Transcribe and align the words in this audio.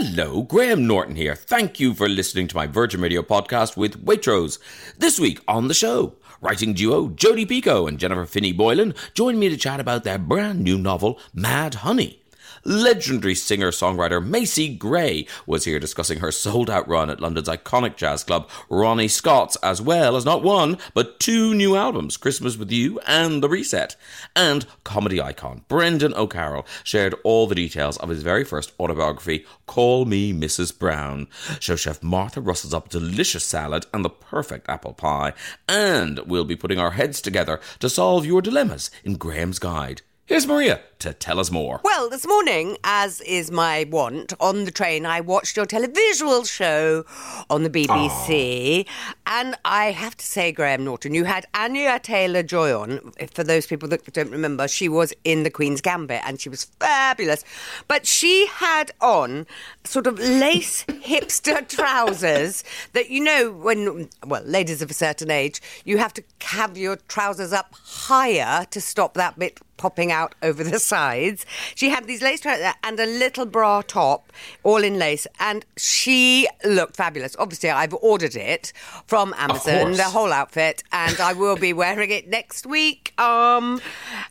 Hello, 0.00 0.44
Graham 0.44 0.86
Norton 0.86 1.16
here. 1.16 1.34
Thank 1.34 1.80
you 1.80 1.92
for 1.92 2.08
listening 2.08 2.46
to 2.46 2.54
my 2.54 2.68
Virgin 2.68 3.00
Radio 3.00 3.20
podcast 3.20 3.76
with 3.76 4.06
Waitrose. 4.06 4.60
This 4.96 5.18
week 5.18 5.40
on 5.48 5.66
the 5.66 5.74
show, 5.74 6.14
writing 6.40 6.72
duo 6.72 7.08
Jodi 7.08 7.44
Picoult 7.44 7.88
and 7.88 7.98
Jennifer 7.98 8.24
Finney 8.24 8.52
Boylan 8.52 8.94
join 9.12 9.40
me 9.40 9.48
to 9.48 9.56
chat 9.56 9.80
about 9.80 10.04
their 10.04 10.16
brand 10.16 10.60
new 10.60 10.78
novel, 10.78 11.18
Mad 11.34 11.74
Honey. 11.74 12.17
Legendary 12.64 13.34
singer 13.34 13.70
songwriter 13.70 14.24
Macy 14.24 14.74
Gray 14.74 15.26
was 15.46 15.64
here 15.64 15.78
discussing 15.78 16.20
her 16.20 16.32
sold 16.32 16.68
out 16.68 16.88
run 16.88 17.10
at 17.10 17.20
London's 17.20 17.48
iconic 17.48 17.96
jazz 17.96 18.24
club, 18.24 18.48
Ronnie 18.68 19.08
Scott's, 19.08 19.56
as 19.56 19.80
well 19.80 20.16
as 20.16 20.24
not 20.24 20.42
one, 20.42 20.78
but 20.94 21.20
two 21.20 21.54
new 21.54 21.76
albums, 21.76 22.16
Christmas 22.16 22.56
with 22.56 22.70
You 22.70 22.98
and 23.06 23.42
The 23.42 23.48
Reset. 23.48 23.96
And 24.34 24.66
comedy 24.84 25.20
icon 25.20 25.64
Brendan 25.68 26.14
O'Carroll 26.14 26.66
shared 26.84 27.14
all 27.24 27.46
the 27.46 27.54
details 27.54 27.96
of 27.98 28.08
his 28.08 28.22
very 28.22 28.44
first 28.44 28.72
autobiography, 28.80 29.44
Call 29.66 30.04
Me 30.04 30.32
Mrs. 30.32 30.76
Brown. 30.76 31.28
Show 31.60 31.76
chef 31.76 32.02
Martha 32.02 32.40
rustles 32.40 32.74
up 32.74 32.88
delicious 32.88 33.44
salad 33.44 33.86
and 33.92 34.04
the 34.04 34.10
perfect 34.10 34.68
apple 34.68 34.94
pie. 34.94 35.32
And 35.68 36.18
we'll 36.20 36.44
be 36.44 36.56
putting 36.56 36.78
our 36.78 36.92
heads 36.92 37.20
together 37.20 37.60
to 37.80 37.88
solve 37.88 38.26
your 38.26 38.42
dilemmas 38.42 38.90
in 39.04 39.16
Graham's 39.16 39.58
Guide. 39.58 40.02
Here's 40.26 40.46
Maria 40.46 40.80
to 41.00 41.12
tell 41.12 41.38
us 41.38 41.50
more. 41.50 41.80
Well, 41.84 42.08
this 42.08 42.26
morning, 42.26 42.76
as 42.84 43.20
is 43.22 43.50
my 43.50 43.86
wont, 43.90 44.32
on 44.40 44.64
the 44.64 44.70
train, 44.70 45.06
I 45.06 45.20
watched 45.20 45.56
your 45.56 45.66
televisual 45.66 46.48
show 46.48 47.04
on 47.48 47.62
the 47.62 47.70
BBC. 47.70 48.86
And 49.26 49.54
I 49.64 49.92
have 49.92 50.16
to 50.16 50.26
say, 50.26 50.52
Graham 50.52 50.84
Norton, 50.84 51.14
you 51.14 51.24
had 51.24 51.46
Anya 51.54 51.98
Taylor 52.00 52.42
Joy 52.42 52.76
on. 52.76 53.12
For 53.32 53.44
those 53.44 53.66
people 53.66 53.88
that 53.90 54.04
don't 54.12 54.30
remember, 54.30 54.66
she 54.66 54.88
was 54.88 55.12
in 55.24 55.42
The 55.42 55.50
Queen's 55.50 55.80
Gambit 55.80 56.22
and 56.24 56.40
she 56.40 56.48
was 56.48 56.64
fabulous. 56.64 57.44
But 57.86 58.06
she 58.06 58.46
had 58.46 58.90
on 59.00 59.46
sort 59.84 60.06
of 60.06 60.18
lace 60.18 60.84
hipster 60.88 61.66
trousers 61.68 62.64
that, 62.92 63.10
you 63.10 63.22
know, 63.22 63.52
when, 63.52 64.08
well, 64.26 64.42
ladies 64.44 64.82
of 64.82 64.90
a 64.90 64.94
certain 64.94 65.30
age, 65.30 65.60
you 65.84 65.98
have 65.98 66.12
to 66.14 66.24
have 66.40 66.76
your 66.76 66.96
trousers 66.96 67.52
up 67.52 67.74
higher 67.74 68.66
to 68.70 68.80
stop 68.80 69.14
that 69.14 69.38
bit 69.38 69.60
popping 69.78 70.12
out 70.12 70.34
over 70.42 70.62
the 70.62 70.78
sides. 70.88 71.44
She 71.74 71.90
had 71.90 72.06
these 72.06 72.22
lace 72.22 72.40
trousers 72.40 72.72
and 72.82 72.98
a 72.98 73.06
little 73.06 73.46
bra 73.46 73.82
top, 73.82 74.32
all 74.62 74.82
in 74.82 74.98
lace, 74.98 75.26
and 75.38 75.64
she 75.76 76.48
looked 76.64 76.96
fabulous. 76.96 77.36
Obviously, 77.38 77.70
I've 77.70 77.94
ordered 77.94 78.34
it 78.34 78.72
from 79.06 79.34
Amazon, 79.36 79.92
the 79.92 80.04
whole 80.04 80.32
outfit, 80.32 80.82
and 80.92 81.20
I 81.20 81.32
will 81.32 81.56
be 81.56 81.72
wearing 81.72 82.10
it 82.10 82.28
next 82.28 82.66
week. 82.66 83.18
Um, 83.20 83.80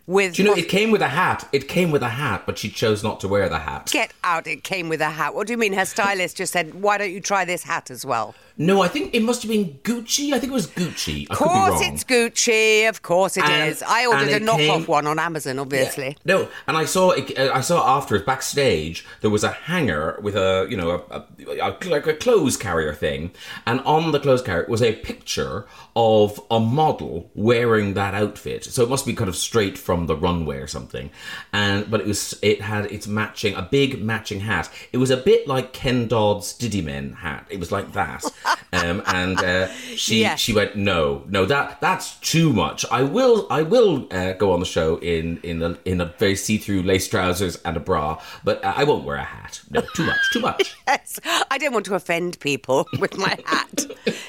with 0.05 0.33
Do 0.35 0.43
you 0.43 0.49
know, 0.49 0.55
it 0.55 0.69
came 0.69 0.91
with 0.91 1.01
a 1.01 1.07
hat. 1.09 1.47
It 1.51 1.67
came 1.67 1.91
with 1.91 2.01
a 2.03 2.09
hat, 2.09 2.43
but 2.45 2.57
she 2.57 2.69
chose 2.69 3.03
not 3.03 3.19
to 3.21 3.27
wear 3.27 3.47
the 3.49 3.59
hat. 3.59 3.89
get 3.91 4.11
out. 4.23 4.47
It 4.47 4.63
came 4.63 4.89
with 4.89 5.01
a 5.01 5.09
hat. 5.11 5.35
What 5.35 5.47
do 5.47 5.53
you 5.53 5.57
mean? 5.57 5.73
Her 5.73 5.85
stylist 5.85 6.37
just 6.37 6.53
said, 6.53 6.81
"Why 6.81 6.97
don't 6.97 7.11
you 7.11 7.21
try 7.21 7.45
this 7.45 7.63
hat 7.63 7.91
as 7.91 8.05
well?" 8.05 8.35
No, 8.59 8.81
I 8.81 8.87
think 8.87 9.13
it 9.13 9.21
must 9.21 9.43
have 9.43 9.51
been 9.51 9.75
Gucci. 9.83 10.33
I 10.33 10.39
think 10.39 10.51
it 10.51 10.55
was 10.55 10.67
Gucci. 10.67 11.27
I 11.29 11.33
Of 11.33 11.37
could 11.37 11.43
be 11.45 11.49
course, 11.49 11.81
it's 11.83 12.03
Gucci. 12.03 12.89
Of 12.89 13.01
course, 13.03 13.37
it 13.37 13.45
is. 13.45 13.81
And- 13.83 13.91
I 13.91 14.05
ordered 14.07 14.29
a 14.29 14.39
knockoff 14.39 14.57
came- 14.57 14.85
one 14.85 15.05
on 15.05 15.19
Amazon, 15.19 15.59
obviously. 15.59 16.17
No, 16.25 16.47
and 16.67 16.75
I 16.75 16.85
saw 16.85 17.11
it, 17.11 17.37
uh, 17.37 17.51
I 17.53 17.61
saw 17.61 17.97
afterwards 17.97 18.25
backstage 18.25 19.05
there 19.21 19.29
was 19.29 19.43
a 19.43 19.51
hanger 19.51 20.19
with 20.23 20.35
a 20.35 20.65
you 20.69 20.75
know 20.77 21.03
a, 21.11 21.15
a, 21.17 21.25
a 21.61 21.77
like 21.87 22.07
a 22.07 22.13
clothes 22.15 22.57
carrier 22.57 22.93
thing, 22.93 23.31
and 23.67 23.79
on 23.81 24.11
the 24.11 24.19
clothes 24.19 24.41
carrier 24.41 24.65
was 24.67 24.81
a 24.81 24.93
picture 24.93 25.65
of 25.95 26.39
a 26.49 26.59
model 26.59 27.29
wearing 27.35 27.93
that 27.93 28.13
outfit. 28.15 28.63
So 28.63 28.81
it 28.83 28.89
must 28.89 29.05
be 29.05 29.13
kind 29.13 29.29
of 29.29 29.35
straight 29.35 29.77
from 29.77 30.07
the 30.07 30.15
runway 30.15 30.57
or 30.57 30.67
something. 30.67 31.11
And 31.53 31.89
but 31.91 32.01
it 32.01 32.07
was 32.07 32.37
it 32.41 32.61
had 32.61 32.85
its 32.91 33.07
matching 33.07 33.53
a 33.55 33.61
big 33.61 34.01
matching 34.01 34.39
hat. 34.39 34.69
It 34.91 34.97
was 34.97 35.11
a 35.11 35.17
bit 35.17 35.47
like 35.47 35.73
Ken 35.73 36.07
Dodd's 36.07 36.53
Diddy 36.53 36.81
Men 36.81 37.13
hat. 37.13 37.45
It 37.49 37.59
was 37.59 37.71
like 37.71 37.93
that. 37.93 38.23
Um, 38.73 39.01
and 39.05 39.37
uh, 39.39 39.67
she 39.95 40.21
Yes. 40.21 40.39
she 40.39 40.53
went 40.53 40.75
no 40.75 41.23
no 41.29 41.45
that 41.45 41.79
that's 41.81 42.15
too 42.17 42.51
much. 42.53 42.85
I 42.91 43.03
will 43.03 43.47
I 43.49 43.61
will 43.63 44.07
uh, 44.11 44.33
go 44.33 44.51
on 44.53 44.59
the 44.59 44.65
show 44.65 44.97
in 44.97 45.39
in 45.43 45.61
a, 45.63 45.77
in 45.85 46.01
a 46.01 46.05
very 46.17 46.35
see 46.35 46.57
through 46.57 46.83
lace 46.83 47.07
trousers 47.07 47.57
and 47.65 47.77
a 47.77 47.79
bra, 47.79 48.21
but 48.43 48.63
uh, 48.63 48.73
I 48.75 48.83
won't 48.83 49.03
wear 49.05 49.17
a 49.17 49.23
hat. 49.23 49.61
No, 49.69 49.81
too 49.95 50.05
much, 50.05 50.19
too 50.33 50.39
much. 50.41 50.75
Yes, 50.87 51.19
I 51.51 51.57
don't 51.57 51.73
want 51.73 51.85
to 51.87 51.95
offend 51.95 52.39
people 52.39 52.87
with 52.99 53.17
my 53.17 53.37
hat. 53.45 53.85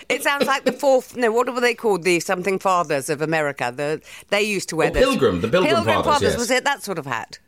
it 0.08 0.22
sounds 0.22 0.46
like 0.46 0.64
the 0.64 0.72
fourth. 0.72 1.16
No, 1.16 1.30
what 1.30 1.52
were 1.52 1.60
they 1.60 1.74
called? 1.74 2.02
The 2.02 2.20
something 2.20 2.58
fathers 2.58 3.08
of 3.08 3.22
America. 3.22 3.72
The 3.74 4.00
they 4.28 4.42
used 4.42 4.68
to 4.70 4.76
wear 4.76 4.88
Oh, 4.88 4.94
those. 4.94 5.04
Pilgrim, 5.04 5.40
the 5.40 5.48
Pilgrim 5.48 5.84
Fathers, 5.84 6.22
yes. 6.22 6.38
was 6.38 6.50
it 6.50 6.64
that 6.64 6.82
sort 6.82 6.98
of 6.98 7.06
hat? 7.06 7.38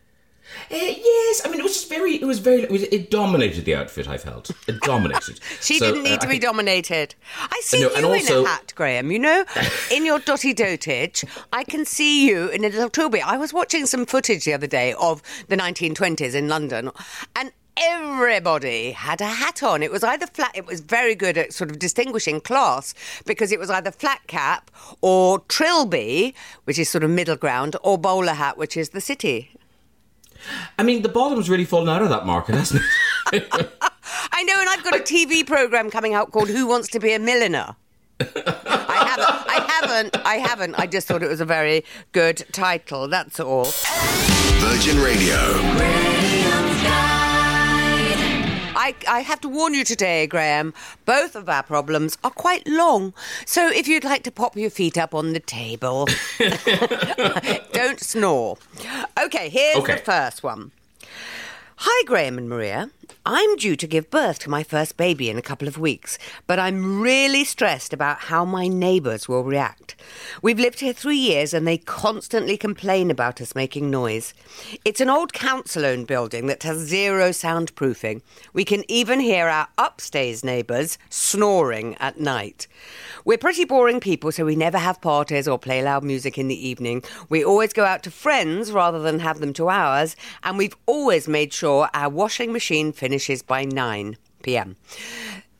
Uh, 0.71 0.75
yes, 0.77 1.43
I 1.45 1.49
mean 1.49 1.61
it 1.61 1.62
was 1.62 1.75
just 1.75 1.89
very 1.89 2.15
it 2.17 2.25
was 2.25 2.39
very 2.41 2.62
it, 2.62 2.71
was, 2.71 2.83
it 2.84 3.11
dominated 3.11 3.65
the 3.65 3.75
outfit. 3.75 4.09
I 4.09 4.19
felt 4.19 4.51
it 4.67 4.81
dominated. 4.81 5.39
She 5.61 5.78
So, 5.78 5.87
didn't 5.87 6.03
need 6.05 6.15
uh, 6.15 6.19
to 6.19 6.28
I 6.28 6.31
be 6.33 6.39
dominated. 6.39 7.15
I 7.39 7.61
see 7.62 7.81
No, 7.83 7.89
you 7.91 7.95
and 7.97 8.05
in 8.06 8.12
also- 8.12 8.45
a 8.45 8.49
hat, 8.49 8.73
Graham. 8.75 9.12
You 9.12 9.19
know, 9.21 9.45
in 9.93 10.05
your 10.05 10.19
dotty 10.19 10.53
dotage, 10.55 11.25
I 11.53 11.62
can 11.65 11.84
see 11.84 12.27
you 12.28 12.49
in 12.49 12.65
a 12.65 12.69
little 12.69 12.91
trilby. 12.91 13.21
I 13.23 13.37
was 13.37 13.53
watching 13.53 13.87
some 13.87 14.06
footage 14.06 14.45
the 14.45 14.53
other 14.53 14.67
day 14.67 14.93
of 14.95 15.23
the 15.49 15.56
1920s 15.56 16.34
in 16.34 16.49
London, 16.49 16.91
and 17.37 17.53
everybody 17.77 18.91
had 18.93 19.21
a 19.21 19.27
hat 19.27 19.62
on. 19.62 19.83
It 19.83 19.91
was 19.93 20.03
either 20.03 20.27
flat. 20.27 20.51
It 20.55 20.67
was 20.67 20.81
very 20.81 21.15
good 21.15 21.39
at 21.39 21.53
sort 21.53 21.71
of 21.71 21.78
distinguishing 21.78 22.41
class 22.41 22.95
because 23.25 23.53
it 23.53 23.59
was 23.59 23.71
either 23.71 23.91
flat 23.91 24.27
cap 24.27 24.71
or 25.01 25.41
trilby, 25.49 26.34
which 26.65 26.78
is 26.78 26.89
sort 26.89 27.05
of 27.05 27.11
middle 27.11 27.37
ground, 27.37 27.77
or 27.83 27.99
bowler 27.99 28.33
hat, 28.34 28.57
which 28.59 28.77
is 28.77 28.91
the 28.91 29.01
city. 29.01 29.51
I 30.78 30.83
mean 30.83 31.03
the 31.03 31.09
bottom's 31.09 31.51
really 31.51 31.65
fallen 31.65 31.89
out 31.89 32.03
of 32.03 32.09
that 32.11 32.27
market, 32.27 32.55
hasn't 32.55 32.83
it? 33.33 33.49
I 34.33 34.43
know, 34.43 34.59
and 34.59 34.69
I've 34.69 34.83
got 34.83 34.97
a 34.97 35.03
TV 35.03 35.47
program 35.47 35.91
coming 35.91 36.15
out 36.15 36.33
called 36.33 36.49
Who 36.49 36.67
Wants 36.67 36.89
to 36.89 37.01
Be 37.01 37.12
a 37.12 37.19
Milliner? 37.19 37.77
I 38.21 39.05
haven't. 39.06 39.47
I 39.49 39.67
haven't. 39.69 40.17
I 40.27 40.34
haven't. 40.37 40.75
I 40.78 40.87
just 40.87 41.06
thought 41.06 41.23
it 41.23 41.28
was 41.28 41.41
a 41.41 41.47
very 41.47 41.84
good 42.12 42.45
title. 42.53 43.09
That's 43.09 43.41
all. 43.41 43.73
Virgin 44.61 45.01
Radio. 45.01 46.19
I, 48.82 48.94
I 49.06 49.20
have 49.20 49.41
to 49.42 49.48
warn 49.48 49.74
you 49.74 49.84
today, 49.84 50.26
Graham. 50.26 50.72
Both 51.04 51.36
of 51.36 51.48
our 51.50 51.62
problems 51.62 52.16
are 52.24 52.30
quite 52.30 52.66
long. 52.66 53.12
So 53.44 53.68
if 53.68 53.86
you'd 53.86 54.04
like 54.04 54.22
to 54.22 54.30
pop 54.30 54.56
your 54.56 54.70
feet 54.70 54.96
up 54.96 55.14
on 55.14 55.34
the 55.34 55.41
table, 55.41 56.08
don't 57.72 58.00
snore. 58.00 58.56
Okay, 59.22 59.50
here's 59.50 59.76
Okay. 59.78 59.96
the 59.96 60.00
first 60.00 60.42
one. 60.42 60.70
Hi, 61.76 62.04
Graham 62.06 62.38
and 62.38 62.48
Maria. 62.48 62.91
I'm 63.26 63.56
due 63.56 63.76
to 63.76 63.87
give 63.87 64.10
birth 64.10 64.38
to 64.41 64.50
my 64.50 64.62
first 64.62 64.97
baby 64.97 65.28
in 65.28 65.38
a 65.38 65.43
couple 65.43 65.69
of 65.69 65.78
weeks, 65.78 66.19
but 66.47 66.59
I'm 66.59 67.00
really 67.00 67.44
stressed 67.44 67.93
about 67.93 68.19
how 68.21 68.44
my 68.44 68.69
neighbours 68.69 69.28
will 69.28 69.44
react. 69.44 69.94
We've 70.43 70.59
lived 70.59 70.81
here 70.81 70.93
three 70.93 71.16
years 71.16 71.53
and 71.53 71.66
they 71.66 71.78
constantly 71.78 72.56
complain 72.56 73.10
about 73.10 73.41
us 73.41 73.54
making 73.54 73.91
noise. 73.91 74.34
It's 74.84 75.00
an 75.00 75.10
old 75.10 75.32
council 75.32 75.84
owned 75.84 76.06
building 76.06 76.47
that 76.47 76.62
has 76.62 76.78
zero 76.78 77.31
soundproofing. 77.31 78.22
We 78.53 78.65
can 78.65 78.84
even 78.88 79.21
hear 79.21 79.48
our 79.48 79.69
upstairs 79.77 80.44
neighbours 80.44 80.98
snoring 81.09 81.97
at 82.00 82.21
night. 82.21 82.66
We're 83.25 83.38
pretty 83.38 83.65
boring 83.65 84.00
people, 84.00 84.32
so 84.32 84.44
we 84.44 84.56
never 84.56 84.78
have 84.78 85.00
parties 85.00 85.47
or 85.47 85.59
play 85.59 85.82
loud 85.82 86.04
music 86.04 86.38
in 86.38 86.48
the 86.48 86.69
evening. 86.69 87.03
We 87.28 87.44
always 87.44 87.72
go 87.72 87.84
out 87.84 88.03
to 88.04 88.10
friends 88.10 88.72
rather 88.72 88.98
than 88.98 89.21
have 89.21 89.41
them 89.41 89.53
to 89.54 89.69
ours, 89.69 90.16
and 90.42 90.56
we've 90.56 90.77
always 90.87 91.28
made 91.28 91.53
sure 91.53 91.88
our 91.92 92.09
washing 92.09 92.53
machine 92.53 92.92
finishes 93.00 93.41
by 93.43 93.65
9 93.65 94.19
pm. 94.43 94.77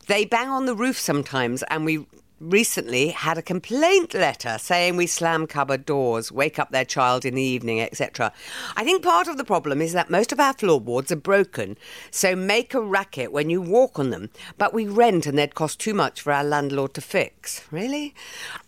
They 0.09 0.27
bang 0.27 0.49
on 0.49 0.67
the 0.67 0.75
roof 0.75 0.99
sometimes, 1.01 1.62
and 1.71 1.87
we 1.87 2.06
recently 2.41 3.09
had 3.09 3.37
a 3.37 3.43
complaint 3.43 4.15
letter 4.15 4.56
saying 4.59 4.97
we 4.97 5.06
slam 5.06 5.47
cupboard 5.47 5.84
doors, 5.84 6.33
wake 6.33 6.59
up 6.59 6.71
their 6.71 6.84
child 6.84 7.25
in 7.25 7.34
the 7.34 7.43
evening, 7.43 7.81
etc. 7.81 8.33
I 8.77 8.83
think 8.83 9.03
part 9.03 9.28
of 9.28 9.37
the 9.37 9.45
problem 9.45 9.83
is 9.83 9.93
that 9.93 10.11
most 10.11 10.33
of 10.33 10.41
our 10.41 10.55
floorboards 10.55 11.12
are 11.12 11.17
broken, 11.17 11.77
so 12.11 12.34
make 12.34 12.73
a 12.73 12.81
racket 12.81 13.31
when 13.31 13.50
you 13.50 13.61
walk 13.61 13.99
on 13.99 14.11
them, 14.11 14.31
but 14.56 14.73
we 14.73 14.87
rent 14.87 15.26
and 15.26 15.38
they'd 15.38 15.55
cost 15.55 15.79
too 15.79 15.93
much 15.93 16.23
for 16.23 16.32
our 16.32 16.44
landlord 16.44 16.94
to 16.94 17.03
fix. 17.03 17.62
Really? 17.70 18.14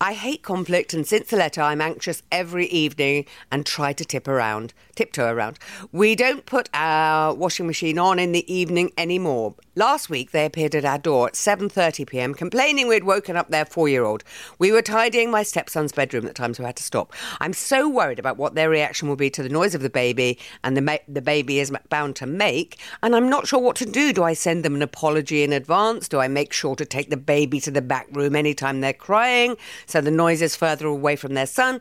I 0.00 0.12
hate 0.12 0.42
conflict, 0.42 0.92
and 0.92 1.06
since 1.06 1.30
the 1.30 1.36
letter, 1.36 1.62
I'm 1.62 1.80
anxious 1.80 2.22
every 2.30 2.66
evening 2.66 3.24
and 3.50 3.64
try 3.64 3.94
to 3.94 4.04
tip 4.04 4.28
around, 4.28 4.74
tiptoe 4.94 5.32
around. 5.32 5.58
We 5.92 6.14
don't 6.14 6.44
put 6.44 6.68
our 6.74 7.34
washing 7.34 7.66
machine 7.66 7.98
on 7.98 8.18
in 8.18 8.32
the 8.32 8.52
evening 8.52 8.92
anymore. 8.98 9.54
Last 9.74 10.10
week, 10.10 10.32
they 10.32 10.44
appeared 10.44 10.74
at 10.74 10.84
our 10.84 10.98
door 10.98 11.28
at 11.28 11.32
7:30 11.32 12.06
p.m. 12.06 12.34
complaining 12.34 12.88
we'd 12.88 13.04
woken 13.04 13.38
up 13.38 13.48
their 13.48 13.64
four-year-old. 13.64 14.22
We 14.58 14.70
were 14.70 14.82
tidying 14.82 15.30
my 15.30 15.42
stepson's 15.42 15.92
bedroom 15.92 16.26
at 16.26 16.28
the 16.28 16.34
time, 16.34 16.52
so 16.52 16.62
I 16.62 16.66
had 16.66 16.76
to 16.76 16.82
stop. 16.82 17.14
I'm 17.40 17.54
so 17.54 17.88
worried 17.88 18.18
about 18.18 18.36
what 18.36 18.54
their 18.54 18.68
reaction 18.68 19.08
will 19.08 19.16
be 19.16 19.30
to 19.30 19.42
the 19.42 19.48
noise 19.48 19.74
of 19.74 19.80
the 19.80 19.88
baby 19.88 20.38
and 20.62 20.76
the 20.76 20.82
ma- 20.82 20.98
the 21.08 21.22
baby 21.22 21.58
is 21.58 21.72
bound 21.88 22.16
to 22.16 22.26
make, 22.26 22.80
and 23.02 23.16
I'm 23.16 23.30
not 23.30 23.46
sure 23.46 23.60
what 23.60 23.76
to 23.76 23.86
do. 23.86 24.12
Do 24.12 24.22
I 24.22 24.34
send 24.34 24.62
them 24.62 24.74
an 24.74 24.82
apology 24.82 25.42
in 25.42 25.54
advance? 25.54 26.06
Do 26.06 26.18
I 26.18 26.28
make 26.28 26.52
sure 26.52 26.76
to 26.76 26.84
take 26.84 27.08
the 27.08 27.16
baby 27.16 27.58
to 27.60 27.70
the 27.70 27.80
back 27.80 28.08
room 28.12 28.36
anytime 28.36 28.82
they're 28.82 28.92
crying 28.92 29.56
so 29.86 30.02
the 30.02 30.10
noise 30.10 30.42
is 30.42 30.54
further 30.54 30.86
away 30.86 31.16
from 31.16 31.32
their 31.32 31.46
son? 31.46 31.80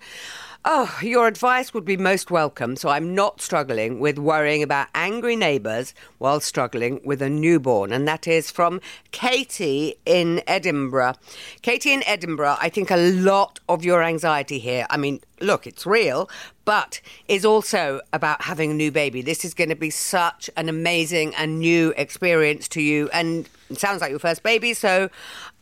Oh, 0.64 1.00
your 1.02 1.26
advice 1.26 1.74
would 1.74 1.86
be 1.86 1.98
most 1.98 2.30
welcome, 2.30 2.76
so 2.76 2.90
I'm 2.90 3.16
not 3.16 3.42
struggling 3.42 4.00
with 4.00 4.20
worrying 4.20 4.62
about 4.62 4.90
angry 4.94 5.36
neighbours 5.36 5.96
while 6.20 6.40
struggling 6.40 7.02
with 7.04 7.20
a 7.24 7.32
newborn. 7.32 7.92
And 7.92 8.08
that 8.08 8.28
is 8.28 8.52
from 8.52 8.80
Katie 9.10 9.96
in 10.06 10.44
Edinburgh. 10.46 11.16
Katie 11.64 11.94
in 11.94 12.04
Edinburgh, 12.06 12.58
I 12.62 12.70
think 12.70 12.92
a 12.92 12.98
lot 12.98 13.60
of 13.68 13.84
your 13.84 14.04
anxiety 14.04 14.60
here, 14.60 14.86
I 14.92 14.98
mean, 14.98 15.22
look, 15.40 15.66
it's 15.66 15.88
real, 15.88 16.30
but 16.64 17.02
is 17.28 17.44
also 17.44 18.00
about 18.14 18.44
having 18.44 18.70
a 18.70 18.76
new 18.76 18.92
baby. 18.92 19.24
This 19.24 19.44
is 19.44 19.56
going 19.56 19.72
to 19.72 19.76
be 19.76 19.90
such 19.90 20.48
an 20.58 20.70
amazing 20.70 21.34
and 21.34 21.60
new 21.60 21.92
experience 21.98 22.68
to 22.68 22.84
you. 22.84 23.10
And 23.12 23.50
it 23.72 23.80
sounds 23.80 24.00
like 24.00 24.12
your 24.12 24.20
first 24.20 24.44
baby, 24.44 24.76
so, 24.76 25.10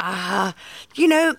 uh, 0.02 0.52
you 0.96 1.08
know, 1.08 1.36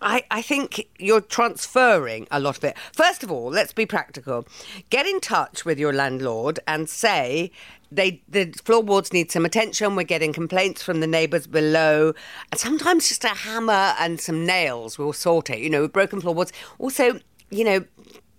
I, 0.00 0.24
I 0.30 0.42
think 0.42 0.88
you're 0.98 1.20
transferring 1.20 2.26
a 2.30 2.40
lot 2.40 2.58
of 2.58 2.64
it. 2.64 2.76
First 2.92 3.22
of 3.22 3.30
all, 3.30 3.48
let's 3.48 3.72
be 3.72 3.86
practical. 3.86 4.46
Get 4.90 5.06
in 5.06 5.20
touch 5.20 5.64
with 5.64 5.78
your 5.78 5.92
landlord 5.92 6.60
and 6.66 6.88
say 6.88 7.50
they 7.90 8.22
the 8.28 8.52
floorboards 8.64 9.12
need 9.12 9.30
some 9.30 9.44
attention. 9.44 9.96
We're 9.96 10.04
getting 10.04 10.32
complaints 10.32 10.82
from 10.82 11.00
the 11.00 11.06
neighbours 11.06 11.46
below. 11.46 12.14
And 12.50 12.60
sometimes 12.60 13.08
just 13.08 13.24
a 13.24 13.28
hammer 13.28 13.94
and 13.98 14.20
some 14.20 14.44
nails 14.44 14.98
will 14.98 15.12
sort 15.12 15.50
it. 15.50 15.60
You 15.60 15.70
know, 15.70 15.88
broken 15.88 16.20
floorboards. 16.20 16.52
Also, 16.78 17.20
you 17.50 17.64
know, 17.64 17.84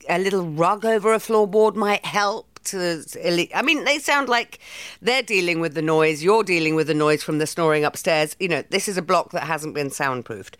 a 0.09 0.19
little 0.19 0.45
rug 0.47 0.85
over 0.85 1.13
a 1.13 1.17
floorboard 1.17 1.75
might 1.75 2.05
help. 2.05 2.56
To, 2.67 3.47
I 3.55 3.61
mean, 3.61 3.83
they 3.83 3.99
sound 3.99 4.29
like 4.29 4.59
they're 5.01 5.23
dealing 5.23 5.59
with 5.59 5.73
the 5.73 5.81
noise. 5.81 6.23
You're 6.23 6.43
dealing 6.43 6.75
with 6.75 6.87
the 6.87 6.93
noise 6.93 7.23
from 7.23 7.39
the 7.39 7.47
snoring 7.47 7.85
upstairs. 7.85 8.35
You 8.39 8.47
know, 8.47 8.63
this 8.69 8.87
is 8.87 8.97
a 8.97 9.01
block 9.01 9.31
that 9.31 9.43
hasn't 9.43 9.73
been 9.73 9.89
soundproofed. 9.89 10.57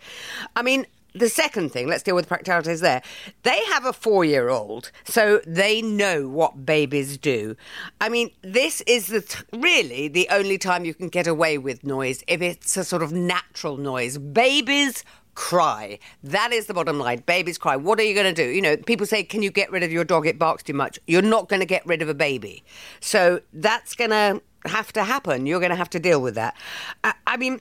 I 0.56 0.62
mean, 0.62 0.86
the 1.14 1.28
second 1.28 1.72
thing, 1.72 1.88
let's 1.88 2.02
deal 2.02 2.14
with 2.14 2.26
the 2.26 2.28
practicalities 2.28 2.80
there. 2.80 3.02
They 3.42 3.64
have 3.66 3.84
a 3.84 3.92
four 3.92 4.24
year 4.24 4.48
old, 4.48 4.90
so 5.04 5.40
they 5.46 5.82
know 5.82 6.28
what 6.28 6.66
babies 6.66 7.18
do. 7.18 7.56
I 8.00 8.08
mean, 8.08 8.30
this 8.42 8.82
is 8.82 9.08
the 9.08 9.22
t- 9.22 9.42
really 9.52 10.08
the 10.08 10.28
only 10.30 10.58
time 10.58 10.84
you 10.84 10.94
can 10.94 11.08
get 11.08 11.26
away 11.26 11.58
with 11.58 11.84
noise 11.84 12.22
if 12.28 12.42
it's 12.42 12.76
a 12.76 12.84
sort 12.84 13.02
of 13.02 13.12
natural 13.12 13.76
noise. 13.76 14.18
Babies 14.18 15.04
cry. 15.38 16.00
That 16.24 16.52
is 16.52 16.66
the 16.66 16.74
bottom 16.74 16.98
line. 16.98 17.22
Babies 17.24 17.58
cry. 17.58 17.76
What 17.76 18.00
are 18.00 18.02
you 18.02 18.12
going 18.12 18.34
to 18.34 18.44
do? 18.44 18.50
You 18.50 18.60
know, 18.60 18.76
people 18.76 19.06
say, 19.06 19.22
can 19.22 19.40
you 19.40 19.52
get 19.52 19.70
rid 19.70 19.84
of 19.84 19.92
your 19.92 20.02
dog? 20.02 20.26
It 20.26 20.36
barks 20.36 20.64
too 20.64 20.72
much. 20.72 20.98
You're 21.06 21.22
not 21.22 21.48
going 21.48 21.60
to 21.60 21.66
get 21.66 21.86
rid 21.86 22.02
of 22.02 22.08
a 22.08 22.14
baby. 22.14 22.64
So 22.98 23.40
that's 23.52 23.94
going 23.94 24.10
to 24.10 24.42
have 24.64 24.92
to 24.94 25.04
happen. 25.04 25.46
You're 25.46 25.60
going 25.60 25.70
to 25.70 25.76
have 25.76 25.90
to 25.90 26.00
deal 26.00 26.20
with 26.20 26.34
that. 26.34 26.56
I, 27.04 27.14
I 27.24 27.36
mean, 27.36 27.60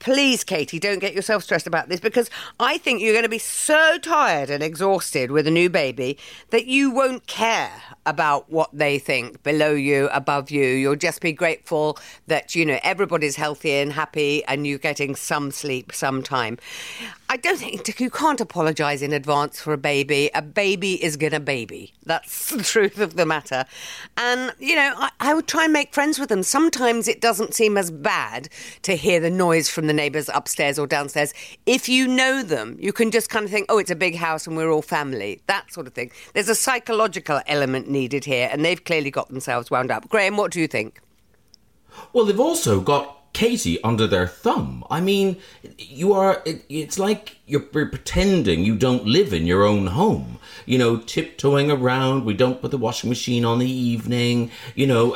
please, 0.00 0.44
Katie, 0.44 0.78
don't 0.78 0.98
get 0.98 1.14
yourself 1.14 1.42
stressed 1.42 1.66
about 1.66 1.88
this 1.88 2.00
because 2.00 2.30
I 2.60 2.78
think 2.78 3.00
you're 3.00 3.12
going 3.12 3.22
to 3.22 3.28
be 3.28 3.38
so 3.38 3.98
tired 3.98 4.50
and 4.50 4.62
exhausted 4.62 5.30
with 5.30 5.46
a 5.46 5.50
new 5.50 5.68
baby 5.68 6.18
that 6.50 6.66
you 6.66 6.90
won't 6.90 7.26
care 7.26 7.82
about 8.04 8.50
what 8.50 8.70
they 8.72 8.98
think 8.98 9.42
below 9.42 9.72
you, 9.72 10.08
above 10.12 10.50
you. 10.50 10.64
You'll 10.64 10.96
just 10.96 11.20
be 11.20 11.32
grateful 11.32 11.98
that, 12.26 12.54
you 12.54 12.64
know, 12.64 12.78
everybody's 12.82 13.36
healthy 13.36 13.72
and 13.72 13.92
happy 13.92 14.44
and 14.44 14.66
you're 14.66 14.78
getting 14.78 15.16
some 15.16 15.50
sleep 15.50 15.92
sometime. 15.92 16.58
I 17.28 17.36
don't 17.36 17.58
think 17.58 17.98
you 18.00 18.08
can't 18.08 18.40
apologise 18.40 19.02
in 19.02 19.12
advance 19.12 19.60
for 19.60 19.72
a 19.72 19.78
baby. 19.78 20.30
A 20.32 20.42
baby 20.42 21.02
is 21.02 21.16
gonna 21.16 21.40
baby. 21.40 21.92
That's 22.04 22.50
the 22.54 22.62
truth 22.62 22.98
of 22.98 23.16
the 23.16 23.26
matter. 23.26 23.64
And, 24.16 24.54
you 24.60 24.76
know, 24.76 24.94
I, 24.96 25.10
I, 25.18 25.34
would 25.34 25.48
try 25.48 25.64
and 25.64 25.72
make 25.72 25.92
friends 25.92 26.20
with 26.20 26.28
them. 26.28 26.44
Sometimes 26.44 27.08
it 27.08 27.20
doesn't 27.20 27.52
seem 27.52 27.76
as 27.76 27.90
bad 27.90 28.48
to 28.82 28.94
hear 28.94 29.18
the 29.18 29.30
noise 29.30 29.68
from 29.68 29.88
the 29.88 29.92
neighbours 29.92 30.30
upstairs 30.32 30.78
or 30.78 30.86
downstairs. 30.86 31.34
If 31.66 31.88
you 31.88 32.06
know 32.06 32.44
them, 32.44 32.76
you 32.78 32.92
can 32.92 33.10
just 33.10 33.28
kind 33.28 33.44
of 33.44 33.50
think, 33.50 33.66
oh, 33.68 33.78
it's 33.78 33.90
a 33.90 33.96
big 33.96 34.14
house 34.14 34.46
and 34.46 34.56
we're 34.56 34.70
all 34.70 34.82
family. 34.82 35.40
That 35.46 35.72
sort 35.72 35.88
of 35.88 35.94
thing. 35.94 36.12
There's 36.32 36.48
a 36.48 36.54
psychological 36.54 37.40
element 37.48 37.88
needed 37.88 38.24
here, 38.24 38.48
and 38.52 38.64
they've 38.64 38.82
clearly 38.82 39.10
got 39.10 39.28
themselves 39.28 39.70
wound 39.70 39.90
up. 39.90 40.08
Graham, 40.08 40.36
what 40.36 40.52
do 40.52 40.60
you 40.60 40.68
think? 40.68 41.00
Well, 42.12 42.24
they've 42.24 42.38
also 42.38 42.80
got 42.80 43.15
Katie 43.36 43.78
under 43.84 44.06
their 44.06 44.26
thumb. 44.26 44.82
I 44.88 45.02
mean, 45.02 45.36
you 45.76 46.14
are, 46.14 46.40
it, 46.46 46.64
it's 46.70 46.98
like 46.98 47.36
you're, 47.46 47.66
you're, 47.74 47.84
pretending 47.84 48.64
you 48.64 48.74
don't 48.74 49.04
live 49.04 49.34
in 49.34 49.44
your 49.46 49.62
own 49.62 49.88
home. 49.88 50.38
You 50.64 50.78
know, 50.78 50.96
tiptoeing 50.96 51.70
around, 51.70 52.24
we 52.24 52.32
don't 52.32 52.62
put 52.62 52.70
the 52.70 52.78
washing 52.78 53.10
machine 53.10 53.44
on 53.44 53.58
the 53.58 53.70
evening, 53.70 54.50
you 54.74 54.86
know, 54.86 55.14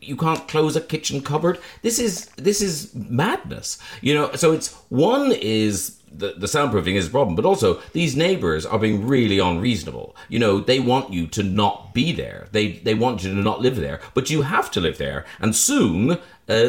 you 0.00 0.16
can't 0.16 0.48
close 0.48 0.74
a 0.74 0.80
kitchen 0.80 1.20
cupboard. 1.20 1.60
This 1.82 2.00
is, 2.00 2.26
this 2.30 2.60
is 2.60 2.92
madness. 2.96 3.78
You 4.00 4.14
know, 4.14 4.32
so 4.32 4.50
it's, 4.50 4.74
one 4.88 5.30
is 5.30 6.00
the, 6.18 6.34
the 6.36 6.46
soundproofing 6.46 6.94
is 6.94 7.08
a 7.08 7.10
problem, 7.10 7.36
but 7.36 7.44
also 7.44 7.80
these 7.92 8.16
neighbors 8.16 8.64
are 8.64 8.78
being 8.78 9.06
really 9.06 9.38
unreasonable. 9.38 10.16
You 10.28 10.38
know, 10.38 10.60
they 10.60 10.80
want 10.80 11.12
you 11.12 11.26
to 11.28 11.42
not 11.42 11.94
be 11.94 12.12
there. 12.12 12.48
They 12.52 12.72
they 12.72 12.94
want 12.94 13.22
you 13.22 13.34
to 13.34 13.40
not 13.40 13.60
live 13.60 13.76
there, 13.76 14.00
but 14.14 14.30
you 14.30 14.42
have 14.42 14.70
to 14.72 14.80
live 14.80 14.98
there. 14.98 15.24
And 15.40 15.54
soon 15.54 16.12
uh, 16.12 16.18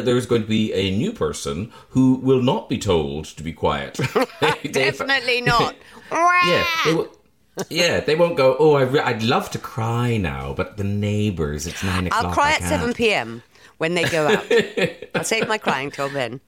there's 0.00 0.26
going 0.26 0.42
to 0.42 0.48
be 0.48 0.72
a 0.72 0.90
new 0.96 1.12
person 1.12 1.72
who 1.90 2.14
will 2.16 2.42
not 2.42 2.68
be 2.68 2.78
told 2.78 3.24
to 3.26 3.42
be 3.42 3.52
quiet. 3.52 3.94
Definitely 4.72 5.40
not. 5.52 5.76
yeah, 6.10 6.64
they 6.84 7.04
yeah, 7.68 8.00
they 8.00 8.14
won't 8.14 8.36
go. 8.36 8.56
Oh, 8.58 8.74
I 8.74 8.84
would 8.84 9.22
love 9.22 9.50
to 9.50 9.58
cry 9.58 10.16
now, 10.16 10.52
but 10.52 10.76
the 10.76 10.84
neighbors. 10.84 11.66
It's 11.66 11.82
nine 11.82 12.06
o'clock. 12.06 12.24
I'll 12.24 12.32
cry 12.32 12.52
at 12.52 12.62
seven 12.62 12.92
p.m. 12.92 13.42
when 13.78 13.94
they 13.94 14.04
go 14.04 14.28
out. 14.28 14.44
I'll 15.14 15.24
save 15.24 15.48
my 15.48 15.58
crying 15.58 15.90
till 15.90 16.08
then. 16.08 16.40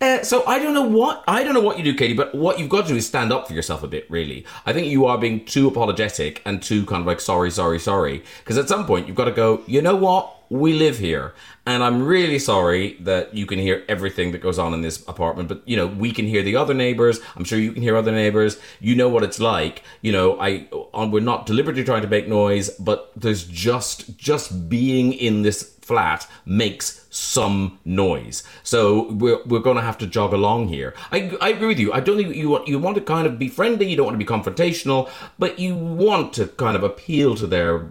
Uh, 0.00 0.22
so 0.22 0.46
I 0.46 0.58
don't 0.60 0.74
know 0.74 0.82
what 0.82 1.24
I 1.26 1.42
don't 1.42 1.54
know 1.54 1.60
what 1.60 1.76
you 1.76 1.84
do, 1.84 1.94
Katie, 1.94 2.14
but 2.14 2.34
what 2.34 2.58
you've 2.58 2.68
got 2.68 2.82
to 2.82 2.88
do 2.88 2.96
is 2.96 3.06
stand 3.06 3.32
up 3.32 3.48
for 3.48 3.54
yourself 3.54 3.82
a 3.82 3.88
bit. 3.88 4.08
Really, 4.08 4.44
I 4.64 4.72
think 4.72 4.86
you 4.86 5.06
are 5.06 5.18
being 5.18 5.44
too 5.44 5.66
apologetic 5.66 6.40
and 6.44 6.62
too 6.62 6.86
kind 6.86 7.00
of 7.00 7.06
like 7.06 7.20
sorry, 7.20 7.50
sorry, 7.50 7.80
sorry. 7.80 8.22
Because 8.38 8.58
at 8.58 8.68
some 8.68 8.86
point 8.86 9.08
you've 9.08 9.16
got 9.16 9.24
to 9.24 9.32
go. 9.32 9.62
You 9.66 9.82
know 9.82 9.96
what? 9.96 10.34
We 10.50 10.72
live 10.72 10.98
here, 10.98 11.34
and 11.66 11.82
I'm 11.82 12.02
really 12.06 12.38
sorry 12.38 12.96
that 13.00 13.34
you 13.34 13.44
can 13.44 13.58
hear 13.58 13.84
everything 13.86 14.32
that 14.32 14.38
goes 14.38 14.58
on 14.58 14.72
in 14.72 14.80
this 14.80 15.06
apartment. 15.06 15.48
But 15.48 15.62
you 15.66 15.76
know, 15.76 15.86
we 15.86 16.12
can 16.12 16.26
hear 16.26 16.42
the 16.42 16.56
other 16.56 16.72
neighbors. 16.74 17.20
I'm 17.36 17.44
sure 17.44 17.58
you 17.58 17.72
can 17.72 17.82
hear 17.82 17.96
other 17.96 18.12
neighbors. 18.12 18.58
You 18.80 18.94
know 18.94 19.08
what 19.10 19.24
it's 19.24 19.40
like. 19.40 19.82
You 20.00 20.12
know, 20.12 20.40
I 20.40 20.68
we're 20.94 21.20
not 21.20 21.44
deliberately 21.44 21.84
trying 21.84 22.02
to 22.02 22.08
make 22.08 22.28
noise, 22.28 22.70
but 22.70 23.10
there's 23.16 23.44
just 23.44 24.16
just 24.16 24.70
being 24.70 25.12
in 25.12 25.42
this 25.42 25.77
flat 25.88 26.28
makes 26.44 27.06
some 27.10 27.78
noise. 27.84 28.44
So 28.62 29.10
we're, 29.12 29.42
we're 29.44 29.66
going 29.68 29.76
to 29.76 29.82
have 29.82 29.98
to 29.98 30.06
jog 30.06 30.32
along 30.32 30.68
here. 30.68 30.94
I, 31.10 31.36
I 31.40 31.48
agree 31.48 31.68
with 31.68 31.78
you. 31.78 31.92
I 31.92 32.00
don't 32.00 32.18
think 32.18 32.36
you 32.36 32.50
want, 32.50 32.68
you 32.68 32.78
want 32.78 32.96
to 32.96 33.02
kind 33.14 33.26
of 33.26 33.38
be 33.38 33.48
friendly. 33.48 33.88
You 33.88 33.96
don't 33.96 34.06
want 34.06 34.20
to 34.20 34.24
be 34.24 34.32
confrontational, 34.36 35.10
but 35.38 35.58
you 35.58 35.74
want 35.74 36.34
to 36.34 36.46
kind 36.46 36.76
of 36.76 36.82
appeal 36.84 37.34
to 37.36 37.46
their 37.46 37.88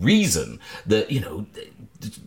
reason 0.00 0.60
that, 0.86 1.10
you 1.10 1.20
know, 1.20 1.46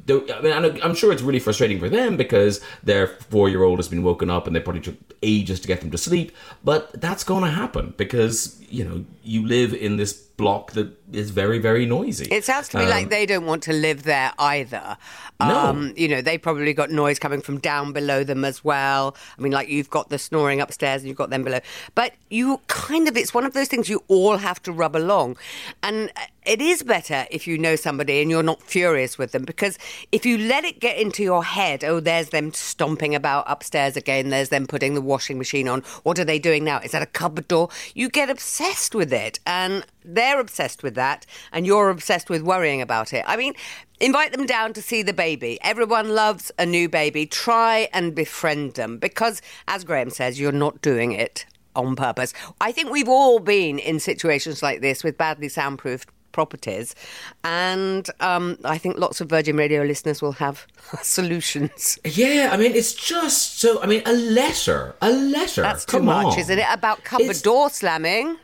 I 0.09 0.41
mean, 0.41 0.81
I'm 0.83 0.95
sure 0.95 1.11
it's 1.11 1.21
really 1.21 1.39
frustrating 1.39 1.79
for 1.79 1.89
them 1.89 2.17
because 2.17 2.59
their 2.83 3.07
four 3.07 3.49
year 3.49 3.63
old 3.63 3.79
has 3.79 3.87
been 3.87 4.03
woken 4.03 4.29
up 4.29 4.45
and 4.45 4.55
they 4.55 4.59
probably 4.59 4.81
took 4.81 4.97
ages 5.23 5.59
to 5.61 5.67
get 5.67 5.81
them 5.81 5.91
to 5.91 5.97
sleep. 5.97 6.35
But 6.63 6.99
that's 6.99 7.23
going 7.23 7.43
to 7.43 7.49
happen 7.49 7.93
because, 7.97 8.59
you 8.69 8.83
know, 8.83 9.05
you 9.23 9.47
live 9.47 9.73
in 9.73 9.97
this 9.97 10.28
block 10.39 10.71
that 10.71 10.87
is 11.11 11.31
very, 11.31 11.59
very 11.59 11.85
noisy. 11.85 12.25
It 12.31 12.45
sounds 12.45 12.69
to 12.69 12.77
me 12.77 12.85
um, 12.85 12.89
like 12.89 13.09
they 13.09 13.25
don't 13.25 13.45
want 13.45 13.61
to 13.63 13.73
live 13.73 14.03
there 14.03 14.31
either. 14.39 14.97
Um, 15.41 15.89
no. 15.89 15.93
You 15.97 16.07
know, 16.07 16.21
they 16.21 16.37
probably 16.37 16.73
got 16.73 16.89
noise 16.91 17.19
coming 17.19 17.41
from 17.41 17.59
down 17.59 17.91
below 17.91 18.23
them 18.23 18.45
as 18.45 18.63
well. 18.63 19.15
I 19.37 19.41
mean, 19.41 19.51
like 19.51 19.67
you've 19.67 19.89
got 19.89 20.09
the 20.09 20.17
snoring 20.17 20.61
upstairs 20.61 21.01
and 21.01 21.09
you've 21.09 21.17
got 21.17 21.29
them 21.29 21.43
below. 21.43 21.59
But 21.93 22.13
you 22.29 22.61
kind 22.67 23.07
of, 23.09 23.17
it's 23.17 23.33
one 23.33 23.45
of 23.45 23.53
those 23.53 23.67
things 23.67 23.89
you 23.89 24.01
all 24.07 24.37
have 24.37 24.63
to 24.63 24.71
rub 24.71 24.95
along. 24.95 25.37
And 25.83 26.11
it 26.45 26.61
is 26.61 26.83
better 26.83 27.27
if 27.29 27.45
you 27.47 27.57
know 27.57 27.75
somebody 27.75 28.21
and 28.21 28.31
you're 28.31 28.41
not 28.41 28.61
furious 28.61 29.17
with 29.17 29.33
them 29.33 29.43
because 29.43 29.77
if 30.11 30.25
you 30.25 30.37
let 30.37 30.63
it 30.63 30.79
get 30.79 30.97
into 30.97 31.21
your 31.21 31.43
head, 31.43 31.83
oh, 31.83 31.99
there's 31.99 32.29
them 32.29 32.53
stomping 32.53 33.13
about 33.13 33.43
upstairs 33.47 33.97
again, 33.97 34.29
there's 34.29 34.49
them 34.49 34.65
putting 34.65 34.93
the 34.93 35.01
washing 35.01 35.37
machine 35.37 35.67
on. 35.67 35.81
What 36.03 36.17
are 36.17 36.25
they 36.25 36.39
doing 36.39 36.63
now? 36.63 36.79
Is 36.79 36.91
that 36.91 37.01
a 37.01 37.07
cupboard 37.07 37.47
door? 37.47 37.69
You 37.93 38.09
get 38.09 38.29
obsessed 38.29 38.95
with 38.95 39.13
it. 39.13 39.39
And 39.45 39.85
they're 40.03 40.39
obsessed 40.39 40.83
with 40.83 40.95
that, 40.95 41.25
and 41.51 41.65
you're 41.65 41.89
obsessed 41.89 42.29
with 42.29 42.41
worrying 42.41 42.81
about 42.81 43.13
it. 43.13 43.23
I 43.27 43.37
mean, 43.37 43.53
invite 43.99 44.31
them 44.31 44.45
down 44.45 44.73
to 44.73 44.81
see 44.81 45.03
the 45.03 45.13
baby. 45.13 45.59
Everyone 45.61 46.09
loves 46.09 46.51
a 46.57 46.65
new 46.65 46.89
baby. 46.89 47.25
Try 47.25 47.89
and 47.93 48.15
befriend 48.15 48.73
them 48.73 48.97
because, 48.97 49.41
as 49.67 49.83
Graham 49.83 50.09
says, 50.09 50.39
you're 50.39 50.51
not 50.51 50.81
doing 50.81 51.11
it 51.11 51.45
on 51.75 51.95
purpose. 51.95 52.33
I 52.59 52.71
think 52.71 52.91
we've 52.91 53.09
all 53.09 53.39
been 53.39 53.79
in 53.79 53.99
situations 53.99 54.61
like 54.63 54.81
this 54.81 55.03
with 55.03 55.17
badly 55.17 55.49
soundproofed 55.49 56.09
properties. 56.31 56.95
And 57.43 58.09
um, 58.19 58.57
I 58.63 58.77
think 58.77 58.97
lots 58.97 59.21
of 59.21 59.29
Virgin 59.29 59.55
Radio 59.57 59.83
listeners 59.83 60.21
will 60.21 60.33
have 60.33 60.65
solutions. 61.01 61.99
Yeah, 62.05 62.49
I 62.51 62.57
mean, 62.57 62.73
it's 62.73 62.93
just 62.93 63.59
so. 63.59 63.81
I 63.81 63.87
mean, 63.87 64.01
a 64.05 64.13
letter, 64.13 64.95
a 65.01 65.11
letter. 65.11 65.61
That's 65.61 65.85
too 65.85 65.97
Come 65.97 66.05
much, 66.05 66.33
on. 66.33 66.39
isn't 66.39 66.59
it? 66.59 66.67
About 66.71 67.03
cupboard 67.03 67.31
it's... 67.31 67.41
door 67.41 67.69
slamming. 67.69 68.37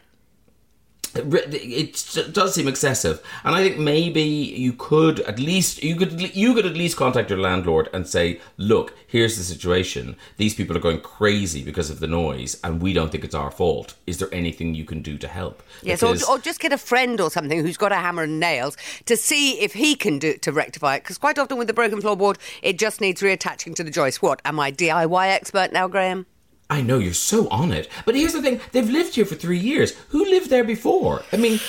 It 1.15 2.33
does 2.33 2.53
seem 2.53 2.67
excessive, 2.67 3.21
and 3.43 3.55
I 3.55 3.63
think 3.63 3.77
maybe 3.77 4.21
you 4.21 4.73
could 4.73 5.21
at 5.21 5.39
least 5.39 5.83
you 5.83 5.95
could 5.95 6.35
you 6.35 6.53
could 6.53 6.65
at 6.65 6.73
least 6.73 6.97
contact 6.97 7.29
your 7.29 7.39
landlord 7.39 7.89
and 7.93 8.07
say, 8.07 8.41
"Look, 8.57 8.93
here's 9.07 9.37
the 9.37 9.43
situation. 9.43 10.15
These 10.37 10.55
people 10.55 10.75
are 10.75 10.81
going 10.81 11.01
crazy 11.01 11.63
because 11.63 11.89
of 11.89 11.99
the 11.99 12.07
noise, 12.07 12.59
and 12.63 12.81
we 12.81 12.93
don't 12.93 13.11
think 13.11 13.23
it's 13.23 13.35
our 13.35 13.51
fault. 13.51 13.95
Is 14.05 14.17
there 14.17 14.33
anything 14.33 14.75
you 14.75 14.85
can 14.85 15.01
do 15.01 15.17
to 15.17 15.27
help?" 15.27 15.63
Yes, 15.81 16.03
or, 16.03 16.15
or 16.29 16.39
just 16.39 16.59
get 16.59 16.73
a 16.73 16.77
friend 16.77 17.21
or 17.21 17.31
something 17.31 17.61
who's 17.61 17.77
got 17.77 17.91
a 17.91 17.95
hammer 17.95 18.23
and 18.23 18.39
nails 18.39 18.77
to 19.05 19.15
see 19.15 19.59
if 19.61 19.73
he 19.73 19.95
can 19.95 20.19
do 20.19 20.33
to 20.37 20.51
rectify 20.51 20.95
it. 20.95 21.03
Because 21.03 21.17
quite 21.17 21.39
often 21.39 21.57
with 21.57 21.67
the 21.67 21.73
broken 21.73 22.01
floorboard, 22.01 22.37
it 22.61 22.77
just 22.77 23.01
needs 23.01 23.21
reattaching 23.21 23.75
to 23.75 23.83
the 23.83 23.91
joist. 23.91 24.21
What 24.21 24.41
am 24.45 24.59
I 24.59 24.71
DIY 24.71 25.29
expert 25.29 25.71
now, 25.71 25.87
Graham? 25.87 26.25
I 26.69 26.81
know 26.81 26.97
you're 26.97 27.13
so 27.13 27.47
on 27.49 27.71
it, 27.71 27.87
but 28.05 28.15
here's 28.15 28.33
the 28.33 28.41
thing: 28.41 28.59
they've 28.71 28.89
lived 28.89 29.15
here 29.15 29.25
for 29.25 29.35
three 29.35 29.59
years. 29.59 29.93
Who 30.09 30.25
lived 30.25 30.49
there 30.49 30.63
before? 30.63 31.23
I 31.31 31.37
mean, 31.37 31.59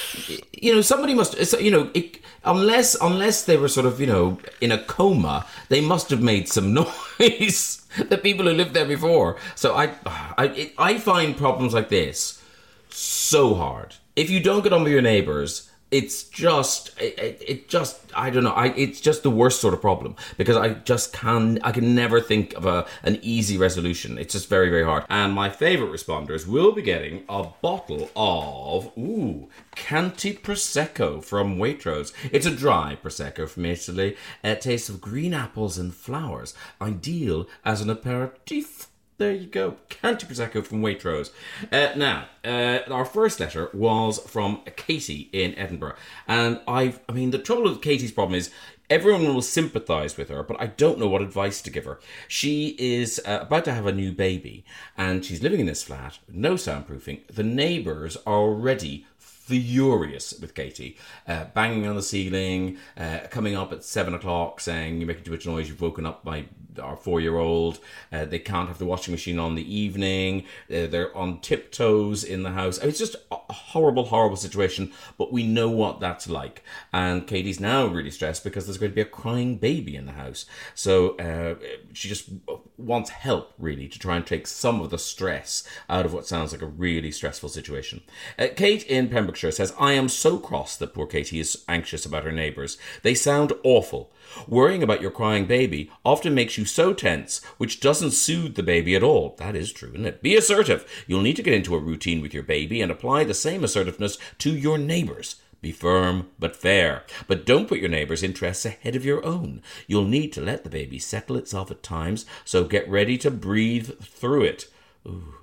you 0.53 0.75
know, 0.75 0.81
somebody 0.81 1.15
must. 1.15 1.37
You 1.61 1.71
know, 1.71 1.91
it, 1.93 2.19
unless 2.45 2.95
unless 3.01 3.45
they 3.45 3.57
were 3.57 3.69
sort 3.69 3.87
of 3.87 4.01
you 4.01 4.07
know 4.07 4.39
in 4.61 4.73
a 4.73 4.83
coma, 4.83 5.45
they 5.69 5.81
must 5.81 6.11
have 6.11 6.23
made 6.23 6.49
some 6.49 6.73
noise. 7.19 7.83
the 8.09 8.19
people 8.19 8.47
who 8.47 8.53
lived 8.53 8.75
there 8.75 8.87
before. 8.87 9.37
So 9.55 9.75
I, 9.75 9.95
I, 10.37 10.47
it, 10.49 10.75
I 10.79 10.99
find 10.99 11.37
problems 11.37 11.73
like 11.73 11.89
this 11.89 12.43
so 12.91 13.55
hard. 13.55 13.95
If 14.15 14.31
you 14.31 14.41
don't 14.41 14.63
get 14.63 14.73
on 14.73 14.83
with 14.83 14.93
your 14.93 15.03
neighbors, 15.03 15.71
it's 15.91 16.25
just 16.25 17.01
it, 17.01 17.41
it, 17.47 17.69
just 17.69 18.01
i 18.15 18.29
don't 18.29 18.43
know 18.43 18.51
i 18.51 18.67
it's 18.69 19.01
just 19.01 19.23
the 19.23 19.31
worst 19.31 19.61
sort 19.61 19.73
of 19.73 19.81
problem 19.81 20.17
because 20.37 20.57
i 20.57 20.71
just 20.71 21.13
can 21.13 21.61
i 21.63 21.71
can 21.71 21.95
never 21.95 22.21
think 22.21 22.53
of 22.55 22.67
a 22.67 22.85
an 23.05 23.19
easy 23.23 23.57
resolution 23.57 24.19
it's 24.19 24.33
just 24.33 24.49
very 24.49 24.69
very 24.69 24.85
hard 24.85 25.05
and 25.09 25.33
my 25.33 25.49
favorite 25.49 25.93
responders 25.93 26.47
will 26.47 26.73
be 26.73 26.83
getting 26.83 27.25
a 27.29 27.45
bottle 27.63 28.11
of 28.17 28.91
ooh 28.99 29.49
Chianti 29.77 30.33
Prosecco 30.33 31.23
from 31.23 31.59
Waitrose. 31.59 32.13
It's 32.33 32.47
a 32.47 32.51
dry 32.51 32.97
Prosecco 33.01 33.47
from 33.47 33.67
Italy. 33.67 34.17
It 34.43 34.63
tastes 34.63 34.89
of 34.89 35.03
green 35.03 35.35
apples 35.35 35.77
and 35.77 35.95
flowers, 35.95 36.55
ideal 36.81 37.47
as 37.65 37.83
an 37.83 37.91
aperitif 37.91 38.89
there 39.19 39.33
you 39.33 39.47
go. 39.47 39.77
Chianti 39.89 40.27
Prosecco 40.27 40.65
from 40.65 40.83
Waitrose. 40.83 41.31
Uh, 41.73 41.93
now, 41.97 42.27
uh, 42.45 42.81
our 42.91 43.05
first 43.05 43.41
letter 43.41 43.71
was 43.73 44.19
from 44.19 44.63
Katie 44.77 45.29
in 45.33 45.55
Edinburgh. 45.55 45.97
And 46.29 46.61
I 46.69 46.95
I 47.09 47.13
mean, 47.13 47.31
the 47.31 47.39
trouble 47.39 47.65
with 47.65 47.83
Katie's 47.83 48.13
problem 48.13 48.39
is 48.39 48.51
everyone 48.89 49.25
will 49.35 49.43
sympathize 49.43 50.17
with 50.17 50.29
her, 50.29 50.43
but 50.43 50.61
I 50.61 50.67
don't 50.67 50.99
know 50.99 51.09
what 51.09 51.23
advice 51.23 51.61
to 51.63 51.71
give 51.71 51.85
her. 51.85 51.99
She 52.29 52.77
is 52.79 53.21
uh, 53.25 53.41
about 53.43 53.65
to 53.67 53.75
have 53.75 53.87
a 53.87 53.93
new 53.93 54.13
baby, 54.13 54.65
and 54.97 55.25
she's 55.25 55.43
living 55.43 55.61
in 55.61 55.67
this 55.67 55.83
flat, 55.83 56.19
no 56.29 56.55
soundproofing. 56.55 57.27
The 57.29 57.43
neighbors 57.43 58.17
are 58.27 58.35
already 58.35 59.07
furious 59.19 60.35
with 60.41 60.55
Katie, 60.55 60.97
uh, 61.29 61.45
banging 61.55 61.87
on 61.87 61.97
the 61.97 62.03
ceiling, 62.03 62.79
uh, 62.97 63.21
coming 63.31 63.57
up 63.57 63.73
at 63.73 63.85
seven 63.85 64.15
o'clock 64.15 64.61
saying, 64.61 64.99
You're 64.99 65.07
making 65.07 65.25
too 65.25 65.31
much 65.33 65.47
noise, 65.47 65.69
you've 65.69 65.81
woken 65.81 66.07
up 66.07 66.25
my 66.25 66.47
our 66.79 66.97
four 66.97 67.21
year 67.21 67.37
old. 67.37 67.81
Uh, 68.13 68.25
they 68.25 68.39
can't 68.39 68.69
have 68.69 68.79
the 68.79 68.85
washing 68.85 69.13
machine 69.13 69.39
on 69.39 69.55
the 69.55 69.75
evening. 69.75 70.45
Uh, 70.71 70.87
they're 70.87 71.17
on 71.17 71.41
tiptoes 71.41 72.25
in 72.25 72.43
the 72.43 72.53
house. 72.53 72.79
it's 72.79 72.99
just 72.99 73.17
a 73.31 73.53
horrible, 73.53 74.05
horrible 74.05 74.37
situation, 74.37 74.93
but 75.19 75.33
we 75.33 75.47
know 75.47 75.69
what 75.69 76.01
that's 76.01 76.29
like. 76.29 76.63
And 76.93 77.27
Katie's 77.27 77.61
now 77.61 77.87
really 77.87 78.11
stressed 78.11 78.45
because 78.45 78.67
there's 78.67 78.79
going 78.79 78.93
to 78.93 78.97
be 78.97 79.01
a 79.01 79.05
crying 79.05 79.57
baby 79.57 79.97
in 79.97 80.07
the 80.07 80.13
house. 80.13 80.47
So 80.75 81.17
uh, 81.17 81.57
she 81.93 82.09
just 82.09 82.31
wants 82.77 83.11
help, 83.11 83.55
really, 83.59 83.89
to 83.89 83.99
try 83.99 84.17
and 84.17 84.27
take 84.27 84.47
some 84.47 84.81
of 84.81 84.91
the 84.91 84.99
stress 84.99 85.67
out 85.89 86.05
of 86.05 86.13
what 86.13 86.27
sounds 86.27 86.53
like 86.53 86.63
a 86.63 86.67
really 86.67 87.11
stressful 87.11 87.49
situation. 87.49 88.03
Uh, 88.39 88.49
Kate 88.55 88.85
in 88.85 89.09
Pembrokeshire 89.09 89.53
says, 89.53 89.75
I 89.79 89.93
am 89.93 90.09
so 90.09 90.39
cross 90.39 90.77
that 90.77 90.95
poor 90.95 91.07
Katie 91.07 91.41
is 91.41 91.65
anxious 91.69 92.05
about 92.05 92.25
her 92.25 92.33
neighbours. 92.33 92.79
They 93.03 93.15
sound 93.15 93.53
awful. 93.63 94.13
Worrying 94.47 94.83
about 94.83 95.01
your 95.01 95.11
crying 95.11 95.47
baby 95.47 95.91
often 96.05 96.35
makes 96.35 96.59
you 96.59 96.65
so 96.65 96.93
tense, 96.93 97.45
which 97.59 97.81
doesn't 97.81 98.13
soothe 98.13 98.55
the 98.55 98.63
baby 98.63 98.95
at 98.95 99.03
all. 99.03 99.35
That 99.39 99.57
is 99.57 99.73
true, 99.73 99.91
isn't 99.91 100.07
it? 100.07 100.23
Be 100.23 100.37
assertive. 100.37 101.05
You'll 101.07 101.23
need 101.23 101.37
to 101.37 101.43
get 101.43 101.55
into 101.55 101.75
a 101.75 101.81
routine 101.81 102.21
with 102.21 102.35
your 102.35 102.43
baby 102.43 102.81
and 102.81 102.91
apply 102.91 103.25
the 103.25 103.35
same 103.35 103.65
assertiveness 103.65 104.19
to 104.39 104.51
your 104.55 104.79
neighbors. 104.79 105.37
Be 105.63 105.73
firm 105.73 106.29
but 106.39 106.55
fair. 106.55 107.05
But 107.27 107.47
don't 107.47 107.69
put 107.69 107.79
your 107.79 107.89
neighbor's 107.89 108.23
interests 108.23 108.67
ahead 108.67 108.95
of 108.95 109.05
your 109.05 109.25
own. 109.25 109.63
You'll 109.87 110.05
need 110.05 110.33
to 110.35 110.41
let 110.41 110.65
the 110.65 110.71
baby 110.71 110.99
settle 110.99 111.37
itself 111.37 111.71
at 111.71 111.83
times, 111.83 112.27
so 112.45 112.65
get 112.65 112.89
ready 112.89 113.19
to 113.19 113.31
breathe 113.31 113.99
through 114.01 114.43
it. 114.43 114.69
Ooh, 115.07 115.35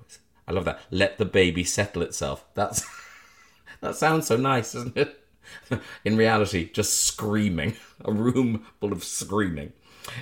I 0.46 0.52
love 0.52 0.64
that. 0.66 0.80
Let 0.90 1.18
the 1.18 1.24
baby 1.24 1.64
settle 1.64 2.02
itself. 2.02 2.44
That's 2.54 2.86
that 3.80 3.96
sounds 3.96 4.26
so 4.26 4.36
nice, 4.36 4.72
doesn't 4.72 4.96
it? 4.96 5.23
in 6.04 6.16
reality, 6.16 6.70
just 6.70 7.04
screaming. 7.04 7.76
A 8.04 8.12
room 8.12 8.66
full 8.80 8.92
of 8.92 9.04
screaming. 9.04 9.72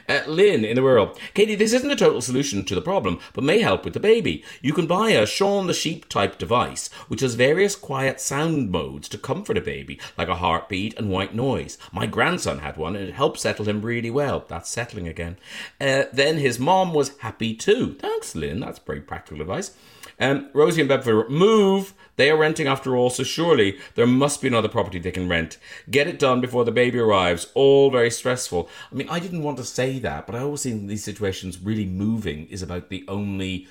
Uh, 0.08 0.20
Lynn 0.26 0.64
in 0.64 0.76
the 0.76 0.82
world. 0.82 1.18
Katie, 1.34 1.54
this 1.54 1.72
isn't 1.72 1.90
a 1.90 1.96
total 1.96 2.20
solution 2.20 2.64
to 2.64 2.74
the 2.74 2.80
problem, 2.80 3.18
but 3.32 3.44
may 3.44 3.60
help 3.60 3.84
with 3.84 3.94
the 3.94 4.00
baby. 4.00 4.44
You 4.60 4.72
can 4.72 4.86
buy 4.86 5.10
a 5.10 5.26
Shaun 5.26 5.66
the 5.66 5.74
Sheep 5.74 6.08
type 6.08 6.38
device, 6.38 6.88
which 7.08 7.20
has 7.20 7.34
various 7.34 7.74
quiet 7.74 8.20
sound 8.20 8.70
modes 8.70 9.08
to 9.08 9.18
comfort 9.18 9.58
a 9.58 9.62
baby, 9.62 9.98
like 10.16 10.28
a 10.28 10.36
heartbeat 10.36 10.96
and 10.96 11.10
white 11.10 11.34
noise. 11.34 11.78
My 11.92 12.06
grandson 12.06 12.60
had 12.60 12.76
one, 12.76 12.96
and 12.96 13.08
it 13.08 13.14
helped 13.14 13.40
settle 13.40 13.66
him 13.66 13.82
really 13.82 14.10
well. 14.10 14.44
That's 14.46 14.70
settling 14.70 15.08
again. 15.08 15.36
Uh, 15.80 16.04
then 16.12 16.38
his 16.38 16.58
mom 16.58 16.94
was 16.94 17.16
happy 17.18 17.54
too. 17.54 17.94
Thanks, 17.94 18.34
Lynn. 18.34 18.60
That's 18.60 18.78
very 18.78 19.00
practical 19.00 19.40
advice. 19.40 19.72
Um, 20.20 20.50
Rosie 20.52 20.82
and 20.82 20.88
Bedford, 20.88 21.30
move. 21.30 21.94
They 22.16 22.30
are 22.30 22.36
renting 22.36 22.66
after 22.66 22.94
all, 22.94 23.10
so 23.10 23.22
surely 23.22 23.78
there 23.94 24.06
must 24.06 24.42
be 24.42 24.48
another 24.48 24.68
property 24.68 24.98
they 24.98 25.10
can 25.10 25.28
rent. 25.28 25.58
Get 25.90 26.06
it 26.06 26.18
done 26.18 26.40
before 26.40 26.64
the 26.64 26.72
baby 26.72 26.98
arrives. 26.98 27.50
All 27.54 27.90
very 27.90 28.10
stressful. 28.10 28.68
I 28.90 28.94
mean, 28.94 29.08
I 29.08 29.18
didn't 29.18 29.42
want 29.42 29.56
to 29.58 29.64
say 29.64 29.98
that, 30.00 30.26
but 30.26 30.34
I 30.34 30.40
always 30.40 30.62
think 30.62 30.88
these 30.88 31.04
situations, 31.04 31.58
really 31.58 31.86
moving 31.86 32.46
is 32.48 32.62
about 32.62 32.90
the 32.90 33.04
only, 33.08 33.66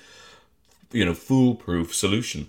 you 0.90 1.04
know, 1.04 1.14
foolproof 1.14 1.94
solution. 1.94 2.48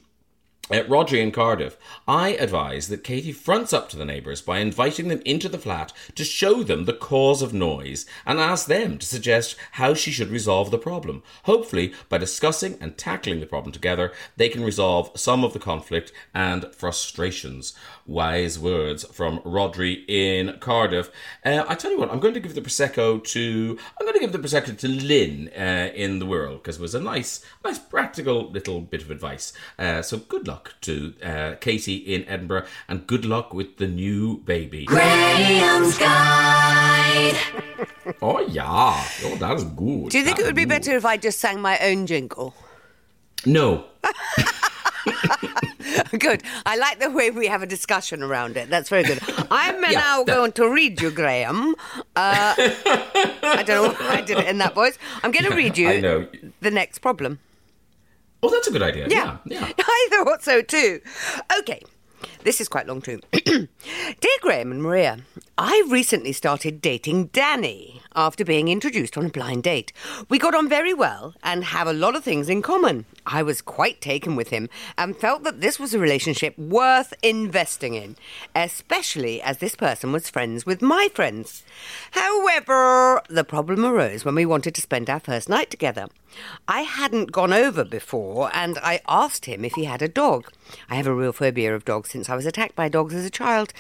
At 0.72 0.88
Rhodri 0.88 1.20
in 1.20 1.34
Cardiff, 1.34 1.78
I 2.08 2.30
advise 2.30 2.88
that 2.88 3.04
Katie 3.04 3.34
fronts 3.34 3.74
up 3.74 3.90
to 3.90 3.98
the 3.98 4.06
neighbours 4.06 4.42
by 4.42 4.60
inviting 4.60 5.10
them 5.10 5.22
into 5.26 5.50
the 5.50 5.58
flat 5.58 5.92
to 6.16 6.24
show 6.24 6.64
them 6.64 6.86
the 6.86 6.94
cause 6.94 7.42
of 7.42 7.54
noise 7.54 8.06
and 8.26 8.40
ask 8.40 8.68
them 8.68 8.98
to 8.98 9.06
suggest 9.06 9.58
how 9.74 9.94
she 9.94 10.10
should 10.10 10.30
resolve 10.30 10.72
the 10.72 10.78
problem. 10.78 11.22
Hopefully, 11.44 11.94
by 12.08 12.18
discussing 12.18 12.78
and 12.80 12.98
tackling 12.98 13.42
the 13.42 13.46
problem 13.46 13.74
together, 13.74 14.14
they 14.38 14.48
can 14.48 14.64
resolve 14.64 15.12
some 15.16 15.44
of 15.44 15.52
the 15.52 15.60
conflict 15.60 16.14
and 16.34 16.74
frustrations. 16.74 17.74
Wise 18.06 18.58
words 18.58 19.04
from 19.04 19.40
Rhodri 19.40 20.06
in 20.08 20.58
Cardiff. 20.60 21.12
Uh, 21.46 21.66
I 21.68 21.76
tell 21.76 21.92
you 21.92 22.00
what, 22.00 22.10
I'm 22.10 22.22
going 22.22 22.36
to 22.36 22.40
give 22.40 22.56
the 22.56 22.62
prosecco 22.62 23.22
to 23.22 23.78
I'm 24.00 24.06
going 24.06 24.14
to 24.14 24.22
give 24.22 24.32
the 24.32 24.40
prosecco 24.40 24.78
to 24.78 24.88
Lynn 24.88 25.50
uh, 25.58 25.92
in 25.94 26.20
the 26.20 26.26
world 26.26 26.64
because 26.64 26.78
it 26.78 26.82
was 26.82 26.96
a 26.96 27.02
nice, 27.02 27.44
nice 27.66 27.80
practical 27.80 28.50
little 28.50 28.80
bit 28.80 29.02
of 29.02 29.12
advice. 29.12 29.52
Uh, 29.78 30.02
so 30.02 30.18
good 30.18 30.48
luck 30.48 30.53
luck 30.54 30.76
to 30.82 31.14
uh, 31.24 31.56
Katie 31.60 31.96
in 31.98 32.28
Edinburgh 32.28 32.66
and 32.88 33.08
good 33.08 33.26
luck 33.26 33.54
with 33.56 33.78
the 33.78 33.88
new 33.88 34.38
baby. 34.46 34.86
Graham's 34.86 35.98
Guide. 35.98 37.38
oh, 38.22 38.40
yeah. 38.48 39.04
Oh, 39.26 39.36
that's 39.40 39.64
good. 39.64 40.10
Do 40.10 40.18
you 40.20 40.24
think 40.24 40.38
That's 40.38 40.42
it 40.42 40.46
would 40.46 40.56
be 40.56 40.62
good. 40.64 40.70
better 40.70 40.96
if 40.96 41.06
I 41.06 41.18
just 41.18 41.40
sang 41.40 41.60
my 41.62 41.80
own 41.80 42.06
jingle? 42.06 42.54
No. 43.46 43.86
Good. 46.18 46.44
I 46.66 46.78
like 46.78 47.00
the 47.00 47.10
way 47.12 47.30
we 47.30 47.48
have 47.48 47.62
a 47.62 47.66
discussion 47.66 48.24
around 48.24 48.56
it. 48.56 48.70
That's 48.70 48.88
very 48.90 49.04
good. 49.04 49.20
I'm 49.52 49.82
Yeah, 49.84 50.00
now 50.00 50.24
that- 50.24 50.34
going 50.36 50.52
to 50.54 50.70
read 50.70 51.02
you, 51.02 51.12
Graham. 51.12 51.76
Uh, 52.16 52.54
I 52.56 53.64
don't 53.66 53.84
know 53.84 53.94
why 53.94 54.18
I 54.18 54.22
did 54.22 54.38
it 54.40 54.48
in 54.48 54.60
that 54.60 54.74
voice. 54.76 54.98
I'm 55.24 55.32
going 55.32 55.46
to 55.50 55.56
read 55.56 55.78
you 55.78 55.90
I 55.90 56.00
know. 56.00 56.28
the 56.62 56.72
next 56.72 57.00
problem. 57.00 57.40
Oh, 58.44 58.50
that's 58.50 58.68
a 58.68 58.72
good 58.72 58.84
idea. 58.84 59.08
Yeah. 59.10 59.38
Yeah. 59.46 59.68
yeah. 59.68 59.74
I 59.80 60.08
thought 60.12 60.44
so 60.44 60.62
too. 60.62 61.00
Okay. 61.60 61.82
This 62.44 62.60
is 62.60 62.68
quite 62.68 62.88
long 62.88 63.02
too. 63.02 63.22
Dear 63.46 64.38
Graham 64.42 64.72
and 64.72 64.84
Maria, 64.84 65.20
I 65.58 65.88
recently 65.88 66.34
started 66.34 66.82
dating 66.82 67.28
Danny 67.28 68.02
after 68.16 68.44
being 68.44 68.68
introduced 68.68 69.18
on 69.18 69.28
a 69.28 69.30
blind 69.30 69.64
date. 69.64 69.94
We 70.30 70.40
got 70.40 70.54
on 70.54 70.68
very 70.68 70.94
well 70.94 71.36
and 71.42 71.64
have 71.64 71.88
a 71.88 71.94
lot 71.94 72.16
of 72.16 72.24
things 72.24 72.50
in 72.50 72.62
common. 72.62 73.06
I 73.26 73.44
was 73.44 73.62
quite 73.62 74.02
taken 74.02 74.36
with 74.36 74.50
him 74.50 74.70
and 74.98 75.16
felt 75.16 75.44
that 75.44 75.62
this 75.62 75.80
was 75.80 75.94
a 75.94 76.00
relationship 76.00 76.58
worth 76.58 77.14
investing 77.24 77.94
in, 77.94 78.18
especially 78.54 79.42
as 79.42 79.60
this 79.60 79.76
person 79.76 80.12
was 80.12 80.30
friends 80.30 80.66
with 80.66 80.82
my 80.82 81.08
friends. 81.14 81.64
However, 82.12 83.22
the 83.30 83.46
problem 83.46 83.86
arose 83.86 84.26
when 84.26 84.36
we 84.36 84.46
wanted 84.46 84.76
to 84.76 84.82
spend 84.82 85.10
our 85.10 85.20
first 85.20 85.48
night 85.48 85.72
together. 85.72 86.08
I 86.68 86.82
hadn't 86.82 87.32
gone 87.32 87.54
over 87.54 87.84
before 87.86 88.50
and 88.54 88.80
I 88.80 89.02
asked 89.08 89.46
him 89.46 89.64
if 89.64 89.74
he 89.74 89.84
had 89.86 90.02
a 90.02 90.08
dog. 90.08 90.52
I 90.90 90.96
have 90.96 91.06
a 91.06 91.14
real 91.14 91.32
phobia 91.32 91.76
of 91.76 91.86
dogs 91.86 92.10
since 92.10 92.28
I 92.34 92.36
was 92.36 92.48
attacked 92.48 92.76
by 92.76 92.90
dogs 92.90 93.14
as 93.14 93.26
a 93.26 93.30
child. 93.30 93.74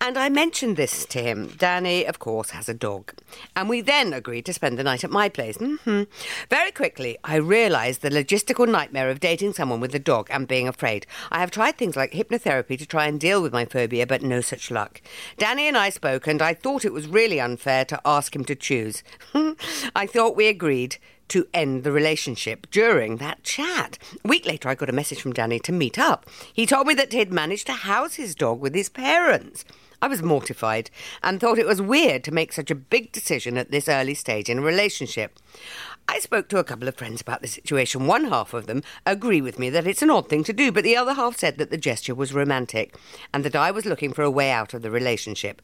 And 0.00 0.16
I 0.16 0.30
mentioned 0.30 0.78
this 0.78 1.04
to 1.04 1.22
him. 1.22 1.48
Danny, 1.58 2.06
of 2.06 2.18
course, 2.18 2.50
has 2.50 2.66
a 2.66 2.72
dog. 2.72 3.12
And 3.54 3.68
we 3.68 3.82
then 3.82 4.14
agreed 4.14 4.46
to 4.46 4.54
spend 4.54 4.78
the 4.78 4.82
night 4.82 5.04
at 5.04 5.10
my 5.10 5.28
place. 5.28 5.58
Mm-hmm. 5.58 6.04
Very 6.48 6.70
quickly, 6.70 7.18
I 7.22 7.36
realised 7.36 8.00
the 8.00 8.08
logistical 8.08 8.66
nightmare 8.66 9.10
of 9.10 9.20
dating 9.20 9.52
someone 9.52 9.80
with 9.80 9.94
a 9.94 9.98
dog 9.98 10.28
and 10.30 10.48
being 10.48 10.66
afraid. 10.66 11.06
I 11.30 11.40
have 11.40 11.50
tried 11.50 11.76
things 11.76 11.96
like 11.96 12.12
hypnotherapy 12.12 12.78
to 12.78 12.86
try 12.86 13.06
and 13.06 13.20
deal 13.20 13.42
with 13.42 13.52
my 13.52 13.66
phobia, 13.66 14.06
but 14.06 14.22
no 14.22 14.40
such 14.40 14.70
luck. 14.70 15.02
Danny 15.36 15.68
and 15.68 15.76
I 15.76 15.90
spoke, 15.90 16.26
and 16.26 16.40
I 16.40 16.54
thought 16.54 16.86
it 16.86 16.94
was 16.94 17.08
really 17.08 17.38
unfair 17.38 17.84
to 17.84 18.00
ask 18.06 18.34
him 18.34 18.46
to 18.46 18.54
choose. 18.54 19.02
I 19.94 20.06
thought 20.06 20.34
we 20.34 20.46
agreed 20.46 20.96
to 21.28 21.46
end 21.52 21.84
the 21.84 21.92
relationship 21.92 22.70
during 22.70 23.16
that 23.16 23.42
chat. 23.44 23.98
A 24.24 24.28
week 24.28 24.46
later, 24.46 24.68
I 24.68 24.74
got 24.74 24.90
a 24.90 24.92
message 24.92 25.20
from 25.20 25.32
Danny 25.32 25.58
to 25.60 25.72
meet 25.72 25.98
up. 25.98 26.26
He 26.52 26.66
told 26.66 26.86
me 26.86 26.94
that 26.94 27.12
he'd 27.12 27.32
managed 27.32 27.66
to 27.66 27.72
house 27.72 28.14
his 28.14 28.34
dog 28.34 28.60
with 28.60 28.74
his 28.74 28.88
parents. 28.88 29.64
I 30.00 30.06
was 30.06 30.22
mortified 30.22 30.90
and 31.22 31.40
thought 31.40 31.58
it 31.58 31.66
was 31.66 31.82
weird 31.82 32.22
to 32.24 32.32
make 32.32 32.52
such 32.52 32.70
a 32.70 32.76
big 32.76 33.10
decision 33.10 33.58
at 33.58 33.70
this 33.70 33.88
early 33.88 34.14
stage 34.14 34.48
in 34.48 34.58
a 34.58 34.62
relationship. 34.62 35.38
I 36.10 36.20
spoke 36.20 36.48
to 36.48 36.58
a 36.58 36.64
couple 36.64 36.88
of 36.88 36.96
friends 36.96 37.20
about 37.20 37.42
the 37.42 37.48
situation. 37.48 38.06
One 38.06 38.24
half 38.24 38.54
of 38.54 38.66
them 38.66 38.82
agree 39.04 39.42
with 39.42 39.58
me 39.58 39.68
that 39.68 39.86
it's 39.86 40.00
an 40.00 40.08
odd 40.08 40.30
thing 40.30 40.42
to 40.44 40.54
do, 40.54 40.72
but 40.72 40.82
the 40.82 40.96
other 40.96 41.12
half 41.12 41.36
said 41.36 41.58
that 41.58 41.70
the 41.70 41.76
gesture 41.76 42.14
was 42.14 42.32
romantic 42.32 42.96
and 43.34 43.44
that 43.44 43.54
I 43.54 43.70
was 43.70 43.84
looking 43.84 44.14
for 44.14 44.22
a 44.22 44.30
way 44.30 44.50
out 44.50 44.72
of 44.72 44.80
the 44.80 44.90
relationship. 44.90 45.60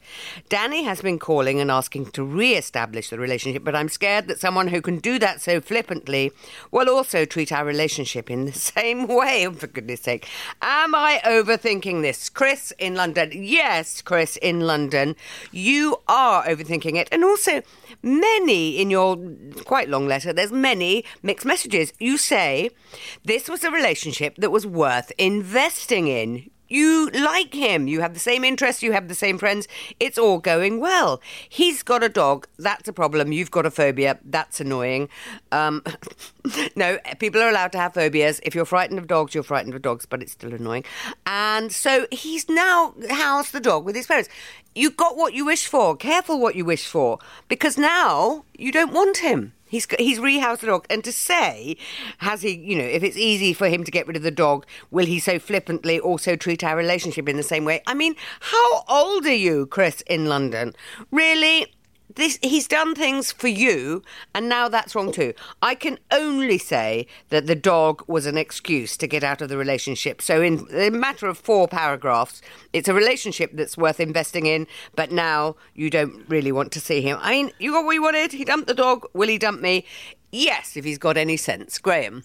Danny 0.47 0.83
has 0.83 1.01
been 1.01 1.17
calling 1.17 1.59
and 1.59 1.71
asking 1.71 2.11
to 2.11 2.23
re 2.23 2.53
establish 2.53 3.09
the 3.09 3.17
relationship, 3.17 3.63
but 3.63 3.75
I'm 3.75 3.89
scared 3.89 4.27
that 4.27 4.39
someone 4.39 4.67
who 4.67 4.83
can 4.83 4.99
do 4.99 5.17
that 5.17 5.41
so 5.41 5.59
flippantly 5.59 6.31
will 6.69 6.89
also 6.91 7.25
treat 7.25 7.51
our 7.51 7.65
relationship 7.65 8.29
in 8.29 8.45
the 8.45 8.53
same 8.75 9.07
way. 9.07 9.47
For 9.51 9.65
goodness 9.65 10.01
sake. 10.01 10.27
Am 10.61 10.93
I 10.93 11.21
overthinking 11.25 12.03
this? 12.03 12.29
Chris 12.29 12.71
in 12.77 12.93
London. 12.93 13.31
Yes, 13.33 14.03
Chris 14.03 14.37
in 14.37 14.59
London. 14.59 15.15
You 15.51 16.01
are 16.07 16.45
overthinking 16.45 16.97
it. 16.97 17.09
And 17.11 17.23
also, 17.23 17.63
many 18.01 18.79
in 18.79 18.89
your 18.89 19.17
quite 19.65 19.89
long 19.89 20.07
letter, 20.07 20.33
there's 20.33 20.51
many 20.51 21.03
mixed 21.23 21.45
messages. 21.45 21.93
You 21.99 22.17
say 22.17 22.69
this 23.23 23.49
was 23.49 23.63
a 23.63 23.71
relationship 23.71 24.35
that 24.37 24.51
was 24.51 24.65
worth 24.65 25.11
investing 25.17 26.07
in. 26.07 26.49
You 26.67 27.09
like 27.11 27.53
him. 27.53 27.87
You 27.87 28.01
have 28.01 28.13
the 28.13 28.19
same 28.19 28.43
interests. 28.43 28.81
You 28.81 28.91
have 28.91 29.07
the 29.07 29.15
same 29.15 29.37
friends. 29.37 29.67
It's 29.99 30.17
all 30.17 30.39
going 30.39 30.79
well. 30.79 31.21
He's 31.47 31.83
got 31.83 32.03
a 32.03 32.09
dog. 32.09 32.47
That's 32.57 32.87
a 32.87 32.93
problem. 32.93 33.31
You've 33.31 33.51
got 33.51 33.65
a 33.65 33.71
phobia. 33.71 34.19
That's 34.23 34.59
annoying. 34.59 35.09
Um, 35.51 35.83
no, 36.75 36.97
people 37.19 37.41
are 37.41 37.49
allowed 37.49 37.71
to 37.73 37.77
have 37.77 37.93
phobias. 37.93 38.39
If 38.43 38.55
you're 38.55 38.65
frightened 38.65 38.99
of 38.99 39.07
dogs, 39.07 39.33
you're 39.33 39.43
frightened 39.43 39.75
of 39.75 39.81
dogs, 39.81 40.05
but 40.05 40.21
it's 40.21 40.31
still 40.31 40.53
annoying. 40.53 40.85
And 41.25 41.71
so 41.71 42.07
he's 42.11 42.49
now 42.49 42.93
housed 43.09 43.53
the 43.53 43.59
dog 43.59 43.85
with 43.85 43.95
his 43.95 44.07
parents. 44.07 44.29
You 44.73 44.91
got 44.91 45.15
what 45.15 45.33
you 45.33 45.45
wish 45.45 45.67
for. 45.67 45.95
Careful 45.95 46.39
what 46.39 46.55
you 46.55 46.65
wish 46.65 46.85
for, 46.87 47.19
because 47.47 47.77
now 47.77 48.43
you 48.57 48.71
don't 48.71 48.91
want 48.93 49.17
him. 49.17 49.53
He's 49.75 49.87
he's 49.99 50.19
rehoused 50.19 50.59
the 50.59 50.67
dog, 50.67 50.85
and 50.89 51.03
to 51.03 51.11
say, 51.11 51.75
has 52.19 52.43
he? 52.43 52.51
You 52.55 52.77
know, 52.77 52.85
if 52.85 53.03
it's 53.03 53.17
easy 53.17 53.51
for 53.51 53.67
him 53.67 53.83
to 53.83 53.91
get 53.91 54.07
rid 54.07 54.15
of 54.15 54.23
the 54.23 54.31
dog, 54.31 54.65
will 54.89 55.05
he 55.05 55.19
so 55.19 55.37
flippantly 55.37 55.99
also 55.99 56.37
treat 56.37 56.63
our 56.63 56.77
relationship 56.77 57.27
in 57.27 57.35
the 57.35 57.43
same 57.43 57.65
way? 57.65 57.83
I 57.85 57.93
mean, 57.93 58.15
how 58.39 58.85
old 58.87 59.25
are 59.25 59.33
you, 59.33 59.65
Chris, 59.65 59.99
in 60.07 60.27
London? 60.27 60.73
Really? 61.11 61.74
This 62.15 62.39
he's 62.41 62.67
done 62.67 62.95
things 62.95 63.31
for 63.31 63.47
you, 63.47 64.03
and 64.33 64.49
now 64.49 64.67
that's 64.69 64.95
wrong 64.95 65.11
too. 65.11 65.33
I 65.61 65.75
can 65.75 65.99
only 66.11 66.57
say 66.57 67.07
that 67.29 67.45
the 67.45 67.55
dog 67.55 68.03
was 68.07 68.25
an 68.25 68.37
excuse 68.37 68.97
to 68.97 69.07
get 69.07 69.23
out 69.23 69.41
of 69.41 69.49
the 69.49 69.57
relationship. 69.57 70.21
So, 70.21 70.41
in 70.41 70.67
a 70.73 70.89
matter 70.89 71.27
of 71.27 71.37
four 71.37 71.67
paragraphs, 71.67 72.41
it's 72.73 72.87
a 72.87 72.93
relationship 72.93 73.51
that's 73.53 73.77
worth 73.77 73.99
investing 73.99 74.45
in, 74.45 74.67
but 74.95 75.11
now 75.11 75.55
you 75.73 75.89
don't 75.89 76.27
really 76.29 76.51
want 76.51 76.71
to 76.73 76.79
see 76.79 77.01
him. 77.01 77.17
I 77.21 77.31
mean, 77.31 77.51
you 77.59 77.71
got 77.71 77.85
what 77.85 77.93
you 77.93 78.01
wanted. 78.01 78.31
He 78.31 78.45
dumped 78.45 78.67
the 78.67 78.73
dog. 78.73 79.05
Will 79.13 79.27
he 79.27 79.37
dump 79.37 79.61
me? 79.61 79.85
Yes, 80.31 80.75
if 80.75 80.85
he's 80.85 80.97
got 80.97 81.17
any 81.17 81.37
sense, 81.37 81.77
Graham. 81.77 82.23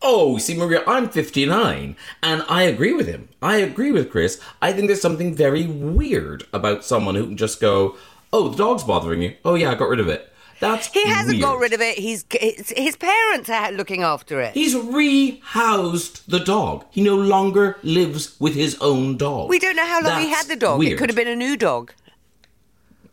Oh, 0.00 0.38
see, 0.38 0.56
Maria, 0.56 0.84
I'm 0.86 1.08
59, 1.08 1.96
and 2.22 2.44
I 2.48 2.62
agree 2.62 2.92
with 2.92 3.08
him. 3.08 3.28
I 3.42 3.56
agree 3.56 3.90
with 3.90 4.10
Chris. 4.10 4.40
I 4.62 4.72
think 4.72 4.86
there's 4.86 5.00
something 5.00 5.34
very 5.34 5.66
weird 5.66 6.46
about 6.52 6.84
someone 6.84 7.16
who 7.16 7.26
can 7.26 7.36
just 7.36 7.60
go, 7.60 7.96
Oh, 8.32 8.48
the 8.48 8.56
dog's 8.56 8.84
bothering 8.84 9.22
you. 9.22 9.34
Oh, 9.44 9.54
yeah, 9.54 9.70
I 9.70 9.74
got 9.74 9.88
rid 9.88 10.00
of 10.00 10.08
it. 10.08 10.30
That's 10.60 10.88
He 10.88 11.06
hasn't 11.06 11.36
weird. 11.36 11.42
got 11.42 11.58
rid 11.60 11.72
of 11.72 11.80
it. 11.80 11.98
He's 11.98 12.24
his 12.32 12.96
parents 12.96 13.48
are 13.48 13.70
looking 13.70 14.02
after 14.02 14.40
it. 14.40 14.54
He's 14.54 14.74
rehoused 14.74 16.24
the 16.26 16.40
dog. 16.40 16.84
He 16.90 17.00
no 17.00 17.14
longer 17.14 17.78
lives 17.84 18.34
with 18.40 18.54
his 18.54 18.76
own 18.80 19.16
dog. 19.16 19.48
we 19.48 19.60
don't 19.60 19.76
know 19.76 19.86
how 19.86 20.02
long 20.02 20.20
he 20.20 20.28
had 20.30 20.46
the 20.46 20.56
dog. 20.56 20.80
Weird. 20.80 20.94
It 20.94 20.98
could 20.98 21.08
have 21.10 21.16
been 21.16 21.28
a 21.28 21.36
new 21.36 21.56
dog. 21.56 21.92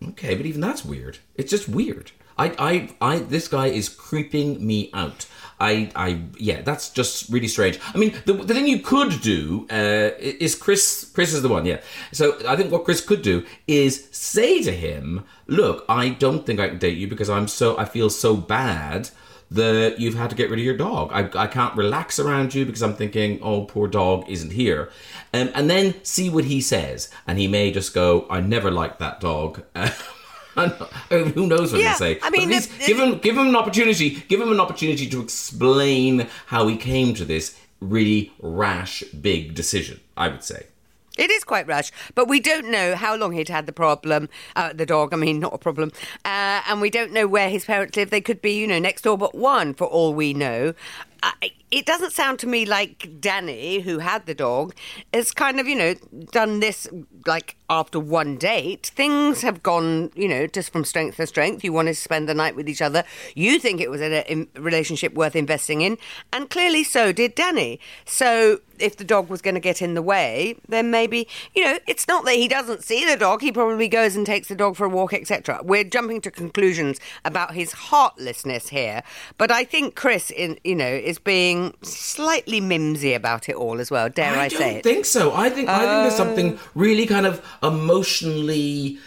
Okay, 0.10 0.34
but 0.36 0.45
even 0.48 0.60
that's 0.62 0.84
weird. 0.84 1.19
It's 1.36 1.51
just 1.51 1.69
weird. 1.69 2.12
I, 2.38 2.55
I, 2.60 2.89
I. 3.13 3.19
This 3.19 3.48
guy 3.48 3.67
is 3.67 3.89
creeping 3.89 4.65
me 4.65 4.89
out. 4.93 5.27
I, 5.59 5.89
I, 5.95 6.21
yeah, 6.38 6.62
that's 6.62 6.89
just 6.89 7.29
really 7.29 7.47
strange. 7.47 7.79
I 7.93 7.97
mean, 7.97 8.13
the, 8.25 8.33
the 8.33 8.53
thing 8.53 8.68
you 8.68 8.79
could 8.79 9.22
do 9.22 9.68
uh, 9.72 10.11
is 10.20 10.55
Chris. 10.55 11.09
Chris 11.13 11.33
is 11.33 11.41
the 11.41 11.50
one, 11.50 11.65
yeah. 11.65 11.81
So 12.11 12.37
I 12.48 12.55
think 12.55 12.72
what 12.72 12.83
Chris 12.83 13.01
could 13.01 13.22
do 13.22 13.46
is 13.68 14.07
say 14.11 14.61
to 14.63 14.72
him, 14.72 15.24
"Look, 15.48 15.85
I 15.87 16.09
don't 16.09 16.46
think 16.46 16.59
I 16.59 16.70
can 16.70 16.77
date 16.77 16.98
you 16.98 17.07
because 17.07 17.29
I'm 17.29 17.48
so 17.48 17.77
I 17.77 17.85
feel 17.85 18.09
so 18.09 18.35
bad." 18.35 19.09
that 19.51 20.00
you've 20.00 20.15
had 20.15 20.29
to 20.31 20.35
get 20.35 20.50
rid 20.50 20.59
of 20.59 20.65
your 20.65 20.75
dog. 20.75 21.11
I, 21.13 21.29
I 21.44 21.48
can't 21.48 21.75
relax 21.77 22.18
around 22.18 22.55
you 22.55 22.65
because 22.65 22.81
I'm 22.81 22.96
thinking, 22.96 23.39
oh, 23.44 23.65
poor 23.65 23.87
dog 23.87 24.27
isn't 24.27 24.51
here. 24.51 24.89
Um, 25.33 25.51
and 25.53 25.70
then 25.70 26.03
see 26.03 26.31
what 26.31 26.46
he 26.46 26.61
says. 26.61 27.09
And 27.27 27.37
he 27.37 27.48
may 27.48 27.72
just 27.72 27.94
go, 27.94 28.25
I 28.29 28.41
never 28.41 28.72
liked 28.72 29.00
that 29.00 29.20
dog. 29.20 29.63
Who 31.09 31.48
knows 31.48 31.72
what 31.72 31.81
Yeah, 31.81 31.89
he'll 31.89 31.98
say? 31.98 32.20
I 32.24 32.29
mean, 32.29 32.44
at 32.44 32.48
least 32.50 32.72
if- 32.79 32.87
give 32.87 33.00
him 33.00 33.18
give 33.20 33.37
him 33.37 33.48
an 33.48 33.55
opportunity. 33.55 34.24
Give 34.27 34.39
him 34.41 34.51
an 34.51 34.59
opportunity 34.59 35.09
to 35.09 35.22
explain 35.22 36.27
how 36.48 36.68
he 36.68 36.77
came 36.77 37.13
to 37.15 37.25
this 37.25 37.59
really 37.81 38.31
rash, 38.39 39.03
big 39.22 39.53
decision. 39.53 40.00
I 40.15 40.29
would 40.29 40.44
say. 40.44 40.68
It 41.18 41.31
is 41.31 41.46
quite 41.46 41.65
rash, 41.65 41.91
but 42.13 42.27
we 42.27 42.41
don't 42.41 42.70
know 42.70 42.94
how 42.96 43.15
long 43.15 43.31
he'd 43.31 43.48
had 43.48 43.68
the 43.68 43.72
problem, 43.72 44.27
uh, 44.57 44.74
the 44.74 44.85
dog, 44.85 45.13
I 45.13 45.15
mean, 45.15 45.39
not 45.39 45.53
a 45.53 45.57
problem. 45.57 45.94
Uh, 46.25 46.61
and 46.68 46.81
we 46.81 46.89
don't 46.89 47.13
know 47.13 47.25
where 47.25 47.50
his 47.50 47.63
parents 47.63 47.96
live. 47.96 48.09
They 48.09 48.20
could 48.20 48.41
be, 48.41 48.51
you 48.59 48.68
know, 48.68 48.79
next 48.79 49.03
door 49.03 49.18
but 49.18 49.33
one, 49.33 49.74
for 49.74 49.85
all 49.87 50.13
we 50.13 50.33
know. 50.33 50.74
Uh, 51.24 51.31
it 51.75 51.85
doesn't 51.85 52.14
sound 52.14 52.40
to 52.40 52.48
me 52.48 52.66
like 52.66 53.20
Danny, 53.20 53.81
who 53.81 54.00
had 54.00 54.25
the 54.25 54.33
dog, 54.33 54.74
has 55.14 55.33
kind 55.33 55.59
of, 55.59 55.68
you 55.68 55.75
know, 55.75 55.94
done 56.31 56.61
this 56.61 56.88
like 57.25 57.57
after 57.70 58.00
one 58.00 58.38
date. 58.38 58.94
Things 58.96 59.42
have 59.42 59.61
gone, 59.61 60.09
you 60.16 60.29
know, 60.29 60.48
just 60.48 60.72
from 60.72 60.85
strength 60.85 61.18
to 61.18 61.27
strength. 61.27 61.66
You 61.66 61.74
wanted 61.74 61.96
to 61.96 62.00
spend 62.00 62.29
the 62.29 62.33
night 62.33 62.55
with 62.55 62.70
each 62.70 62.81
other. 62.81 63.03
You 63.35 63.59
think 63.59 63.81
it 63.81 63.92
was 63.92 64.00
a, 64.00 64.24
a 64.31 64.48
relationship 64.57 65.16
worth 65.16 65.35
investing 65.35 65.81
in, 65.81 65.98
and 66.31 66.50
clearly 66.50 66.85
so 66.85 67.11
did 67.11 67.35
Danny. 67.35 67.81
So 68.05 68.61
if 68.79 68.98
the 68.98 69.03
dog 69.03 69.29
was 69.29 69.42
going 69.42 69.55
to 69.55 69.61
get 69.61 69.81
in 69.81 69.94
the 69.94 70.01
way, 70.01 70.55
then 70.68 70.92
maybe, 70.92 71.27
you 71.53 71.64
know, 71.64 71.77
it's 71.88 72.07
not 72.07 72.25
that 72.25 72.35
he 72.35 72.48
doesn't 72.48 72.83
see 72.83 73.05
the 73.05 73.18
dog. 73.18 73.42
He 73.42 73.51
probably 73.51 73.88
goes 73.88 74.16
and 74.16 74.25
takes 74.25 74.48
the 74.48 74.55
dog 74.55 74.75
for 74.75 74.85
a 74.85 74.90
walk, 74.90 75.14
etc. 75.14 75.59
We're 75.64 75.83
jumping 75.83 76.22
to 76.22 76.31
conclusions 76.31 77.00
about 77.24 77.53
his 77.53 77.74
heartlessness 77.74 78.70
here, 78.70 79.03
but 79.38 79.51
I 79.51 79.64
think 79.64 79.96
Chris, 79.96 80.31
in 80.31 80.57
you 80.64 80.75
know, 80.75 80.85
is 80.85 81.20
being 81.20 81.65
slightly 81.82 82.62
mimsy 82.62 83.14
about 83.14 83.50
it 83.50 83.56
all 83.56 83.80
as 83.80 83.92
well. 83.92 84.10
Dare 84.10 84.34
I, 84.34 84.48
don't 84.48 84.58
say 84.58 84.66
it? 84.66 84.70
I 84.70 84.74
don't 84.74 84.84
think 84.84 85.06
so. 85.06 85.34
I 85.34 85.50
think 85.50 85.70
I 85.70 85.80
think 85.80 85.90
there's 86.04 86.16
something 86.16 86.60
really 86.74 87.06
kind 87.06 87.25
of 87.25 87.46
emotionally 87.64 89.00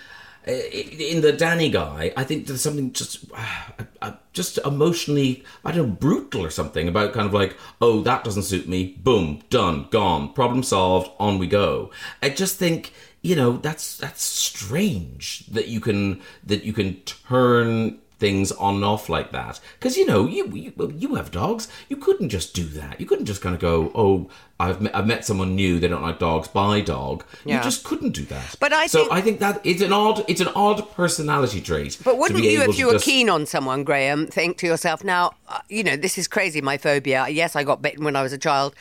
uh, 0.47 0.53
in 0.53 1.21
the 1.21 1.33
Danny 1.33 1.71
guy. 1.71 2.13
I 2.17 2.25
think 2.25 2.47
there's 2.47 2.63
something 2.63 2.93
just 2.93 3.25
uh, 3.35 3.85
uh, 4.01 4.13
just 4.33 4.59
emotionally 4.65 5.45
I 5.65 5.73
don't 5.73 5.89
know 5.89 5.95
brutal 5.95 6.45
or 6.45 6.51
something 6.51 6.89
about 6.89 7.13
kind 7.13 7.27
of 7.27 7.35
like 7.35 7.57
oh 7.81 8.03
that 8.03 8.25
doesn't 8.25 8.45
suit 8.45 8.69
me. 8.69 8.97
Boom, 9.03 9.43
done, 9.51 9.89
gone, 9.91 10.33
problem 10.33 10.63
solved. 10.63 11.11
On 11.19 11.39
we 11.39 11.47
go. 11.47 11.91
I 12.23 12.31
just 12.31 12.57
think 12.57 12.93
you 13.21 13.37
know 13.37 13.59
that's 13.59 13.97
that's 13.99 14.23
strange 14.23 15.47
that 15.49 15.69
you 15.69 15.81
can 15.81 16.23
that 16.45 16.65
you 16.65 16.73
can 16.73 16.97
turn 17.03 17.99
things 18.19 18.51
on 18.53 18.75
and 18.77 18.85
off 18.85 19.09
like 19.09 19.31
that 19.33 19.61
because 19.79 19.97
you 19.97 20.05
know 20.05 20.27
you, 20.27 20.47
you 20.49 20.73
you 20.97 21.15
have 21.15 21.31
dogs 21.31 21.69
you 21.89 21.97
couldn't 21.97 22.29
just 22.31 22.53
do 22.55 22.65
that 22.65 22.99
you 23.01 23.07
couldn't 23.07 23.27
just 23.27 23.41
kind 23.41 23.55
of 23.55 23.61
go 23.61 23.93
oh 23.95 24.29
I've 24.61 24.81
met, 24.81 24.97
I've 24.97 25.07
met 25.07 25.25
someone 25.25 25.55
new 25.55 25.79
they 25.79 25.87
don't 25.87 26.03
like 26.03 26.19
dogs 26.19 26.49
buy 26.49 26.81
dog 26.81 27.25
Yeah. 27.45 27.59
you 27.59 27.63
just 27.63 27.85
couldn't 27.85 28.11
do 28.11 28.25
that 28.25 28.57
But 28.59 28.73
I 28.73 28.89
so 28.89 29.01
think- 29.03 29.13
I 29.13 29.21
think 29.21 29.39
that 29.41 29.61
it's 29.65 29.83
an 29.83 29.93
odd 29.93 30.25
it's 30.29 30.41
an 30.41 30.49
odd 30.57 30.91
personality 30.95 31.61
trait 31.61 31.97
But 32.05 32.19
wouldn't 32.19 32.43
you, 32.43 32.63
if 32.63 32.77
you 32.77 32.87
were 32.87 32.93
just- 32.95 33.05
keen 33.05 33.31
on 33.31 33.47
someone, 33.47 33.85
Graham, 33.85 34.27
think 34.27 34.59
to 34.59 34.67
yourself, 34.67 35.05
now, 35.05 35.31
uh, 35.49 35.61
you 35.69 35.85
know, 35.85 35.97
this 35.97 36.19
is 36.19 36.27
crazy, 36.27 36.61
my 36.61 36.77
phobia. 36.77 37.29
Yes, 37.29 37.55
I 37.55 37.63
got 37.63 37.83
bitten 37.83 38.05
when 38.05 38.17
I 38.17 38.23
was 38.23 38.33
a 38.33 38.39
child. 38.39 38.75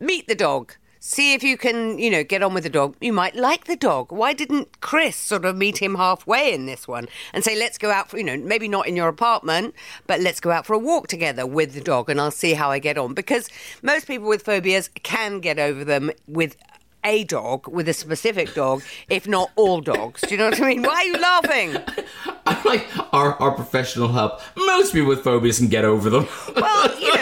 Meet 0.00 0.28
the 0.28 0.34
dog. 0.34 0.74
See 1.04 1.34
if 1.34 1.42
you 1.42 1.56
can, 1.56 1.98
you 1.98 2.08
know, 2.08 2.22
get 2.22 2.44
on 2.44 2.54
with 2.54 2.62
the 2.62 2.70
dog. 2.70 2.94
You 3.00 3.12
might 3.12 3.34
like 3.34 3.64
the 3.64 3.74
dog. 3.74 4.12
Why 4.12 4.32
didn't 4.32 4.80
Chris 4.80 5.16
sort 5.16 5.44
of 5.44 5.56
meet 5.56 5.78
him 5.78 5.96
halfway 5.96 6.54
in 6.54 6.66
this 6.66 6.86
one 6.86 7.08
and 7.34 7.42
say, 7.42 7.58
let's 7.58 7.76
go 7.76 7.90
out 7.90 8.08
for, 8.08 8.18
you 8.18 8.22
know, 8.22 8.36
maybe 8.36 8.68
not 8.68 8.86
in 8.86 8.94
your 8.94 9.08
apartment, 9.08 9.74
but 10.06 10.20
let's 10.20 10.38
go 10.38 10.52
out 10.52 10.64
for 10.64 10.74
a 10.74 10.78
walk 10.78 11.08
together 11.08 11.44
with 11.44 11.74
the 11.74 11.80
dog 11.80 12.08
and 12.08 12.20
I'll 12.20 12.30
see 12.30 12.54
how 12.54 12.70
I 12.70 12.78
get 12.78 12.96
on? 12.96 13.14
Because 13.14 13.50
most 13.82 14.06
people 14.06 14.28
with 14.28 14.44
phobias 14.44 14.90
can 15.02 15.40
get 15.40 15.58
over 15.58 15.84
them 15.84 16.12
with 16.28 16.56
a 17.04 17.24
dog 17.24 17.66
with 17.66 17.88
a 17.88 17.92
specific 17.92 18.54
dog, 18.54 18.82
if 19.08 19.26
not 19.26 19.50
all 19.56 19.80
dogs. 19.80 20.20
Do 20.20 20.28
you 20.30 20.36
know 20.36 20.50
what 20.50 20.62
I 20.62 20.68
mean? 20.68 20.82
Why 20.82 20.94
are 20.94 21.04
you 21.04 21.18
laughing? 21.18 21.76
I'm 22.46 22.62
like 22.64 22.86
our, 23.12 23.34
our 23.42 23.52
professional 23.52 24.08
help. 24.08 24.40
Most 24.56 24.92
people 24.92 25.08
with 25.08 25.24
phobias 25.24 25.58
can 25.58 25.68
get 25.68 25.84
over 25.84 26.10
them. 26.10 26.28
Well, 26.54 27.00
you 27.00 27.14
know, 27.14 27.21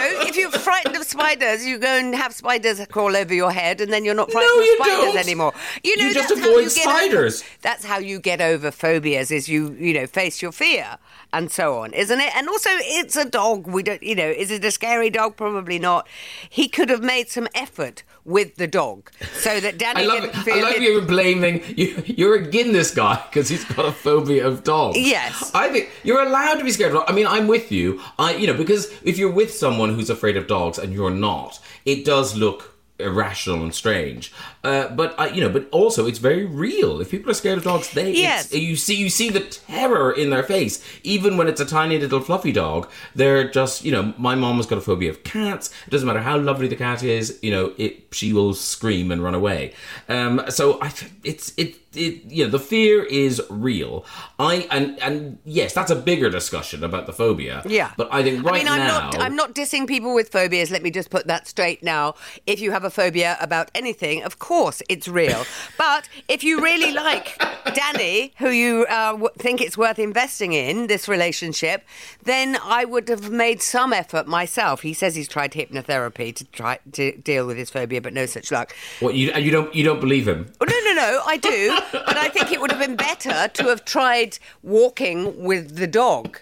frightened 0.57 0.95
of 0.95 1.03
spiders, 1.03 1.65
you 1.65 1.77
go 1.77 1.87
and 1.87 2.13
have 2.15 2.33
spiders 2.33 2.79
crawl 2.89 3.15
over 3.15 3.33
your 3.33 3.51
head, 3.51 3.81
and 3.81 3.91
then 3.91 4.03
you're 4.05 4.15
not 4.15 4.31
frightened 4.31 4.51
No, 4.57 4.63
you 4.63 4.71
of 4.79 4.85
spiders 4.85 5.05
don't. 5.13 5.17
anymore. 5.17 5.53
You 5.83 5.97
know, 5.97 6.07
You 6.07 6.13
just 6.13 6.31
avoid 6.31 6.63
you 6.63 6.69
spiders. 6.69 7.41
Over, 7.41 7.49
that's 7.61 7.85
how 7.85 7.99
you 7.99 8.19
get 8.19 8.41
over 8.41 8.71
phobias. 8.71 9.31
Is 9.31 9.47
you 9.49 9.73
you 9.79 9.93
know 9.93 10.07
face 10.07 10.41
your 10.41 10.51
fear 10.51 10.97
and 11.33 11.51
so 11.51 11.79
on, 11.79 11.93
isn't 11.93 12.19
it? 12.19 12.35
And 12.35 12.47
also, 12.49 12.69
it's 12.73 13.15
a 13.15 13.25
dog. 13.25 13.67
We 13.67 13.83
don't, 13.83 14.03
you 14.03 14.15
know, 14.15 14.27
is 14.29 14.51
it 14.51 14.63
a 14.65 14.71
scary 14.71 15.09
dog? 15.09 15.37
Probably 15.37 15.79
not. 15.79 16.07
He 16.49 16.67
could 16.67 16.89
have 16.89 17.01
made 17.03 17.29
some 17.29 17.47
effort 17.55 18.03
with 18.25 18.55
the 18.55 18.67
dog 18.67 19.11
so 19.33 19.59
that 19.59 19.77
Danny 19.77 20.03
I 20.03 20.05
love 20.05 20.21
didn't 20.21 20.35
it. 20.39 20.43
feel 20.43 20.55
I 20.55 20.61
love 20.61 20.73
it- 20.75 20.81
you 20.81 21.01
blaming 21.01 21.63
you. 21.75 22.03
You're 22.05 22.35
a 22.35 22.47
Guinness 22.49 22.93
guy 22.93 23.21
because 23.29 23.49
he's 23.49 23.63
got 23.65 23.85
a 23.85 23.91
phobia 23.91 24.45
of 24.47 24.63
dogs. 24.63 24.97
Yes. 24.97 25.51
I 25.53 25.69
think 25.69 25.89
you're 26.03 26.21
allowed 26.21 26.55
to 26.55 26.63
be 26.63 26.71
scared 26.71 26.93
of. 26.95 27.03
I 27.07 27.13
mean, 27.13 27.27
I'm 27.27 27.47
with 27.47 27.71
you. 27.71 28.01
I, 28.19 28.35
you 28.35 28.47
know, 28.47 28.53
because 28.55 28.91
if 29.03 29.17
you're 29.17 29.31
with 29.31 29.53
someone 29.53 29.93
who's 29.95 30.09
afraid 30.09 30.37
of 30.37 30.47
dogs 30.47 30.77
and 30.77 30.93
you're 30.93 31.09
not, 31.09 31.59
it 31.85 32.05
does 32.05 32.35
look 32.35 32.77
irrational 32.99 33.63
and 33.63 33.73
strange. 33.73 34.31
Uh, 34.63 34.87
but 34.89 35.19
I, 35.19 35.29
you 35.29 35.41
know, 35.41 35.49
but 35.49 35.67
also 35.71 36.05
it's 36.05 36.19
very 36.19 36.45
real. 36.45 37.01
If 37.01 37.09
people 37.11 37.31
are 37.31 37.33
scared 37.33 37.57
of 37.57 37.63
dogs, 37.63 37.91
they 37.93 38.11
Yes. 38.11 38.53
you 38.53 38.75
see 38.75 38.95
you 38.95 39.09
see 39.09 39.29
the 39.29 39.39
terror 39.39 40.11
in 40.11 40.29
their 40.29 40.43
face, 40.43 40.83
even 41.03 41.37
when 41.37 41.47
it's 41.47 41.59
a 41.61 41.65
tiny 41.65 41.97
little 41.97 42.19
fluffy 42.19 42.51
dog. 42.51 42.87
They're 43.15 43.49
just 43.49 43.83
you 43.83 43.91
know, 43.91 44.13
my 44.17 44.35
mom 44.35 44.57
has 44.57 44.67
got 44.67 44.77
a 44.77 44.81
phobia 44.81 45.09
of 45.09 45.23
cats. 45.23 45.71
It 45.87 45.89
doesn't 45.89 46.07
matter 46.07 46.21
how 46.21 46.37
lovely 46.37 46.67
the 46.67 46.75
cat 46.75 47.01
is, 47.01 47.39
you 47.41 47.51
know, 47.51 47.73
it 47.77 48.13
she 48.13 48.33
will 48.33 48.53
scream 48.53 49.11
and 49.11 49.23
run 49.23 49.33
away. 49.33 49.73
Um, 50.07 50.43
so 50.49 50.79
I, 50.81 50.91
it's 51.23 51.53
it 51.57 51.75
it 51.95 52.23
you 52.25 52.43
know 52.45 52.51
the 52.51 52.59
fear 52.59 53.03
is 53.03 53.41
real. 53.49 54.05
I 54.37 54.67
and 54.69 54.99
and 54.99 55.39
yes, 55.43 55.73
that's 55.73 55.91
a 55.91 55.95
bigger 55.95 56.29
discussion 56.29 56.83
about 56.83 57.07
the 57.07 57.13
phobia. 57.13 57.63
Yeah, 57.65 57.91
but 57.97 58.13
I 58.13 58.21
think 58.23 58.45
right 58.45 58.55
I 58.55 58.57
mean, 58.59 58.67
I'm 58.67 58.79
now 58.79 58.99
not. 59.09 59.19
I'm 59.21 59.35
not 59.35 59.55
dissing 59.55 59.87
people 59.87 60.13
with 60.13 60.29
phobias. 60.29 60.69
Let 60.69 60.83
me 60.83 60.91
just 60.91 61.09
put 61.09 61.25
that 61.27 61.47
straight 61.47 61.81
now. 61.83 62.13
If 62.45 62.59
you 62.61 62.71
have 62.71 62.83
a 62.83 62.89
phobia 62.91 63.37
about 63.41 63.71
anything, 63.73 64.23
of 64.23 64.37
course 64.37 64.50
it's 64.89 65.07
real. 65.07 65.45
but 65.77 66.09
if 66.27 66.43
you 66.43 66.61
really 66.61 66.91
like 66.91 67.41
Danny, 67.73 68.33
who 68.37 68.49
you 68.49 68.85
uh, 68.89 69.11
w- 69.11 69.29
think 69.37 69.61
it's 69.61 69.77
worth 69.77 69.97
investing 69.97 70.53
in 70.53 70.87
this 70.87 71.07
relationship, 71.07 71.85
then 72.23 72.57
I 72.63 72.85
would 72.85 73.07
have 73.07 73.29
made 73.29 73.61
some 73.61 73.93
effort 73.93 74.27
myself. 74.27 74.81
He 74.81 74.93
says 74.93 75.15
he's 75.15 75.27
tried 75.27 75.53
hypnotherapy 75.53 76.35
to 76.35 76.43
try 76.45 76.79
to 76.93 77.15
deal 77.17 77.47
with 77.47 77.57
his 77.57 77.69
phobia, 77.69 78.01
but 78.01 78.13
no 78.13 78.25
such 78.25 78.51
luck. 78.51 78.75
What 78.99 79.15
you 79.15 79.31
you 79.33 79.51
don't 79.51 79.73
you 79.73 79.83
don't 79.83 80.01
believe 80.01 80.27
him? 80.27 80.51
Oh, 80.59 80.65
no, 80.65 80.79
no, 80.85 80.93
no, 80.93 81.21
I 81.25 81.37
do. 81.37 81.77
but 81.91 82.17
I 82.17 82.27
think 82.29 82.51
it 82.51 82.59
would 82.59 82.71
have 82.71 82.79
been 82.79 82.95
better 82.97 83.47
to 83.47 83.63
have 83.69 83.85
tried 83.85 84.37
walking 84.63 85.43
with 85.43 85.77
the 85.77 85.87
dog 85.87 86.39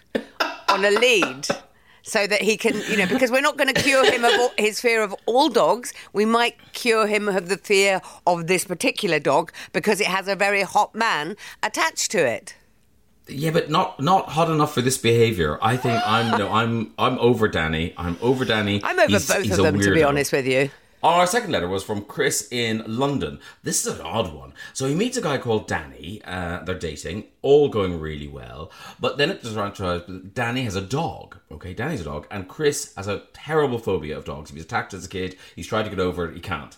on 0.70 0.84
a 0.86 0.92
lead. 0.92 1.48
So 2.04 2.26
that 2.28 2.42
he 2.42 2.58
can, 2.58 2.82
you 2.90 2.98
know, 2.98 3.06
because 3.08 3.30
we're 3.32 3.42
not 3.42 3.58
going 3.58 3.74
to 3.74 3.82
cure 3.82 4.10
him 4.10 4.24
of 4.24 4.32
all, 4.40 4.52
his 4.58 4.80
fear 4.80 5.04
of 5.04 5.14
all 5.26 5.50
dogs. 5.50 5.94
We 6.14 6.26
might 6.26 6.56
cure 6.74 7.08
him 7.08 7.28
of 7.28 7.50
the 7.50 7.58
fear 7.58 8.02
of 8.26 8.48
this 8.48 8.66
particular 8.66 9.20
dog 9.20 9.52
because 9.74 10.00
it 10.00 10.08
has 10.08 10.28
a 10.28 10.36
very 10.36 10.62
hot 10.62 10.96
man 10.96 11.36
attached 11.62 12.12
to 12.12 12.26
it. 12.26 12.56
Yeah, 13.28 13.52
but 13.52 13.70
not 13.70 14.00
not 14.00 14.30
hot 14.30 14.50
enough 14.50 14.74
for 14.74 14.82
this 14.82 14.98
behavior. 14.98 15.60
I 15.62 15.78
think 15.78 16.02
I'm 16.06 16.38
no, 16.40 16.52
I'm 16.52 16.94
I'm 16.98 17.20
over 17.20 17.48
Danny. 17.48 17.94
I'm 17.96 18.18
over 18.22 18.44
Danny. 18.44 18.82
I'm 18.84 18.98
over 18.98 19.08
He's- 19.10 19.28
both 19.28 19.44
he's 19.44 19.58
of 19.60 19.66
them, 19.66 19.80
to 19.80 19.94
be 19.94 20.04
honest 20.04 20.32
with 20.32 20.48
you. 20.48 20.72
Our 21.02 21.26
second 21.28 21.52
letter 21.54 21.68
was 21.68 21.84
from 21.84 22.04
Chris 22.04 22.50
in 22.52 22.84
London. 22.86 23.40
This 23.64 23.86
is 23.86 24.00
an 24.00 24.06
odd 24.06 24.34
one. 24.34 24.54
So 24.74 24.86
he 24.86 24.94
meets 24.94 25.16
a 25.16 25.22
guy 25.22 25.38
called 25.38 25.66
Danny. 25.66 26.22
Uh, 26.26 26.62
they're 26.64 26.78
dating, 26.78 27.26
all 27.42 27.70
going 27.70 28.00
really 28.02 28.28
well. 28.28 28.70
But 29.00 29.18
then 29.18 29.30
it 29.30 29.42
turns 29.42 29.80
out 29.80 30.34
Danny 30.34 30.64
has 30.64 30.76
a 30.76 30.82
dog. 30.82 31.38
Okay, 31.52 31.74
Danny's 31.74 32.02
a 32.02 32.06
dog, 32.06 32.28
and 32.30 32.50
Chris 32.50 32.94
has 32.98 33.08
a 33.08 33.24
terrible 33.32 33.80
phobia 33.80 34.18
of 34.18 34.26
dogs. 34.26 34.50
He 34.50 34.56
was 34.56 34.66
attacked 34.66 34.94
as 34.94 35.06
a 35.06 35.10
kid. 35.10 35.38
He's 35.56 35.68
tried 35.68 35.84
to 35.84 35.90
get 35.90 36.00
over 36.00 36.28
it. 36.30 36.36
He 36.36 36.42
can't. 36.42 36.76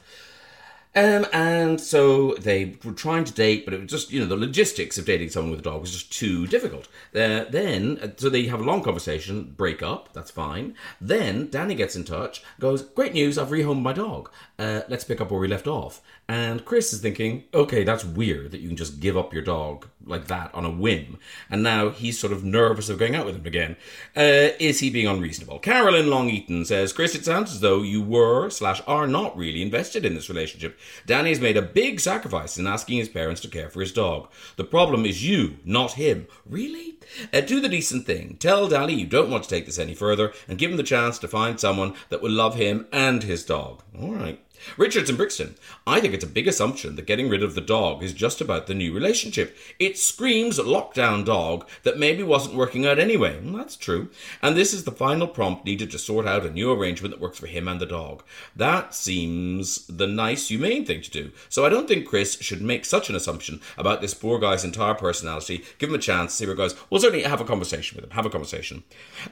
Um, 0.94 1.26
and 1.32 1.80
so 1.80 2.34
they 2.34 2.76
were 2.84 2.92
trying 2.92 3.24
to 3.24 3.34
date, 3.34 3.64
but 3.64 3.74
it 3.74 3.82
was 3.82 3.90
just, 3.90 4.12
you 4.12 4.20
know, 4.20 4.26
the 4.26 4.36
logistics 4.36 4.98
of 4.98 5.06
dating 5.06 5.30
someone 5.30 5.52
with 5.52 5.62
a 5.62 5.64
dog 5.64 5.82
was 5.82 5.92
just 5.92 6.12
too 6.12 6.48
difficult. 6.48 6.88
Uh, 7.16 7.46
then, 7.50 7.98
uh, 8.02 8.10
so 8.18 8.30
they 8.30 8.48
have 8.48 8.60
a 8.60 8.64
long 8.64 8.84
conversation, 8.84 9.54
break 9.56 9.82
up, 9.82 10.12
that's 10.12 10.32
fine. 10.32 10.76
Then 11.00 11.50
Danny 11.50 11.76
gets 11.76 11.96
in 11.96 12.04
touch, 12.04 12.44
goes, 12.60 12.82
Great 12.82 13.14
news, 13.14 13.38
I've 13.38 13.50
rehomed 13.50 13.82
my 13.82 13.94
dog. 13.94 14.30
Uh, 14.60 14.82
let's 14.90 15.06
pick 15.06 15.22
up 15.22 15.32
where 15.32 15.40
we 15.40 15.48
left 15.48 15.68
off. 15.68 16.02
And 16.32 16.64
Chris 16.64 16.94
is 16.94 17.02
thinking, 17.02 17.44
Okay, 17.54 17.84
that's 17.84 18.06
weird 18.06 18.52
that 18.52 18.62
you 18.62 18.70
can 18.70 18.78
just 18.78 19.02
give 19.02 19.18
up 19.18 19.34
your 19.34 19.42
dog 19.42 19.90
like 20.06 20.28
that 20.28 20.50
on 20.56 20.64
a 20.64 20.72
whim. 20.72 21.20
And 21.50 21.62
now 21.62 21.90
he's 21.90 22.18
sort 22.18 22.32
of 22.32 22.42
nervous 22.42 22.88
of 22.88 22.98
going 22.98 23.16
out 23.16 23.26
with 23.26 23.36
him 23.36 23.46
again. 23.46 23.76
Uh, 24.16 24.56
is 24.58 24.80
he 24.80 24.90
being 24.90 25.08
unreasonable? 25.08 25.60
Carolyn 25.60 26.10
Long 26.10 26.30
Eaton 26.30 26.64
says, 26.64 26.94
Chris, 26.94 27.16
it 27.16 27.26
sounds 27.26 27.52
as 27.52 27.60
though 27.60 27.82
you 27.82 28.02
were 28.02 28.50
slash 28.50 28.82
are 28.88 29.08
not 29.08 29.36
really 29.36 29.62
invested 29.62 30.06
in 30.06 30.16
this 30.16 30.30
relationship. 30.30 30.80
Danny 31.06 31.32
has 31.32 31.42
made 31.42 31.58
a 31.58 31.62
big 31.62 32.00
sacrifice 32.00 32.58
in 32.58 32.66
asking 32.66 33.00
his 33.00 33.10
parents 33.10 33.42
to 33.42 33.50
care 33.50 33.68
for 33.70 33.82
his 33.82 33.92
dog. 33.92 34.30
The 34.56 34.64
problem 34.64 35.06
is 35.06 35.28
you, 35.28 35.58
not 35.66 35.94
him. 35.94 36.28
Really? 36.46 36.96
Uh, 37.34 37.42
do 37.42 37.60
the 37.60 37.68
decent 37.68 38.06
thing. 38.06 38.38
Tell 38.40 38.70
Danny 38.70 38.94
you 38.94 39.06
don't 39.06 39.30
want 39.30 39.44
to 39.44 39.50
take 39.50 39.66
this 39.66 39.78
any 39.78 39.96
further 39.96 40.32
and 40.48 40.58
give 40.58 40.72
him 40.72 40.78
the 40.78 40.84
chance 40.84 41.20
to 41.20 41.28
find 41.28 41.60
someone 41.60 41.94
that 42.08 42.22
will 42.22 42.32
love 42.32 42.56
him 42.56 42.88
and 42.94 43.24
his 43.24 43.44
dog. 43.44 43.84
All 44.00 44.14
right. 44.14 44.42
Richards 44.78 45.10
and 45.10 45.18
Brixton. 45.18 45.56
I 45.86 46.00
think 46.00 46.14
it's 46.14 46.24
a 46.24 46.28
big 46.28 46.48
assumption 46.48 46.96
that 46.96 47.06
getting 47.06 47.30
rid 47.30 47.44
of 47.44 47.56
the 47.56 47.62
dog 47.62 48.04
is 48.04 48.14
just 48.14 48.42
about 48.42 48.68
the 48.68 48.74
new 48.74 48.94
relationship. 48.94 49.58
It 49.80 49.98
screams 49.98 50.60
lockdown 50.60 51.26
dog 51.26 51.68
that 51.84 51.98
maybe 51.98 52.24
wasn't 52.24 52.56
working 52.56 52.86
out 52.86 53.00
anyway. 53.00 53.40
Well, 53.44 53.58
that's 53.58 53.76
true. 53.76 54.10
And 54.42 54.56
this 54.56 54.74
is 54.74 54.84
the 54.84 54.92
final 54.92 55.28
prompt 55.28 55.66
needed 55.66 55.92
to 55.92 56.00
sort 56.00 56.28
out 56.28 56.46
a 56.46 56.52
new 56.52 56.72
arrangement 56.72 57.14
that 57.14 57.22
works 57.22 57.40
for 57.40 57.48
him 57.48 57.68
and 57.68 57.80
the 57.80 57.86
dog. 57.86 58.24
That 58.56 58.96
seems 58.96 59.86
the 59.88 60.08
nice, 60.08 60.48
humane 60.48 60.86
thing 60.86 61.02
to 61.02 61.12
do. 61.12 61.32
So 61.50 61.66
I 61.66 61.70
don't 61.70 61.88
think 61.88 62.08
Chris 62.08 62.38
should 62.42 62.62
make 62.62 62.86
such 62.86 63.10
an 63.10 63.16
assumption 63.16 63.62
about 63.78 64.02
this 64.02 64.14
poor 64.14 64.40
guy's 64.40 64.64
entire 64.64 64.96
personality. 64.96 65.64
Give 65.78 65.90
him 65.90 65.96
a 65.96 66.00
chance, 66.00 66.34
see 66.34 66.46
where 66.46 66.54
it 66.54 66.58
goes. 66.58 66.76
We'll 66.90 67.02
certainly 67.02 67.24
have 67.24 67.42
a 67.42 67.46
conversation 67.46 67.96
with 67.96 68.06
him. 68.06 68.12
Have 68.12 68.26
a 68.26 68.30
conversation. 68.30 68.84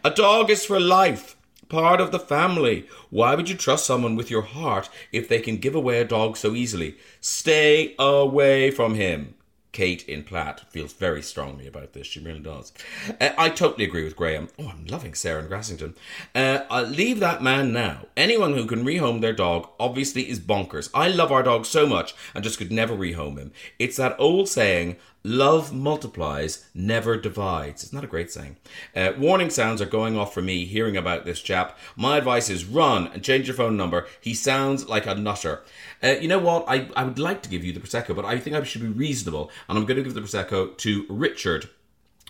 A 0.03 0.09
dog 0.09 0.49
is 0.49 0.65
for 0.65 0.79
life 0.79 1.35
part 1.69 2.01
of 2.01 2.11
the 2.11 2.19
family. 2.19 2.87
Why 3.09 3.35
would 3.35 3.47
you 3.47 3.55
trust 3.55 3.85
someone 3.85 4.15
with 4.15 4.29
your 4.29 4.41
heart 4.41 4.89
if 5.11 5.29
they 5.29 5.39
can 5.39 5.57
give 5.57 5.75
away 5.75 6.01
a 6.01 6.05
dog 6.05 6.35
so 6.35 6.55
easily? 6.55 6.97
Stay 7.21 7.95
away 7.97 8.71
from 8.71 8.95
him. 8.95 9.35
Kate 9.71 10.07
in 10.07 10.23
Platt 10.23 10.71
feels 10.71 10.93
very 10.93 11.21
strongly 11.21 11.67
about 11.67 11.93
this. 11.93 12.07
She 12.07 12.19
really 12.19 12.39
does. 12.39 12.73
Uh, 13.21 13.29
I 13.37 13.49
totally 13.49 13.85
agree 13.85 14.03
with 14.03 14.15
Graham. 14.15 14.49
Oh, 14.57 14.69
I'm 14.69 14.85
loving 14.85 15.13
Sarah 15.13 15.41
and 15.41 15.49
Grassington. 15.49 15.95
Uh, 16.33 16.61
I'll 16.71 16.85
leave 16.85 17.19
that 17.19 17.43
man 17.43 17.71
now. 17.71 18.05
Anyone 18.17 18.53
who 18.53 18.65
can 18.65 18.83
rehome 18.83 19.21
their 19.21 19.33
dog 19.33 19.69
obviously 19.79 20.29
is 20.29 20.39
bonkers. 20.39 20.89
I 20.93 21.07
love 21.09 21.31
our 21.31 21.43
dog 21.43 21.65
so 21.65 21.85
much 21.85 22.15
and 22.33 22.43
just 22.43 22.57
could 22.57 22.71
never 22.71 22.95
rehome 22.95 23.37
him. 23.37 23.51
It's 23.77 23.97
that 23.97 24.15
old 24.19 24.49
saying, 24.49 24.97
Love 25.25 25.73
multiplies, 25.73 26.65
never 26.73 27.17
divides. 27.17 27.83
It's 27.83 27.91
not 27.91 28.05
a 28.05 28.07
great 28.07 28.31
saying. 28.31 28.55
Uh, 28.95 29.11
warning 29.17 29.49
sounds 29.49 29.81
are 29.81 29.85
going 29.85 30.17
off 30.17 30.33
for 30.33 30.41
me 30.41 30.63
hearing 30.63 30.95
about 30.95 31.25
this 31.25 31.41
chap. 31.41 31.77
My 31.97 32.17
advice 32.17 32.49
is 32.49 32.63
run 32.63 33.07
and 33.07 33.21
change 33.21 33.45
your 33.45 33.55
phone 33.55 33.75
number. 33.75 34.07
He 34.21 34.33
sounds 34.33 34.87
like 34.87 35.05
a 35.05 35.15
nutter. 35.15 35.61
Uh, 36.03 36.15
you 36.21 36.27
know 36.27 36.39
what? 36.39 36.65
I, 36.67 36.89
I 36.95 37.03
would 37.03 37.19
like 37.19 37.43
to 37.43 37.49
give 37.49 37.63
you 37.63 37.73
the 37.73 37.79
Prosecco, 37.79 38.15
but 38.15 38.25
I 38.25 38.39
think 38.39 38.55
I 38.55 38.63
should 38.63 38.81
be 38.81 38.87
reasonable. 38.87 39.51
And 39.67 39.77
I'm 39.77 39.85
going 39.85 39.97
to 39.97 40.03
give 40.03 40.13
the 40.13 40.21
Prosecco 40.21 40.77
to 40.77 41.05
Richard 41.09 41.69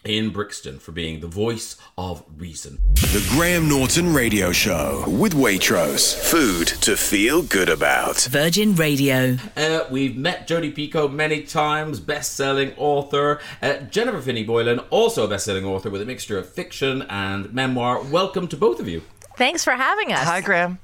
in 0.06 0.30
Brixton 0.30 0.80
for 0.80 0.94
being 0.94 1.20
the 1.20 1.28
voice 1.28 1.76
of 1.98 2.24
reason. 2.38 2.80
The 2.94 3.26
Graham 3.32 3.68
Norton 3.68 4.14
Radio 4.14 4.52
Show 4.52 5.04
with 5.08 5.34
Waitrose. 5.34 6.16
Food 6.16 6.68
to 6.82 6.96
feel 6.96 7.42
good 7.42 7.68
about. 7.68 8.22
Virgin 8.22 8.76
Radio. 8.76 9.38
Uh, 9.58 9.82
we've 9.92 10.16
met 10.16 10.48
Jodi 10.48 10.72
Picoult 10.72 11.12
many 11.12 11.44
times, 11.44 12.00
best-selling 12.00 12.74
author. 12.78 13.42
Uh, 13.62 13.80
Jennifer 13.80 14.22
Finney 14.22 14.44
Boylan, 14.44 14.80
also 14.90 15.26
a 15.26 15.28
best-selling 15.28 15.66
author 15.66 15.90
with 15.90 16.02
a 16.02 16.06
mixture 16.06 16.38
of 16.38 16.48
fiction 16.48 17.02
and 17.10 17.54
memoir. 17.54 18.02
Welcome 18.02 18.48
to 18.48 18.58
both 18.58 18.80
of 18.80 18.88
you. 18.88 19.02
Thanks 19.36 19.64
for 19.64 19.72
having 19.74 20.14
us. 20.14 20.24
Hi, 20.24 20.42
Graham. 20.42 20.80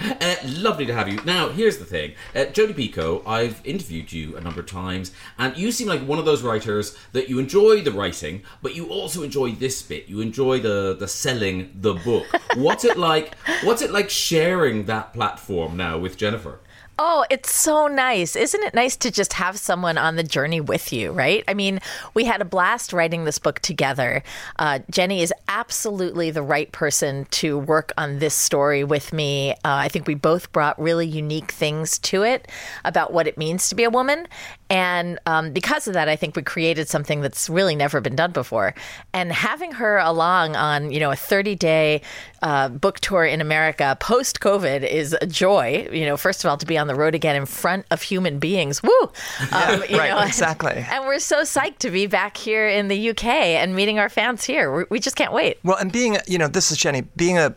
Uh, 0.20 0.36
lovely 0.44 0.84
to 0.86 0.92
have 0.92 1.08
you. 1.08 1.18
Now, 1.24 1.48
here's 1.48 1.78
the 1.78 1.84
thing. 1.84 2.12
Uh, 2.34 2.44
Jodi 2.46 2.74
Picoult, 2.74 3.26
I've 3.26 3.60
interviewed 3.64 4.12
you 4.12 4.36
a 4.36 4.40
number 4.40 4.60
of 4.60 4.66
times, 4.66 5.12
and 5.38 5.56
you 5.56 5.72
seem 5.72 5.88
like 5.88 6.02
one 6.02 6.18
of 6.18 6.24
those 6.24 6.42
writers 6.42 6.96
that 7.12 7.28
you 7.28 7.38
enjoy 7.38 7.80
the 7.80 7.90
writing, 7.90 8.42
but 8.60 8.74
you 8.74 8.88
also 8.88 9.22
enjoy 9.22 9.52
this 9.52 9.82
bit. 9.82 10.08
You 10.08 10.20
enjoy 10.20 10.60
the 10.60 10.94
the 10.98 11.08
selling 11.08 11.70
the 11.74 11.94
book. 11.94 12.26
What's 12.56 12.84
it 12.84 12.98
like? 12.98 13.34
What's 13.62 13.82
it 13.82 13.92
like 13.92 14.10
sharing 14.10 14.84
that 14.86 15.12
platform 15.14 15.76
now 15.76 15.98
with 15.98 16.16
Jennifer? 16.16 16.60
Oh, 17.02 17.24
it's 17.30 17.50
so 17.50 17.86
nice. 17.86 18.36
Isn't 18.36 18.62
it 18.62 18.74
nice 18.74 18.94
to 18.98 19.10
just 19.10 19.32
have 19.32 19.56
someone 19.56 19.96
on 19.96 20.16
the 20.16 20.22
journey 20.22 20.60
with 20.60 20.92
you, 20.92 21.12
right? 21.12 21.42
I 21.48 21.54
mean, 21.54 21.80
we 22.12 22.26
had 22.26 22.42
a 22.42 22.44
blast 22.44 22.92
writing 22.92 23.24
this 23.24 23.38
book 23.38 23.58
together. 23.60 24.22
Uh, 24.58 24.80
Jenny 24.90 25.22
is 25.22 25.32
absolutely 25.48 26.30
the 26.30 26.42
right 26.42 26.70
person 26.72 27.24
to 27.30 27.56
work 27.56 27.94
on 27.96 28.18
this 28.18 28.34
story 28.34 28.84
with 28.84 29.14
me. 29.14 29.52
Uh, 29.52 29.56
I 29.64 29.88
think 29.88 30.06
we 30.06 30.14
both 30.14 30.52
brought 30.52 30.78
really 30.78 31.06
unique 31.06 31.52
things 31.52 31.98
to 32.00 32.22
it 32.22 32.46
about 32.84 33.14
what 33.14 33.26
it 33.26 33.38
means 33.38 33.70
to 33.70 33.74
be 33.74 33.84
a 33.84 33.90
woman. 33.90 34.28
And 34.70 35.18
um, 35.26 35.52
because 35.52 35.88
of 35.88 35.94
that, 35.94 36.08
I 36.08 36.14
think 36.14 36.36
we 36.36 36.42
created 36.42 36.88
something 36.88 37.20
that's 37.20 37.50
really 37.50 37.74
never 37.74 38.00
been 38.00 38.14
done 38.14 38.30
before. 38.30 38.72
And 39.12 39.32
having 39.32 39.72
her 39.72 39.98
along 39.98 40.54
on, 40.54 40.92
you 40.92 41.00
know, 41.00 41.10
a 41.10 41.16
30 41.16 41.56
day 41.56 42.02
uh, 42.42 42.68
book 42.68 43.00
tour 43.00 43.24
in 43.24 43.40
America 43.40 43.96
post 44.00 44.40
COVID 44.40 44.88
is 44.88 45.14
a 45.20 45.26
joy. 45.26 45.88
You 45.92 46.06
know, 46.06 46.16
first 46.16 46.44
of 46.44 46.50
all, 46.50 46.56
to 46.56 46.66
be 46.66 46.78
on 46.78 46.86
the 46.86 46.94
road 46.94 47.16
again 47.16 47.34
in 47.34 47.46
front 47.46 47.84
of 47.90 48.02
human 48.02 48.38
beings. 48.38 48.80
Woo! 48.82 48.90
Um, 49.00 49.10
right, 49.50 50.10
know, 50.10 50.20
exactly. 50.26 50.72
And, 50.72 50.86
and, 50.86 51.06
we're 51.06 51.18
so 51.18 51.42
psyched 51.42 51.78
to 51.78 51.90
be 51.90 52.06
back 52.06 52.36
here 52.36 52.68
in 52.68 52.86
the 52.86 53.10
UK 53.10 53.24
and 53.26 53.74
meeting 53.74 53.98
our 53.98 54.08
fans 54.08 54.44
here. 54.44 54.70
We're, 54.70 54.86
we 54.88 55.00
just 55.00 55.16
can't 55.16 55.32
wait. 55.32 55.58
Well, 55.64 55.76
and 55.76 55.90
being, 55.90 56.18
you 56.28 56.38
know, 56.38 56.46
this 56.46 56.70
is 56.70 56.78
Jenny, 56.78 57.02
being 57.16 57.38
a, 57.38 57.54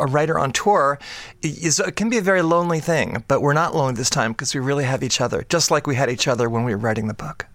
a 0.00 0.06
writer 0.06 0.38
on 0.38 0.52
tour 0.52 0.98
is 1.42 1.80
can 1.94 2.10
be 2.10 2.18
a 2.18 2.22
very 2.22 2.42
lonely 2.42 2.80
thing, 2.80 3.24
but 3.28 3.40
we're 3.40 3.52
not 3.52 3.74
lonely 3.74 3.94
this 3.94 4.10
time 4.10 4.32
because 4.32 4.54
we 4.54 4.60
really 4.60 4.84
have 4.84 5.02
each 5.02 5.20
other, 5.20 5.46
just 5.48 5.70
like 5.70 5.86
we 5.86 5.94
had 5.94 6.10
each 6.10 6.26
other 6.26 6.47
when 6.48 6.64
we 6.64 6.72
were 6.72 6.78
writing 6.78 7.08
the 7.08 7.14
book. 7.14 7.46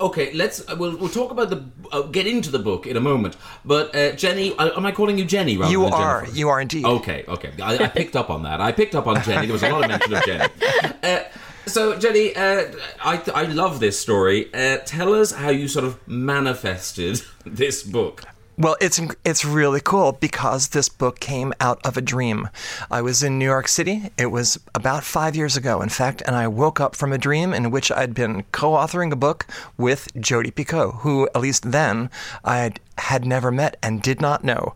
Okay, 0.00 0.32
let's 0.32 0.68
uh, 0.68 0.76
we'll, 0.78 0.96
we'll 0.96 1.08
talk 1.08 1.30
about 1.30 1.50
the 1.50 1.64
uh, 1.92 2.02
get 2.02 2.26
into 2.26 2.50
the 2.50 2.58
book 2.58 2.86
in 2.86 2.96
a 2.96 3.00
moment. 3.00 3.36
But 3.64 3.94
uh, 3.94 4.12
Jenny, 4.12 4.56
uh, 4.56 4.76
am 4.76 4.84
I 4.84 4.92
calling 4.92 5.18
you 5.18 5.24
Jenny? 5.24 5.56
Rather 5.56 5.70
you 5.70 5.82
than 5.82 5.92
are. 5.92 6.20
Jennifer? 6.22 6.38
You 6.38 6.48
are 6.48 6.60
indeed. 6.60 6.84
Okay, 6.84 7.24
okay. 7.28 7.52
I, 7.62 7.84
I, 7.84 7.88
picked 7.88 8.16
up 8.16 8.30
on 8.30 8.42
that. 8.42 8.60
I 8.60 8.72
picked 8.72 8.94
up 8.94 9.06
on 9.06 9.22
Jenny. 9.22 9.46
There 9.46 9.52
was 9.52 9.62
a 9.62 9.70
lot 9.70 9.84
of 9.84 9.90
mention 9.90 10.14
of 10.14 10.24
Jenny. 10.24 10.48
Uh, 11.02 11.22
so, 11.66 11.96
Jenny, 11.98 12.34
uh, 12.34 12.64
I 13.00 13.22
I 13.34 13.42
love 13.44 13.80
this 13.80 13.98
story. 13.98 14.50
tell 14.86 15.14
us 15.14 15.30
how 15.32 15.50
you 15.50 15.68
sort 15.68 15.84
of 15.84 16.06
manifested 16.08 17.22
this 17.44 17.82
book. 17.82 18.22
Well, 18.58 18.76
it's 18.80 18.98
it's 19.22 19.44
really 19.44 19.80
cool 19.80 20.12
because 20.12 20.68
this 20.68 20.88
book 20.88 21.20
came 21.20 21.52
out 21.60 21.78
of 21.84 21.98
a 21.98 22.00
dream. 22.00 22.48
I 22.90 23.02
was 23.02 23.22
in 23.22 23.38
New 23.38 23.44
York 23.44 23.68
City. 23.68 24.10
It 24.16 24.30
was 24.30 24.58
about 24.74 25.04
five 25.04 25.36
years 25.36 25.58
ago, 25.58 25.82
in 25.82 25.90
fact, 25.90 26.22
and 26.26 26.34
I 26.34 26.48
woke 26.48 26.80
up 26.80 26.96
from 26.96 27.12
a 27.12 27.18
dream 27.18 27.52
in 27.52 27.70
which 27.70 27.92
I'd 27.92 28.14
been 28.14 28.44
co-authoring 28.52 29.12
a 29.12 29.16
book 29.16 29.46
with 29.76 30.08
Jodi 30.18 30.50
Picoult, 30.50 31.00
who, 31.00 31.28
at 31.34 31.42
least 31.42 31.70
then, 31.70 32.08
I 32.46 32.72
had 32.96 33.26
never 33.26 33.52
met 33.52 33.76
and 33.82 34.00
did 34.00 34.22
not 34.22 34.42
know. 34.42 34.74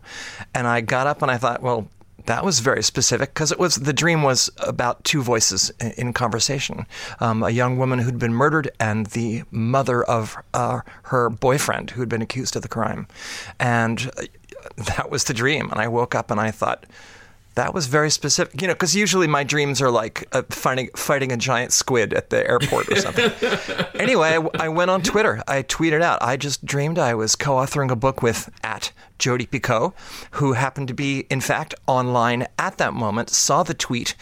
And 0.53 0.67
I 0.67 0.81
got 0.81 1.07
up 1.07 1.23
and 1.23 1.31
I 1.31 1.37
thought, 1.37 1.63
well, 1.63 1.87
that 2.25 2.43
was 2.45 2.59
very 2.59 2.83
specific 2.83 3.33
because 3.33 3.51
it 3.51 3.59
was 3.59 3.75
the 3.75 3.93
dream 3.93 4.23
was 4.23 4.49
about 4.59 5.03
two 5.03 5.21
voices 5.21 5.71
in, 5.79 5.91
in 5.91 6.13
conversation: 6.13 6.85
um, 7.19 7.43
a 7.43 7.49
young 7.49 7.77
woman 7.77 7.99
who'd 7.99 8.19
been 8.19 8.33
murdered 8.33 8.69
and 8.79 9.07
the 9.07 9.43
mother 9.51 10.03
of 10.03 10.37
uh, 10.53 10.81
her 11.03 11.29
boyfriend 11.29 11.91
who'd 11.91 12.09
been 12.09 12.21
accused 12.21 12.55
of 12.55 12.61
the 12.61 12.67
crime, 12.67 13.07
and 13.59 14.09
uh, 14.17 14.23
that 14.97 15.09
was 15.09 15.25
the 15.25 15.33
dream. 15.33 15.69
And 15.71 15.79
I 15.79 15.87
woke 15.87 16.15
up 16.15 16.31
and 16.31 16.39
I 16.39 16.51
thought, 16.51 16.85
that 17.55 17.73
was 17.73 17.87
very 17.87 18.09
specific, 18.09 18.61
you 18.61 18.67
know, 18.67 18.73
because 18.73 18.95
usually 18.95 19.27
my 19.27 19.43
dreams 19.43 19.81
are 19.81 19.91
like 19.91 20.27
uh, 20.31 20.43
fighting 20.49 20.89
fighting 20.95 21.31
a 21.31 21.37
giant 21.37 21.73
squid 21.73 22.13
at 22.13 22.29
the 22.29 22.47
airport 22.47 22.89
or 22.89 22.95
something. 22.95 23.29
anyway, 23.99 24.37
I, 24.37 24.65
I, 24.65 24.69
went 24.69 24.89
on 24.89 25.01
Twitter. 25.01 25.43
I 25.47 25.63
tweeted 25.63 26.01
out, 26.01 26.21
I 26.21 26.37
just 26.37 26.65
dreamed 26.65 26.97
I 26.97 27.13
was 27.13 27.35
co-authoring 27.35 27.91
a 27.91 27.95
book 27.95 28.21
with 28.21 28.49
at 29.21 29.51
Picoult, 29.51 29.93
who 30.31 30.53
happened 30.53 30.87
to 30.87 30.93
be, 30.93 31.25
in 31.29 31.41
fact, 31.41 31.75
online 31.87 32.47
at 32.57 32.77
that 32.77 32.93
moment. 32.93 33.29
Saw 33.29 33.63
the 33.63 33.73
tweet, 33.73 34.15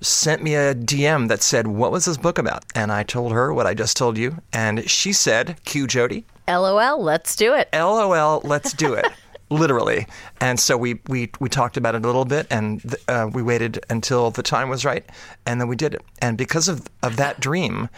sent 0.00 0.42
me 0.42 0.54
a 0.54 0.74
DM 0.74 1.28
that 1.28 1.42
said, 1.42 1.66
"What 1.66 1.92
was 1.92 2.04
this 2.04 2.16
book 2.16 2.38
about?" 2.38 2.64
And 2.74 2.92
I 2.92 3.02
told 3.02 3.32
her 3.32 3.52
what 3.52 3.66
I 3.66 3.74
just 3.74 3.96
told 3.96 4.16
you, 4.16 4.38
and 4.52 4.88
she 4.88 5.12
said, 5.12 5.56
"Q 5.64 5.86
Jody. 5.86 6.24
LOL, 6.46 7.02
let's 7.02 7.36
do 7.36 7.54
it. 7.54 7.68
LOL, 7.72 8.40
let's 8.44 8.72
do 8.72 8.94
it 8.94 9.06
literally. 9.50 10.06
And 10.40 10.58
so 10.58 10.76
we, 10.76 11.00
we, 11.08 11.30
we 11.40 11.48
talked 11.48 11.76
about 11.76 11.94
it 11.94 12.04
a 12.04 12.06
little 12.06 12.24
bit 12.24 12.46
and 12.50 12.96
uh, 13.08 13.28
we 13.32 13.42
waited 13.42 13.84
until 13.90 14.30
the 14.30 14.42
time 14.42 14.68
was 14.68 14.84
right 14.84 15.04
and 15.46 15.60
then 15.60 15.68
we 15.68 15.76
did 15.76 15.94
it. 15.94 16.02
And 16.20 16.36
because 16.36 16.68
of, 16.68 16.86
of 17.02 17.16
that 17.16 17.40
dream, 17.40 17.88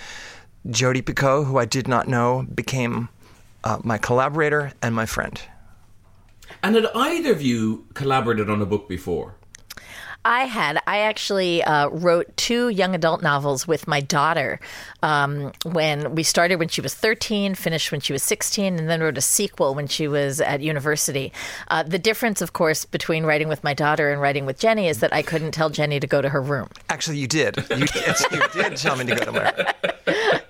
Jodi 0.71 1.03
Picoult, 1.03 1.47
who 1.47 1.59
I 1.59 1.65
did 1.65 1.89
not 1.89 2.09
know, 2.09 2.47
became 2.55 3.09
uh, 3.65 3.79
my 3.83 3.99
collaborator 3.99 4.73
and 4.83 4.95
my 4.95 5.07
friend. 5.07 5.41
And 6.67 6.75
had 6.75 6.87
either 6.97 7.31
of 7.31 7.41
you 7.41 7.87
collaborated 7.95 8.51
on 8.51 8.61
a 8.61 8.67
book 8.67 8.89
before? 8.89 9.37
I 10.25 10.47
had. 10.47 10.83
I 10.89 10.99
actually 10.99 11.63
uh, 11.63 11.91
wrote 11.91 12.37
two 12.37 12.71
young 12.71 12.93
adult 12.93 13.23
novels 13.23 13.69
with 13.69 13.87
my 13.87 14.01
daughter 14.01 14.59
um, 15.01 15.53
when 15.65 16.17
we 16.17 16.25
started 16.25 16.57
when 16.57 16.67
she 16.67 16.81
was 16.81 16.93
13, 16.93 17.55
finished 17.55 17.93
when 17.93 18.01
she 18.01 18.13
was 18.13 18.25
16, 18.25 18.81
and 18.81 18.91
then 18.91 19.01
wrote 19.01 19.17
a 19.17 19.21
sequel 19.21 19.77
when 19.77 19.87
she 19.87 20.09
was 20.09 20.41
at 20.41 20.61
university. 20.61 21.33
Uh, 21.69 21.85
the 21.85 22.01
difference, 22.01 22.43
of 22.43 22.53
course, 22.53 22.85
between 22.85 23.23
writing 23.23 23.47
with 23.47 23.63
my 23.63 23.73
daughter 23.73 24.11
and 24.11 24.21
writing 24.21 24.45
with 24.45 24.59
Jenny 24.59 24.89
is 24.89 24.99
that 24.99 25.13
I 25.13 25.23
couldn't 25.23 25.53
tell 25.53 25.71
Jenny 25.71 26.01
to 26.01 26.07
go 26.09 26.21
to 26.21 26.31
her 26.31 26.43
room. 26.43 26.69
Actually, 26.89 27.19
you 27.19 27.29
did. 27.29 27.59
You, 27.71 27.87
you 28.33 28.43
did 28.53 28.77
tell 28.77 28.97
me 28.97 29.05
to 29.05 29.15
go 29.15 29.25
to 29.25 29.31
my 29.31 29.53
room. 29.53 30.41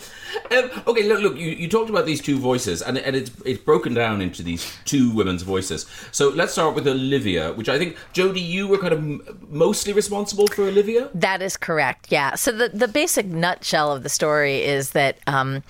Um, 0.54 0.70
okay, 0.86 1.02
look, 1.02 1.20
look. 1.20 1.36
You, 1.36 1.50
you 1.50 1.68
talked 1.68 1.90
about 1.90 2.06
these 2.06 2.20
two 2.20 2.38
voices, 2.38 2.82
and, 2.82 2.98
and 2.98 3.16
it's 3.16 3.30
it's 3.44 3.60
broken 3.60 3.94
down 3.94 4.20
into 4.20 4.42
these 4.42 4.72
two 4.84 5.10
women's 5.10 5.42
voices. 5.42 5.86
So 6.12 6.28
let's 6.30 6.52
start 6.52 6.74
with 6.74 6.86
Olivia, 6.86 7.52
which 7.52 7.68
I 7.68 7.78
think 7.78 7.96
Jodi, 8.12 8.40
you 8.40 8.66
were 8.66 8.78
kind 8.78 8.92
of 8.92 9.50
mostly 9.50 9.92
responsible 9.92 10.46
for 10.48 10.62
Olivia. 10.62 11.10
That 11.14 11.42
is 11.42 11.56
correct. 11.56 12.10
Yeah. 12.10 12.34
So 12.34 12.52
the 12.52 12.68
the 12.68 12.88
basic 12.88 13.26
nutshell 13.26 13.92
of 13.92 14.02
the 14.02 14.08
story 14.08 14.62
is 14.62 14.90
that 14.90 15.18
um, 15.26 15.62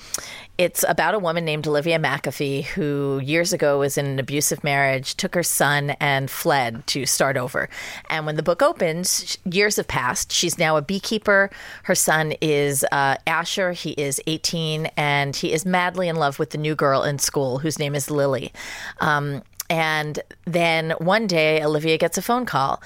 it's 0.56 0.84
about 0.88 1.14
a 1.14 1.18
woman 1.18 1.44
named 1.44 1.66
Olivia 1.66 1.98
McAfee 1.98 2.64
who 2.64 3.20
years 3.24 3.52
ago 3.52 3.80
was 3.80 3.98
in 3.98 4.06
an 4.06 4.18
abusive 4.20 4.62
marriage, 4.62 5.16
took 5.16 5.34
her 5.34 5.42
son, 5.42 5.90
and 6.00 6.30
fled 6.30 6.86
to 6.88 7.06
start 7.06 7.36
over. 7.36 7.68
And 8.08 8.24
when 8.24 8.36
the 8.36 8.42
book 8.42 8.62
opens, 8.62 9.36
years 9.44 9.76
have 9.76 9.88
passed. 9.88 10.32
She's 10.32 10.56
now 10.56 10.76
a 10.76 10.82
beekeeper. 10.82 11.50
Her 11.84 11.96
son 11.96 12.34
is 12.40 12.84
uh, 12.92 13.16
Asher. 13.26 13.72
He 13.72 13.92
is 13.92 14.20
18, 14.28 14.86
and 14.96 15.34
he 15.34 15.52
is 15.52 15.66
madly 15.66 16.08
in 16.08 16.16
love 16.16 16.38
with 16.38 16.50
the 16.50 16.58
new 16.58 16.76
girl 16.76 17.02
in 17.02 17.18
school 17.18 17.58
whose 17.58 17.78
name 17.80 17.96
is 17.96 18.10
Lily. 18.10 18.52
Um, 19.00 19.42
and 19.68 20.20
then 20.44 20.90
one 20.98 21.26
day, 21.26 21.64
Olivia 21.64 21.98
gets 21.98 22.16
a 22.16 22.22
phone 22.22 22.46
call 22.46 22.80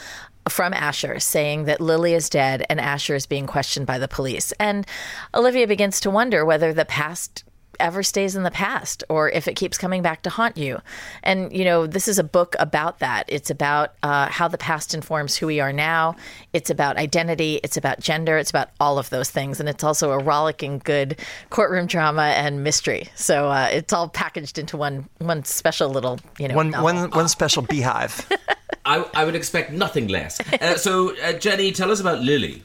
from 0.48 0.72
Asher 0.72 1.20
saying 1.20 1.64
that 1.64 1.80
Lily 1.80 2.14
is 2.14 2.30
dead 2.30 2.64
and 2.70 2.80
Asher 2.80 3.14
is 3.14 3.26
being 3.26 3.46
questioned 3.46 3.86
by 3.86 3.98
the 3.98 4.08
police. 4.08 4.52
And 4.52 4.86
Olivia 5.34 5.66
begins 5.66 6.00
to 6.00 6.10
wonder 6.10 6.44
whether 6.44 6.72
the 6.72 6.86
past 6.86 7.44
ever 7.80 8.02
stays 8.02 8.36
in 8.36 8.42
the 8.42 8.50
past 8.50 9.04
or 9.08 9.30
if 9.30 9.48
it 9.48 9.54
keeps 9.54 9.78
coming 9.78 10.02
back 10.02 10.22
to 10.22 10.30
haunt 10.30 10.56
you. 10.56 10.80
And, 11.22 11.52
you 11.52 11.64
know, 11.64 11.86
this 11.86 12.08
is 12.08 12.18
a 12.18 12.24
book 12.24 12.54
about 12.58 12.98
that. 13.00 13.24
It's 13.28 13.50
about 13.50 13.94
uh, 14.02 14.28
how 14.28 14.48
the 14.48 14.58
past 14.58 14.94
informs 14.94 15.36
who 15.36 15.46
we 15.46 15.60
are 15.60 15.72
now. 15.72 16.16
It's 16.52 16.70
about 16.70 16.96
identity. 16.96 17.60
It's 17.62 17.76
about 17.76 18.00
gender. 18.00 18.36
It's 18.38 18.50
about 18.50 18.70
all 18.80 18.98
of 18.98 19.10
those 19.10 19.30
things. 19.30 19.60
And 19.60 19.68
it's 19.68 19.84
also 19.84 20.10
a 20.10 20.18
rollicking 20.18 20.80
good 20.84 21.18
courtroom 21.50 21.86
drama 21.86 22.22
and 22.22 22.64
mystery. 22.64 23.08
So 23.14 23.48
uh, 23.48 23.68
it's 23.70 23.92
all 23.92 24.08
packaged 24.08 24.58
into 24.58 24.76
one 24.76 25.08
one 25.18 25.44
special 25.44 25.90
little, 25.90 26.18
you 26.38 26.48
know, 26.48 26.54
one, 26.54 26.72
one, 26.72 27.10
one 27.10 27.28
special 27.28 27.62
beehive. 27.62 28.28
I, 28.84 29.04
I, 29.14 29.24
would 29.24 29.34
expect 29.34 29.72
nothing 29.72 30.08
less. 30.08 30.40
Uh, 30.40 30.76
so, 30.76 31.14
uh, 31.18 31.34
Jenny, 31.34 31.72
tell 31.72 31.90
us 31.90 32.00
about 32.00 32.20
Lily. 32.20 32.62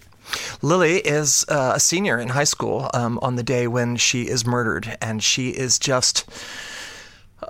Lily 0.62 0.98
is 0.98 1.46
uh, 1.50 1.74
a 1.76 1.80
senior 1.80 2.18
in 2.18 2.30
high 2.30 2.44
school 2.44 2.90
um, 2.94 3.20
on 3.22 3.36
the 3.36 3.44
day 3.44 3.68
when 3.68 3.96
she 3.96 4.24
is 4.24 4.46
murdered, 4.46 4.98
and 5.02 5.24
she 5.24 5.50
is 5.50 5.80
just 5.80 6.26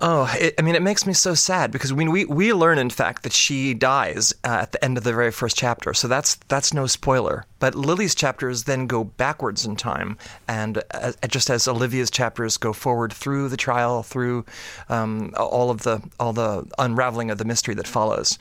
Oh, 0.06 0.30
it, 0.38 0.56
I 0.60 0.64
mean, 0.64 0.76
it 0.76 0.82
makes 0.82 1.08
me 1.08 1.14
so 1.14 1.34
sad 1.34 1.72
because 1.72 1.94
we 1.94 2.06
we, 2.10 2.26
we 2.26 2.52
learn, 2.52 2.78
in 2.78 2.90
fact, 2.90 3.24
that 3.24 3.32
she 3.32 3.74
dies 3.74 4.34
uh, 4.44 4.60
at 4.64 4.74
the 4.74 4.84
end 4.84 4.98
of 4.98 5.06
the 5.06 5.14
very 5.14 5.32
first 5.32 5.56
chapter. 5.56 5.94
So 5.94 6.10
that's 6.10 6.36
that's 6.50 6.74
no 6.74 6.88
spoiler. 6.88 7.46
But 7.60 7.74
Lily's 7.74 8.14
chapters 8.14 8.66
then 8.66 8.86
go 8.86 9.06
backwards 9.06 9.66
in 9.66 9.78
time, 9.78 10.18
and 10.46 10.84
uh, 10.92 11.14
just 11.30 11.50
as 11.50 11.70
Olivia's 11.70 12.12
chapters 12.12 12.58
go 12.58 12.74
forward 12.74 13.14
through 13.14 13.48
the 13.48 13.56
trial, 13.56 14.04
through 14.04 14.44
um, 14.90 15.34
all 15.38 15.70
of 15.70 15.84
the 15.84 16.02
all 16.20 16.34
the 16.34 16.70
unraveling 16.78 17.32
of 17.32 17.38
the 17.38 17.46
mystery 17.46 17.76
that 17.76 17.88
follows. 17.88 18.38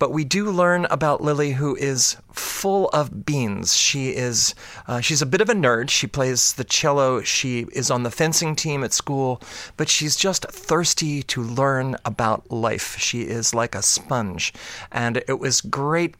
But 0.00 0.10
we 0.10 0.24
do 0.24 0.50
learn 0.50 0.86
about 0.86 1.20
Lily, 1.20 1.52
who 1.52 1.76
is 1.76 2.16
full 2.32 2.88
of 2.88 3.24
beans. 3.24 3.76
She 3.76 4.08
is 4.08 4.56
uh, 4.88 5.00
she's 5.00 5.22
a 5.22 5.26
bit 5.26 5.40
of 5.40 5.48
a 5.48 5.54
nerd. 5.54 5.90
She 5.90 6.08
plays 6.08 6.54
the 6.54 6.64
cello. 6.64 7.22
She 7.22 7.66
is 7.70 7.88
on 7.88 8.02
the 8.02 8.10
fencing 8.10 8.56
team 8.56 8.82
at 8.82 8.92
school, 8.92 9.40
but 9.76 9.88
she's 9.88 10.16
just 10.16 10.44
thirsty 10.46 11.03
thirsty 11.04 11.22
to 11.22 11.42
learn 11.42 11.96
about 12.04 12.50
life. 12.50 12.96
She 12.98 13.22
is 13.22 13.54
like 13.54 13.74
a 13.74 13.82
sponge. 13.82 14.52
And 14.90 15.22
it 15.28 15.38
was 15.38 15.60
great 15.60 16.16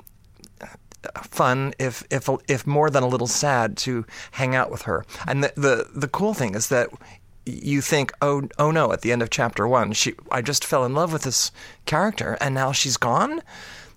uh, 0.61 0.66
fun 1.23 1.75
if 1.79 2.05
if 2.11 2.29
if 2.49 2.66
more 2.66 2.90
than 2.90 3.03
a 3.03 3.09
little 3.09 3.27
sad 3.27 3.77
to 3.79 4.05
hang 4.33 4.55
out 4.55 4.70
with 4.70 4.83
her. 4.83 5.05
And 5.27 5.42
the 5.42 5.53
the, 5.57 5.88
the 5.94 6.09
cool 6.09 6.35
thing 6.35 6.55
is 6.55 6.68
that 6.68 6.88
you 7.47 7.83
think, 7.83 8.12
oh, 8.23 8.49
oh 8.59 8.70
no! 8.70 8.92
At 8.92 9.03
the 9.03 9.12
end 9.12 9.23
of 9.23 9.29
chapter 9.29 9.68
one, 9.68 9.92
she, 9.92 10.14
I 10.31 10.40
just 10.40 10.64
fell 10.64 10.87
in 10.87 10.94
love 10.94 11.12
with 11.12 11.25
this 11.25 11.53
character, 11.85 12.38
and 12.40 12.55
now 12.55 12.73
she's 12.73 12.97
gone. 12.97 13.42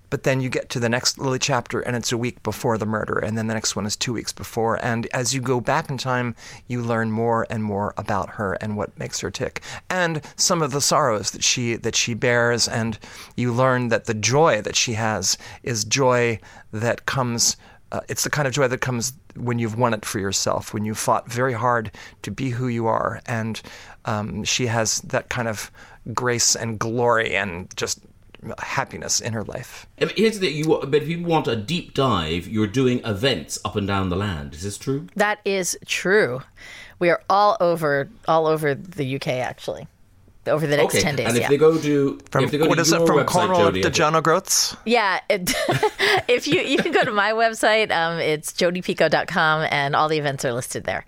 But 0.09 0.23
then 0.23 0.41
you 0.41 0.49
get 0.49 0.69
to 0.69 0.79
the 0.79 0.89
next 0.89 1.17
Lily 1.17 1.39
chapter 1.39 1.79
and 1.79 1.95
it's 1.95 2.11
a 2.11 2.17
week 2.17 2.41
before 2.43 2.77
the 2.77 2.85
murder, 2.85 3.17
and 3.17 3.37
then 3.37 3.47
the 3.47 3.53
next 3.53 3.75
one 3.75 3.85
is 3.85 3.95
two 3.95 4.13
weeks 4.13 4.31
before. 4.31 4.83
And 4.83 5.07
as 5.13 5.33
you 5.33 5.41
go 5.41 5.59
back 5.59 5.89
in 5.89 5.97
time, 5.97 6.35
you 6.67 6.81
learn 6.81 7.11
more 7.11 7.45
and 7.49 7.63
more 7.63 7.93
about 7.97 8.31
her 8.31 8.53
and 8.53 8.77
what 8.77 8.97
makes 8.97 9.19
her 9.19 9.31
tick, 9.31 9.61
and 9.89 10.21
some 10.35 10.61
of 10.61 10.71
the 10.71 10.81
sorrows 10.81 11.31
that 11.31 11.43
she 11.43 11.75
that 11.75 11.95
she 11.95 12.13
bears, 12.13 12.67
and 12.67 12.97
you 13.35 13.53
learn 13.53 13.89
that 13.89 14.05
the 14.05 14.13
joy 14.13 14.61
that 14.61 14.75
she 14.75 14.93
has 14.93 15.37
is 15.63 15.83
joy 15.83 16.39
that 16.71 17.05
comes. 17.05 17.57
Uh, 17.89 18.01
it's 18.09 18.25
the 18.25 18.29
kind 18.29 18.45
of 18.45 18.53
joy 18.53 18.67
that 18.67 18.81
comes 18.81 19.13
when 19.37 19.59
you've 19.59 19.77
won 19.77 19.93
it 19.93 20.03
for 20.03 20.19
yourself, 20.19 20.73
when 20.73 20.83
you 20.83 20.93
fought 20.93 21.31
very 21.31 21.53
hard 21.53 21.89
to 22.21 22.29
be 22.31 22.49
who 22.49 22.67
you 22.67 22.85
are, 22.85 23.21
and 23.25 23.61
um, 24.03 24.43
she 24.43 24.67
has 24.67 24.99
that 25.01 25.29
kind 25.29 25.47
of 25.47 25.71
grace 26.13 26.53
and 26.55 26.79
glory 26.79 27.35
and 27.35 27.75
just 27.77 27.99
happiness 28.59 29.19
in 29.19 29.33
her 29.33 29.43
life. 29.43 29.85
Here's 29.97 30.39
the 30.39 30.47
you. 30.49 30.65
But 30.87 30.95
if 30.95 31.07
you 31.07 31.23
want 31.23 31.47
a 31.47 31.55
deep 31.55 31.93
dive, 31.93 32.47
you're 32.47 32.67
doing 32.67 32.99
events 33.05 33.59
up 33.65 33.75
and 33.75 33.87
down 33.87 34.09
the 34.09 34.15
land. 34.15 34.53
Is 34.53 34.63
this 34.63 34.77
true? 34.77 35.07
That 35.15 35.39
is 35.45 35.77
true. 35.85 36.41
We 36.99 37.09
are 37.09 37.21
all 37.29 37.57
over 37.59 38.09
all 38.27 38.47
over 38.47 38.73
the 38.75 39.15
UK 39.15 39.27
actually. 39.27 39.87
Over 40.47 40.65
the 40.65 40.77
next 40.77 40.95
Okay, 40.95 41.01
ten 41.01 41.17
days. 41.17 41.27
and 41.27 41.35
if 41.35 41.41
yeah. 41.41 41.49
they 41.49 41.57
go 41.57 41.77
to 41.77 42.19
From 42.31 42.45
if 42.45 42.51
they 42.51 42.57
go 42.57 42.67
what 42.67 42.75
to 42.75 42.81
is 42.81 42.93
it? 42.93 43.05
From 43.05 43.17
website, 43.17 43.25
Cornwall 43.27 43.71
to 43.71 43.79
I 43.79 43.81
think- 43.81 43.93
John 43.93 44.15
O'Groats. 44.15 44.77
Yeah, 44.85 45.19
it, 45.29 45.53
if 46.29 46.47
you 46.47 46.61
you 46.61 46.77
can 46.77 46.93
go 46.93 47.03
to 47.03 47.11
my 47.11 47.31
website, 47.43 47.91
um, 47.91 48.17
it's 48.19 48.53
jodipicoult.com, 48.53 49.67
and 49.71 49.93
all 49.95 50.07
the 50.07 50.17
events 50.17 50.45
are 50.45 50.53
listed 50.53 50.85
there. 50.85 51.05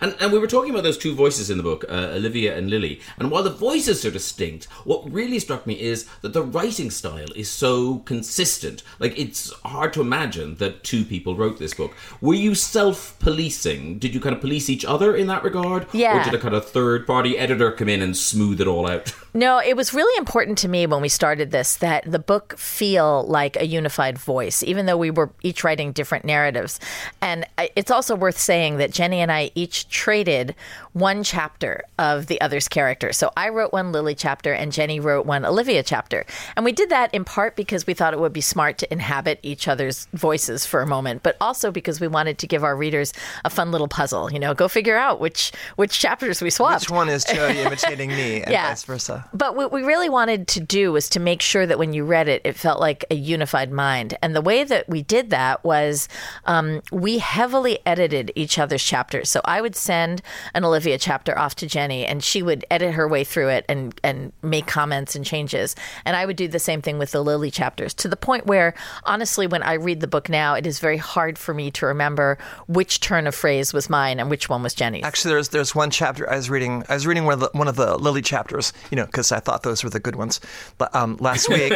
And, 0.00 0.16
and 0.20 0.32
we 0.32 0.38
were 0.38 0.46
talking 0.46 0.70
about 0.70 0.82
those 0.82 0.98
two 0.98 1.14
voices 1.14 1.50
in 1.50 1.56
the 1.56 1.62
book, 1.62 1.84
uh, 1.88 2.12
Olivia 2.14 2.56
and 2.56 2.70
Lily. 2.70 3.00
And 3.18 3.30
while 3.30 3.42
the 3.42 3.50
voices 3.50 4.04
are 4.04 4.10
distinct, 4.10 4.66
what 4.84 5.10
really 5.10 5.38
struck 5.38 5.66
me 5.66 5.80
is 5.80 6.06
that 6.22 6.32
the 6.32 6.42
writing 6.42 6.90
style 6.90 7.32
is 7.34 7.50
so 7.50 7.98
consistent. 8.00 8.82
Like, 8.98 9.18
it's 9.18 9.52
hard 9.64 9.92
to 9.94 10.00
imagine 10.00 10.56
that 10.56 10.84
two 10.84 11.04
people 11.04 11.36
wrote 11.36 11.58
this 11.58 11.74
book. 11.74 11.92
Were 12.20 12.34
you 12.34 12.54
self 12.54 13.18
policing? 13.18 13.98
Did 13.98 14.14
you 14.14 14.20
kind 14.20 14.34
of 14.34 14.40
police 14.40 14.68
each 14.68 14.84
other 14.84 15.14
in 15.14 15.26
that 15.28 15.44
regard? 15.44 15.86
Yeah. 15.92 16.20
Or 16.20 16.24
did 16.24 16.34
a 16.34 16.38
kind 16.38 16.54
of 16.54 16.68
third 16.68 17.06
party 17.06 17.38
editor 17.38 17.72
come 17.72 17.88
in 17.88 18.02
and 18.02 18.16
smooth 18.16 18.60
it 18.60 18.66
all 18.66 18.86
out? 18.88 19.14
No, 19.34 19.60
it 19.60 19.76
was 19.76 19.94
really 19.94 20.18
important 20.18 20.58
to 20.58 20.68
me 20.68 20.86
when 20.86 21.00
we 21.00 21.08
started 21.08 21.50
this 21.52 21.76
that 21.76 22.10
the 22.10 22.18
book 22.18 22.58
feel 22.58 23.24
like 23.24 23.56
a 23.56 23.66
unified 23.66 24.18
voice, 24.18 24.64
even 24.64 24.86
though 24.86 24.96
we 24.96 25.10
were 25.10 25.30
each 25.42 25.62
writing 25.62 25.92
different 25.92 26.24
narratives. 26.24 26.80
And 27.20 27.46
it's 27.76 27.90
also 27.90 28.16
worth 28.16 28.38
saying 28.38 28.78
that 28.78 28.90
Jenny 28.90 29.20
and 29.20 29.30
I 29.30 29.50
each 29.54 29.77
traded 29.84 30.54
one 30.98 31.22
chapter 31.22 31.82
of 31.98 32.26
the 32.26 32.40
other's 32.40 32.68
character. 32.68 33.12
So 33.12 33.30
I 33.36 33.48
wrote 33.50 33.72
one 33.72 33.92
Lily 33.92 34.14
chapter, 34.14 34.52
and 34.52 34.72
Jenny 34.72 35.00
wrote 35.00 35.26
one 35.26 35.44
Olivia 35.44 35.82
chapter. 35.82 36.24
And 36.56 36.64
we 36.64 36.72
did 36.72 36.90
that 36.90 37.12
in 37.14 37.24
part 37.24 37.56
because 37.56 37.86
we 37.86 37.94
thought 37.94 38.12
it 38.14 38.20
would 38.20 38.32
be 38.32 38.40
smart 38.40 38.78
to 38.78 38.92
inhabit 38.92 39.40
each 39.42 39.68
other's 39.68 40.06
voices 40.12 40.64
for 40.66 40.80
a 40.80 40.86
moment, 40.86 41.22
but 41.22 41.36
also 41.40 41.70
because 41.70 42.00
we 42.00 42.08
wanted 42.08 42.38
to 42.38 42.46
give 42.46 42.64
our 42.64 42.76
readers 42.76 43.12
a 43.44 43.50
fun 43.50 43.70
little 43.72 43.88
puzzle. 43.88 44.32
You 44.32 44.38
know, 44.38 44.54
go 44.54 44.68
figure 44.68 44.96
out 44.96 45.20
which 45.20 45.52
which 45.76 45.98
chapters 45.98 46.40
we 46.42 46.50
swapped. 46.50 46.82
Which 46.84 46.90
one 46.90 47.08
is 47.08 47.24
Jodi 47.24 47.60
imitating 47.60 48.10
me, 48.10 48.42
and 48.42 48.50
Yeah. 48.52 48.68
vice 48.68 48.84
versa? 48.84 49.28
But 49.34 49.56
what 49.56 49.72
we 49.72 49.82
really 49.82 50.08
wanted 50.08 50.48
to 50.48 50.60
do 50.60 50.92
was 50.92 51.08
to 51.10 51.20
make 51.20 51.42
sure 51.42 51.66
that 51.66 51.78
when 51.78 51.92
you 51.92 52.04
read 52.04 52.28
it, 52.28 52.42
it 52.44 52.56
felt 52.56 52.80
like 52.80 53.04
a 53.10 53.14
unified 53.14 53.70
mind. 53.70 54.16
And 54.22 54.34
the 54.34 54.40
way 54.40 54.64
that 54.64 54.88
we 54.88 55.02
did 55.02 55.30
that 55.30 55.64
was 55.64 56.08
um, 56.46 56.80
we 56.90 57.18
heavily 57.18 57.78
edited 57.84 58.32
each 58.34 58.58
other's 58.58 58.82
chapters. 58.82 59.28
So 59.28 59.40
I 59.44 59.60
would 59.60 59.76
send 59.76 60.22
an 60.54 60.64
Olivia 60.64 60.87
chapter 60.96 61.38
off 61.38 61.56
to 61.56 61.66
Jenny, 61.66 62.06
and 62.06 62.24
she 62.24 62.42
would 62.42 62.64
edit 62.70 62.94
her 62.94 63.06
way 63.06 63.24
through 63.24 63.48
it 63.48 63.66
and, 63.68 63.98
and 64.02 64.32
make 64.42 64.66
comments 64.66 65.14
and 65.14 65.24
changes. 65.24 65.76
And 66.04 66.16
I 66.16 66.24
would 66.24 66.36
do 66.36 66.48
the 66.48 66.58
same 66.58 66.80
thing 66.80 66.98
with 66.98 67.10
the 67.10 67.22
Lily 67.22 67.50
chapters 67.50 67.92
to 67.94 68.08
the 68.08 68.16
point 68.16 68.46
where, 68.46 68.74
honestly, 69.04 69.46
when 69.46 69.62
I 69.62 69.74
read 69.74 70.00
the 70.00 70.06
book 70.06 70.28
now, 70.28 70.54
it 70.54 70.66
is 70.66 70.78
very 70.78 70.96
hard 70.96 71.38
for 71.38 71.52
me 71.52 71.70
to 71.72 71.86
remember 71.86 72.38
which 72.66 73.00
turn 73.00 73.26
of 73.26 73.34
phrase 73.34 73.74
was 73.74 73.90
mine 73.90 74.20
and 74.20 74.30
which 74.30 74.48
one 74.48 74.62
was 74.62 74.72
Jenny's. 74.72 75.04
Actually, 75.04 75.34
there's 75.34 75.48
there's 75.48 75.74
one 75.74 75.90
chapter 75.90 76.30
I 76.30 76.36
was 76.36 76.48
reading. 76.48 76.84
I 76.88 76.94
was 76.94 77.06
reading 77.06 77.24
one 77.24 77.34
of 77.34 77.40
the, 77.40 77.50
one 77.52 77.68
of 77.68 77.76
the 77.76 77.98
Lily 77.98 78.22
chapters, 78.22 78.72
you 78.90 78.96
know, 78.96 79.06
because 79.06 79.32
I 79.32 79.40
thought 79.40 79.64
those 79.64 79.82
were 79.82 79.90
the 79.90 80.00
good 80.00 80.16
ones. 80.16 80.40
But 80.78 80.94
um, 80.94 81.16
last 81.20 81.48
week, 81.48 81.72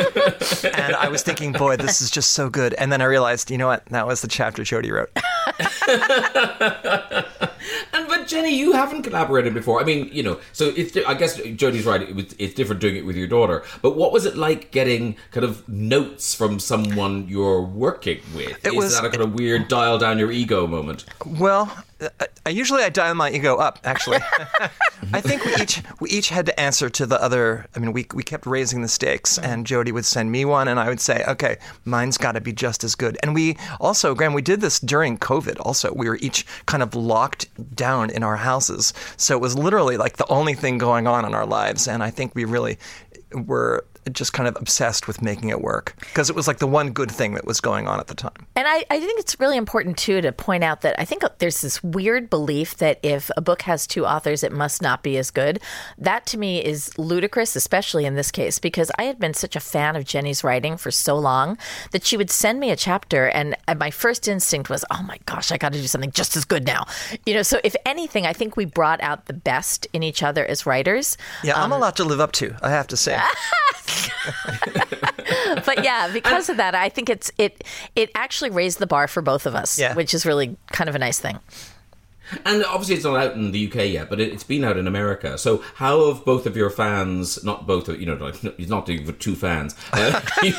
and 0.64 0.94
I 0.96 1.08
was 1.08 1.22
thinking, 1.22 1.52
boy, 1.52 1.76
this 1.76 2.00
is 2.00 2.10
just 2.10 2.30
so 2.30 2.48
good. 2.48 2.74
And 2.74 2.92
then 2.92 3.02
I 3.02 3.06
realized, 3.06 3.50
you 3.50 3.58
know 3.58 3.66
what? 3.66 3.84
That 3.86 4.06
was 4.06 4.22
the 4.22 4.28
chapter 4.28 4.62
Jodi 4.64 4.90
wrote. 4.90 5.10
And 7.92 8.08
but 8.08 8.26
Jenny, 8.26 8.56
you 8.56 8.72
haven't 8.72 9.02
collaborated 9.02 9.54
before. 9.54 9.80
I 9.80 9.84
mean, 9.84 10.08
you 10.12 10.22
know, 10.22 10.40
so 10.52 10.72
it's. 10.76 10.96
I 11.06 11.14
guess 11.14 11.38
Jodi's 11.38 11.84
right. 11.84 12.02
It 12.02 12.14
was, 12.14 12.34
it's 12.38 12.54
different 12.54 12.80
doing 12.80 12.96
it 12.96 13.04
with 13.06 13.16
your 13.16 13.26
daughter. 13.26 13.62
But 13.82 13.96
what 13.96 14.12
was 14.12 14.24
it 14.26 14.36
like 14.36 14.70
getting 14.70 15.16
kind 15.30 15.44
of 15.44 15.68
notes 15.68 16.34
from 16.34 16.58
someone 16.58 17.28
you're 17.28 17.62
working 17.62 18.20
with? 18.34 18.64
It 18.64 18.68
Is 18.70 18.74
was- 18.74 18.94
that 18.94 19.04
a 19.04 19.10
kind 19.10 19.22
of 19.22 19.34
weird 19.34 19.68
dial 19.68 19.98
down 19.98 20.18
your 20.18 20.30
ego 20.32 20.66
moment? 20.66 21.04
Well, 21.26 21.72
uh, 22.00 22.08
I, 22.44 22.50
usually 22.50 22.82
I 22.82 22.88
dial 22.88 23.14
my 23.14 23.30
ego 23.30 23.56
up. 23.56 23.78
Actually, 23.84 24.18
I 25.12 25.20
think 25.20 25.44
we 25.44 25.54
each 25.56 25.82
we 26.00 26.10
each 26.10 26.28
had 26.28 26.46
to 26.46 26.60
answer 26.60 26.90
to 26.90 27.06
the 27.06 27.22
other. 27.22 27.66
I 27.74 27.78
mean, 27.78 27.92
we 27.92 28.06
we 28.14 28.22
kept 28.22 28.46
raising 28.46 28.82
the 28.82 28.88
stakes, 28.88 29.38
mm-hmm. 29.38 29.50
and 29.50 29.66
Jodi 29.66 29.92
would 29.92 30.04
send 30.04 30.32
me 30.32 30.44
one, 30.44 30.68
and 30.68 30.80
I 30.80 30.88
would 30.88 31.00
say, 31.00 31.24
okay, 31.28 31.58
mine's 31.84 32.18
got 32.18 32.32
to 32.32 32.40
be 32.40 32.52
just 32.52 32.84
as 32.84 32.94
good. 32.94 33.16
And 33.22 33.34
we 33.34 33.56
also, 33.80 34.14
Graham, 34.14 34.34
we 34.34 34.42
did 34.42 34.60
this 34.60 34.80
during 34.80 35.18
COVID. 35.18 35.60
Also, 35.60 35.92
we 35.94 36.08
were 36.08 36.16
each 36.16 36.46
kind 36.66 36.82
of 36.82 36.94
locked 36.94 37.48
down 37.76 38.10
in 38.10 38.22
our 38.22 38.36
houses, 38.36 38.92
so 39.16 39.36
it 39.36 39.40
was 39.40 39.56
literally 39.56 39.96
like 39.96 40.16
the 40.16 40.28
only 40.28 40.54
thing 40.54 40.78
going 40.78 41.06
on 41.06 41.24
in 41.24 41.34
our 41.34 41.46
lives. 41.46 41.86
And 41.86 42.02
I 42.02 42.10
think 42.10 42.34
we 42.34 42.44
really 42.44 42.78
were 43.32 43.84
just 44.10 44.32
kind 44.32 44.48
of 44.48 44.56
obsessed 44.56 45.06
with 45.06 45.22
making 45.22 45.50
it 45.50 45.60
work 45.60 45.94
because 46.00 46.28
it 46.28 46.36
was 46.36 46.48
like 46.48 46.58
the 46.58 46.66
one 46.66 46.90
good 46.92 47.10
thing 47.10 47.34
that 47.34 47.44
was 47.44 47.60
going 47.60 47.86
on 47.86 48.00
at 48.00 48.08
the 48.08 48.14
time. 48.14 48.46
And 48.56 48.66
I, 48.66 48.84
I 48.90 48.98
think 49.00 49.20
it's 49.20 49.38
really 49.38 49.56
important 49.56 49.96
too 49.98 50.20
to 50.20 50.32
point 50.32 50.64
out 50.64 50.80
that 50.80 50.96
I 50.98 51.04
think 51.04 51.22
there's 51.38 51.60
this 51.60 51.82
weird 51.82 52.28
belief 52.30 52.76
that 52.78 52.98
if 53.02 53.30
a 53.36 53.40
book 53.40 53.62
has 53.62 53.86
two 53.86 54.04
authors, 54.06 54.42
it 54.42 54.52
must 54.52 54.82
not 54.82 55.02
be 55.02 55.16
as 55.18 55.30
good. 55.30 55.60
That 55.98 56.26
to 56.26 56.38
me 56.38 56.64
is 56.64 56.96
ludicrous, 56.98 57.54
especially 57.56 58.04
in 58.04 58.14
this 58.16 58.30
case, 58.30 58.58
because 58.58 58.90
I 58.98 59.04
had 59.04 59.18
been 59.18 59.34
such 59.34 59.56
a 59.56 59.60
fan 59.60 59.96
of 59.96 60.04
Jenny's 60.04 60.42
writing 60.42 60.76
for 60.76 60.90
so 60.90 61.16
long 61.16 61.58
that 61.92 62.04
she 62.04 62.16
would 62.16 62.30
send 62.30 62.58
me 62.60 62.70
a 62.70 62.76
chapter, 62.76 63.26
and, 63.28 63.56
and 63.68 63.78
my 63.78 63.90
first 63.90 64.28
instinct 64.28 64.68
was, 64.70 64.84
oh 64.90 65.02
my 65.02 65.18
gosh, 65.26 65.52
I 65.52 65.58
got 65.58 65.72
to 65.72 65.80
do 65.80 65.86
something 65.86 66.10
just 66.12 66.36
as 66.36 66.44
good 66.44 66.66
now. 66.66 66.86
You 67.26 67.34
know, 67.34 67.42
so 67.42 67.60
if 67.64 67.76
anything, 67.86 68.26
I 68.26 68.32
think 68.32 68.56
we 68.56 68.64
brought 68.64 69.00
out 69.00 69.26
the 69.26 69.32
best 69.32 69.86
in 69.92 70.02
each 70.02 70.22
other 70.22 70.44
as 70.46 70.66
writers. 70.66 71.16
Yeah, 71.44 71.54
Um, 71.54 71.64
I'm 71.64 71.72
a 71.72 71.78
lot 71.78 71.96
to 71.96 72.04
live 72.04 72.20
up 72.20 72.32
to. 72.32 72.54
I 72.62 72.70
have 72.70 72.86
to 72.88 72.96
say. 72.96 73.18
but 75.64 75.84
yeah, 75.84 76.10
because 76.12 76.48
of 76.48 76.56
that, 76.56 76.74
I 76.74 76.88
think 76.88 77.08
it's 77.08 77.30
it 77.38 77.64
it 77.96 78.10
actually 78.14 78.50
raised 78.50 78.78
the 78.78 78.86
bar 78.86 79.08
for 79.08 79.22
both 79.22 79.46
of 79.46 79.54
us, 79.54 79.78
Yeah. 79.78 79.94
which 79.94 80.14
is 80.14 80.24
really 80.26 80.56
kind 80.72 80.88
of 80.90 80.94
a 80.96 80.98
nice 80.98 81.18
thing. 81.18 81.38
And 82.44 82.64
obviously, 82.64 82.94
it's 82.96 83.04
not 83.04 83.16
out 83.16 83.34
in 83.34 83.50
the 83.52 83.66
UK 83.68 83.86
yet, 83.90 84.08
but 84.10 84.20
it, 84.20 84.32
it's 84.32 84.44
been 84.44 84.64
out 84.64 84.76
in 84.76 84.86
America. 84.86 85.36
So, 85.38 85.58
how 85.74 86.12
have 86.12 86.24
both 86.24 86.46
of 86.46 86.56
your 86.56 86.70
fans, 86.70 87.42
not 87.44 87.66
both, 87.66 87.88
of 87.88 88.00
you 88.00 88.06
know, 88.06 88.14
like, 88.14 88.36
he's 88.56 88.68
not 88.68 88.86
doing 88.86 89.04
for 89.04 89.12
two 89.12 89.34
fans. 89.34 89.74
Uh, 89.92 90.20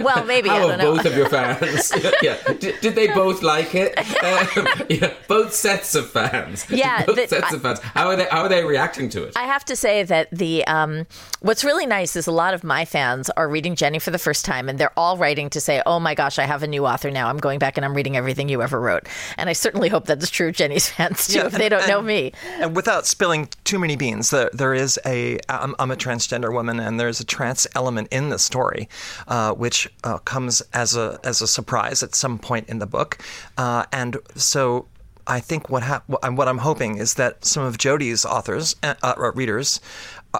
Well, 0.00 0.24
maybe 0.24 0.48
I 0.48 0.54
how 0.54 0.60
don't 0.60 0.70
have 0.70 0.78
know. 0.80 0.96
both 0.96 1.06
of 1.06 1.16
your 1.16 1.28
fans? 1.28 1.92
yeah, 2.22 2.36
did, 2.58 2.80
did 2.80 2.94
they 2.94 3.08
both 3.08 3.42
like 3.42 3.74
it? 3.74 3.96
Um, 4.22 4.86
yeah, 4.88 5.12
both 5.28 5.52
sets 5.52 5.94
of 5.94 6.08
fans. 6.10 6.66
Yeah, 6.70 7.04
both 7.04 7.16
that- 7.16 7.30
sets 7.30 7.52
I- 7.52 7.56
of 7.56 7.62
fans. 7.62 7.80
How 7.80 8.08
are 8.08 8.16
they? 8.16 8.24
How 8.30 8.42
are 8.42 8.48
they 8.48 8.64
reacting 8.64 9.08
to 9.10 9.24
it? 9.24 9.34
I 9.36 9.44
have 9.44 9.64
to 9.66 9.76
say 9.76 10.02
that 10.04 10.28
the 10.30 10.66
um, 10.66 11.06
what's 11.40 11.64
really 11.64 11.86
nice 11.86 12.16
is 12.16 12.26
a 12.26 12.32
lot 12.32 12.54
of 12.54 12.64
my 12.64 12.84
fans 12.84 13.28
are 13.30 13.48
reading 13.48 13.76
Jenny 13.76 13.98
for 13.98 14.10
the 14.10 14.18
first 14.18 14.44
time, 14.44 14.68
and 14.68 14.78
they're 14.78 14.96
all 14.98 15.16
writing 15.18 15.50
to 15.50 15.60
say, 15.60 15.82
"Oh 15.86 16.00
my 16.00 16.14
gosh, 16.14 16.38
I 16.38 16.44
have 16.44 16.62
a 16.62 16.66
new 16.66 16.86
author 16.86 17.10
now. 17.10 17.28
I'm 17.28 17.38
going 17.38 17.58
back 17.58 17.76
and 17.76 17.84
I'm 17.84 17.94
reading 17.94 18.16
everything 18.16 18.48
you 18.48 18.62
ever 18.62 18.80
wrote." 18.80 19.06
And 19.36 19.50
I 19.50 19.52
certainly 19.52 19.88
hope 19.90 20.06
that's 20.06 20.30
true 20.30 20.41
of 20.48 20.54
Jenny's 20.54 20.88
fans 20.92 21.26
too, 21.28 21.38
Yeah, 21.38 21.46
if 21.46 21.52
they 21.52 21.68
don't 21.68 21.86
know 21.88 22.02
me. 22.02 22.32
And 22.58 22.74
without 22.76 23.06
spilling 23.06 23.48
too 23.64 23.78
many 23.78 23.96
beans, 23.96 24.30
there, 24.30 24.50
there 24.52 24.74
is 24.74 24.98
a 25.06 25.38
I'm, 25.48 25.74
I'm 25.78 25.90
a 25.90 25.96
transgender 25.96 26.52
woman, 26.52 26.80
and 26.80 26.98
there's 26.98 27.20
a 27.20 27.24
trans 27.24 27.66
element 27.74 28.08
in 28.10 28.28
the 28.30 28.38
story, 28.38 28.88
uh, 29.28 29.52
which 29.52 29.88
uh, 30.04 30.18
comes 30.18 30.60
as 30.72 30.96
a 30.96 31.18
as 31.24 31.42
a 31.42 31.46
surprise 31.46 32.02
at 32.02 32.14
some 32.14 32.38
point 32.38 32.68
in 32.68 32.78
the 32.78 32.86
book, 32.86 33.18
uh, 33.58 33.84
and 33.92 34.16
so. 34.36 34.86
I 35.24 35.38
think 35.38 35.70
what 35.70 35.84
hap- 35.84 36.02
what 36.08 36.18
I'm- 36.24 36.34
what 36.34 36.48
I'm 36.48 36.58
hoping 36.58 36.96
is 36.98 37.14
that 37.14 37.44
some 37.44 37.62
of 37.62 37.78
Jodi's 37.78 38.24
authors, 38.24 38.74
uh, 38.82 38.94
uh, 39.04 39.14
readers, 39.36 39.78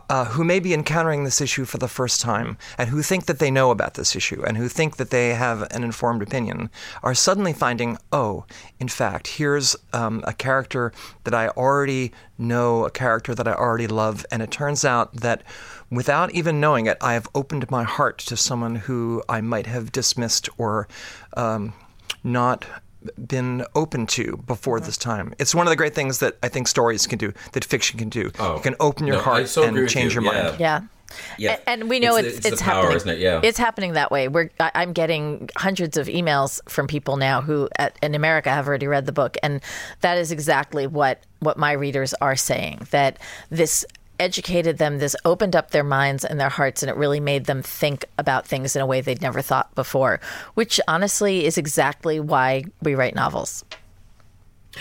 uh, 0.09 0.24
who 0.26 0.44
may 0.44 0.59
be 0.59 0.72
encountering 0.72 1.24
this 1.24 1.40
issue 1.40 1.64
for 1.64 1.78
the 1.78 1.88
first 1.88 2.20
time 2.20 2.57
and 2.78 2.88
who 2.88 3.02
think 3.02 3.26
that 3.26 3.38
they 3.38 3.50
know 3.50 3.70
about 3.70 3.94
this 3.94 4.16
issue 4.16 4.42
and 4.46 4.57
who 4.57 4.68
think 4.68 4.96
that 4.96 5.11
they 5.11 5.35
have 5.35 5.62
an 5.70 5.85
informed 5.85 6.22
opinion, 6.22 6.70
are 7.02 7.14
suddenly 7.14 7.52
finding, 7.52 7.98
oh, 8.12 8.44
in 8.78 8.88
fact, 8.88 9.28
here's 9.28 9.76
um, 9.92 10.22
a 10.26 10.33
character 10.33 10.92
that 11.24 11.35
I 11.35 11.48
already 11.48 12.12
know, 12.38 12.85
a 12.85 12.90
character 12.90 13.35
that 13.35 13.46
I 13.46 13.52
already 13.52 13.87
love, 13.87 14.24
and 14.31 14.42
it 14.42 14.50
turns 14.50 14.85
out 14.85 15.14
that 15.16 15.42
without 15.90 16.31
even 16.33 16.61
knowing 16.61 16.87
it, 16.87 16.96
I 17.00 17.12
have 17.14 17.28
opened 17.35 17.70
my 17.70 17.83
heart 17.85 18.18
to 18.18 18.37
someone 18.37 18.76
who 18.76 19.22
I 19.28 19.40
might 19.40 19.66
have 19.66 19.92
dismissed 19.92 20.48
or 20.57 20.88
um, 21.37 21.74
not 22.24 22.64
been 23.26 23.64
open 23.74 24.06
to 24.08 24.36
before 24.46 24.78
mm-hmm. 24.78 24.86
this 24.86 24.96
time. 24.96 25.34
It's 25.38 25.54
one 25.54 25.66
of 25.66 25.70
the 25.70 25.76
great 25.76 25.94
things 25.94 26.18
that 26.18 26.38
I 26.42 26.48
think 26.48 26.68
stories 26.68 27.06
can 27.06 27.18
do, 27.18 27.32
that 27.52 27.64
fiction 27.64 27.98
can 27.98 28.08
do. 28.08 28.30
Oh. 28.38 28.56
you 28.56 28.62
can 28.62 28.76
open 28.80 29.06
your 29.06 29.16
No, 29.16 29.22
heart 29.22 29.48
so 29.48 29.62
and 29.64 29.88
change 29.88 30.14
you, 30.14 30.22
your 30.22 30.32
yeah. 30.34 30.42
mind. 30.42 30.60
Yeah. 30.60 30.80
Yeah, 31.36 31.58
A- 31.66 31.68
and 31.68 31.90
we 31.90 32.00
know 32.00 32.14
the- 32.20 32.26
it's 32.26 32.40
the 32.40 32.52
it's, 32.52 32.62
power, 32.62 32.74
happening. 32.84 32.96
isn't 32.96 33.08
it? 33.10 33.18
Yeah, 33.18 33.40
it's 33.42 33.58
happening 33.58 33.92
that 33.92 34.10
way. 34.10 34.28
We're 34.28 34.48
I- 34.58 34.70
I'm 34.74 34.94
getting 34.94 35.50
hundreds 35.56 35.98
of 35.98 36.06
emails 36.06 36.58
from 36.70 36.86
people 36.86 37.18
now 37.18 37.42
who 37.42 37.68
at, 37.78 37.98
in 38.02 38.14
America 38.14 38.48
have 38.48 38.66
already 38.66 38.86
read 38.86 39.04
the 39.04 39.12
book, 39.12 39.36
and 39.42 39.60
that 40.00 40.16
is 40.16 40.32
exactly 40.32 40.86
what 40.86 41.20
what 41.40 41.59
my 41.59 41.72
readers 41.72 42.14
are 42.22 42.36
saying. 42.36 42.86
That 42.92 43.18
this 43.50 43.84
educated 44.23 44.79
them, 44.79 44.99
this 44.99 45.14
opened 45.25 45.55
up 45.55 45.70
their 45.70 45.85
minds 45.85 46.25
and 46.25 46.41
their 46.41 46.49
hearts, 46.49 46.83
and 46.83 46.89
it 46.91 46.97
really 46.97 47.20
made 47.20 47.45
them 47.45 47.62
think 47.62 48.07
about 48.18 48.47
things 48.47 48.75
in 48.75 48.81
a 48.83 48.87
way 48.87 49.01
they'd 49.01 49.20
never 49.20 49.43
thought 49.43 49.75
before. 49.75 50.20
Which 50.55 50.81
honestly 50.89 51.45
is 51.45 51.59
exactly 51.59 52.18
why 52.20 52.64
we 52.83 52.95
write 52.95 53.14
novels. 53.14 53.64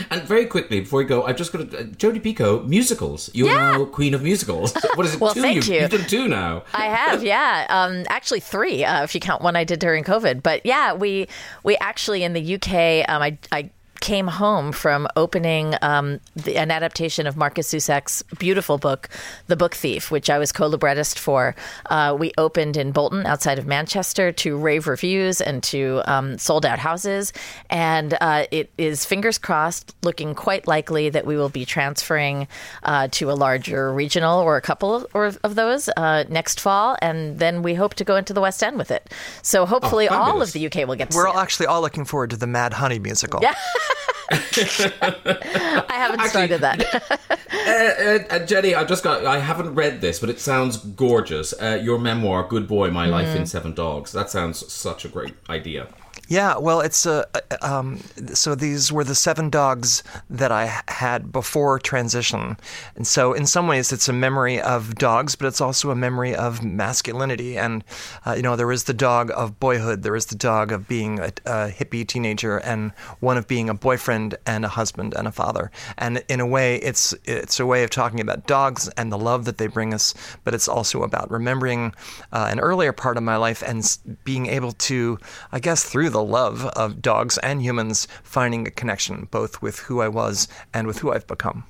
And 0.10 0.22
very 0.22 0.46
quickly 0.46 0.80
before 0.80 1.00
we 1.00 1.06
go, 1.06 1.24
I've 1.26 1.36
just 1.36 1.52
got 1.52 1.70
to, 1.72 1.80
uh, 1.80 1.84
Jodi 1.84 2.22
Picoult 2.22 2.66
musicals. 2.66 3.30
You 3.34 3.48
are 3.48 3.50
Yeah. 3.50 3.72
now 3.78 3.86
queen 3.86 4.14
of 4.14 4.24
musicals. 4.24 4.74
What 4.96 5.06
is 5.06 5.16
it? 5.16 5.20
Well, 5.20 5.34
two? 5.34 5.42
thank 5.42 5.56
you've, 5.58 5.68
you. 5.68 5.82
You've 5.82 5.90
done 5.92 6.06
two 6.08 6.28
now. 6.30 6.64
I 6.74 6.86
have, 6.86 7.24
yeah. 7.36 7.66
Um, 7.70 8.06
actually, 8.08 8.40
three 8.40 8.86
uh, 8.86 9.04
if 9.04 9.14
you 9.14 9.20
count 9.20 9.42
one 9.42 9.58
I 9.58 9.66
did 9.66 9.80
during 9.80 10.06
COVID. 10.06 10.42
But 10.44 10.66
yeah, 10.66 10.94
we 10.94 11.28
we 11.64 11.76
actually 11.78 12.24
in 12.24 12.32
the 12.32 12.56
UK, 12.56 13.04
um, 13.10 13.22
I, 13.22 13.38
I 13.52 13.70
came 14.02 14.28
home 14.28 14.72
from 14.74 15.08
opening 15.16 15.76
um, 15.82 16.20
the, 16.36 16.58
an 16.58 16.72
adaptation 16.72 17.28
of 17.28 17.38
Markus 17.38 17.72
Zusak's 17.72 18.24
beautiful 18.40 18.78
book, 18.78 19.08
The 19.48 19.56
Book 19.56 19.76
Thief, 19.76 20.12
which 20.12 20.30
I 20.30 20.38
was 20.40 20.52
co-librettist 20.52 21.18
for. 21.18 21.56
Uh, 21.90 22.18
we 22.20 22.32
opened 22.38 22.76
in 22.76 22.92
Bolton, 22.92 23.26
outside 23.26 23.58
of 23.60 23.66
Manchester, 23.66 24.32
to 24.34 24.58
rave 24.58 24.88
reviews 24.88 25.40
and 25.40 25.64
to 25.64 26.02
um, 26.06 26.38
sold 26.38 26.66
out 26.66 26.80
houses, 26.80 27.32
and 27.70 28.18
uh, 28.20 28.46
it 28.52 28.72
is 28.78 29.06
fingers 29.06 29.38
crossed, 29.38 29.96
looking 30.04 30.36
quite 30.36 30.68
likely 30.68 31.10
that 31.10 31.26
we 31.26 31.38
will 31.38 31.50
be 31.50 31.64
transferring 31.64 32.48
uh, 32.84 33.08
to 33.12 33.32
a 33.32 33.34
larger 33.34 33.94
regional 33.94 34.40
or 34.40 34.58
a 34.58 34.62
couple 34.62 35.08
or 35.14 35.28
of 35.44 35.56
those 35.56 35.90
uh, 35.96 36.24
next 36.28 36.60
fall, 36.60 36.98
and 37.02 37.38
then 37.40 37.62
we 37.62 37.76
hope 37.76 37.94
to 37.94 38.04
go 38.04 38.16
into 38.16 38.34
the 38.34 38.42
West 38.42 38.64
End 38.64 38.78
with 38.78 38.90
it. 38.90 39.14
So 39.44 39.66
hopefully, 39.66 40.08
all 40.08 40.42
of 40.42 40.52
the 40.54 40.66
UK 40.66 40.88
will 40.88 40.96
get 40.96 41.12
to 41.12 41.18
We're 41.18 41.26
see 41.26 41.32
all 41.32 41.40
it. 41.40 41.44
actually 41.44 41.66
all 41.68 41.82
looking 41.82 42.06
forward 42.06 42.32
to 42.32 42.38
the 42.38 42.48
Mad 42.48 42.74
Honey 42.74 42.98
musical. 42.98 43.40
Yeah. 43.44 43.54
I 44.32 45.86
haven't 45.90 46.22
started 46.30 46.62
that. 46.62 47.20
Uh, 47.52 48.34
uh, 48.36 48.46
Jenny, 48.46 48.76
I 48.76 48.84
just 48.84 49.04
got. 49.04 49.26
I 49.26 49.40
haven't 49.40 49.76
read 49.76 50.02
this, 50.02 50.20
but 50.20 50.30
it 50.30 50.40
sounds 50.40 50.78
gorgeous. 50.78 51.54
Uh, 51.62 51.80
your 51.82 52.00
memoir, 52.00 52.48
"Good 52.48 52.68
Boy: 52.68 52.90
My 52.92 53.06
Life 53.06 53.28
Mm-hmm. 53.30 53.38
in 53.40 53.46
Seven 53.46 53.74
Dogs." 53.74 54.12
That 54.14 54.30
sounds 54.30 54.72
such 54.72 55.06
a 55.06 55.08
great 55.10 55.34
idea. 55.50 55.88
Yeah, 56.32 56.60
well, 56.60 56.80
it's 56.80 57.06
uh, 57.06 57.26
uh, 57.36 57.58
um, 57.62 58.00
so 58.34 58.56
these 58.56 58.90
were 58.90 59.04
the 59.04 59.16
seven 59.16 59.50
dogs 59.50 60.02
that 60.30 60.50
I 60.50 60.82
had 60.88 61.30
before 61.34 61.78
transition, 61.78 62.56
and 62.96 63.06
so 63.06 63.34
in 63.34 63.46
some 63.46 63.68
ways 63.68 63.92
it's 63.92 64.08
a 64.08 64.14
memory 64.14 64.58
of 64.62 64.96
dogs, 64.96 65.36
but 65.36 65.48
it's 65.48 65.60
also 65.60 65.92
a 65.92 65.96
memory 65.96 66.34
of 66.34 66.64
masculinity. 66.64 67.58
And 67.58 67.84
uh, 68.26 68.36
you 68.38 68.44
know, 68.44 68.56
there 68.56 68.72
is 68.72 68.86
the 68.86 68.94
dog 68.94 69.30
of 69.36 69.60
boyhood, 69.60 70.04
there 70.04 70.16
is 70.16 70.28
the 70.28 70.38
dog 70.38 70.72
of 70.72 70.88
being 70.88 71.20
a, 71.20 71.34
a 71.46 71.70
hippie 71.70 72.08
teenager, 72.08 72.60
and 72.60 72.94
one 73.20 73.36
of 73.36 73.46
being 73.46 73.68
a 73.68 73.74
boyfriend 73.74 74.38
and 74.46 74.64
a 74.64 74.70
husband 74.70 75.14
and 75.14 75.28
a 75.28 75.34
father. 75.34 75.70
And 75.98 76.24
in 76.30 76.40
a 76.40 76.48
way, 76.48 76.78
it's 76.78 77.14
it's 77.26 77.60
a 77.60 77.66
way 77.66 77.84
of 77.84 77.90
talking 77.90 78.22
about 78.22 78.48
dogs 78.48 78.88
and 78.96 79.12
the 79.12 79.18
love 79.18 79.44
that 79.44 79.58
they 79.58 79.68
bring 79.68 79.94
us, 79.94 80.14
but 80.46 80.54
it's 80.54 80.70
also 80.70 81.04
about 81.04 81.30
remembering 81.30 81.94
uh, 82.32 82.48
an 82.50 82.62
earlier 82.62 82.94
part 82.94 83.18
of 83.18 83.24
my 83.24 83.36
life 83.36 83.62
and 83.62 83.98
being 84.24 84.46
able 84.46 84.72
to, 84.72 85.20
I 85.52 85.60
guess, 85.60 85.84
through 85.84 86.10
the 86.12 86.21
love 86.22 86.66
of 86.68 87.02
dogs 87.02 87.38
and 87.40 87.62
humans, 87.62 88.08
finding 88.24 88.68
a 88.68 88.72
connection 88.72 89.28
both 89.32 89.62
with 89.62 89.80
who 89.80 90.02
I 90.02 90.08
was 90.08 90.48
and 90.74 90.88
with 90.88 91.00
who 91.00 91.12
I've 91.12 91.28
become. 91.28 91.66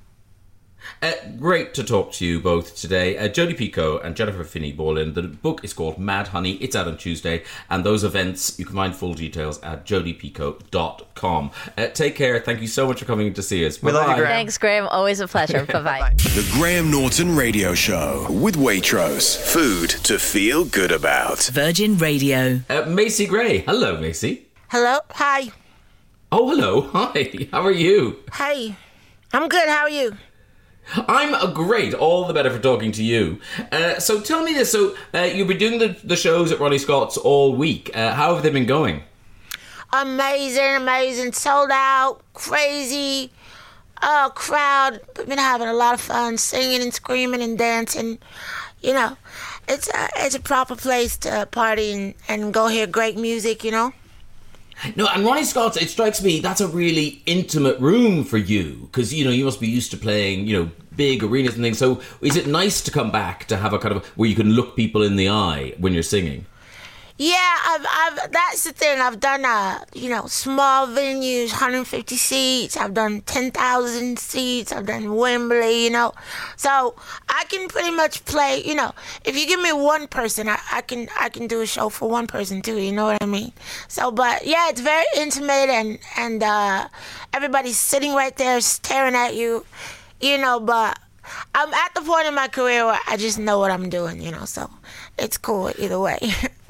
Uh, 1.01 1.11
great 1.39 1.73
to 1.73 1.83
talk 1.83 2.11
to 2.13 2.25
you 2.25 2.39
both 2.39 2.75
today. 2.75 3.17
Uh, 3.17 3.27
Jodi 3.27 3.53
Picoult 3.53 4.03
and 4.03 4.15
Jennifer 4.15 4.43
Finney 4.43 4.71
Boylan. 4.71 5.13
The 5.13 5.23
book 5.23 5.63
is 5.63 5.73
called 5.73 5.97
Mad 5.97 6.27
Honey. 6.29 6.53
It's 6.53 6.75
out 6.75 6.87
on 6.87 6.97
Tuesday. 6.97 7.43
And 7.69 7.83
those 7.83 8.03
events, 8.03 8.57
you 8.59 8.65
can 8.65 8.75
find 8.75 8.95
full 8.95 9.13
details 9.13 9.61
at 9.63 9.85
jodipicoult.com. 9.85 11.51
Uh, 11.77 11.87
take 11.87 12.15
care. 12.15 12.39
Thank 12.39 12.61
you 12.61 12.67
so 12.67 12.87
much 12.87 12.99
for 12.99 13.05
coming 13.05 13.33
to 13.33 13.41
see 13.43 13.65
us. 13.65 13.81
We 13.81 13.91
love 13.91 14.03
you, 14.03 14.07
Bye-bye. 14.09 14.19
Graham. 14.19 14.31
Thanks, 14.31 14.57
Graham. 14.57 14.87
Always 14.87 15.19
a 15.19 15.27
pleasure. 15.27 15.65
bye 15.71 15.81
bye. 15.81 16.13
The 16.17 16.47
Graham 16.53 16.91
Norton 16.91 17.35
Radio 17.35 17.73
Show 17.73 18.27
with 18.29 18.55
Waitrose. 18.55 19.37
Food 19.37 19.89
to 20.05 20.19
feel 20.19 20.65
good 20.65 20.91
about. 20.91 21.43
Virgin 21.53 21.97
Radio. 21.97 22.61
Uh, 22.69 22.83
Macy 22.87 23.25
Gray. 23.25 23.59
Hello, 23.59 23.99
Macy. 23.99 24.47
Hello? 24.69 24.99
Hi. 25.11 25.51
Oh, 26.31 26.49
hello. 26.49 26.81
Hi. 26.93 27.47
How 27.51 27.61
are 27.65 27.71
you? 27.71 28.17
Hi. 28.31 28.75
I'm 29.33 29.47
good. 29.49 29.67
How 29.67 29.81
are 29.83 29.89
you? 29.89 30.15
I'm 30.95 31.33
uh, 31.33 31.51
great. 31.53 31.93
All 31.93 32.25
the 32.25 32.33
better 32.33 32.49
for 32.49 32.59
talking 32.59 32.91
to 32.93 33.03
you. 33.03 33.39
Uh, 33.71 33.99
so 33.99 34.19
tell 34.21 34.43
me 34.43 34.53
this. 34.53 34.71
So 34.71 34.95
uh, 35.13 35.21
you've 35.21 35.47
been 35.47 35.57
doing 35.57 35.79
the, 35.79 35.97
the 36.03 36.15
shows 36.15 36.51
at 36.51 36.59
Ronnie 36.59 36.77
Scott's 36.77 37.17
all 37.17 37.55
week. 37.55 37.95
Uh, 37.95 38.13
how 38.13 38.33
have 38.33 38.43
they 38.43 38.49
been 38.49 38.65
going? 38.65 39.03
Amazing, 39.93 40.75
amazing. 40.77 41.33
Sold 41.33 41.69
out. 41.71 42.21
Crazy. 42.33 43.31
Oh, 44.01 44.31
crowd. 44.33 45.01
We've 45.17 45.27
been 45.27 45.37
having 45.37 45.67
a 45.67 45.73
lot 45.73 45.93
of 45.93 46.01
fun 46.01 46.37
singing 46.37 46.81
and 46.81 46.93
screaming 46.93 47.41
and 47.41 47.57
dancing. 47.57 48.17
You 48.81 48.93
know, 48.93 49.17
it's 49.67 49.87
a, 49.89 50.09
it's 50.17 50.35
a 50.35 50.39
proper 50.39 50.75
place 50.75 51.17
to 51.17 51.47
party 51.51 51.91
and, 51.93 52.13
and 52.27 52.53
go 52.53 52.67
hear 52.67 52.87
great 52.87 53.17
music, 53.17 53.63
you 53.63 53.71
know? 53.71 53.93
No, 54.95 55.07
and 55.07 55.23
Ronnie 55.23 55.43
Scott's, 55.43 55.77
it 55.77 55.89
strikes 55.89 56.23
me 56.23 56.39
that's 56.39 56.61
a 56.61 56.67
really 56.67 57.21
intimate 57.25 57.79
room 57.79 58.23
for 58.23 58.37
you 58.37 58.87
because, 58.91 59.13
you 59.13 59.23
know, 59.23 59.31
you 59.31 59.45
must 59.45 59.59
be 59.59 59.67
used 59.67 59.91
to 59.91 59.97
playing, 59.97 60.47
you 60.47 60.57
know, 60.57 60.71
big 60.95 61.23
arenas 61.23 61.55
and 61.55 61.63
things. 61.63 61.77
So 61.77 62.01
is 62.21 62.35
it 62.35 62.47
nice 62.47 62.81
to 62.81 62.91
come 62.91 63.11
back 63.11 63.45
to 63.45 63.57
have 63.57 63.73
a 63.73 63.79
kind 63.79 63.95
of 63.95 64.05
where 64.17 64.29
you 64.29 64.35
can 64.35 64.51
look 64.51 64.75
people 64.75 65.03
in 65.03 65.15
the 65.15 65.29
eye 65.29 65.73
when 65.77 65.93
you're 65.93 66.03
singing? 66.03 66.45
Yeah, 67.23 67.55
I've, 67.67 67.85
I've, 67.87 68.31
that's 68.31 68.63
the 68.63 68.71
thing. 68.71 68.99
I've 68.99 69.19
done, 69.19 69.45
uh, 69.45 69.85
you 69.93 70.09
know, 70.09 70.25
small 70.25 70.87
venues, 70.87 71.51
150 71.51 72.15
seats. 72.15 72.75
I've 72.75 72.95
done 72.95 73.21
10,000 73.21 74.17
seats. 74.17 74.71
I've 74.71 74.87
done 74.87 75.13
Wembley, 75.13 75.83
you 75.83 75.91
know. 75.91 76.13
So 76.57 76.95
I 77.29 77.43
can 77.47 77.67
pretty 77.67 77.91
much 77.91 78.25
play, 78.25 78.63
you 78.65 78.73
know, 78.73 78.91
if 79.23 79.37
you 79.37 79.45
give 79.45 79.61
me 79.61 79.71
one 79.71 80.07
person, 80.07 80.49
I, 80.49 80.57
I 80.71 80.81
can, 80.81 81.09
I 81.19 81.29
can 81.29 81.45
do 81.45 81.61
a 81.61 81.67
show 81.67 81.89
for 81.89 82.09
one 82.09 82.25
person 82.25 82.63
too. 82.63 82.79
You 82.79 82.91
know 82.91 83.05
what 83.05 83.21
I 83.21 83.27
mean? 83.27 83.51
So, 83.87 84.09
but 84.09 84.47
yeah, 84.47 84.69
it's 84.69 84.81
very 84.81 85.05
intimate 85.15 85.69
and, 85.69 85.99
and, 86.17 86.41
uh, 86.41 86.87
everybody's 87.33 87.77
sitting 87.77 88.15
right 88.15 88.35
there 88.35 88.59
staring 88.61 89.13
at 89.13 89.35
you, 89.35 89.63
you 90.21 90.39
know, 90.39 90.59
but 90.59 90.97
I'm 91.53 91.71
at 91.71 91.93
the 91.93 92.01
point 92.01 92.25
in 92.25 92.33
my 92.33 92.47
career 92.47 92.83
where 92.87 92.99
I 93.07 93.15
just 93.15 93.37
know 93.37 93.59
what 93.59 93.69
I'm 93.69 93.91
doing, 93.91 94.23
you 94.23 94.31
know, 94.31 94.45
so 94.45 94.71
it's 95.19 95.37
cool 95.37 95.71
either 95.77 95.99
way. 95.99 96.17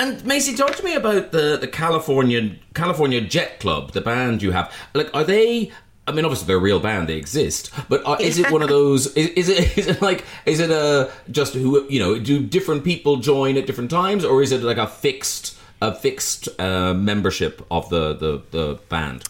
And 0.00 0.24
Macy, 0.24 0.56
talk 0.56 0.74
to 0.76 0.82
me 0.82 0.94
about 0.94 1.30
the, 1.30 1.58
the 1.58 1.68
California 1.68 2.56
California 2.72 3.20
Jet 3.20 3.60
Club, 3.60 3.92
the 3.92 4.00
band 4.00 4.40
you 4.40 4.50
have. 4.52 4.72
Like, 4.94 5.14
are 5.14 5.24
they? 5.24 5.72
I 6.08 6.12
mean, 6.12 6.24
obviously 6.24 6.46
they're 6.46 6.56
a 6.56 6.60
real 6.60 6.80
band; 6.80 7.06
they 7.06 7.16
exist. 7.16 7.70
But 7.90 8.02
are, 8.06 8.18
is 8.18 8.38
it 8.38 8.50
one 8.50 8.62
of 8.62 8.70
those? 8.70 9.08
Is, 9.08 9.28
is 9.28 9.48
it 9.50 9.76
is 9.78 9.86
it 9.88 10.00
like 10.00 10.24
is 10.46 10.58
it 10.58 10.70
a 10.70 11.12
just 11.30 11.52
who 11.52 11.86
you 11.90 11.98
know? 11.98 12.18
Do 12.18 12.40
different 12.42 12.82
people 12.82 13.18
join 13.18 13.58
at 13.58 13.66
different 13.66 13.90
times, 13.90 14.24
or 14.24 14.42
is 14.42 14.52
it 14.52 14.62
like 14.62 14.78
a 14.78 14.86
fixed 14.86 15.58
a 15.82 15.94
fixed 15.94 16.48
uh, 16.58 16.94
membership 16.94 17.66
of 17.70 17.90
the, 17.90 18.14
the 18.14 18.42
the 18.52 18.78
band? 18.88 19.28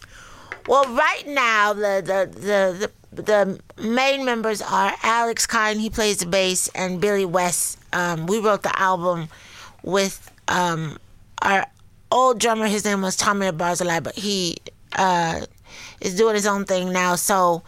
Well, 0.68 0.84
right 0.94 1.26
now 1.26 1.72
the 1.72 2.00
the 2.00 2.40
the 2.40 2.90
the, 3.12 3.22
the 3.22 3.60
main 3.82 4.24
members 4.24 4.62
are 4.62 4.92
Alex 5.02 5.48
Kine, 5.48 5.80
he 5.80 5.90
plays 5.90 6.18
the 6.18 6.26
bass, 6.26 6.68
and 6.76 7.00
Billy 7.00 7.24
West. 7.24 7.76
Um, 7.92 8.26
we 8.26 8.38
wrote 8.38 8.62
the 8.62 8.78
album 8.78 9.30
with 9.82 10.30
um, 10.50 10.98
our 11.40 11.66
old 12.10 12.38
drummer. 12.38 12.66
His 12.66 12.84
name 12.84 13.00
was 13.00 13.16
Tommy 13.16 13.46
Barzilai, 13.46 14.02
but 14.02 14.16
he 14.16 14.58
uh, 14.96 15.46
is 16.00 16.16
doing 16.16 16.34
his 16.34 16.46
own 16.46 16.66
thing 16.66 16.92
now. 16.92 17.14
So 17.14 17.62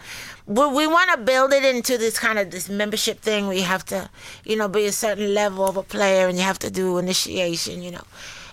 we, 0.47 0.67
we 0.67 0.87
want 0.87 1.11
to 1.13 1.17
build 1.19 1.53
it 1.53 1.65
into 1.65 1.97
this 1.97 2.19
kind 2.19 2.39
of 2.39 2.51
this 2.51 2.69
membership 2.69 3.21
thing 3.21 3.47
where 3.47 3.57
you 3.57 3.63
have 3.63 3.85
to, 3.87 4.11
you 4.45 4.57
know, 4.57 4.69
be 4.69 4.85
a 4.87 4.93
certain 4.93 5.33
level 5.33 5.67
of 5.67 5.77
a 5.77 5.83
player 5.83 6.29
and 6.29 6.37
you 6.37 6.45
have 6.45 6.59
to 6.59 6.71
do 6.71 6.99
initiation, 6.99 7.83
you 7.83 7.93
know. 7.93 8.05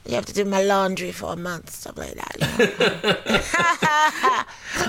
You 0.06 0.16
have 0.16 0.26
to 0.28 0.34
do 0.34 0.46
my 0.46 0.64
laundry 0.64 1.12
for 1.12 1.34
a 1.34 1.36
month, 1.36 1.72
stuff 1.72 1.98
like 1.98 2.14
that. 2.16 2.38
You 2.40 2.48
know? 2.48 2.56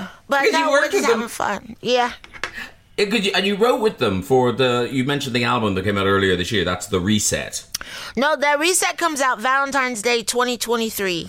but 0.28 0.52
no, 0.52 0.70
we're 0.70 0.88
just 0.90 1.04
having 1.04 1.28
fun. 1.28 1.76
Yeah. 1.82 2.12
Eh, 3.00 3.16
you- 3.16 3.32
and 3.34 3.46
you 3.46 3.56
wrote 3.56 3.80
with 3.80 3.96
them 3.98 4.20
for 4.22 4.52
the. 4.52 4.88
You 4.92 5.04
mentioned 5.04 5.34
the 5.34 5.44
album 5.44 5.74
that 5.74 5.84
came 5.84 5.96
out 5.96 6.06
earlier 6.06 6.36
this 6.36 6.52
year. 6.52 6.64
That's 6.64 6.86
the 6.86 7.00
Reset. 7.00 7.64
No, 8.16 8.36
that 8.36 8.58
reset 8.58 8.98
comes 8.98 9.20
out 9.22 9.40
Valentine's 9.40 10.02
Day 10.02 10.22
2023. 10.22 11.28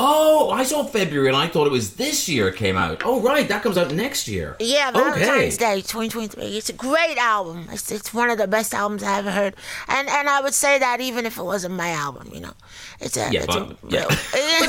Oh, 0.00 0.50
I 0.50 0.62
saw 0.62 0.84
February 0.84 1.26
and 1.26 1.36
I 1.36 1.48
thought 1.48 1.66
it 1.66 1.72
was 1.72 1.94
this 1.94 2.28
year 2.28 2.46
it 2.48 2.56
came 2.56 2.76
out. 2.76 3.02
Oh, 3.04 3.20
right, 3.20 3.48
that 3.48 3.64
comes 3.64 3.76
out 3.76 3.92
next 3.92 4.28
year. 4.28 4.56
Yeah, 4.60 4.90
okay. 4.94 5.00
Valentine's 5.00 5.56
Day 5.56 5.76
2023. 5.80 6.44
It's 6.56 6.68
a 6.68 6.72
great 6.72 7.18
album. 7.18 7.66
It's, 7.72 7.90
it's 7.90 8.14
one 8.14 8.30
of 8.30 8.38
the 8.38 8.46
best 8.46 8.72
albums 8.74 9.02
I 9.02 9.18
ever 9.18 9.32
heard. 9.32 9.56
And 9.88 10.08
and 10.08 10.28
I 10.28 10.40
would 10.40 10.54
say 10.54 10.78
that 10.78 11.00
even 11.00 11.26
if 11.26 11.36
it 11.36 11.42
wasn't 11.42 11.74
my 11.74 11.90
album, 11.90 12.30
you 12.32 12.40
know. 12.40 12.52
It's 13.00 13.16
a 13.16 13.28
Yeah, 13.32 13.42
it's 13.42 13.46
but, 13.46 13.70
a 13.72 13.76
yeah. 13.88 14.04
but 14.08 14.18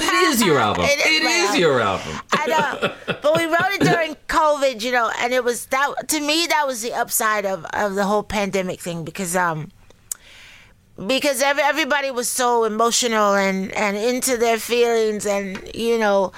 it 0.02 0.14
is 0.30 0.44
your 0.44 0.58
album. 0.58 0.86
It 0.90 1.00
is 1.00 1.22
it 1.22 1.24
is 1.24 1.46
album. 1.50 1.62
your 1.62 1.80
album. 1.80 2.20
I 2.32 2.46
know, 2.48 3.16
but 3.22 3.38
we 3.38 3.46
wrote 3.46 3.72
it 3.72 3.82
during 3.82 4.16
COVID, 4.28 4.82
you 4.82 4.92
know, 4.92 5.12
and 5.20 5.32
it 5.32 5.44
was 5.44 5.68
that 5.68 6.08
to 6.08 6.20
me 6.20 6.48
that 6.48 6.66
was 6.66 6.82
the 6.82 6.94
upside 6.94 7.46
of, 7.46 7.66
of 7.74 7.94
the 7.94 8.06
whole 8.06 8.24
pandemic 8.24 8.80
thing 8.80 9.04
because 9.04 9.36
um, 9.36 9.70
because 11.08 11.42
every, 11.42 11.64
everybody 11.64 12.12
was 12.12 12.28
so 12.28 12.66
emotional 12.66 13.34
and, 13.34 13.72
and 13.72 13.96
into 13.96 14.36
their 14.38 14.60
feelings 14.60 15.26
and 15.26 15.72
you 15.74 15.98
know 15.98 16.32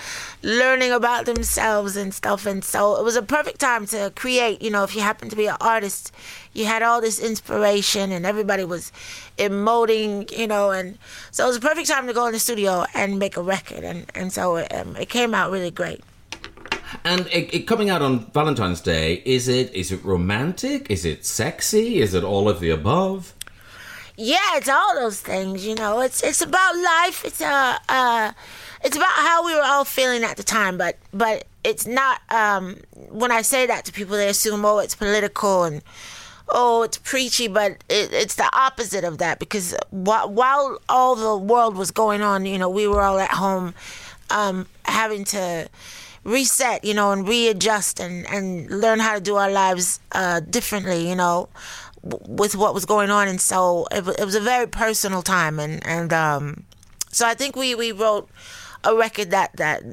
learning 0.44 0.92
about 0.92 1.26
themselves 1.26 1.96
and 1.96 2.14
stuff 2.14 2.46
and 2.46 2.64
so 2.64 2.96
it 2.98 3.04
was 3.04 3.16
a 3.16 3.22
perfect 3.22 3.60
time 3.60 3.86
to 3.86 4.12
create 4.16 4.62
you 4.62 4.70
know 4.70 4.84
if 4.84 4.96
you 4.96 5.02
happen 5.02 5.30
to 5.30 5.36
be 5.36 5.48
an 5.48 5.58
artist 5.62 6.12
you 6.54 6.66
had 6.66 6.84
all 6.84 7.02
this 7.02 7.20
inspiration 7.20 8.12
and 8.12 8.26
everybody 8.26 8.64
was 8.64 8.92
emoting 9.38 10.32
you 10.38 10.48
know 10.48 10.70
and 10.70 10.98
so 11.32 11.46
it 11.46 11.48
was 11.48 11.58
a 11.58 11.62
perfect 11.62 11.88
time 11.88 12.06
to 12.06 12.14
go 12.14 12.28
in 12.28 12.34
the 12.34 12.40
studio 12.40 12.86
and 12.94 13.18
make 13.18 13.38
a 13.38 13.42
record 13.42 13.84
and, 13.84 14.06
and 14.14 14.32
so 14.32 14.58
it, 14.58 14.72
um, 14.74 14.96
it 14.96 15.10
came 15.10 15.34
out 15.34 15.52
really 15.52 15.72
great 15.72 16.02
And 17.06 17.22
it, 17.28 17.54
it 17.54 17.68
coming 17.68 17.90
out 17.90 18.02
on 18.02 18.30
Valentine's 18.34 18.82
Day, 18.82 19.24
is 19.26 19.48
it 19.48 19.74
is 19.74 19.94
it 19.94 20.04
romantic? 20.04 20.92
Is 20.92 21.06
it 21.06 21.26
sexy? 21.26 22.00
Is 22.00 22.14
it 22.14 22.24
all 22.24 22.50
of 22.50 22.60
the 22.60 22.70
above? 22.70 23.34
Yeah, 24.18 24.56
it's 24.58 24.70
all 24.70 24.96
those 24.96 25.20
things, 25.22 25.66
you 25.66 25.76
know. 25.76 26.02
It's 26.02 26.24
it's 26.24 26.42
about 26.42 26.76
life. 26.76 27.24
It's 27.26 27.42
uh 27.42 27.78
uh 27.90 28.32
it's 28.84 28.96
about 28.96 29.12
how 29.12 29.46
we 29.46 29.54
were 29.56 29.64
all 29.64 29.86
feeling 29.86 30.24
at 30.24 30.38
the 30.38 30.44
time, 30.44 30.78
but 30.78 30.98
but 31.14 31.46
it's 31.64 31.86
not 31.88 32.22
um 32.30 32.78
when 33.10 33.32
I 33.32 33.42
say 33.42 33.66
that 33.68 33.86
to 33.86 33.92
people 33.92 34.18
they 34.18 34.28
assume 34.30 34.66
oh 34.66 34.80
it's 34.80 34.96
political 34.96 35.64
and 35.64 35.82
oh 36.50 36.84
it's 36.84 36.98
preachy, 36.98 37.48
but 37.48 37.72
it, 37.90 38.14
it's 38.14 38.36
the 38.36 38.50
opposite 38.54 39.04
of 39.04 39.20
that 39.20 39.40
because 39.40 39.76
while, 39.92 40.30
while 40.30 40.80
all 40.90 41.16
the 41.16 41.38
world 41.38 41.76
was 41.76 41.92
going 41.92 42.22
on, 42.22 42.46
you 42.46 42.58
know, 42.58 42.70
we 42.70 42.88
were 42.88 43.02
all 43.02 43.20
at 43.20 43.32
home 43.32 43.74
um 44.30 44.68
having 44.86 45.24
to 45.26 45.70
reset, 46.24 46.84
you 46.84 46.94
know, 46.94 47.12
and 47.12 47.28
readjust 47.28 48.00
and, 48.00 48.28
and 48.30 48.70
learn 48.70 49.00
how 49.00 49.16
to 49.16 49.22
do 49.22 49.36
our 49.36 49.52
lives 49.52 50.00
uh, 50.12 50.40
differently, 50.40 51.10
you 51.10 51.16
know, 51.16 51.50
with 52.04 52.56
what 52.56 52.74
was 52.74 52.86
going 52.86 53.10
on. 53.10 53.28
And 53.28 53.40
so 53.40 53.88
it, 53.92 54.08
it 54.20 54.26
was 54.26 54.36
a 54.36 54.42
very 54.42 54.68
personal 54.68 55.22
time. 55.22 55.60
And, 55.60 55.86
and 55.86 56.12
um, 56.14 56.64
so 57.12 57.28
I 57.28 57.34
think 57.34 57.56
we, 57.56 57.76
we 57.76 57.92
wrote 57.92 58.30
a 58.84 58.96
record 58.96 59.32
that, 59.32 59.56
that, 59.58 59.84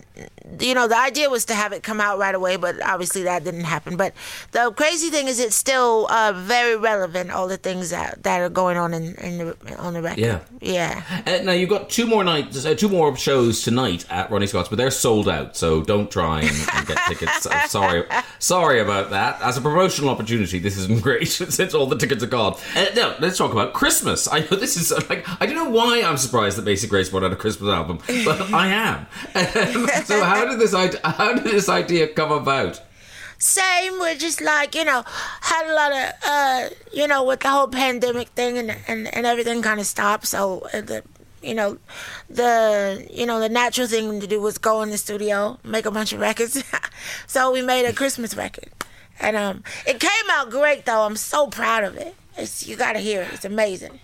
you 0.60 0.74
know, 0.74 0.88
the 0.88 0.98
idea 0.98 1.30
was 1.30 1.44
to 1.46 1.54
have 1.54 1.72
it 1.72 1.82
come 1.82 2.00
out 2.00 2.18
right 2.18 2.34
away, 2.34 2.56
but 2.56 2.80
obviously 2.82 3.22
that 3.24 3.44
didn't 3.44 3.64
happen. 3.64 3.96
But 3.96 4.14
the 4.52 4.72
crazy 4.72 5.10
thing 5.10 5.28
is 5.28 5.40
it's 5.40 5.56
still 5.56 6.06
uh, 6.10 6.32
very 6.34 6.76
relevant, 6.76 7.30
all 7.30 7.48
the 7.48 7.56
things 7.56 7.90
that, 7.90 8.22
that 8.22 8.40
are 8.40 8.48
going 8.48 8.76
on 8.76 8.94
in, 8.94 9.14
in 9.16 9.38
the, 9.38 9.76
on 9.78 9.94
the 9.94 10.02
record. 10.02 10.20
Yeah. 10.20 10.40
Yeah. 10.60 11.02
Uh, 11.26 11.42
now 11.42 11.52
you've 11.52 11.70
got 11.70 11.90
two 11.90 12.06
more 12.06 12.24
nights, 12.24 12.64
uh, 12.64 12.74
two 12.74 12.88
more 12.88 13.16
shows 13.16 13.62
tonight 13.62 14.04
at 14.10 14.30
Ronnie 14.30 14.46
Scott's, 14.46 14.68
but 14.68 14.76
they're 14.76 14.90
sold 14.90 15.28
out. 15.28 15.56
So 15.56 15.82
don't 15.82 16.10
try 16.10 16.40
and, 16.42 16.68
and 16.74 16.86
get 16.86 16.98
tickets. 17.08 17.46
Sorry, 17.70 18.04
sorry 18.38 18.80
about 18.80 19.10
that. 19.10 19.40
As 19.42 19.56
a 19.56 19.60
promotional 19.60 20.10
opportunity, 20.10 20.58
this 20.58 20.78
isn't 20.78 21.02
great 21.02 21.28
since 21.28 21.74
all 21.74 21.86
the 21.86 21.96
tickets 21.96 22.22
are 22.22 22.28
gone. 22.28 22.56
Uh, 22.74 22.86
now 22.94 23.14
let's 23.20 23.36
talk 23.36 23.52
about 23.52 23.72
Christmas. 23.72 24.26
I 24.28 24.40
know 24.40 24.56
this 24.56 24.76
is 24.76 24.90
uh, 24.92 25.00
like 25.08 25.26
I 25.40 25.46
don't 25.46 25.54
know 25.54 25.70
why 25.70 26.02
I'm 26.02 26.16
surprised 26.16 26.56
that 26.58 26.64
Macy 26.64 26.86
Gray's 26.86 27.10
brought 27.10 27.24
out 27.24 27.32
a 27.32 27.36
Christmas 27.36 27.70
album, 27.70 27.98
but 28.24 28.52
I 28.52 28.68
am. 28.68 29.06
So 30.08 30.22
how 30.24 30.37
did 30.44 30.58
this 30.58 30.74
idea, 30.74 31.00
how 31.04 31.34
did 31.34 31.44
this 31.44 31.68
idea 31.68 32.08
come 32.08 32.32
about? 32.32 32.82
Same, 33.38 34.00
we're 34.00 34.16
just 34.16 34.40
like, 34.40 34.74
you 34.74 34.84
know, 34.84 35.04
had 35.06 35.70
a 35.70 35.74
lot 35.74 35.92
of, 35.92 36.12
uh, 36.26 36.74
you 36.92 37.06
know, 37.06 37.22
with 37.22 37.40
the 37.40 37.48
whole 37.48 37.68
pandemic 37.68 38.28
thing 38.30 38.58
and, 38.58 38.76
and, 38.88 39.14
and 39.14 39.26
everything 39.26 39.62
kind 39.62 39.78
of 39.78 39.86
stopped. 39.86 40.26
So, 40.26 40.66
uh, 40.72 40.80
the, 40.80 41.04
you 41.40 41.54
know, 41.54 41.78
the, 42.28 43.06
you 43.10 43.26
know, 43.26 43.38
the 43.38 43.48
natural 43.48 43.86
thing 43.86 44.20
to 44.20 44.26
do 44.26 44.40
was 44.40 44.58
go 44.58 44.82
in 44.82 44.90
the 44.90 44.98
studio, 44.98 45.58
make 45.62 45.86
a 45.86 45.90
bunch 45.92 46.12
of 46.12 46.18
records. 46.18 46.62
so 47.28 47.52
we 47.52 47.62
made 47.62 47.86
a 47.86 47.92
Christmas 47.92 48.36
record. 48.36 48.70
And 49.20 49.36
um, 49.36 49.62
it 49.86 50.00
came 50.00 50.30
out 50.32 50.50
great, 50.50 50.84
though. 50.84 51.02
I'm 51.02 51.16
so 51.16 51.46
proud 51.46 51.84
of 51.84 51.96
it. 51.96 52.14
It's, 52.36 52.66
you 52.66 52.76
got 52.76 52.92
to 52.92 52.98
hear 52.98 53.22
it. 53.22 53.28
It's 53.32 53.44
amazing. 53.44 54.00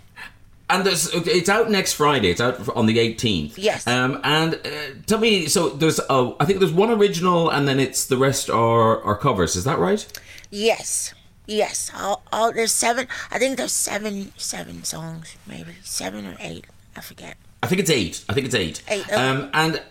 And 0.71 0.87
there's, 0.87 1.13
it's 1.15 1.49
out 1.51 1.71
next 1.71 1.93
Friday. 1.93 2.31
It's 2.31 2.41
out 2.41 2.69
on 2.75 2.87
the 2.87 2.97
18th. 2.97 3.55
Yes. 3.57 3.87
Um, 3.87 4.19
and 4.25 4.55
uh, 4.55 4.69
tell 5.07 5.19
me, 5.19 5.47
so 5.47 5.69
there's, 5.69 6.01
uh, 6.09 6.33
I 6.41 6.47
think 6.47 6.59
there's 6.59 6.73
one 6.73 6.91
original, 6.91 7.51
and 7.51 7.69
then 7.69 7.79
it's 7.79 8.07
the 8.07 8.17
rest 8.17 8.49
are 8.49 9.03
are 9.03 9.17
covers. 9.17 9.57
Is 9.57 9.65
that 9.65 9.79
right? 9.79 10.07
Yes. 10.51 11.13
Yes. 11.47 11.91
All, 11.95 12.23
all, 12.33 12.51
there's 12.53 12.73
seven, 12.73 13.09
I 13.31 13.39
think 13.39 13.59
there's 13.59 13.73
seven, 13.73 14.33
seven 14.39 14.85
songs, 14.85 15.37
maybe. 15.47 15.73
Seven 15.83 16.27
or 16.27 16.37
eight. 16.41 16.65
I 16.97 17.03
forget. 17.03 17.37
I 17.63 17.67
think 17.67 17.81
it's 17.81 17.91
eight. 17.91 18.25
I 18.29 18.33
think 18.33 18.47
it's 18.47 18.55
eight. 18.55 18.83
Eight, 18.89 19.05
okay. 19.07 19.15
Um, 19.15 19.51
and 19.53 19.83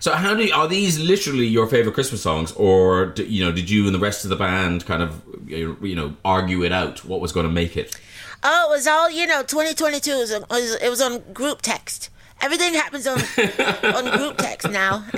so 0.00 0.12
how 0.12 0.34
do 0.34 0.44
you, 0.44 0.54
are 0.54 0.66
these 0.66 0.98
literally 0.98 1.46
your 1.46 1.66
favorite 1.66 1.94
Christmas 1.94 2.22
songs, 2.22 2.52
or 2.52 3.06
d- 3.06 3.24
you 3.24 3.44
know, 3.44 3.52
did 3.52 3.70
you 3.70 3.86
and 3.86 3.94
the 3.94 3.98
rest 3.98 4.24
of 4.24 4.30
the 4.30 4.36
band 4.36 4.84
kind 4.86 5.02
of 5.02 5.22
you 5.46 5.94
know 5.94 6.16
argue 6.24 6.62
it 6.64 6.72
out 6.72 7.04
what 7.04 7.20
was 7.20 7.32
going 7.32 7.46
to 7.46 7.52
make 7.52 7.76
it? 7.76 7.98
Oh, 8.42 8.68
it 8.68 8.74
was 8.74 8.86
all 8.86 9.10
you 9.10 9.26
know. 9.26 9.42
2022 9.42 10.18
was, 10.18 10.32
on- 10.32 10.44
was 10.50 10.74
it 10.76 10.88
was 10.90 11.00
on 11.00 11.20
group 11.32 11.62
text. 11.62 12.10
Everything 12.40 12.74
happens 12.74 13.06
on 13.06 13.18
on 13.94 14.16
group 14.18 14.36
text 14.38 14.68
now. 14.70 15.04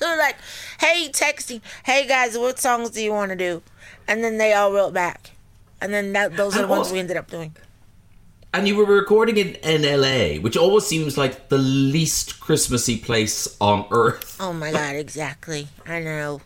Like, 0.00 0.36
hey, 0.80 1.08
texting, 1.10 1.60
hey 1.84 2.06
guys, 2.06 2.36
what 2.38 2.58
songs 2.58 2.90
do 2.90 3.02
you 3.02 3.10
want 3.12 3.30
to 3.30 3.36
do? 3.36 3.62
And 4.06 4.22
then 4.22 4.38
they 4.38 4.52
all 4.52 4.72
wrote 4.72 4.92
back, 4.92 5.30
and 5.80 5.92
then 5.92 6.12
that, 6.12 6.36
those 6.36 6.56
are 6.56 6.62
the 6.62 6.68
ones 6.68 6.92
we 6.92 6.98
ended 6.98 7.16
up 7.16 7.30
doing. 7.30 7.56
And 8.52 8.68
you 8.68 8.76
were 8.76 8.84
recording 8.84 9.36
in, 9.38 9.54
in 9.56 9.82
LA, 9.82 10.40
which 10.40 10.56
always 10.56 10.84
seems 10.86 11.18
like 11.18 11.48
the 11.48 11.58
least 11.58 12.38
Christmassy 12.38 12.96
place 12.98 13.56
on 13.60 13.86
earth. 13.90 14.36
Oh 14.38 14.52
my 14.52 14.70
god, 14.78 14.94
exactly. 14.94 15.68
I 15.86 16.00
know. 16.00 16.40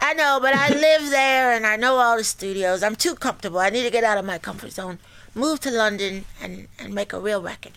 I 0.00 0.12
know, 0.14 0.38
but 0.40 0.54
I 0.54 0.68
live 0.68 1.10
there 1.10 1.52
and 1.54 1.66
I 1.66 1.76
know 1.76 1.96
all 1.96 2.16
the 2.18 2.24
studios. 2.24 2.82
I'm 2.82 2.94
too 2.96 3.14
comfortable. 3.14 3.58
I 3.58 3.70
need 3.70 3.82
to 3.84 3.90
get 3.90 4.04
out 4.04 4.18
of 4.18 4.24
my 4.24 4.38
comfort 4.38 4.72
zone, 4.72 4.98
move 5.36 5.60
to 5.60 5.70
London, 5.70 6.24
and, 6.42 6.66
and 6.78 6.94
make 6.94 7.12
a 7.12 7.20
real 7.20 7.42
record. 7.42 7.72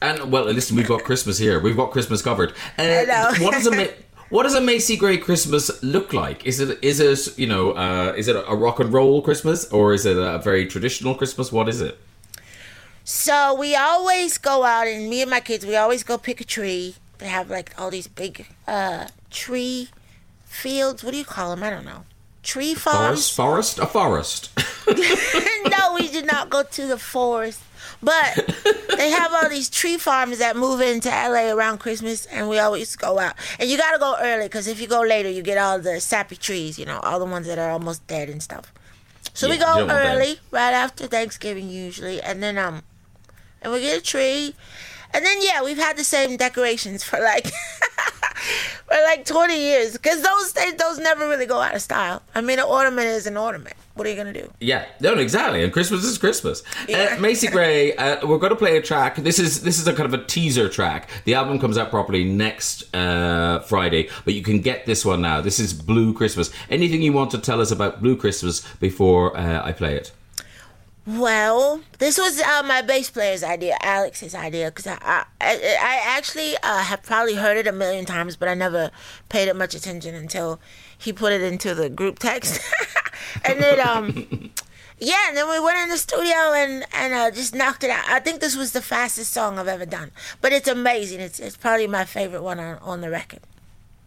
And 0.00 0.32
well, 0.32 0.44
listen, 0.44 0.76
we've 0.76 0.88
got 0.88 1.04
Christmas 1.04 1.36
here. 1.36 1.60
We've 1.60 1.76
got 1.76 1.90
Christmas 1.90 2.22
covered. 2.22 2.54
Uh, 2.78 3.34
what 3.40 3.52
does 3.52 3.66
a 3.66 3.70
Ma- 3.70 3.92
what 4.30 4.44
does 4.44 4.54
a 4.54 4.60
Macy 4.60 4.96
Gray 4.96 5.18
Christmas 5.18 5.82
look 5.82 6.12
like? 6.12 6.46
Is 6.46 6.60
it 6.60 6.82
is 6.82 7.00
it 7.00 7.38
you 7.38 7.46
know 7.46 7.72
uh, 7.72 8.14
is 8.16 8.28
it 8.28 8.36
a 8.36 8.56
rock 8.56 8.80
and 8.80 8.92
roll 8.92 9.20
Christmas 9.20 9.70
or 9.70 9.92
is 9.92 10.06
it 10.06 10.16
a 10.16 10.38
very 10.38 10.66
traditional 10.66 11.14
Christmas? 11.14 11.52
What 11.52 11.68
is 11.68 11.80
it? 11.82 11.98
So 13.04 13.54
we 13.54 13.74
always 13.74 14.38
go 14.38 14.64
out, 14.64 14.86
and 14.86 15.10
me 15.10 15.20
and 15.20 15.30
my 15.30 15.40
kids, 15.40 15.66
we 15.66 15.74
always 15.76 16.04
go 16.04 16.16
pick 16.16 16.40
a 16.40 16.44
tree. 16.44 16.94
They 17.18 17.26
have 17.26 17.50
like 17.50 17.74
all 17.76 17.90
these 17.90 18.06
big 18.06 18.46
uh, 18.66 19.08
tree 19.30 19.88
fields. 20.44 21.02
What 21.02 21.10
do 21.10 21.18
you 21.18 21.24
call 21.24 21.50
them? 21.50 21.62
I 21.62 21.70
don't 21.70 21.84
know. 21.84 22.04
Tree 22.42 22.74
farms. 22.74 23.28
Forest, 23.28 23.76
forest, 23.76 23.78
a 23.78 23.86
forest. 23.86 24.50
no, 25.68 25.94
we 25.94 26.08
did 26.08 26.26
not 26.26 26.48
go 26.50 26.62
to 26.62 26.86
the 26.86 26.98
forest. 26.98 27.62
But 28.02 28.34
they 28.96 29.10
have 29.10 29.32
all 29.34 29.48
these 29.50 29.68
tree 29.68 29.98
farms 29.98 30.38
that 30.38 30.56
move 30.56 30.80
into 30.80 31.10
LA 31.10 31.52
around 31.52 31.78
Christmas, 31.78 32.24
and 32.26 32.48
we 32.48 32.58
always 32.58 32.96
go 32.96 33.18
out. 33.18 33.34
And 33.58 33.68
you 33.68 33.76
gotta 33.76 33.98
go 33.98 34.16
early, 34.18 34.46
because 34.46 34.66
if 34.68 34.80
you 34.80 34.86
go 34.86 35.02
later, 35.02 35.28
you 35.28 35.42
get 35.42 35.58
all 35.58 35.78
the 35.78 36.00
sappy 36.00 36.36
trees, 36.36 36.78
you 36.78 36.86
know, 36.86 36.98
all 37.00 37.18
the 37.18 37.26
ones 37.26 37.46
that 37.46 37.58
are 37.58 37.70
almost 37.70 38.06
dead 38.06 38.30
and 38.30 38.42
stuff. 38.42 38.72
So 39.34 39.48
we 39.50 39.58
Yeah, 39.58 39.80
you 39.80 39.80
go 39.82 39.86
that. 39.88 40.16
early, 40.16 40.38
right 40.50 40.72
after 40.72 41.06
Thanksgiving 41.06 41.68
usually, 41.68 42.22
and 42.22 42.42
then 42.42 42.56
um, 42.56 42.82
and 43.60 43.70
we 43.72 43.80
get 43.82 43.98
a 43.98 44.02
tree, 44.02 44.54
and 45.12 45.24
then 45.24 45.38
yeah, 45.42 45.62
we've 45.62 45.76
had 45.76 45.98
the 45.98 46.04
same 46.04 46.38
decorations 46.38 47.04
for 47.04 47.20
like 47.20 47.50
for 48.86 48.96
like 49.04 49.24
twenty 49.24 49.58
years, 49.58 49.92
because 49.92 50.22
those 50.22 50.52
things 50.52 50.74
those 50.74 50.98
never 50.98 51.28
really 51.28 51.46
go 51.46 51.60
out 51.60 51.74
of 51.74 51.82
style. 51.82 52.22
I 52.34 52.40
mean, 52.40 52.58
an 52.58 52.66
ornament 52.66 53.06
is 53.06 53.26
an 53.26 53.36
ornament. 53.36 53.76
What 53.94 54.06
are 54.06 54.10
you 54.10 54.16
gonna 54.16 54.32
do? 54.32 54.50
Yeah, 54.60 54.86
no, 55.00 55.14
exactly. 55.14 55.62
And 55.62 55.72
Christmas 55.72 56.04
is 56.04 56.16
Christmas. 56.16 56.62
Yeah. 56.88 57.16
Uh, 57.16 57.20
Macy 57.20 57.48
Gray, 57.48 57.94
uh, 57.96 58.26
we're 58.26 58.38
going 58.38 58.50
to 58.50 58.56
play 58.56 58.76
a 58.78 58.82
track. 58.82 59.16
This 59.16 59.38
is 59.38 59.62
this 59.62 59.78
is 59.78 59.86
a 59.86 59.92
kind 59.92 60.12
of 60.12 60.18
a 60.18 60.24
teaser 60.24 60.68
track. 60.68 61.10
The 61.24 61.34
album 61.34 61.58
comes 61.58 61.76
out 61.76 61.90
properly 61.90 62.24
next 62.24 62.94
uh, 62.94 63.60
Friday, 63.60 64.08
but 64.24 64.32
you 64.34 64.42
can 64.42 64.60
get 64.60 64.86
this 64.86 65.04
one 65.04 65.20
now. 65.20 65.40
This 65.40 65.60
is 65.60 65.74
Blue 65.74 66.14
Christmas. 66.14 66.50
Anything 66.70 67.02
you 67.02 67.12
want 67.12 67.30
to 67.32 67.38
tell 67.38 67.60
us 67.60 67.70
about 67.70 68.00
Blue 68.00 68.16
Christmas 68.16 68.66
before 68.76 69.36
uh, 69.36 69.62
I 69.62 69.72
play 69.72 69.96
it? 69.96 70.12
Well, 71.06 71.80
this 71.98 72.18
was 72.18 72.40
uh, 72.40 72.62
my 72.62 72.82
bass 72.82 73.08
player's 73.10 73.42
idea, 73.42 73.76
Alex's 73.80 74.34
idea, 74.34 74.66
because 74.66 74.86
I, 74.86 74.98
I, 75.00 75.24
I 75.40 76.02
actually 76.04 76.56
uh, 76.62 76.82
have 76.82 77.02
probably 77.02 77.36
heard 77.36 77.56
it 77.56 77.66
a 77.66 77.72
million 77.72 78.04
times, 78.04 78.36
but 78.36 78.48
I 78.48 78.54
never 78.54 78.90
paid 79.30 79.48
it 79.48 79.56
much 79.56 79.74
attention 79.74 80.14
until 80.14 80.60
he 80.96 81.12
put 81.12 81.32
it 81.32 81.40
into 81.40 81.74
the 81.74 81.88
group 81.88 82.18
text, 82.18 82.60
and 83.44 83.60
then 83.60 83.80
um, 83.80 84.50
yeah, 84.98 85.28
and 85.28 85.36
then 85.36 85.48
we 85.48 85.58
went 85.58 85.78
in 85.78 85.88
the 85.88 85.96
studio 85.96 86.52
and 86.52 86.84
and 86.92 87.14
uh, 87.14 87.30
just 87.30 87.54
knocked 87.54 87.82
it 87.82 87.90
out. 87.90 88.04
I 88.06 88.20
think 88.20 88.40
this 88.40 88.54
was 88.54 88.72
the 88.72 88.82
fastest 88.82 89.32
song 89.32 89.58
I've 89.58 89.68
ever 89.68 89.86
done, 89.86 90.10
but 90.42 90.52
it's 90.52 90.68
amazing. 90.68 91.20
It's 91.20 91.40
it's 91.40 91.56
probably 91.56 91.86
my 91.86 92.04
favorite 92.04 92.42
one 92.42 92.60
on 92.60 92.76
on 92.78 93.00
the 93.00 93.08
record. 93.08 93.40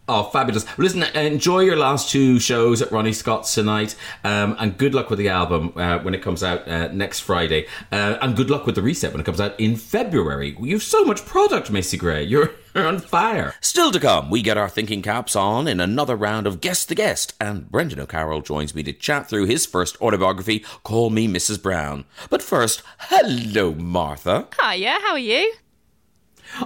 Oh, 0.06 0.24
fabulous. 0.24 0.66
Listen, 0.78 1.02
enjoy 1.02 1.60
your 1.60 1.76
last 1.76 2.10
two 2.10 2.38
shows 2.38 2.82
at 2.82 2.92
Ronnie 2.92 3.14
Scott's 3.14 3.54
tonight, 3.54 3.96
um, 4.22 4.54
and 4.58 4.76
good 4.76 4.94
luck 4.94 5.08
with 5.08 5.18
the 5.18 5.30
album 5.30 5.72
uh, 5.76 5.98
when 6.00 6.14
it 6.14 6.20
comes 6.20 6.42
out 6.42 6.68
uh, 6.68 6.88
next 6.88 7.20
Friday. 7.20 7.66
Uh, 7.90 8.18
and 8.20 8.36
good 8.36 8.50
luck 8.50 8.66
with 8.66 8.74
the 8.74 8.82
reset 8.82 9.12
when 9.12 9.20
it 9.20 9.24
comes 9.24 9.40
out 9.40 9.58
in 9.58 9.76
February. 9.76 10.58
You've 10.60 10.82
so 10.82 11.06
much 11.06 11.24
product, 11.24 11.70
Macy 11.70 11.96
Gray. 11.96 12.22
You're, 12.34 12.50
you're 12.74 12.86
on 12.86 12.98
fire. 12.98 13.54
Still 13.62 13.92
to 13.92 14.00
come, 14.00 14.28
we 14.28 14.42
get 14.42 14.58
our 14.58 14.68
thinking 14.68 15.00
caps 15.00 15.34
on 15.34 15.66
in 15.66 15.80
another 15.80 16.16
round 16.16 16.46
of 16.46 16.60
Guess 16.60 16.84
The 16.84 16.94
Guest, 16.94 17.32
and 17.40 17.70
Brendan 17.70 18.00
O'Carroll 18.00 18.42
joins 18.42 18.74
me 18.74 18.82
to 18.82 18.92
chat 18.92 19.30
through 19.30 19.46
his 19.46 19.64
first 19.64 19.98
autobiography, 20.02 20.64
Call 20.82 21.08
Me 21.08 21.26
Mrs. 21.26 21.62
Brown. 21.62 22.04
But 22.28 22.42
first, 22.42 22.82
hello, 22.98 23.72
Martha. 23.72 24.48
Hiya, 24.60 24.98
how 25.00 25.12
are 25.12 25.18
you? 25.18 25.54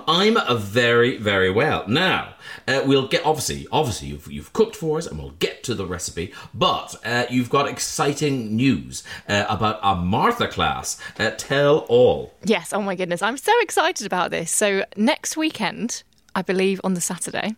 I'm 0.07 0.39
very, 0.59 1.16
very 1.16 1.51
well. 1.51 1.87
Now, 1.89 2.35
uh, 2.66 2.83
we'll 2.85 3.09
get 3.09 3.24
obviously, 3.24 3.66
obviously, 3.72 4.09
you've, 4.09 4.31
you've 4.31 4.53
cooked 4.53 4.76
for 4.76 4.99
us, 4.99 5.07
and 5.07 5.18
we'll 5.18 5.35
get 5.39 5.64
to 5.64 5.74
the 5.74 5.87
recipe. 5.87 6.33
But 6.55 6.95
uh, 7.05 7.26
you've 7.31 7.51
got 7.51 7.68
exciting 7.68 8.57
news 8.57 9.03
uh, 9.29 9.47
about 9.49 9.81
a 9.83 9.95
Martha 9.95 10.49
class. 10.49 11.01
Uh, 11.18 11.31
tell 11.31 11.79
all. 11.89 12.35
Yes, 12.45 12.72
oh 12.72 12.83
my 12.83 12.95
goodness. 12.95 13.22
I'm 13.22 13.37
so 13.37 13.53
excited 13.61 14.07
about 14.07 14.31
this. 14.31 14.51
So, 14.51 14.85
next 14.97 15.37
weekend, 15.37 16.03
I 16.35 16.43
believe 16.43 16.81
on 16.85 16.95
the 16.95 17.01
Saturday, 17.01 17.57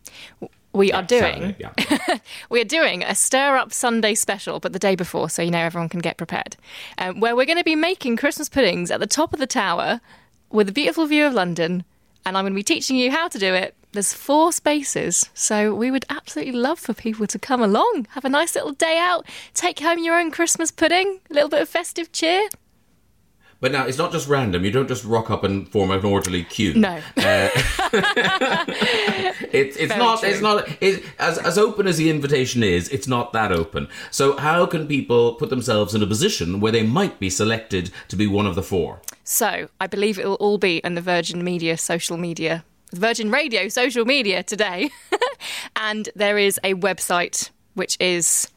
we 0.72 0.92
are 0.92 1.02
doing 1.02 1.54
Saturday, 1.56 1.56
yeah. 1.58 2.18
we 2.50 2.60
are 2.60 2.64
doing 2.64 3.02
a 3.02 3.14
stir 3.14 3.56
up 3.56 3.72
Sunday 3.72 4.14
special, 4.14 4.60
but 4.60 4.72
the 4.72 4.78
day 4.78 4.94
before, 4.94 5.28
so 5.28 5.42
you 5.42 5.50
know 5.50 5.58
everyone 5.58 5.88
can 5.88 6.00
get 6.00 6.16
prepared. 6.16 6.56
Um, 6.96 7.20
where 7.20 7.34
we're 7.34 7.46
going 7.46 7.58
to 7.58 7.64
be 7.64 7.76
making 7.76 8.16
Christmas 8.16 8.48
puddings 8.48 8.90
at 8.90 9.00
the 9.00 9.06
top 9.06 9.32
of 9.32 9.40
the 9.40 9.46
tower 9.46 10.00
with 10.50 10.68
a 10.68 10.72
beautiful 10.72 11.06
view 11.06 11.26
of 11.26 11.34
London, 11.34 11.84
and 12.24 12.36
I'm 12.36 12.44
going 12.44 12.52
to 12.52 12.56
be 12.56 12.62
teaching 12.62 12.96
you 12.96 13.10
how 13.10 13.28
to 13.28 13.38
do 13.38 13.54
it. 13.54 13.74
There's 13.92 14.12
four 14.12 14.52
spaces, 14.52 15.28
so 15.34 15.74
we 15.74 15.90
would 15.90 16.04
absolutely 16.08 16.52
love 16.52 16.78
for 16.78 16.94
people 16.94 17.26
to 17.26 17.38
come 17.38 17.60
along, 17.60 18.06
have 18.10 18.24
a 18.24 18.28
nice 18.28 18.54
little 18.54 18.72
day 18.72 18.98
out, 18.98 19.26
take 19.52 19.80
home 19.80 19.98
your 19.98 20.18
own 20.18 20.30
Christmas 20.30 20.70
pudding, 20.70 21.20
a 21.28 21.34
little 21.34 21.48
bit 21.48 21.62
of 21.62 21.68
festive 21.68 22.12
cheer. 22.12 22.48
But 23.60 23.72
now 23.72 23.84
it's 23.86 23.98
not 23.98 24.10
just 24.10 24.26
random. 24.26 24.64
You 24.64 24.70
don't 24.70 24.88
just 24.88 25.04
rock 25.04 25.30
up 25.30 25.44
and 25.44 25.68
form 25.68 25.90
an 25.90 26.02
orderly 26.04 26.44
queue. 26.44 26.72
No. 26.74 26.96
Uh, 27.16 27.48
it's 29.52 29.76
it's 29.76 29.88
Very 29.88 29.98
not 29.98 30.20
true. 30.20 30.28
it's 30.30 30.40
not 30.40 30.68
it, 30.80 31.04
as 31.18 31.36
as 31.38 31.58
open 31.58 31.86
as 31.86 31.98
the 31.98 32.08
invitation 32.08 32.62
is. 32.62 32.88
It's 32.88 33.06
not 33.06 33.32
that 33.34 33.52
open. 33.52 33.88
So 34.10 34.36
how 34.38 34.64
can 34.64 34.86
people 34.86 35.34
put 35.34 35.50
themselves 35.50 35.94
in 35.94 36.02
a 36.02 36.06
position 36.06 36.60
where 36.60 36.72
they 36.72 36.82
might 36.82 37.20
be 37.20 37.28
selected 37.28 37.90
to 38.08 38.16
be 38.16 38.26
one 38.26 38.46
of 38.46 38.54
the 38.54 38.62
four? 38.62 39.02
So 39.24 39.68
I 39.78 39.86
believe 39.86 40.18
it 40.18 40.26
will 40.26 40.34
all 40.36 40.58
be 40.58 40.82
on 40.82 40.94
the 40.94 41.02
Virgin 41.02 41.44
Media 41.44 41.76
social 41.76 42.16
media, 42.16 42.64
Virgin 42.94 43.30
Radio 43.30 43.68
social 43.68 44.06
media 44.06 44.42
today. 44.42 44.90
and 45.76 46.08
there 46.16 46.38
is 46.38 46.58
a 46.64 46.74
website 46.74 47.50
which 47.74 47.96
is. 48.00 48.48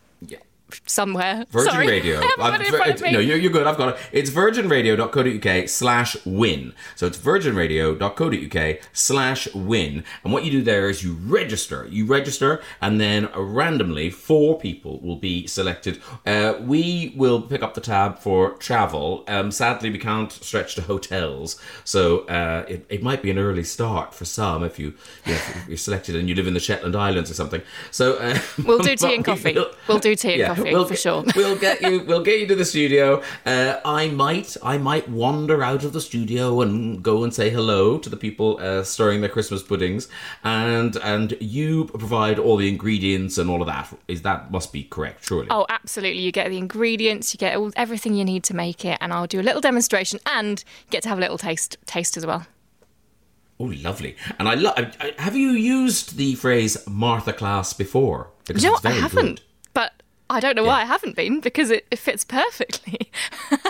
Somewhere. 0.86 1.46
Virgin 1.50 1.72
Sorry. 1.72 1.88
Radio. 1.88 2.20
I 2.22 2.36
I've- 2.40 2.64
it 2.64 2.68
in 2.68 2.74
front 2.74 2.92
of 2.96 3.02
me. 3.02 3.12
no, 3.12 3.20
you're, 3.20 3.38
you're 3.38 3.52
good. 3.52 3.68
I've 3.68 3.78
got 3.78 3.90
it. 3.90 3.98
It's 4.12 4.30
virginradio.co.uk 4.30 5.70
slash 5.70 6.18
win. 6.26 6.74
So 6.96 7.08
it's 7.08 7.18
virginradio.co.uk 7.18 8.80
slash 8.94 9.54
win. 9.54 10.04
And 10.24 10.34
what 10.34 10.44
you 10.46 10.52
do 10.52 10.62
there 10.62 10.90
is 10.90 11.04
you 11.04 11.14
register. 11.14 11.88
You 11.90 12.06
register, 12.06 12.62
and 12.82 13.00
then 13.00 13.30
randomly 13.36 14.10
four 14.10 14.60
people 14.60 15.00
will 15.02 15.16
be 15.16 15.48
selected. 15.48 16.02
Uh, 16.26 16.56
we 16.62 17.14
will 17.16 17.42
pick 17.42 17.62
up 17.64 17.74
the 17.74 17.82
tab 17.82 18.20
for 18.20 18.52
travel. 18.54 19.24
Um, 19.28 19.52
sadly, 19.52 19.90
we 19.90 20.00
can't 20.00 20.32
stretch 20.32 20.76
to 20.76 20.82
hotels. 20.82 21.60
So 21.84 22.20
uh, 22.28 22.66
it, 22.68 22.86
it 22.90 23.04
might 23.04 23.22
be 23.22 23.32
an 23.32 23.38
early 23.38 23.64
start 23.64 24.14
for 24.14 24.26
some 24.26 24.64
if, 24.64 24.80
you, 24.80 24.94
you 25.26 25.34
know, 25.34 25.40
if 25.56 25.68
you're 25.68 25.78
selected 25.78 26.16
and 26.16 26.30
you 26.30 26.36
live 26.36 26.48
in 26.48 26.54
the 26.54 26.60
Shetland 26.60 26.96
Islands 26.96 27.30
or 27.32 27.34
something. 27.34 27.62
So 27.92 28.16
uh, 28.18 28.40
We'll 28.64 28.80
do 28.80 28.96
tea 29.04 29.16
and 29.16 29.26
coffee. 29.26 29.58
We'll 29.88 30.00
do 30.00 30.16
tea 30.16 30.34
and 30.34 30.40
yeah, 30.40 30.48
coffee 30.56 30.63
we'll 30.72 30.86
for 30.86 30.94
get- 30.94 31.00
sure. 31.00 31.24
we'll 31.36 31.58
get 31.58 31.82
you. 31.82 32.04
We'll 32.04 32.24
get 32.24 32.40
you 32.40 32.48
to 32.48 32.56
the 32.56 32.66
studio. 32.66 33.22
Uh, 33.46 33.80
I 33.84 34.08
might. 34.10 34.56
I 34.64 34.78
might 34.78 35.10
wander 35.10 35.64
out 35.64 35.84
of 35.84 35.94
the 35.94 36.02
studio 36.02 36.62
and 36.62 37.04
go 37.04 37.24
and 37.24 37.34
say 37.34 37.50
hello 37.50 37.98
to 37.98 38.10
the 38.10 38.18
people 38.18 38.60
uh, 38.62 38.84
stirring 38.84 39.22
their 39.22 39.30
Christmas 39.30 39.62
puddings, 39.64 40.08
and 40.44 40.96
and 40.98 41.36
you 41.40 41.86
provide 41.86 42.40
all 42.40 42.58
the 42.58 42.70
ingredients 42.70 43.38
and 43.38 43.50
all 43.50 43.62
of 43.62 43.68
that. 43.68 43.94
Is 44.08 44.22
that 44.24 44.52
must 44.52 44.72
be 44.72 44.84
correct? 44.84 45.26
Surely. 45.26 45.48
Oh, 45.50 45.66
absolutely. 45.70 46.22
You 46.22 46.32
get 46.32 46.50
the 46.50 46.58
ingredients, 46.58 47.34
you 47.34 47.38
get 47.38 47.56
all, 47.58 47.72
everything 47.76 48.14
you 48.14 48.26
need 48.26 48.44
to 48.46 48.56
make 48.56 48.86
it, 48.86 48.98
and 49.02 49.12
I'll 49.14 49.28
do 49.28 49.40
a 49.40 49.44
little 49.44 49.62
demonstration 49.62 50.20
and 50.26 50.64
get 50.90 51.04
to 51.04 51.10
have 51.10 51.18
a 51.18 51.22
little 51.22 51.38
taste 51.38 51.78
taste 51.86 52.18
as 52.18 52.26
well. 52.26 52.46
Oh, 53.60 53.66
lovely. 53.66 54.16
And 54.40 54.50
I 54.50 54.56
love. 54.56 54.76
Have 55.20 55.36
you 55.36 55.52
used 55.52 56.18
the 56.18 56.36
phrase 56.36 56.78
Martha 56.88 57.32
class 57.34 57.72
before? 57.72 58.30
Because 58.46 58.64
You 58.64 58.72
know 58.72 58.76
it's 58.76 58.84
what? 58.84 58.92
I 58.94 58.96
haven't, 58.96 59.26
good. 59.36 59.42
but 59.74 60.03
I 60.30 60.40
don't 60.40 60.56
know 60.56 60.64
why 60.64 60.82
I 60.82 60.86
haven't 60.86 61.16
been 61.16 61.42
because 61.42 61.70
it, 61.70 61.86
it 61.92 62.00
fits 62.00 62.24
perfectly. 62.24 63.10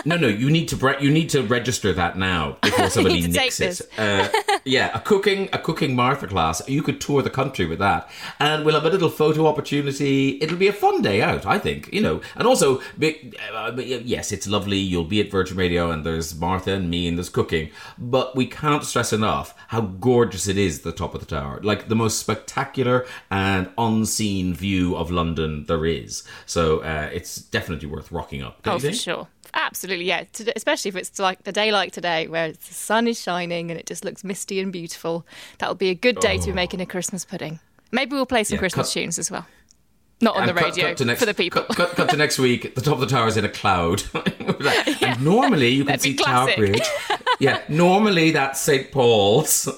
No, 0.06 0.16
no, 0.16 0.28
you 0.28 0.50
need 0.50 0.68
to 0.68 0.76
bre- 0.76 1.00
you 1.00 1.10
need 1.10 1.30
to 1.30 1.42
register 1.42 1.90
that 1.94 2.18
now 2.18 2.58
before 2.62 2.90
somebody 2.90 3.26
nicks 3.26 3.58
it. 3.58 3.80
Uh, 3.96 4.28
yeah, 4.64 4.90
a 4.94 5.00
cooking 5.00 5.48
a 5.54 5.58
cooking 5.58 5.94
Martha 5.96 6.26
class. 6.26 6.66
You 6.68 6.82
could 6.82 7.00
tour 7.00 7.22
the 7.22 7.30
country 7.30 7.64
with 7.64 7.78
that, 7.78 8.10
and 8.38 8.66
we'll 8.66 8.74
have 8.74 8.84
a 8.84 8.90
little 8.90 9.08
photo 9.08 9.46
opportunity. 9.46 10.38
It'll 10.42 10.58
be 10.58 10.68
a 10.68 10.74
fun 10.74 11.00
day 11.00 11.22
out, 11.22 11.46
I 11.46 11.58
think. 11.58 11.90
You 11.90 12.02
know, 12.02 12.20
and 12.36 12.46
also, 12.46 12.80
uh, 12.80 13.72
yes, 13.76 14.30
it's 14.30 14.46
lovely. 14.46 14.76
You'll 14.76 15.04
be 15.04 15.20
at 15.20 15.30
Virgin 15.30 15.56
Radio, 15.56 15.90
and 15.90 16.04
there's 16.04 16.38
Martha 16.38 16.72
and 16.74 16.90
me, 16.90 17.08
and 17.08 17.16
there's 17.16 17.30
cooking. 17.30 17.70
But 17.96 18.36
we 18.36 18.44
can't 18.46 18.84
stress 18.84 19.10
enough 19.10 19.54
how 19.68 19.80
gorgeous 19.80 20.48
it 20.48 20.58
is. 20.58 20.78
at 20.78 20.84
The 20.84 20.92
top 20.92 21.14
of 21.14 21.20
the 21.20 21.26
tower, 21.26 21.60
like 21.62 21.88
the 21.88 21.96
most 21.96 22.18
spectacular 22.18 23.06
and 23.30 23.70
unseen 23.78 24.52
view 24.52 24.96
of 24.96 25.10
London 25.10 25.64
there 25.66 25.86
is. 25.86 26.24
So 26.46 26.80
uh, 26.80 27.10
it's 27.12 27.36
definitely 27.36 27.88
worth 27.88 28.10
rocking 28.12 28.42
up. 28.42 28.60
Oh, 28.64 28.78
for 28.78 28.92
sure. 28.92 29.28
Absolutely, 29.54 30.06
yeah. 30.06 30.24
Especially 30.56 30.88
if 30.88 30.96
it's 30.96 31.18
like 31.18 31.44
the 31.44 31.52
day 31.52 31.70
like 31.70 31.92
today, 31.92 32.26
where 32.26 32.52
the 32.52 32.58
sun 32.74 33.06
is 33.06 33.20
shining 33.20 33.70
and 33.70 33.78
it 33.78 33.86
just 33.86 34.04
looks 34.04 34.24
misty 34.24 34.58
and 34.60 34.72
beautiful. 34.72 35.24
That'll 35.58 35.74
be 35.76 35.90
a 35.90 35.94
good 35.94 36.18
day 36.20 36.38
to 36.38 36.46
be 36.46 36.52
making 36.52 36.80
a 36.80 36.86
Christmas 36.86 37.24
pudding. 37.24 37.60
Maybe 37.92 38.14
we'll 38.16 38.26
play 38.26 38.42
some 38.44 38.56
Yeah, 38.56 38.60
Christmas 38.60 38.88
cut- 38.88 38.92
tunes 39.00 39.18
as 39.18 39.30
well. 39.30 39.46
Not 40.20 40.36
on 40.36 40.46
the 40.46 40.54
cut- 40.54 40.64
radio 40.64 40.94
cut 40.94 41.06
next- 41.06 41.20
for 41.20 41.26
the 41.26 41.34
people. 41.34 41.62
Cut, 41.64 42.08
to 42.08 42.16
next 42.16 42.38
week. 42.38 42.74
The 42.74 42.80
top 42.80 42.94
of 42.94 43.00
the 43.00 43.06
tower 43.06 43.28
is 43.28 43.36
in 43.36 43.44
a 43.44 43.48
cloud. 43.48 44.02
And 45.02 45.22
normally 45.22 45.68
you 45.68 45.84
can 45.84 45.98
see 45.98 46.14
Tower. 46.14 46.50
Bridge. 46.56 46.80
yeah, 47.38 47.60
normally 47.68 48.30
that's 48.30 48.60
St 48.60 48.90
Paul's. 48.90 49.68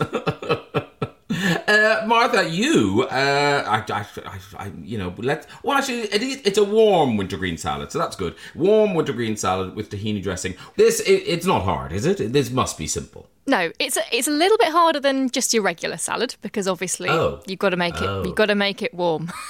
Martha, 2.17 2.49
you, 2.49 3.03
uh, 3.11 3.83
I, 3.89 3.93
I, 3.93 4.39
I, 4.57 4.73
you 4.83 4.97
know, 4.97 5.13
let 5.19 5.47
well, 5.63 5.77
actually, 5.77 6.01
it 6.05 6.23
is, 6.23 6.41
it's 6.47 6.57
a 6.57 6.65
warm 6.65 7.19
wintergreen 7.19 7.59
salad, 7.59 7.93
so 7.93 7.99
that's 7.99 8.17
good. 8.17 8.35
Warm 8.55 8.95
wintergreen 8.95 9.37
salad 9.37 9.77
with 9.77 9.91
tahini 9.91 10.23
dressing. 10.23 10.55
This, 10.77 11.01
it, 11.01 11.23
it's 11.35 11.45
not 11.45 11.65
hard, 11.65 11.93
is 11.93 12.07
it? 12.07 12.33
This 12.33 12.51
must 12.51 12.79
be 12.79 12.87
simple. 12.87 13.29
No, 13.47 13.71
it's 13.79 13.99
a, 13.99 14.03
it's 14.11 14.27
a 14.29 14.31
little 14.31 14.57
bit 14.57 14.69
harder 14.69 14.99
than 14.99 15.29
just 15.29 15.53
your 15.53 15.63
regular 15.63 15.99
salad 15.99 16.37
because 16.41 16.67
obviously 16.67 17.11
Oh. 17.11 17.43
you've 17.47 17.59
got 17.59 17.71
to 17.71 17.77
make 17.77 18.01
it 18.01 18.27
you've 18.27 18.35
got 18.35 18.47
to 18.47 18.55
make 18.55 18.81
it 18.83 18.95
warm. 18.95 19.31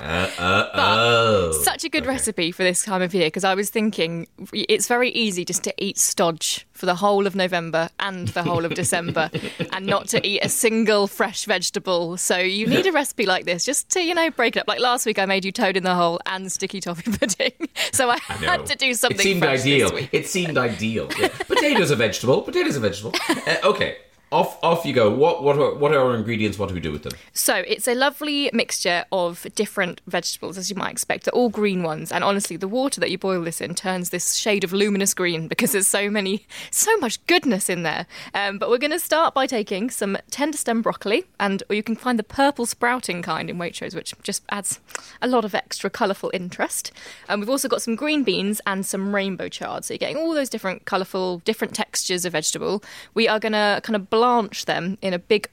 Oh, 0.00 1.52
Such 1.64 1.84
a 1.84 1.88
good 1.88 2.06
recipe 2.06 2.52
for 2.52 2.62
this 2.62 2.82
time 2.84 3.02
of 3.02 3.14
year 3.14 3.26
because 3.26 3.44
I 3.44 3.54
was 3.54 3.70
thinking 3.70 4.26
it's 4.52 4.86
very 4.86 5.10
easy 5.10 5.44
just 5.44 5.64
to 5.64 5.74
eat 5.78 5.98
stodge 5.98 6.66
for 6.72 6.86
the 6.86 6.94
whole 6.94 7.26
of 7.26 7.34
November 7.34 7.88
and 7.98 8.28
the 8.28 8.42
whole 8.42 8.64
of 8.64 8.74
December 8.74 9.30
and 9.72 9.84
not 9.86 10.06
to 10.08 10.24
eat 10.26 10.40
a 10.44 10.48
single 10.48 11.06
fresh 11.08 11.44
vegetable. 11.44 12.16
So 12.16 12.38
you 12.38 12.66
need 12.66 12.86
a 12.86 12.92
recipe 12.92 13.26
like 13.26 13.44
this 13.46 13.64
just 13.64 13.88
to, 13.90 14.00
you 14.00 14.14
know, 14.14 14.30
break 14.30 14.56
it 14.56 14.60
up. 14.60 14.68
Like 14.68 14.80
last 14.80 15.04
week 15.04 15.18
I 15.18 15.26
made 15.26 15.44
you 15.44 15.50
toad 15.52 15.76
in 15.76 15.82
the 15.82 15.94
hole 15.94 16.20
and 16.26 16.50
sticky 16.52 16.80
toffee 16.80 17.10
pudding. 17.18 17.52
So 17.92 18.10
I, 18.10 18.18
No. 18.40 18.46
had 18.48 18.66
to 18.66 18.76
do 18.76 18.94
something 18.94 19.18
It 19.18 19.22
seemed 19.22 19.42
ideal. 19.42 19.90
It 20.12 20.26
seemed 20.28 20.56
ideal. 20.58 21.08
Yeah. 21.18 21.28
Potatoes 21.28 21.90
a 21.90 21.96
vegetable. 21.96 22.42
Potatoes 22.42 22.76
a 22.76 22.80
vegetable. 22.80 23.12
Uh, 23.48 23.54
okay, 23.64 23.96
off 24.30 24.62
off 24.62 24.84
you 24.84 24.92
go. 24.92 25.10
What 25.10 25.42
what 25.42 25.58
are 25.58 25.74
what 25.74 25.92
are 25.92 26.00
our 26.00 26.14
ingredients? 26.14 26.58
What 26.58 26.68
do 26.68 26.74
we 26.74 26.80
do 26.80 26.92
with 26.92 27.02
them? 27.02 27.12
So 27.32 27.56
it's 27.66 27.88
a 27.88 27.94
lovely 27.94 28.50
mixture 28.52 29.04
of 29.10 29.46
different 29.54 30.00
vegetables, 30.06 30.58
as 30.58 30.70
you 30.70 30.76
might 30.76 30.90
expect. 30.90 31.24
They're 31.24 31.34
all 31.34 31.48
green 31.48 31.82
ones, 31.82 32.12
and 32.12 32.22
honestly, 32.22 32.56
the 32.56 32.68
water 32.68 33.00
that 33.00 33.10
you 33.10 33.18
boil 33.18 33.42
this 33.42 33.60
in 33.60 33.74
turns 33.74 34.10
this 34.10 34.34
shade 34.34 34.64
of 34.64 34.72
luminous 34.72 35.14
green 35.14 35.48
because 35.48 35.72
there's 35.72 35.86
so 35.86 36.10
many, 36.10 36.46
so 36.70 36.96
much 36.98 37.24
goodness 37.26 37.68
in 37.68 37.82
there. 37.82 38.06
Um, 38.34 38.58
but 38.58 38.68
we're 38.70 38.78
going 38.78 38.90
to 38.90 38.98
start 38.98 39.34
by 39.34 39.46
taking 39.46 39.90
some 39.90 40.18
tender 40.30 40.58
stem 40.58 40.82
broccoli, 40.82 41.24
and 41.40 41.62
or 41.70 41.74
you 41.74 41.82
can 41.82 41.96
find 41.96 42.18
the 42.18 42.24
purple 42.24 42.66
sprouting 42.66 43.22
kind 43.22 43.48
in 43.48 43.56
Waitrose, 43.56 43.94
which 43.94 44.14
just 44.22 44.42
adds 44.50 44.80
a 45.22 45.26
lot 45.26 45.44
of 45.44 45.54
extra 45.54 45.90
colourful 45.90 46.30
interest. 46.34 46.92
And 47.28 47.40
we've 47.40 47.50
also 47.50 47.68
got 47.68 47.82
some 47.82 47.96
green 47.96 48.24
beans 48.24 48.60
and 48.66 48.84
some 48.84 49.14
rainbow 49.14 49.48
chard, 49.48 49.84
so 49.84 49.94
you're 49.94 49.98
getting 49.98 50.16
all 50.16 50.34
those 50.34 50.50
different 50.50 50.84
colourful, 50.84 51.38
different 51.44 51.74
textures 51.74 52.24
of 52.24 52.32
vegetable. 52.32 52.82
We 53.14 53.28
are 53.28 53.40
going 53.40 53.52
to 53.52 53.80
kind 53.82 53.96
of 53.96 54.10
blanch 54.18 54.64
them 54.64 54.98
in 55.02 55.12
a 55.14 55.18
big 55.18 55.48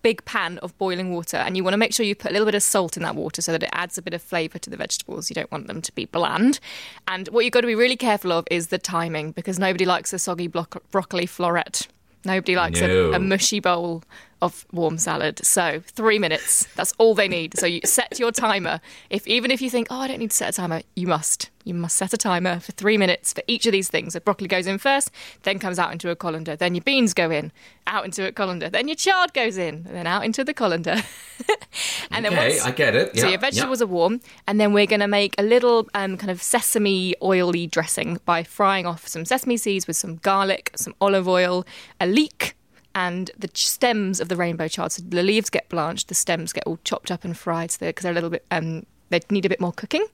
big 0.00 0.24
pan 0.24 0.58
of 0.58 0.76
boiling 0.78 1.12
water 1.12 1.36
and 1.36 1.56
you 1.56 1.64
want 1.64 1.74
to 1.74 1.78
make 1.78 1.92
sure 1.92 2.06
you 2.06 2.14
put 2.14 2.30
a 2.30 2.32
little 2.32 2.46
bit 2.46 2.54
of 2.54 2.62
salt 2.62 2.96
in 2.96 3.02
that 3.02 3.16
water 3.16 3.42
so 3.42 3.50
that 3.50 3.64
it 3.64 3.68
adds 3.72 3.98
a 3.98 4.02
bit 4.02 4.14
of 4.14 4.22
flavour 4.22 4.56
to 4.56 4.70
the 4.70 4.76
vegetables. 4.76 5.28
You 5.28 5.34
don't 5.34 5.50
want 5.50 5.66
them 5.66 5.82
to 5.82 5.92
be 5.92 6.04
bland. 6.04 6.60
And 7.08 7.26
what 7.28 7.44
you've 7.44 7.52
got 7.52 7.62
to 7.62 7.66
be 7.66 7.74
really 7.74 7.96
careful 7.96 8.30
of 8.30 8.46
is 8.48 8.68
the 8.68 8.78
timing 8.78 9.32
because 9.32 9.58
nobody 9.58 9.84
likes 9.84 10.12
a 10.12 10.18
soggy 10.20 10.46
block- 10.46 10.82
broccoli 10.92 11.26
floret. 11.26 11.88
Nobody 12.24 12.54
likes 12.54 12.80
No. 12.80 13.10
a, 13.10 13.14
a 13.14 13.18
mushy 13.18 13.58
bowl 13.58 14.04
of 14.40 14.64
warm 14.72 14.98
salad. 14.98 15.44
So 15.44 15.80
three 15.86 16.18
minutes. 16.18 16.66
That's 16.76 16.92
all 16.98 17.14
they 17.14 17.28
need. 17.28 17.58
So 17.58 17.66
you 17.66 17.80
set 17.84 18.18
your 18.18 18.32
timer. 18.32 18.80
If 19.10 19.26
even 19.26 19.50
if 19.50 19.60
you 19.60 19.70
think, 19.70 19.88
oh, 19.90 20.00
I 20.00 20.08
don't 20.08 20.18
need 20.18 20.30
to 20.30 20.36
set 20.36 20.50
a 20.50 20.56
timer, 20.56 20.82
you 20.94 21.06
must. 21.06 21.50
You 21.64 21.74
must 21.74 21.96
set 21.98 22.14
a 22.14 22.16
timer 22.16 22.60
for 22.60 22.72
three 22.72 22.96
minutes 22.96 23.34
for 23.34 23.42
each 23.46 23.66
of 23.66 23.72
these 23.72 23.88
things. 23.88 24.14
So 24.14 24.20
broccoli 24.20 24.48
goes 24.48 24.66
in 24.66 24.78
first, 24.78 25.10
then 25.42 25.58
comes 25.58 25.78
out 25.78 25.92
into 25.92 26.08
a 26.08 26.16
colander. 26.16 26.56
Then 26.56 26.74
your 26.74 26.82
beans 26.82 27.12
go 27.12 27.30
in, 27.30 27.52
out 27.86 28.06
into 28.06 28.26
a 28.26 28.32
colander. 28.32 28.70
Then 28.70 28.88
your 28.88 28.94
chard 28.94 29.34
goes 29.34 29.58
in, 29.58 29.84
and 29.86 29.94
then 29.94 30.06
out 30.06 30.24
into 30.24 30.44
the 30.44 30.54
colander. 30.54 30.96
and 32.10 32.24
then 32.24 32.32
Okay, 32.32 32.50
once, 32.52 32.62
I 32.64 32.70
get 32.70 32.94
it. 32.94 33.16
so 33.16 33.24
Yeah, 33.24 33.30
your 33.32 33.40
vegetables 33.40 33.80
yeah. 33.80 33.84
are 33.84 33.88
warm, 33.88 34.20
and 34.46 34.58
then 34.58 34.72
we're 34.72 34.86
going 34.86 35.00
to 35.00 35.08
make 35.08 35.34
a 35.36 35.42
little 35.42 35.86
um, 35.94 36.16
kind 36.16 36.30
of 36.30 36.42
sesame 36.42 37.14
oily 37.22 37.66
dressing 37.66 38.18
by 38.24 38.42
frying 38.44 38.86
off 38.86 39.06
some 39.06 39.24
sesame 39.26 39.56
seeds 39.58 39.86
with 39.86 39.96
some 39.96 40.16
garlic, 40.16 40.70
some 40.74 40.94
olive 41.02 41.28
oil, 41.28 41.66
a 42.00 42.06
leek, 42.06 42.54
and 42.98 43.30
the 43.38 43.48
stems 43.54 44.18
of 44.20 44.28
the 44.28 44.36
rainbow 44.36 44.66
chard. 44.66 44.90
So 44.90 45.02
the 45.06 45.22
leaves 45.22 45.50
get 45.50 45.68
blanched, 45.68 46.08
the 46.08 46.14
stems 46.14 46.52
get 46.52 46.64
all 46.66 46.78
chopped 46.82 47.12
up 47.12 47.24
and 47.24 47.36
fried 47.36 47.68
because 47.68 47.78
they're, 47.78 47.92
'cause 47.92 48.02
they're 48.02 48.12
a 48.12 48.14
little 48.14 48.30
bit. 48.30 48.44
Um, 48.50 48.86
they 49.10 49.20
need 49.30 49.46
a 49.46 49.48
bit 49.48 49.60
more 49.60 49.72
cooking. 49.72 50.04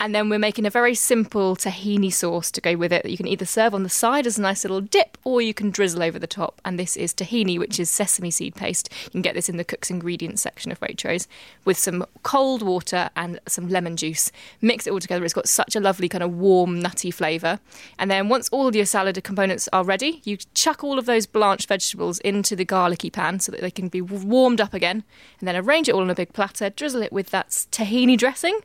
And 0.00 0.14
then 0.14 0.28
we're 0.28 0.38
making 0.38 0.64
a 0.64 0.70
very 0.70 0.94
simple 0.94 1.56
tahini 1.56 2.12
sauce 2.12 2.52
to 2.52 2.60
go 2.60 2.76
with 2.76 2.92
it 2.92 3.02
that 3.02 3.10
you 3.10 3.16
can 3.16 3.26
either 3.26 3.44
serve 3.44 3.74
on 3.74 3.82
the 3.82 3.88
side 3.88 4.28
as 4.28 4.38
a 4.38 4.42
nice 4.42 4.62
little 4.62 4.80
dip 4.80 5.18
or 5.24 5.42
you 5.42 5.52
can 5.52 5.70
drizzle 5.70 6.04
over 6.04 6.20
the 6.20 6.28
top. 6.28 6.60
And 6.64 6.78
this 6.78 6.96
is 6.96 7.12
tahini, 7.12 7.58
which 7.58 7.80
is 7.80 7.90
sesame 7.90 8.30
seed 8.30 8.54
paste. 8.54 8.92
You 9.06 9.10
can 9.10 9.22
get 9.22 9.34
this 9.34 9.48
in 9.48 9.56
the 9.56 9.64
cook's 9.64 9.90
ingredients 9.90 10.40
section 10.40 10.70
of 10.70 10.78
Waitrose 10.78 11.26
with 11.64 11.76
some 11.76 12.06
cold 12.22 12.62
water 12.62 13.10
and 13.16 13.40
some 13.48 13.68
lemon 13.68 13.96
juice. 13.96 14.30
Mix 14.60 14.86
it 14.86 14.90
all 14.90 15.00
together. 15.00 15.24
It's 15.24 15.34
got 15.34 15.48
such 15.48 15.74
a 15.74 15.80
lovely 15.80 16.08
kind 16.08 16.22
of 16.22 16.32
warm, 16.32 16.78
nutty 16.78 17.10
flavour. 17.10 17.58
And 17.98 18.08
then 18.08 18.28
once 18.28 18.48
all 18.50 18.68
of 18.68 18.76
your 18.76 18.86
salad 18.86 19.22
components 19.24 19.68
are 19.72 19.82
ready, 19.82 20.22
you 20.24 20.36
chuck 20.54 20.84
all 20.84 21.00
of 21.00 21.06
those 21.06 21.26
blanched 21.26 21.68
vegetables 21.68 22.20
into 22.20 22.54
the 22.54 22.64
garlicky 22.64 23.10
pan 23.10 23.40
so 23.40 23.50
that 23.50 23.62
they 23.62 23.70
can 23.70 23.88
be 23.88 24.00
warmed 24.00 24.60
up 24.60 24.74
again. 24.74 25.02
And 25.40 25.48
then 25.48 25.56
arrange 25.56 25.88
it 25.88 25.92
all 25.92 26.02
on 26.02 26.10
a 26.10 26.14
big 26.14 26.32
platter, 26.32 26.70
drizzle 26.70 27.02
it 27.02 27.12
with 27.12 27.30
that 27.30 27.48
tahini 27.72 28.16
dressing. 28.16 28.60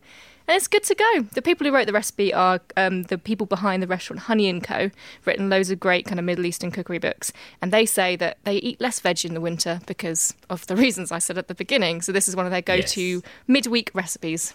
And 0.48 0.58
it's 0.58 0.68
good 0.68 0.84
to 0.84 0.96
go. 0.96 1.22
The 1.34 1.42
people 1.42 1.66
who 1.66 1.74
wrote 1.74 1.88
the 1.88 1.94
recipe 1.94 2.34
are 2.34 2.60
um, 2.76 3.04
the 3.04 3.18
people 3.18 3.46
behind 3.46 3.82
the 3.82 3.88
restaurant 3.88 4.24
Honey 4.24 4.50
and 4.50 4.62
Co. 4.64 4.92
Written 5.26 5.50
loads 5.50 5.70
of 5.72 5.80
great 5.80 6.06
kind 6.06 6.20
of 6.20 6.26
Middle 6.26 6.46
Eastern 6.46 6.70
cookery 6.70 7.00
books, 7.00 7.32
and 7.62 7.72
they 7.72 7.86
say 7.86 8.16
that 8.18 8.38
they 8.44 8.56
eat 8.58 8.82
less 8.82 9.00
veg 9.00 9.24
in 9.24 9.34
the 9.34 9.42
winter 9.42 9.80
because 9.88 10.34
of 10.50 10.68
the 10.68 10.76
reasons 10.84 11.12
I 11.12 11.20
said 11.20 11.38
at 11.38 11.48
the 11.48 11.56
beginning. 11.56 12.02
So 12.02 12.12
this 12.12 12.28
is 12.28 12.36
one 12.36 12.46
of 12.46 12.52
their 12.52 12.62
go-to 12.62 13.02
Yes. 13.02 13.22
midweek 13.48 13.92
recipes. 13.94 14.54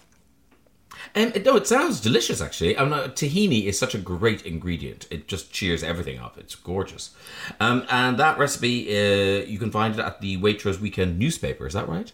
Um, 1.15 1.31
no, 1.45 1.55
it 1.55 1.65
sounds 1.67 1.99
delicious 2.01 2.41
actually. 2.41 2.75
Uh, 2.75 3.07
tahini 3.09 3.65
is 3.65 3.77
such 3.79 3.95
a 3.95 3.99
great 3.99 4.45
ingredient. 4.45 5.07
It 5.09 5.27
just 5.27 5.51
cheers 5.51 5.81
everything 5.83 6.19
up. 6.19 6.37
It's 6.37 6.55
gorgeous. 6.55 7.11
Um, 7.59 7.85
and 7.89 8.17
that 8.17 8.37
recipe, 8.37 8.89
uh, 8.89 9.45
you 9.45 9.57
can 9.59 9.71
find 9.71 9.93
it 9.93 9.99
at 9.99 10.19
the 10.21 10.37
Waitrose 10.37 10.79
Weekend 10.79 11.17
newspaper. 11.17 11.65
Is 11.67 11.73
that 11.73 11.87
right? 11.87 12.11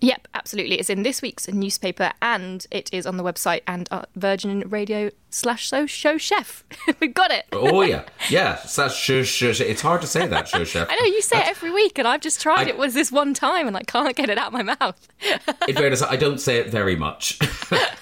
Yep, 0.00 0.28
absolutely. 0.32 0.78
It's 0.78 0.88
in 0.88 1.02
this 1.02 1.20
week's 1.20 1.46
newspaper, 1.48 2.12
and 2.22 2.66
it 2.70 2.88
is 2.92 3.06
on 3.06 3.16
the 3.18 3.22
website 3.22 3.60
and 3.66 3.86
uh, 3.90 4.02
Virgin 4.16 4.60
Radio 4.68 5.10
slash 5.30 5.68
so 5.68 5.86
show 5.86 6.18
chef. 6.18 6.64
We've 7.00 7.14
got 7.14 7.30
it. 7.30 7.44
Oh 7.52 7.82
yeah, 7.82 8.04
yeah. 8.28 8.56
So, 8.56 8.88
sh- 8.88 9.24
sh- 9.24 9.54
sh- 9.54 9.60
it's 9.60 9.80
hard 9.82 10.00
to 10.02 10.06
say 10.06 10.26
that, 10.26 10.48
show 10.48 10.64
chef. 10.64 10.88
I 10.90 10.96
know 10.96 11.06
you 11.06 11.22
say 11.22 11.38
it 11.40 11.48
every 11.48 11.70
week, 11.70 11.98
and 11.98 12.06
I've 12.06 12.20
just 12.20 12.40
tried 12.40 12.66
I- 12.66 12.70
it 12.70 12.78
was 12.78 12.94
this 12.94 13.10
one 13.12 13.34
time, 13.34 13.66
and 13.66 13.76
I 13.76 13.82
can't 13.82 14.14
get 14.16 14.28
it 14.30 14.38
out 14.38 14.48
of 14.48 14.52
my 14.52 14.62
mouth. 14.62 15.08
In 15.68 15.74
fairness, 15.76 16.02
I 16.02 16.16
don't 16.16 16.38
say 16.40 16.58
it 16.58 16.68
very 16.70 16.96
much. 16.96 17.38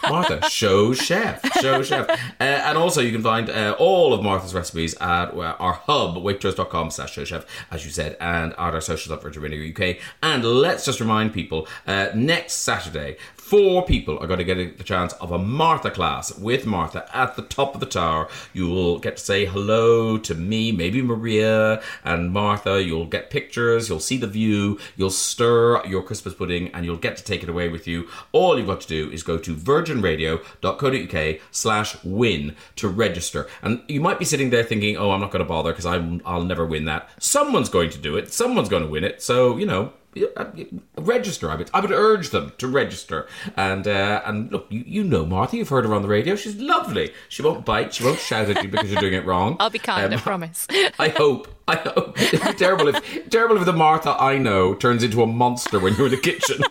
Martha, 0.09 0.49
show 0.49 0.93
chef, 0.95 1.45
show 1.61 1.83
chef. 1.83 2.09
Uh, 2.09 2.43
and 2.45 2.79
also, 2.79 3.01
you 3.01 3.13
can 3.13 3.23
find 3.23 3.51
uh, 3.51 3.75
all 3.79 4.15
of 4.15 4.23
Martha's 4.23 4.55
recipes 4.55 4.95
at 5.01 5.27
uh, 5.35 5.57
our 5.59 5.75
hub, 5.75 6.17
waitrose.com 6.17 6.91
slash 6.91 7.13
show 7.13 7.25
chef, 7.25 7.45
as 7.71 7.85
you 7.85 7.91
said, 7.91 8.17
and 8.21 8.53
at 8.53 8.59
our 8.59 8.81
socials 8.81 9.11
at 9.13 9.23
Virgin 9.23 9.43
Radio 9.43 9.69
UK. 9.71 9.97
And 10.23 10.45
let's 10.45 10.85
just 10.85 11.01
remind 11.01 11.33
people, 11.35 11.69
uh, 11.87 12.09
next 12.15 12.55
Saturday, 12.55 13.17
four 13.49 13.83
people 13.83 14.19
are 14.19 14.27
going 14.27 14.39
to 14.39 14.45
get 14.45 14.77
the 14.77 14.85
chance 14.85 15.15
of 15.15 15.33
a 15.33 15.39
Martha 15.39 15.91
class 15.91 16.37
with 16.37 16.67
Martha 16.67 17.09
at 17.17 17.35
the 17.35 17.41
top 17.43 17.73
of 17.73 17.81
the 17.81 17.87
tower. 17.87 18.29
You 18.53 18.69
will 18.69 18.99
get 18.99 19.17
to 19.17 19.25
say 19.25 19.47
hello 19.47 20.19
to 20.19 20.35
me, 20.35 20.71
maybe 20.71 21.01
Maria 21.01 21.81
and 22.05 22.31
Martha. 22.31 22.83
You'll 22.83 23.07
get 23.07 23.31
pictures, 23.31 23.89
you'll 23.89 24.01
see 24.01 24.19
the 24.19 24.27
view, 24.27 24.79
you'll 24.97 25.09
stir 25.09 25.83
your 25.87 26.03
Christmas 26.03 26.35
pudding, 26.35 26.69
and 26.75 26.85
you'll 26.85 26.99
get 26.99 27.17
to 27.17 27.25
take 27.25 27.43
it 27.43 27.49
away 27.49 27.71
with 27.71 27.87
you. 27.87 28.07
All 28.33 28.59
you've 28.59 28.67
got 28.67 28.83
to 28.83 28.89
do 28.89 29.11
is 29.11 29.23
go 29.23 29.39
to 29.39 29.55
virginradio.co.uk 29.57 31.41
slash 31.51 32.05
win 32.05 32.55
to 32.77 32.89
register. 32.89 33.49
And 33.63 33.83
you 33.89 34.03
might 34.03 34.19
be 34.19 34.27
sitting 34.27 34.51
there 34.51 34.63
thinking, 34.63 34.99
oh, 34.99 35.11
I'm 35.13 35.21
not 35.21 35.31
going 35.31 35.45
to 35.45 35.49
bother 35.49 35.73
because 35.73 35.87
I'll 35.87 36.45
never 36.45 36.67
win 36.67 36.85
that. 36.85 37.09
Someone's 37.19 37.71
going 37.71 37.89
to 37.91 37.99
do 37.99 38.17
it. 38.19 38.31
Someone's 38.31 38.69
going 38.69 38.83
to 38.83 38.91
win 38.91 39.05
it. 39.05 39.23
So, 39.23 39.57
you 39.57 39.65
know, 39.65 39.95
register. 40.97 41.51
I 41.51 41.55
would, 41.57 41.71
I 41.75 41.81
would 41.81 41.91
urge 41.91 42.31
them 42.31 42.53
to 42.59 42.67
register. 42.69 43.27
And 43.57 43.87
uh, 43.87 44.23
and 44.25 44.51
look, 44.53 44.67
you, 44.71 44.85
you 44.87 45.05
know 45.05 45.25
Martha. 45.27 45.57
You've 45.57 45.69
heard 45.69 45.85
her 45.85 45.95
on 45.95 46.03
the 46.03 46.09
radio. 46.09 46.37
She's 46.37 46.57
lovely. 46.57 47.13
She 47.29 47.43
won't 47.43 47.65
bite. 47.65 47.95
She 47.95 48.05
won't 48.05 48.19
shout 48.19 48.49
at 48.51 48.63
you 48.63 48.69
because 48.69 48.91
you're 48.91 49.01
doing 49.01 49.15
it 49.15 49.25
wrong. 49.27 49.57
I'll 49.61 49.71
be 49.71 49.79
kind, 49.79 50.13
I 50.13 50.17
Um, 50.17 50.23
promise. 50.23 50.67
I 50.99 51.09
hope. 51.09 51.49
I 51.67 51.77
hope. 51.77 52.21
It'd 52.21 52.43
be 52.43 52.53
terrible 52.55 52.89
if 52.89 53.29
terrible 53.31 53.57
if 53.59 53.65
the 53.67 53.73
Martha 53.73 54.11
I 54.19 54.39
know 54.39 54.75
turns 54.75 55.03
into 55.03 55.23
a 55.23 55.27
monster 55.27 55.79
when 55.79 55.95
you're 55.95 56.07
in 56.07 56.13
the 56.13 56.19
kitchen. 56.19 56.63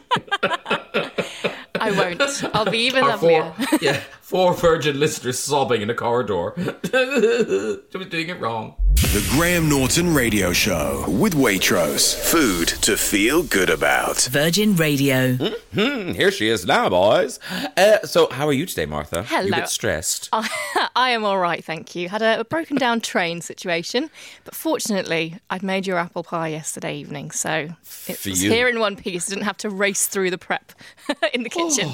I 1.79 1.91
won't. 1.91 2.43
I'll 2.55 2.65
be 2.69 2.79
even 2.79 3.03
Or 3.03 3.09
lovelier. 3.09 3.53
four, 3.69 3.79
yeah, 3.81 4.01
four 4.27 4.53
virgin 4.53 4.99
listeners 4.99 5.39
sobbing 5.39 5.81
in 5.81 5.89
a 5.89 5.93
corridor. 5.95 6.51
she 6.57 7.97
was 7.97 8.07
doing 8.09 8.27
it 8.27 8.37
wrong. 8.41 8.75
The 8.95 9.25
Graham 9.31 9.69
Norton 9.69 10.13
Radio 10.13 10.51
Show 10.51 11.05
with 11.07 11.33
Waitrose. 11.33 12.13
Food 12.13 12.67
to 12.81 12.97
feel 12.97 13.41
good 13.41 13.69
about. 13.69 14.23
Virgin 14.23 14.75
Radio. 14.75 15.35
Hmm, 15.73 16.11
here 16.11 16.29
she 16.31 16.49
is 16.49 16.65
now, 16.65 16.89
boys. 16.89 17.39
Uh, 17.77 18.05
so, 18.05 18.27
how 18.31 18.47
are 18.47 18.53
you 18.53 18.65
today, 18.65 18.85
Martha? 18.85 19.25
You 19.31 19.53
a 19.53 19.55
bit 19.55 19.69
stressed? 19.69 20.27
I 20.33 21.11
am 21.11 21.23
all 21.23 21.37
right, 21.39 21.63
thank 21.63 21.95
you. 21.95 22.09
Had 22.09 22.21
a, 22.21 22.41
a 22.41 22.43
broken 22.43 22.75
down 22.75 22.99
train 22.99 23.39
situation, 23.39 24.09
but 24.43 24.55
fortunately, 24.55 25.35
I'd 25.49 25.63
made 25.63 25.87
your 25.87 25.99
apple 25.99 26.23
pie 26.23 26.49
yesterday 26.49 26.97
evening, 26.97 27.31
so 27.31 27.69
it 28.07 28.17
For 28.17 28.29
was 28.29 28.43
you. 28.43 28.51
here 28.51 28.67
in 28.67 28.79
one 28.79 28.95
piece. 28.97 29.29
I 29.29 29.35
didn't 29.35 29.45
have 29.45 29.57
to 29.57 29.69
race 29.69 30.07
through 30.07 30.31
the 30.31 30.37
prep 30.39 30.73
in 31.33 31.43
the 31.43 31.49
kitchen. 31.49 31.91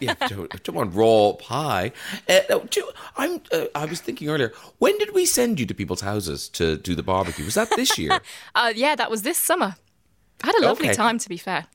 yeah, 0.00 0.14
don't, 0.26 0.62
don't 0.64 0.74
want 0.74 0.94
raw 0.94 1.34
pie. 1.38 1.67
Uh, 1.68 2.58
do 2.70 2.90
I'm. 3.16 3.40
Uh, 3.52 3.64
I 3.74 3.84
was 3.84 4.00
thinking 4.00 4.28
earlier. 4.28 4.52
When 4.78 4.96
did 4.98 5.14
we 5.14 5.26
send 5.26 5.60
you 5.60 5.66
to 5.66 5.74
people's 5.74 6.00
houses 6.02 6.48
to 6.50 6.76
do 6.76 6.94
the 6.94 7.02
barbecue? 7.02 7.44
Was 7.44 7.54
that 7.54 7.70
this 7.76 7.98
year? 7.98 8.20
Uh, 8.54 8.72
yeah, 8.74 8.96
that 8.96 9.10
was 9.10 9.22
this 9.22 9.38
summer. 9.38 9.76
I 10.42 10.46
had 10.48 10.54
a 10.56 10.64
lovely 10.64 10.88
Okay. 10.88 10.96
time, 10.96 11.18
to 11.18 11.28
be 11.28 11.36
fair. 11.36 11.66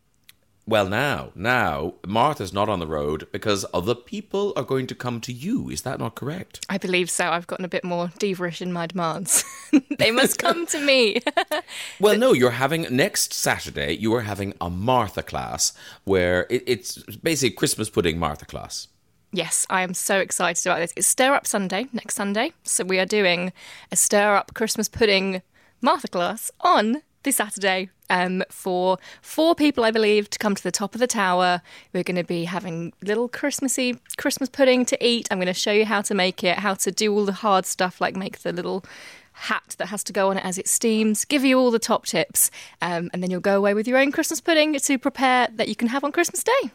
well, 0.66 0.88
now, 0.88 1.32
now 1.36 1.94
Martha's 2.08 2.54
not 2.54 2.70
on 2.70 2.80
the 2.80 2.88
road 2.88 3.28
because 3.32 3.66
other 3.74 3.94
people 3.96 4.54
are 4.56 4.64
going 4.64 4.88
to 4.88 4.96
come 4.96 5.20
to 5.22 5.34
you. 5.34 5.70
Is 5.70 5.82
that 5.82 6.00
not 6.00 6.16
correct? 6.16 6.66
I 6.70 6.78
believe 6.78 7.10
so. 7.10 7.26
I've 7.30 7.48
gotten 7.48 7.66
a 7.66 7.70
bit 7.70 7.84
more 7.84 8.12
diva-ish 8.20 8.62
in 8.62 8.72
my 8.72 8.88
demands. 8.88 9.44
they 10.00 10.12
must 10.12 10.40
come 10.40 10.66
to 10.68 10.80
me. 10.80 11.20
Well, 12.00 12.18
no, 12.18 12.34
you're 12.34 12.52
having 12.66 12.88
next 12.90 13.34
Saturday. 13.34 13.94
You 13.96 14.14
are 14.16 14.22
having 14.22 14.54
a 14.60 14.70
Martha 14.70 15.24
class 15.24 15.74
where 16.06 16.48
it, 16.50 16.64
it's 16.66 16.98
basically 17.18 17.52
Christmas 17.56 17.90
pudding 17.90 18.18
Martha 18.20 18.46
class. 18.46 18.88
Yes, 19.36 19.66
I 19.68 19.82
am 19.82 19.96
so 19.96 20.20
excited 20.20 20.64
about 20.64 20.78
this. 20.78 20.94
It's 20.96 21.08
Stir 21.08 21.34
Up 21.34 21.48
Sunday, 21.48 21.88
next 21.92 22.14
Sunday. 22.14 22.54
So 22.62 22.84
we 22.84 23.00
are 23.00 23.06
doing 23.08 23.52
a 23.92 23.96
Stir 23.96 24.36
Up 24.36 24.54
Christmas 24.54 24.88
Pudding 24.88 25.42
Martha 25.82 26.08
class 26.08 26.52
on 26.62 27.02
this 27.24 27.38
Saturday 27.38 27.90
um, 28.12 28.44
for 28.52 29.00
four 29.24 29.56
people, 29.56 29.86
I 29.86 29.90
believe, 29.90 30.30
to 30.30 30.38
come 30.38 30.54
to 30.54 30.62
the 30.62 30.72
top 30.72 30.94
of 30.94 31.00
the 31.00 31.08
tower. 31.08 31.64
We're 31.94 32.04
going 32.04 32.18
to 32.18 32.24
be 32.24 32.44
having 32.46 32.94
little 33.02 33.28
Christmassy 33.28 33.98
Christmas 34.18 34.50
pudding 34.50 34.86
to 34.86 35.04
eat. 35.04 35.28
I'm 35.32 35.40
going 35.40 35.48
to 35.48 35.54
show 35.54 35.72
you 35.72 35.86
how 35.86 36.04
to 36.04 36.14
make 36.14 36.44
it, 36.44 36.60
how 36.60 36.76
to 36.76 36.92
do 36.92 37.12
all 37.12 37.26
the 37.26 37.34
hard 37.34 37.66
stuff 37.66 38.00
like 38.00 38.16
make 38.16 38.38
the 38.42 38.54
little 38.54 38.86
hat 39.32 39.74
that 39.80 39.88
has 39.88 40.04
to 40.04 40.14
go 40.14 40.30
on 40.30 40.38
it 40.38 40.46
as 40.46 40.60
it 40.60 40.68
steams, 40.68 41.26
give 41.26 41.44
you 41.44 41.58
all 41.58 41.72
the 41.72 41.80
top 41.80 42.06
tips, 42.06 42.52
um, 42.84 43.10
and 43.12 43.24
then 43.24 43.32
you'll 43.32 43.42
go 43.42 43.58
away 43.58 43.74
with 43.74 43.88
your 43.88 43.98
own 43.98 44.12
Christmas 44.12 44.42
pudding 44.42 44.78
to 44.78 45.00
prepare 45.00 45.48
that 45.56 45.70
you 45.70 45.76
can 45.76 45.88
have 45.88 46.04
on 46.04 46.12
Christmas 46.12 46.44
Day. 46.44 46.72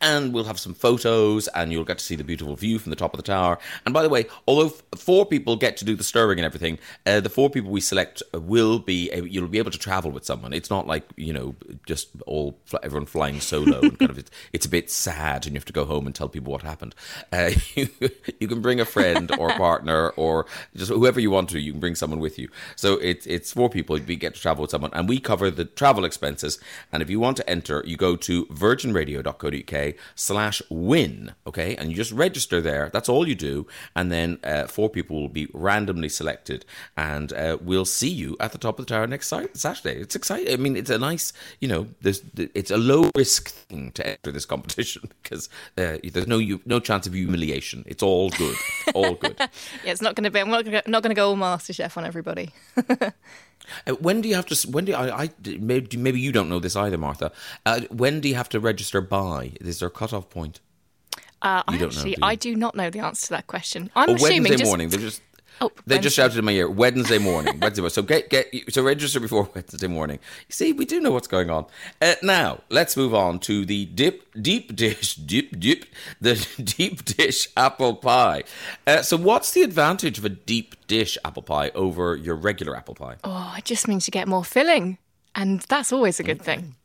And 0.00 0.32
we'll 0.32 0.44
have 0.44 0.58
some 0.58 0.74
photos 0.74 1.48
and 1.48 1.72
you'll 1.72 1.84
get 1.84 1.98
to 1.98 2.04
see 2.04 2.16
the 2.16 2.24
beautiful 2.24 2.56
view 2.56 2.78
from 2.78 2.90
the 2.90 2.96
top 2.96 3.12
of 3.14 3.18
the 3.18 3.22
tower. 3.22 3.58
And 3.84 3.92
by 3.94 4.02
the 4.02 4.08
way 4.08 4.26
although 4.46 4.66
f- 4.66 4.82
four 4.98 5.26
people 5.26 5.56
get 5.56 5.76
to 5.78 5.84
do 5.84 5.94
the 5.96 6.04
stirring 6.04 6.38
and 6.38 6.46
everything 6.46 6.78
uh, 7.06 7.20
the 7.20 7.28
four 7.28 7.50
people 7.50 7.70
we 7.70 7.80
select 7.80 8.22
will 8.34 8.78
be 8.78 9.10
a- 9.10 9.22
you'll 9.24 9.48
be 9.48 9.58
able 9.58 9.70
to 9.70 9.78
travel 9.78 10.10
with 10.10 10.24
someone. 10.24 10.52
It's 10.52 10.70
not 10.70 10.86
like 10.86 11.04
you 11.16 11.32
know 11.32 11.54
just 11.86 12.08
all 12.26 12.58
everyone 12.82 13.06
flying 13.06 13.40
solo 13.40 13.80
and 13.80 13.98
kind 13.98 14.10
of 14.10 14.18
it's, 14.18 14.30
it's 14.52 14.66
a 14.66 14.68
bit 14.68 14.90
sad 14.90 15.46
and 15.46 15.54
you 15.54 15.58
have 15.58 15.64
to 15.66 15.72
go 15.72 15.84
home 15.84 16.06
and 16.06 16.14
tell 16.14 16.28
people 16.28 16.52
what 16.52 16.62
happened. 16.62 16.94
Uh, 17.32 17.50
you, 17.74 17.88
you 18.40 18.48
can 18.48 18.60
bring 18.60 18.80
a 18.80 18.84
friend 18.84 19.30
or 19.38 19.50
a 19.50 19.56
partner 19.56 20.10
or 20.10 20.46
just 20.76 20.90
whoever 20.90 21.20
you 21.20 21.30
want 21.30 21.48
to 21.50 21.60
you 21.60 21.72
can 21.72 21.80
bring 21.80 21.94
someone 21.94 22.20
with 22.20 22.38
you. 22.38 22.48
So 22.76 22.94
it's 22.94 23.26
it's 23.26 23.52
four 23.52 23.70
people 23.70 23.98
we 24.06 24.16
get 24.16 24.34
to 24.34 24.40
travel 24.40 24.62
with 24.62 24.70
someone 24.70 24.90
and 24.94 25.08
we 25.08 25.20
cover 25.20 25.50
the 25.50 25.64
travel 25.64 26.04
expenses. 26.04 26.58
And 26.92 27.02
if 27.02 27.10
you 27.10 27.20
want 27.20 27.36
to 27.38 27.48
enter 27.48 27.82
you 27.86 27.96
go 27.96 28.16
to 28.16 28.46
virginradio.co.uk 28.46 29.69
uk 29.70 29.94
slash 30.14 30.62
win. 30.68 31.32
Okay, 31.46 31.76
and 31.76 31.90
you 31.90 31.96
just 31.96 32.12
register 32.12 32.60
there. 32.60 32.90
That's 32.92 33.08
all 33.08 33.26
you 33.26 33.34
do, 33.34 33.66
and 33.94 34.10
then 34.10 34.38
uh, 34.44 34.66
four 34.66 34.88
people 34.88 35.20
will 35.20 35.28
be 35.28 35.48
randomly 35.52 36.08
selected, 36.08 36.64
and 36.96 37.32
uh, 37.32 37.58
we'll 37.60 37.84
see 37.84 38.08
you 38.08 38.36
at 38.40 38.52
the 38.52 38.58
top 38.58 38.78
of 38.78 38.86
the 38.86 38.94
tower 38.94 39.06
next 39.06 39.28
Saturday. 39.28 40.00
It's 40.00 40.16
exciting. 40.16 40.52
I 40.52 40.56
mean, 40.56 40.76
it's 40.76 40.90
a 40.90 40.98
nice, 40.98 41.32
you 41.60 41.68
know, 41.68 41.86
there's 42.00 42.22
it's 42.36 42.70
a 42.70 42.78
low 42.78 43.10
risk 43.16 43.50
thing 43.50 43.92
to 43.92 44.06
enter 44.06 44.32
this 44.32 44.46
competition 44.54 45.10
because 45.22 45.48
uh, 45.78 45.98
there's 46.02 46.26
no 46.26 46.40
no 46.66 46.80
chance 46.80 47.06
of 47.06 47.14
humiliation. 47.14 47.84
It's 47.86 48.02
all 48.02 48.30
good, 48.30 48.56
all 48.94 49.14
good. 49.14 49.36
yeah, 49.38 49.92
it's 49.92 50.02
not 50.02 50.14
going 50.14 50.24
to 50.24 50.30
be. 50.30 50.40
I'm 50.40 50.50
not 50.50 50.64
going 50.64 51.02
to 51.02 51.14
go 51.14 51.28
all 51.28 51.36
Master 51.36 51.72
Chef 51.72 51.96
on 51.96 52.04
everybody. 52.04 52.50
Uh, 53.86 53.92
when 53.94 54.20
do 54.20 54.28
you 54.28 54.34
have 54.34 54.46
to? 54.46 54.70
When 54.70 54.84
do 54.84 54.94
I, 54.94 55.24
I? 55.24 55.30
Maybe, 55.44 55.96
maybe 55.96 56.20
you 56.20 56.32
don't 56.32 56.48
know 56.48 56.58
this 56.58 56.76
either, 56.76 56.98
Martha. 56.98 57.32
Uh, 57.66 57.82
when 57.90 58.20
do 58.20 58.28
you 58.28 58.34
have 58.34 58.48
to 58.50 58.60
register 58.60 59.00
by? 59.00 59.52
Is 59.60 59.80
there 59.80 59.88
a 59.88 59.90
cutoff 59.90 60.28
point? 60.30 60.60
Uh, 61.42 61.62
I 61.66 61.76
actually, 61.76 62.10
know, 62.12 62.16
do 62.16 62.22
I 62.22 62.34
do 62.34 62.54
not 62.54 62.74
know 62.74 62.90
the 62.90 63.00
answer 63.00 63.28
to 63.28 63.30
that 63.30 63.46
question. 63.46 63.90
I'm 63.96 64.10
oh, 64.10 64.14
assuming 64.14 64.42
Wednesday 64.42 64.56
just... 64.56 64.68
morning. 64.68 64.88
They're 64.90 65.00
just 65.00 65.22
Oh, 65.62 65.70
they 65.86 65.98
just 65.98 66.16
shouted 66.16 66.38
in 66.38 66.44
my 66.46 66.52
ear 66.52 66.70
Wednesday 66.70 67.18
morning. 67.18 67.60
Wednesday 67.60 67.82
morning. 67.82 67.92
So 67.92 68.02
get 68.02 68.30
get 68.30 68.50
so 68.70 68.82
register 68.82 69.20
before 69.20 69.48
Wednesday 69.54 69.88
morning. 69.88 70.18
You 70.48 70.52
see, 70.52 70.72
we 70.72 70.86
do 70.86 71.00
know 71.00 71.10
what's 71.10 71.26
going 71.26 71.50
on. 71.50 71.66
Uh, 72.00 72.14
now 72.22 72.60
let's 72.70 72.96
move 72.96 73.14
on 73.14 73.40
to 73.40 73.66
the 73.66 73.84
dip 73.86 74.26
deep 74.40 74.74
dish 74.74 75.16
dip 75.16 75.58
dip 75.58 75.84
the 76.20 76.46
deep 76.62 77.04
dish 77.04 77.48
apple 77.56 77.96
pie. 77.96 78.44
Uh, 78.86 79.02
so 79.02 79.18
what's 79.18 79.52
the 79.52 79.62
advantage 79.62 80.18
of 80.18 80.24
a 80.24 80.30
deep 80.30 80.74
dish 80.86 81.18
apple 81.26 81.42
pie 81.42 81.70
over 81.74 82.16
your 82.16 82.36
regular 82.36 82.74
apple 82.74 82.94
pie? 82.94 83.16
Oh, 83.22 83.54
it 83.58 83.64
just 83.66 83.86
means 83.86 84.06
you 84.06 84.12
get 84.12 84.28
more 84.28 84.44
filling, 84.44 84.96
and 85.34 85.60
that's 85.68 85.92
always 85.92 86.18
a 86.18 86.22
good 86.22 86.40
okay. 86.40 86.56
thing. 86.56 86.76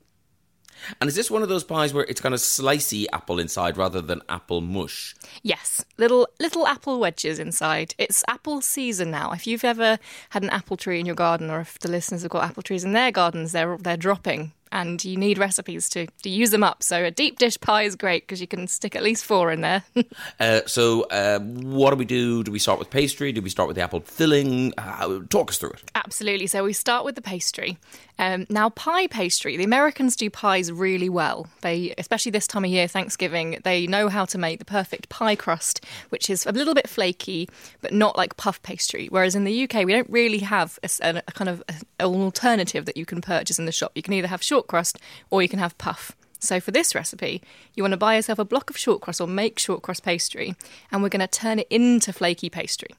And 1.00 1.08
is 1.08 1.16
this 1.16 1.32
one 1.32 1.42
of 1.42 1.50
those 1.50 1.64
pies 1.64 1.94
where 1.94 2.06
it's 2.06 2.22
kind 2.22 2.34
of 2.34 2.42
slicey 2.42 3.06
apple 3.14 3.40
inside 3.40 3.78
rather 3.78 4.02
than 4.02 4.22
apple 4.30 4.62
mush? 4.62 5.16
Yes, 5.44 5.84
little 5.98 6.28
little 6.40 6.68
apple 6.68 7.00
wedges 7.00 7.40
inside. 7.40 7.96
It's 7.98 8.24
apple 8.28 8.62
season 8.62 9.12
now. 9.12 9.32
If 9.32 9.48
you've 9.48 9.64
ever 9.64 10.00
had 10.30 10.44
an 10.44 10.50
apple 10.50 10.78
tree 10.78 11.00
in 11.00 11.06
your 11.06 11.16
garden, 11.16 11.50
or 11.50 11.60
if 11.62 11.80
the 11.80 11.90
listeners 11.90 12.22
have 12.22 12.32
got 12.32 12.44
apple 12.44 12.64
trees 12.64 12.84
in 12.84 12.94
their 12.94 13.12
gardens, 13.12 13.52
they're 13.52 13.78
they're 13.78 13.98
dropping 13.98 14.54
and 14.76 15.06
you 15.06 15.16
need 15.16 15.38
recipes 15.38 15.88
to, 15.88 16.06
to 16.22 16.30
use 16.30 16.52
them 16.52 16.62
up. 16.62 16.84
So 16.84 17.06
a 17.06 17.10
deep 17.10 17.40
dish 17.40 17.58
pie 17.62 17.84
is 17.84 17.96
great 17.96 18.24
because 18.24 18.42
you 18.42 18.48
can 18.48 18.68
stick 18.68 18.94
at 18.94 19.04
least 19.04 19.24
four 19.24 19.50
in 19.50 19.62
there. 19.62 19.84
uh, 20.40 20.62
so 20.68 21.04
uh, 21.04 21.40
what 21.40 21.92
do 21.92 21.96
we 21.96 22.04
do? 22.04 22.44
Do 22.44 22.52
we 22.52 22.60
start 22.60 22.78
with 22.78 22.90
pastry? 22.90 23.32
Do 23.32 23.42
we 23.42 23.50
start 23.50 23.68
with 23.68 23.78
the 23.78 23.84
apple 23.84 24.02
filling? 24.02 24.74
Uh, 24.78 25.22
talk 25.30 25.50
us 25.50 25.58
through 25.58 25.72
it. 25.72 25.84
Absolutely. 25.96 26.48
So 26.48 26.66
we 26.66 26.74
start 26.74 27.06
with 27.06 27.16
the 27.16 27.22
pastry. 27.22 27.78
Um, 28.18 28.46
now, 28.50 28.70
pie 28.70 29.08
pastry, 29.08 29.58
the 29.58 29.64
Americans 29.64 30.16
do 30.16 30.30
pies 30.30 30.72
really 30.72 31.10
well. 31.10 31.48
They, 31.62 31.94
especially 31.98 32.32
this 32.32 32.48
time 32.48 32.64
of 32.64 32.72
year, 32.72 32.88
Thanksgiving, 32.88 33.60
they 33.64 33.88
know 33.88 34.08
how 34.08 34.26
to 34.26 34.38
make 34.38 34.60
the 34.60 34.66
perfect 34.66 35.10
pie 35.10 35.36
crust, 35.36 35.84
which 36.10 36.30
is 36.30 36.46
a 36.46 36.52
little 36.52 36.74
bit 36.74 36.88
flaky, 36.88 37.50
but 37.82 37.94
not 37.94 38.18
like 38.18 38.38
puff 38.38 38.62
pastry. 38.62 39.08
Whereas 39.10 39.36
in 39.36 39.44
the 39.44 39.64
UK, 39.64 39.86
we 39.86 39.92
don't 39.92 40.10
really 40.10 40.40
have 40.40 40.80
a, 40.84 41.22
a, 41.28 41.32
kind 41.34 41.50
of 41.50 41.64
a, 41.68 41.74
an 42.00 42.06
alternative 42.06 42.86
that 42.86 42.96
you 42.96 43.06
can 43.06 43.22
purchase 43.22 43.60
in 43.60 43.66
the 43.66 43.72
shop. 43.72 43.92
You 43.96 44.02
can 44.02 44.14
either 44.14 44.28
have 44.28 44.42
short 44.42 44.64
crust 44.68 44.99
or 45.30 45.41
you 45.41 45.49
can 45.49 45.59
have 45.59 45.78
puff. 45.78 46.16
So 46.39 46.59
for 46.59 46.72
this 46.72 46.93
recipe, 46.93 47.41
you 47.74 47.84
want 47.84 47.93
to 47.93 47.97
buy 47.97 48.16
yourself 48.16 48.39
a 48.39 48.45
block 48.45 48.70
of 48.70 48.78
short 48.78 49.01
crust 49.01 49.20
or 49.20 49.28
make 49.28 49.57
short 49.57 49.82
crust 49.82 50.03
pastry, 50.03 50.55
and 50.91 51.01
we're 51.01 51.09
going 51.09 51.22
to 51.22 51.28
turn 51.28 51.59
it 51.59 51.68
into 51.70 52.13
flaky 52.13 52.49
pastry. 52.49 52.89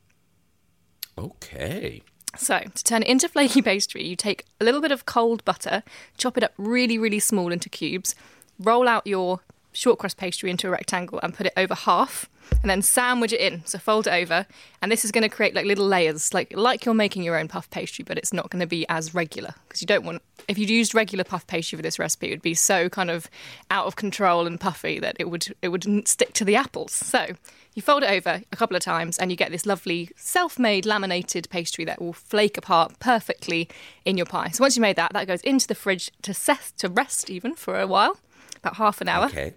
Okay. 1.17 2.03
So, 2.37 2.59
to 2.59 2.85
turn 2.85 3.03
it 3.03 3.09
into 3.09 3.29
flaky 3.29 3.63
pastry, 3.63 4.05
you 4.05 4.17
take 4.17 4.45
a 4.61 4.65
little 4.65 4.81
bit 4.81 4.93
of 4.93 5.07
cold 5.07 5.45
butter, 5.45 5.83
chop 6.19 6.37
it 6.37 6.45
up 6.45 6.53
really, 6.59 6.99
really 6.99 7.21
small 7.21 7.51
into 7.51 7.71
cubes, 7.71 8.15
roll 8.59 8.89
out 8.89 9.07
your 9.07 9.41
short 9.77 9.99
crust 9.99 10.17
pastry 10.17 10.51
into 10.51 10.69
a 10.69 10.71
rectangle 10.71 11.21
and 11.23 11.35
put 11.35 11.47
it 11.47 11.53
over 11.57 11.75
half 11.75 12.29
and 12.63 12.71
then 12.71 12.83
sandwich 12.83 13.33
it 13.33 13.41
in. 13.41 13.65
So 13.67 13.79
fold 13.79 14.07
it 14.07 14.13
over. 14.13 14.47
And 14.81 14.91
this 14.91 15.05
is 15.05 15.13
going 15.13 15.23
to 15.23 15.29
create 15.29 15.55
like 15.55 15.67
little 15.67 15.87
layers 15.87 16.33
like 16.33 16.53
like 16.57 16.85
you're 16.85 16.95
making 16.95 17.23
your 17.23 17.39
own 17.39 17.49
puff 17.49 17.69
pastry 17.71 18.05
but 18.05 18.19
it's 18.19 18.33
not 18.33 18.51
going 18.51 18.61
to 18.61 18.67
be 18.67 18.87
as 18.89 19.15
regular. 19.15 19.55
Because 19.69 19.81
you 19.83 19.87
don't 19.87 20.05
want 20.05 20.23
if 20.49 20.59
you'd 20.59 20.71
used 20.71 20.95
regular 20.95 21.25
puff 21.25 21.47
pastry 21.47 21.77
for 21.77 21.83
this 21.83 21.99
recipe 21.99 22.29
it 22.29 22.31
would 22.31 22.43
be 22.43 22.55
so 22.55 22.89
kind 22.89 23.11
of 23.11 23.29
out 23.71 23.87
of 23.87 23.97
control 23.97 24.47
and 24.47 24.61
puffy 24.61 24.99
that 25.01 25.17
it 25.19 25.31
would 25.31 25.55
it 25.63 25.69
wouldn't 25.69 26.09
stick 26.09 26.33
to 26.35 26.45
the 26.45 26.57
apples. 26.57 26.93
So 26.93 27.29
you 27.75 27.83
fold 27.83 28.03
it 28.03 28.11
over 28.11 28.43
a 28.51 28.57
couple 28.57 28.77
of 28.77 28.83
times 28.83 29.19
and 29.19 29.31
you 29.31 29.37
get 29.37 29.51
this 29.51 29.67
lovely 29.67 30.11
self-made 30.17 30.87
laminated 30.87 31.49
pastry 31.51 31.85
that 31.85 32.01
will 32.01 32.15
flake 32.15 32.57
apart 32.57 32.99
perfectly 33.01 33.69
in 34.05 34.17
your 34.17 34.27
pie. 34.27 34.49
So 34.49 34.65
once 34.65 34.77
you 34.77 34.83
made 34.83 34.97
that 34.97 35.13
that 35.13 35.27
goes 35.27 35.43
into 35.43 35.67
the 35.67 35.75
fridge 35.75 36.11
to 36.23 36.33
set 36.33 36.73
to 36.79 36.89
rest 36.89 37.29
even 37.29 37.55
for 37.55 37.79
a 37.79 37.87
while 37.87 38.19
about 38.57 38.77
half 38.77 39.01
an 39.01 39.09
hour. 39.09 39.27
Okay 39.27 39.55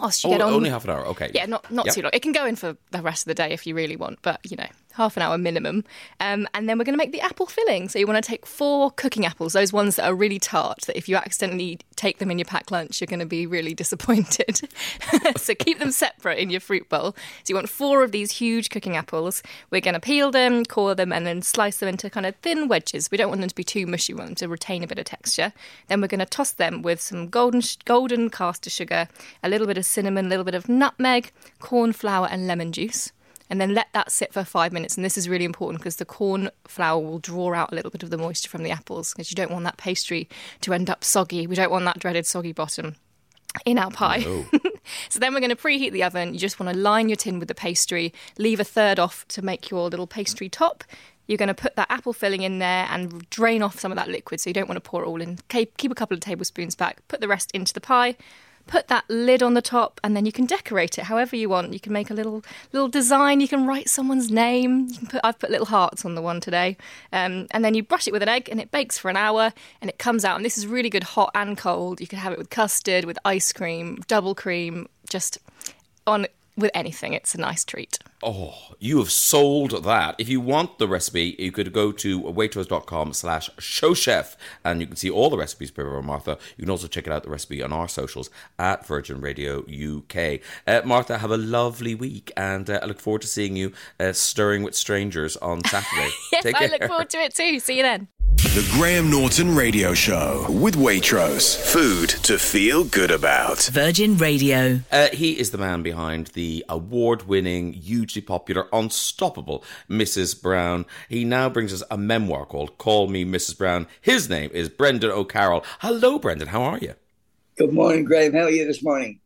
you 0.00 0.30
oh, 0.30 0.30
get 0.30 0.40
on. 0.40 0.52
Only 0.52 0.70
half 0.70 0.84
an 0.84 0.90
hour, 0.90 1.06
okay. 1.06 1.30
Yeah, 1.34 1.46
not 1.46 1.70
not 1.70 1.86
yep. 1.86 1.94
too 1.94 2.02
long. 2.02 2.10
It 2.12 2.22
can 2.22 2.32
go 2.32 2.46
in 2.46 2.56
for 2.56 2.76
the 2.90 3.02
rest 3.02 3.22
of 3.22 3.28
the 3.28 3.34
day 3.34 3.52
if 3.52 3.66
you 3.66 3.74
really 3.74 3.96
want, 3.96 4.20
but 4.22 4.40
you 4.48 4.56
know, 4.56 4.68
half 4.96 5.16
an 5.16 5.22
hour 5.22 5.38
minimum. 5.38 5.84
Um, 6.20 6.48
and 6.54 6.68
then 6.68 6.78
we're 6.78 6.84
going 6.84 6.94
to 6.94 6.98
make 6.98 7.12
the 7.12 7.20
apple 7.20 7.46
filling. 7.46 7.88
So 7.88 7.98
you 7.98 8.06
want 8.06 8.22
to 8.22 8.28
take 8.28 8.46
four 8.46 8.90
cooking 8.90 9.26
apples, 9.26 9.52
those 9.52 9.72
ones 9.72 9.96
that 9.96 10.06
are 10.06 10.14
really 10.14 10.38
tart, 10.38 10.82
that 10.82 10.96
if 10.96 11.08
you 11.08 11.16
accidentally 11.16 11.78
take 11.96 12.18
them 12.18 12.30
in 12.30 12.38
your 12.38 12.46
packed 12.46 12.70
lunch, 12.70 13.00
you're 13.00 13.06
going 13.06 13.20
to 13.20 13.26
be 13.26 13.46
really 13.46 13.74
disappointed. 13.74 14.68
so 15.36 15.54
keep 15.54 15.78
them 15.78 15.90
separate 15.90 16.38
in 16.38 16.50
your 16.50 16.60
fruit 16.60 16.88
bowl. 16.88 17.12
So 17.12 17.48
you 17.48 17.54
want 17.54 17.68
four 17.68 18.02
of 18.02 18.12
these 18.12 18.32
huge 18.32 18.70
cooking 18.70 18.96
apples. 18.96 19.42
We're 19.70 19.80
going 19.80 19.94
to 19.94 20.00
peel 20.00 20.30
them, 20.30 20.64
core 20.64 20.94
them, 20.94 21.12
and 21.12 21.26
then 21.26 21.42
slice 21.42 21.78
them 21.78 21.88
into 21.88 22.10
kind 22.10 22.26
of 22.26 22.34
thin 22.36 22.68
wedges. 22.68 23.10
We 23.10 23.18
don't 23.18 23.28
want 23.28 23.40
them 23.40 23.48
to 23.48 23.54
be 23.54 23.64
too 23.64 23.86
mushy, 23.86 24.14
we 24.14 24.18
want 24.18 24.30
them 24.30 24.36
to 24.36 24.48
retain 24.48 24.82
a 24.82 24.86
bit 24.86 24.98
of 24.98 25.04
texture. 25.04 25.52
Then 25.88 26.00
we're 26.00 26.08
going 26.08 26.20
to 26.20 26.26
toss 26.26 26.52
them 26.52 26.82
with 26.82 27.00
some 27.00 27.28
golden, 27.28 27.62
golden 27.84 28.30
caster 28.30 28.70
sugar, 28.70 29.08
a 29.42 29.48
little 29.48 29.66
bit 29.66 29.78
of 29.78 29.84
cinnamon, 29.84 30.26
a 30.26 30.28
little 30.28 30.44
bit 30.44 30.54
of 30.54 30.68
nutmeg, 30.68 31.32
corn 31.60 31.92
flour, 31.92 32.26
and 32.30 32.46
lemon 32.46 32.72
juice 32.72 33.12
and 33.48 33.60
then 33.60 33.74
let 33.74 33.88
that 33.92 34.10
sit 34.10 34.32
for 34.32 34.44
five 34.44 34.72
minutes. 34.72 34.96
And 34.96 35.04
this 35.04 35.16
is 35.16 35.28
really 35.28 35.44
important 35.44 35.80
because 35.80 35.96
the 35.96 36.04
corn 36.04 36.50
flour 36.66 37.00
will 37.00 37.18
draw 37.18 37.54
out 37.54 37.72
a 37.72 37.74
little 37.74 37.90
bit 37.90 38.02
of 38.02 38.10
the 38.10 38.18
moisture 38.18 38.48
from 38.48 38.62
the 38.62 38.70
apples 38.70 39.12
because 39.12 39.30
you 39.30 39.34
don't 39.34 39.50
want 39.50 39.64
that 39.64 39.76
pastry 39.76 40.28
to 40.62 40.72
end 40.72 40.90
up 40.90 41.04
soggy. 41.04 41.46
We 41.46 41.54
don't 41.54 41.70
want 41.70 41.84
that 41.84 41.98
dreaded 41.98 42.26
soggy 42.26 42.52
bottom 42.52 42.96
in 43.64 43.78
our 43.78 43.90
pie. 43.90 44.18
No. 44.18 44.44
so 45.08 45.18
then 45.18 45.32
we're 45.32 45.40
going 45.40 45.50
to 45.50 45.56
preheat 45.56 45.92
the 45.92 46.02
oven. 46.02 46.34
You 46.34 46.40
just 46.40 46.60
want 46.60 46.72
to 46.72 46.78
line 46.78 47.08
your 47.08 47.16
tin 47.16 47.38
with 47.38 47.48
the 47.48 47.54
pastry, 47.54 48.12
leave 48.38 48.60
a 48.60 48.64
third 48.64 48.98
off 48.98 49.26
to 49.28 49.42
make 49.42 49.70
your 49.70 49.88
little 49.88 50.06
pastry 50.06 50.48
top. 50.48 50.84
You're 51.26 51.38
going 51.38 51.48
to 51.48 51.54
put 51.54 51.74
that 51.74 51.90
apple 51.90 52.12
filling 52.12 52.42
in 52.42 52.60
there 52.60 52.86
and 52.88 53.28
drain 53.30 53.62
off 53.62 53.80
some 53.80 53.90
of 53.90 53.96
that 53.96 54.08
liquid. 54.08 54.40
So 54.40 54.50
you 54.50 54.54
don't 54.54 54.68
want 54.68 54.76
to 54.76 54.88
pour 54.88 55.02
it 55.02 55.06
all 55.06 55.20
in. 55.20 55.38
Keep 55.48 55.90
a 55.90 55.94
couple 55.94 56.14
of 56.14 56.20
tablespoons 56.20 56.76
back, 56.76 57.06
put 57.08 57.20
the 57.20 57.26
rest 57.26 57.50
into 57.52 57.72
the 57.72 57.80
pie 57.80 58.16
put 58.66 58.88
that 58.88 59.04
lid 59.08 59.42
on 59.42 59.54
the 59.54 59.62
top 59.62 60.00
and 60.02 60.16
then 60.16 60.26
you 60.26 60.32
can 60.32 60.46
decorate 60.46 60.98
it 60.98 61.04
however 61.04 61.36
you 61.36 61.48
want. 61.48 61.72
You 61.72 61.80
can 61.80 61.92
make 61.92 62.10
a 62.10 62.14
little 62.14 62.44
little 62.72 62.88
design. 62.88 63.40
You 63.40 63.48
can 63.48 63.66
write 63.66 63.88
someone's 63.88 64.30
name. 64.30 64.88
You 64.90 64.98
can 64.98 65.06
put 65.06 65.20
i've 65.24 65.38
put 65.38 65.50
little 65.50 65.66
hearts 65.66 66.04
on 66.04 66.14
the 66.14 66.22
one 66.22 66.40
today. 66.40 66.76
Um, 67.12 67.46
and 67.50 67.64
then 67.64 67.74
you 67.74 67.82
brush 67.82 68.06
it 68.06 68.12
with 68.12 68.22
an 68.22 68.28
egg 68.28 68.48
and 68.50 68.60
it 68.60 68.70
bakes 68.70 68.98
for 68.98 69.08
an 69.08 69.16
hour 69.16 69.52
and 69.80 69.88
it 69.88 69.98
comes 69.98 70.24
out. 70.24 70.36
And 70.36 70.44
this 70.44 70.58
is 70.58 70.66
really 70.66 70.90
good 70.90 71.04
hot 71.04 71.30
and 71.34 71.56
cold. 71.56 72.00
You 72.00 72.06
can 72.06 72.18
have 72.18 72.32
it 72.32 72.38
with 72.38 72.50
custard 72.50 73.04
with 73.04 73.18
ice 73.24 73.52
cream 73.52 74.02
double 74.08 74.34
cream 74.34 74.88
just 75.08 75.38
on 76.06 76.26
with 76.56 76.70
anything. 76.74 77.12
It's 77.12 77.34
a 77.34 77.38
nice 77.38 77.64
treat. 77.64 77.98
Oh, 78.22 78.74
you 78.78 78.98
have 78.98 79.10
sold 79.10 79.84
that. 79.84 80.14
If 80.18 80.28
you 80.28 80.40
want 80.40 80.78
the 80.78 80.88
recipe, 80.88 81.36
you 81.38 81.52
could 81.52 81.72
go 81.72 81.92
to 81.92 82.22
waitrose.com 82.22 83.12
slash 83.12 83.50
showchef 83.58 84.36
and 84.64 84.80
you 84.80 84.86
can 84.86 84.96
see 84.96 85.10
all 85.10 85.28
the 85.28 85.36
recipes 85.36 85.70
per 85.70 86.00
Martha. 86.00 86.38
You 86.56 86.62
can 86.62 86.70
also 86.70 86.88
check 86.88 87.06
it 87.06 87.12
out, 87.12 87.24
the 87.24 87.30
recipe 87.30 87.62
on 87.62 87.72
our 87.72 87.88
socials 87.88 88.30
at 88.58 88.86
Virgin 88.86 89.20
Radio 89.20 89.64
UK. 89.66 90.40
Uh, 90.66 90.80
Martha, 90.84 91.18
have 91.18 91.30
a 91.30 91.36
lovely 91.36 91.94
week 91.94 92.32
and 92.36 92.68
uh, 92.70 92.80
I 92.82 92.86
look 92.86 93.00
forward 93.00 93.22
to 93.22 93.28
seeing 93.28 93.54
you 93.54 93.72
uh, 94.00 94.12
stirring 94.12 94.62
with 94.62 94.74
strangers 94.74 95.36
on 95.36 95.62
Saturday. 95.64 96.10
yes, 96.32 96.42
Take 96.42 96.56
I 96.56 96.66
look 96.66 96.84
forward 96.84 97.10
to 97.10 97.18
it 97.18 97.34
too. 97.34 97.60
See 97.60 97.76
you 97.76 97.82
then. 97.82 98.08
The 98.36 98.66
Graham 98.72 99.10
Norton 99.10 99.54
Radio 99.54 99.92
Show 99.92 100.46
with 100.48 100.76
Waitrose. 100.76 101.56
Food 101.56 102.08
to 102.24 102.38
feel 102.38 102.84
good 102.84 103.10
about. 103.10 103.62
Virgin 103.64 104.16
Radio. 104.16 104.80
Uh, 104.90 105.08
he 105.08 105.38
is 105.38 105.50
the 105.50 105.58
man 105.58 105.82
behind 105.82 106.28
the 106.28 106.64
award 106.68 107.28
winning, 107.28 107.74
hugely 108.06 108.22
popular, 108.22 108.68
unstoppable 108.72 109.64
Mrs. 109.90 110.40
Brown. 110.40 110.86
He 111.08 111.24
now 111.24 111.48
brings 111.48 111.72
us 111.72 111.82
a 111.90 111.98
memoir 111.98 112.46
called 112.46 112.78
Call 112.78 113.08
Me 113.08 113.24
Mrs. 113.24 113.58
Brown. 113.58 113.88
His 114.00 114.28
name 114.28 114.50
is 114.54 114.68
Brendan 114.68 115.10
O'Carroll. 115.10 115.64
Hello, 115.80 116.18
Brendan. 116.20 116.48
How 116.48 116.62
are 116.62 116.78
you? 116.78 116.94
Good 117.58 117.72
morning, 117.72 118.04
Graham. 118.04 118.32
How 118.32 118.42
are 118.42 118.50
you 118.50 118.64
this 118.64 118.82
morning? 118.82 119.18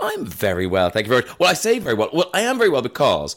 I'm 0.00 0.26
very 0.26 0.66
well. 0.66 0.90
Thank 0.90 1.06
you 1.06 1.10
very 1.10 1.22
much. 1.22 1.38
Well, 1.38 1.50
I 1.50 1.54
say 1.54 1.78
very 1.78 1.94
well. 1.94 2.10
Well, 2.12 2.30
I 2.34 2.42
am 2.42 2.58
very 2.58 2.68
well 2.68 2.82
because 2.82 3.36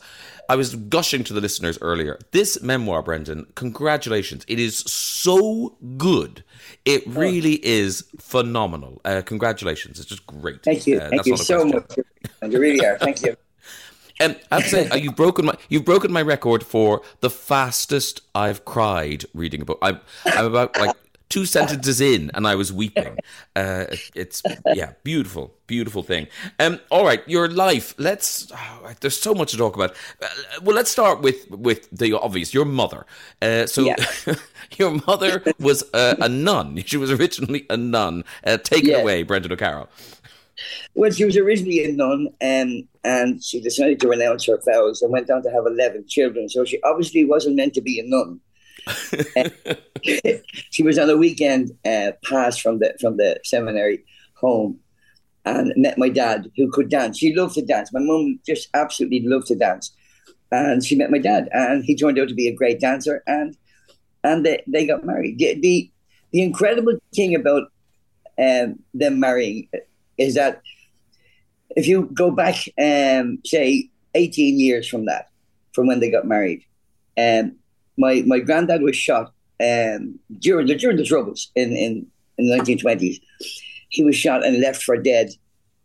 I 0.50 0.56
was 0.58 0.76
gushing 0.76 1.24
to 1.26 1.34
the 1.34 1.42
listeners 1.42 1.78
earlier. 1.82 2.20
This 2.32 2.62
memoir, 2.62 3.02
Brendan, 3.02 3.48
congratulations. 3.56 4.44
It 4.50 4.60
is 4.60 4.80
so 4.80 5.78
good. 5.98 6.44
It 6.84 7.04
oh. 7.08 7.12
really 7.12 7.66
is 7.66 8.04
phenomenal. 8.20 9.00
Uh, 9.06 9.22
congratulations. 9.26 10.00
It's 10.00 10.10
just 10.10 10.26
great. 10.26 10.64
Thank 10.64 10.88
you. 10.88 11.00
Uh, 11.00 11.10
Thank 11.10 11.26
you 11.26 11.38
so 11.38 11.64
much. 11.66 12.00
And 12.42 12.52
You 12.52 12.60
really 12.60 12.86
are. 12.86 12.98
Thank 12.98 13.22
you. 13.24 13.38
Um, 14.20 14.36
I 14.52 14.56
have 14.56 14.64
to 14.64 14.70
say, 14.70 14.90
uh, 14.90 14.96
you've 14.96 15.16
broken 15.16 15.46
my 15.46 15.56
you've 15.70 15.86
broken 15.86 16.12
my 16.12 16.22
record 16.22 16.64
for 16.64 17.02
the 17.22 17.30
fastest 17.30 18.22
I've 18.34 18.66
cried 18.66 19.26
reading 19.34 19.62
a 19.62 19.66
book. 19.66 19.80
I'm 19.82 20.00
I'm 20.26 20.46
about 20.46 20.78
like 20.80 20.96
two 21.30 21.46
sentences 21.46 22.00
in, 22.02 22.32
and 22.34 22.48
I 22.48 22.56
was 22.56 22.72
weeping. 22.72 23.18
Uh, 23.56 23.86
it's 24.16 24.42
yeah, 24.74 24.94
beautiful, 25.04 25.54
beautiful 25.68 26.04
thing. 26.04 26.28
Um, 26.60 26.80
all 26.90 27.06
right, 27.06 27.22
your 27.28 27.50
life. 27.50 27.94
Let's. 27.98 28.52
Oh, 28.54 28.92
there's 29.02 29.20
so 29.20 29.34
much 29.36 29.52
to 29.52 29.58
talk 29.58 29.76
about. 29.76 29.92
Uh, 30.22 30.28
well, 30.64 30.76
let's 30.76 30.90
start 30.92 31.22
with 31.22 31.50
with 31.52 31.90
the 31.92 32.14
obvious. 32.14 32.54
Your 32.54 32.66
mother. 32.66 33.06
Uh, 33.42 33.66
so, 33.68 33.84
Yeah. 33.84 33.96
your 34.78 35.00
mother 35.06 35.44
was 35.60 35.84
uh, 35.94 36.16
a 36.20 36.30
nun. 36.30 36.82
She 36.88 36.98
was 36.98 37.12
originally 37.12 37.66
a 37.70 37.78
nun. 37.78 38.24
Uh, 38.46 38.58
take 38.58 38.86
it 38.86 38.94
away, 38.94 39.24
Brendan 39.24 39.52
O'Carroll. 39.52 39.90
Well, 40.96 41.12
she 41.12 41.26
was 41.26 41.38
originally 41.38 41.84
a 41.86 41.92
nun, 41.92 42.30
um, 42.42 42.88
and 43.08 43.42
she 43.42 43.62
decided 43.62 44.02
to 44.02 44.10
renounce 44.10 44.46
her 44.46 44.60
vows 44.66 45.02
and 45.02 45.14
went 45.14 45.30
on 45.30 45.42
to 45.42 45.50
have 45.50 45.66
11 45.66 46.06
children. 46.10 46.50
So 46.50 46.66
she 46.66 46.82
obviously 46.82 47.24
wasn't 47.24 47.56
meant 47.56 47.74
to 47.76 47.82
be 47.82 48.02
a 48.02 48.04
nun. 48.04 48.42
she 50.72 50.84
was 50.84 51.00
on 51.00 51.10
a 51.10 51.16
weekend 51.16 51.72
uh, 51.86 52.12
pass 52.26 52.58
from 52.58 52.80
the 52.80 52.94
from 53.00 53.18
the 53.18 53.40
seminary 53.44 54.04
home 54.34 54.80
and 55.46 55.74
met 55.78 55.98
my 55.98 56.10
dad, 56.10 56.52
who 56.58 56.70
could 56.70 56.90
dance. 56.90 57.18
She 57.18 57.34
loved 57.34 57.56
to 57.56 57.62
dance. 57.62 57.94
My 57.94 58.02
mum 58.02 58.40
just 58.46 58.68
absolutely 58.74 59.22
loved 59.26 59.48
to 59.48 59.56
dance, 59.56 59.96
and 60.52 60.84
she 60.84 60.96
met 60.96 61.12
my 61.12 61.18
dad, 61.18 61.48
and 61.54 61.86
he 61.86 61.96
turned 61.96 62.20
out 62.20 62.28
to 62.28 62.36
be 62.36 62.50
a 62.50 62.56
great 62.56 62.80
dancer, 62.80 63.24
and 63.26 63.58
and 64.24 64.46
they, 64.46 64.64
they 64.68 64.86
got 64.86 65.06
married. 65.06 65.40
The, 65.40 65.60
the 65.60 65.92
the 66.32 66.42
incredible 66.42 66.98
thing 67.16 67.36
about 67.36 67.64
um, 68.38 68.80
them 68.94 69.20
marrying 69.20 69.70
is 70.18 70.36
that 70.36 70.62
if 71.78 71.88
you 71.88 72.10
go 72.12 72.32
back, 72.32 72.56
um, 72.82 73.38
say, 73.46 73.90
18 74.16 74.60
years 74.60 74.88
from 74.90 75.06
that, 75.06 75.30
from 75.74 75.86
when 75.86 76.00
they 76.00 76.10
got 76.10 76.26
married, 76.26 76.64
um, 77.20 77.56
my, 77.98 78.24
my 78.26 78.40
granddad 78.40 78.82
was 78.82 78.96
shot 78.96 79.32
um, 79.62 80.20
during, 80.40 80.66
the, 80.66 80.76
during 80.76 80.98
the 80.98 81.06
Troubles 81.06 81.52
in, 81.56 81.72
in, 81.74 82.08
in 82.40 82.50
the 82.50 82.58
1920s. 82.58 83.22
He 83.90 84.04
was 84.04 84.16
shot 84.16 84.44
and 84.44 84.60
left 84.60 84.82
for 84.82 84.98
dead. 84.98 85.30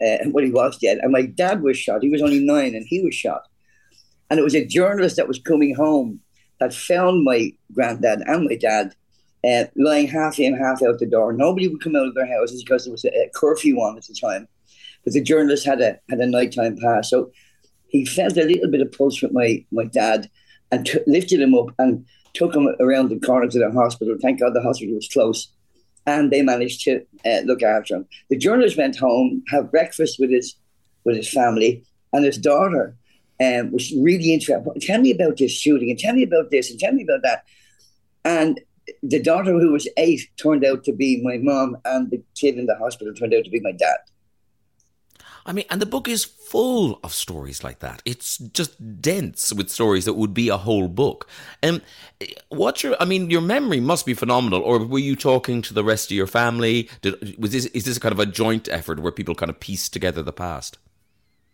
Uh, 0.03 0.17
well, 0.31 0.45
he 0.45 0.51
was 0.51 0.79
dead. 0.79 0.99
And 1.03 1.13
my 1.13 1.27
dad 1.27 1.61
was 1.61 1.77
shot. 1.77 2.03
He 2.03 2.09
was 2.09 2.23
only 2.23 2.41
nine 2.41 2.75
and 2.75 2.87
he 2.89 3.03
was 3.03 3.15
shot. 3.15 3.43
And 4.31 4.41
it 4.41 4.43
was 4.43 4.55
a 4.55 4.67
journalist 4.67 5.17
that 5.17 5.29
was 5.29 5.41
coming 5.41 5.75
home 5.75 6.21
that 6.59 6.73
found 6.73 7.23
my 7.23 7.53
granddad 7.75 8.23
and 8.27 8.47
my 8.47 8.57
dad 8.57 8.95
uh, 9.47 9.65
lying 9.77 10.09
half 10.09 10.39
in, 10.39 10.57
half 10.57 10.83
out 10.83 10.99
the 10.99 11.07
door. 11.07 11.35
Nobody 11.35 11.69
would 11.69 11.83
come 11.83 11.97
out 11.97 12.07
of 12.07 12.15
their 12.15 12.27
houses 12.27 12.65
because 12.65 12.85
there 12.85 12.93
was 12.93 13.05
a, 13.05 13.09
a 13.09 13.31
curfew 13.35 13.77
on 13.77 13.99
at 13.99 14.05
the 14.05 14.15
time. 14.15 14.49
But 15.05 15.15
the 15.15 15.23
journalist 15.23 15.67
had 15.67 15.81
a 15.81 15.99
had 16.09 16.21
a 16.21 16.27
nighttime 16.27 16.77
pass, 16.77 17.11
so 17.11 17.31
he 17.89 18.05
felt 18.05 18.37
a 18.37 18.45
little 18.45 18.71
bit 18.71 18.81
of 18.81 18.93
pulse 18.93 19.23
with 19.23 19.33
my 19.33 19.65
my 19.71 19.85
dad, 19.85 20.31
and 20.71 20.87
t- 20.87 21.01
lifted 21.07 21.41
him 21.41 21.55
up 21.55 21.69
and 21.79 22.05
took 22.35 22.55
him 22.55 22.69
around 22.81 23.09
the 23.09 23.21
corner 23.21 23.49
to 23.49 23.59
the 23.59 23.71
hospital. 23.71 24.17
Thank 24.21 24.41
God 24.41 24.55
the 24.55 24.63
hospital 24.63 24.95
was 24.95 25.09
close, 25.09 25.49
and 26.07 26.31
they 26.31 26.43
managed 26.43 26.83
to 26.85 27.05
uh, 27.27 27.41
look 27.45 27.63
after 27.63 27.97
him. 27.97 28.07
The 28.31 28.39
journalist 28.39 28.79
went 28.79 28.97
home, 28.97 29.43
have 29.49 29.71
breakfast 29.71 30.19
with 30.19 30.31
his 30.31 30.55
with 31.05 31.17
his 31.17 31.31
family, 31.31 31.85
and 32.13 32.25
his 32.25 32.39
daughter 32.39 32.97
um, 33.41 33.73
was 33.73 33.93
really 34.01 34.33
interested. 34.33 34.81
Tell 34.81 35.01
me 35.01 35.11
about 35.11 35.37
this 35.37 35.53
shooting, 35.53 35.91
and 35.91 35.99
tell 35.99 36.15
me 36.15 36.23
about 36.23 36.51
this, 36.51 36.71
and 36.71 36.79
tell 36.79 36.93
me 36.93 37.03
about 37.03 37.23
that. 37.23 37.45
And 38.25 38.61
the 39.03 39.21
daughter, 39.21 39.53
who 39.53 39.73
was 39.73 39.89
eight, 39.97 40.23
turned 40.37 40.65
out 40.65 40.85
to 40.85 40.93
be 40.93 41.21
my 41.23 41.39
mom, 41.39 41.77
and 41.85 42.11
the 42.11 42.23
kid 42.35 42.57
in 42.57 42.67
the 42.67 42.77
hospital 42.77 43.13
turned 43.13 43.35
out 43.35 43.45
to 43.45 43.51
be 43.51 43.61
my 43.61 43.73
dad. 43.73 43.97
I 45.45 45.53
mean, 45.53 45.65
and 45.71 45.81
the 45.81 45.87
book 45.87 46.09
is 46.09 46.25
full 46.25 47.01
of 47.03 47.13
stories 47.13 47.65
like 47.65 47.81
that. 47.81 48.03
It's 48.05 48.39
just 48.39 49.01
dense 49.01 49.53
with 49.53 49.71
stories 49.71 50.05
that 50.05 50.15
would 50.15 50.35
be 50.35 50.49
a 50.49 50.57
whole 50.57 50.89
book. 50.89 51.29
Um, 51.63 51.83
what's 52.49 52.83
your? 52.83 52.97
I 53.01 53.05
mean, 53.05 53.31
your 53.31 53.41
memory 53.41 53.81
must 53.81 54.07
be 54.07 54.15
phenomenal. 54.15 54.63
Or 54.63 54.79
were 54.79 54.99
you 54.99 55.17
talking 55.17 55.63
to 55.63 55.75
the 55.75 55.85
rest 55.85 56.11
of 56.11 56.17
your 56.17 56.27
family? 56.27 56.89
Did, 57.01 57.39
was 57.39 57.53
this 57.53 57.67
is 57.67 57.85
this 57.85 57.99
kind 57.99 58.13
of 58.13 58.21
a 58.21 58.27
joint 58.27 58.69
effort 58.69 59.01
where 59.01 59.13
people 59.13 59.35
kind 59.35 59.51
of 59.51 59.59
piece 59.59 59.89
together 59.89 60.23
the 60.23 60.33
past? 60.33 60.79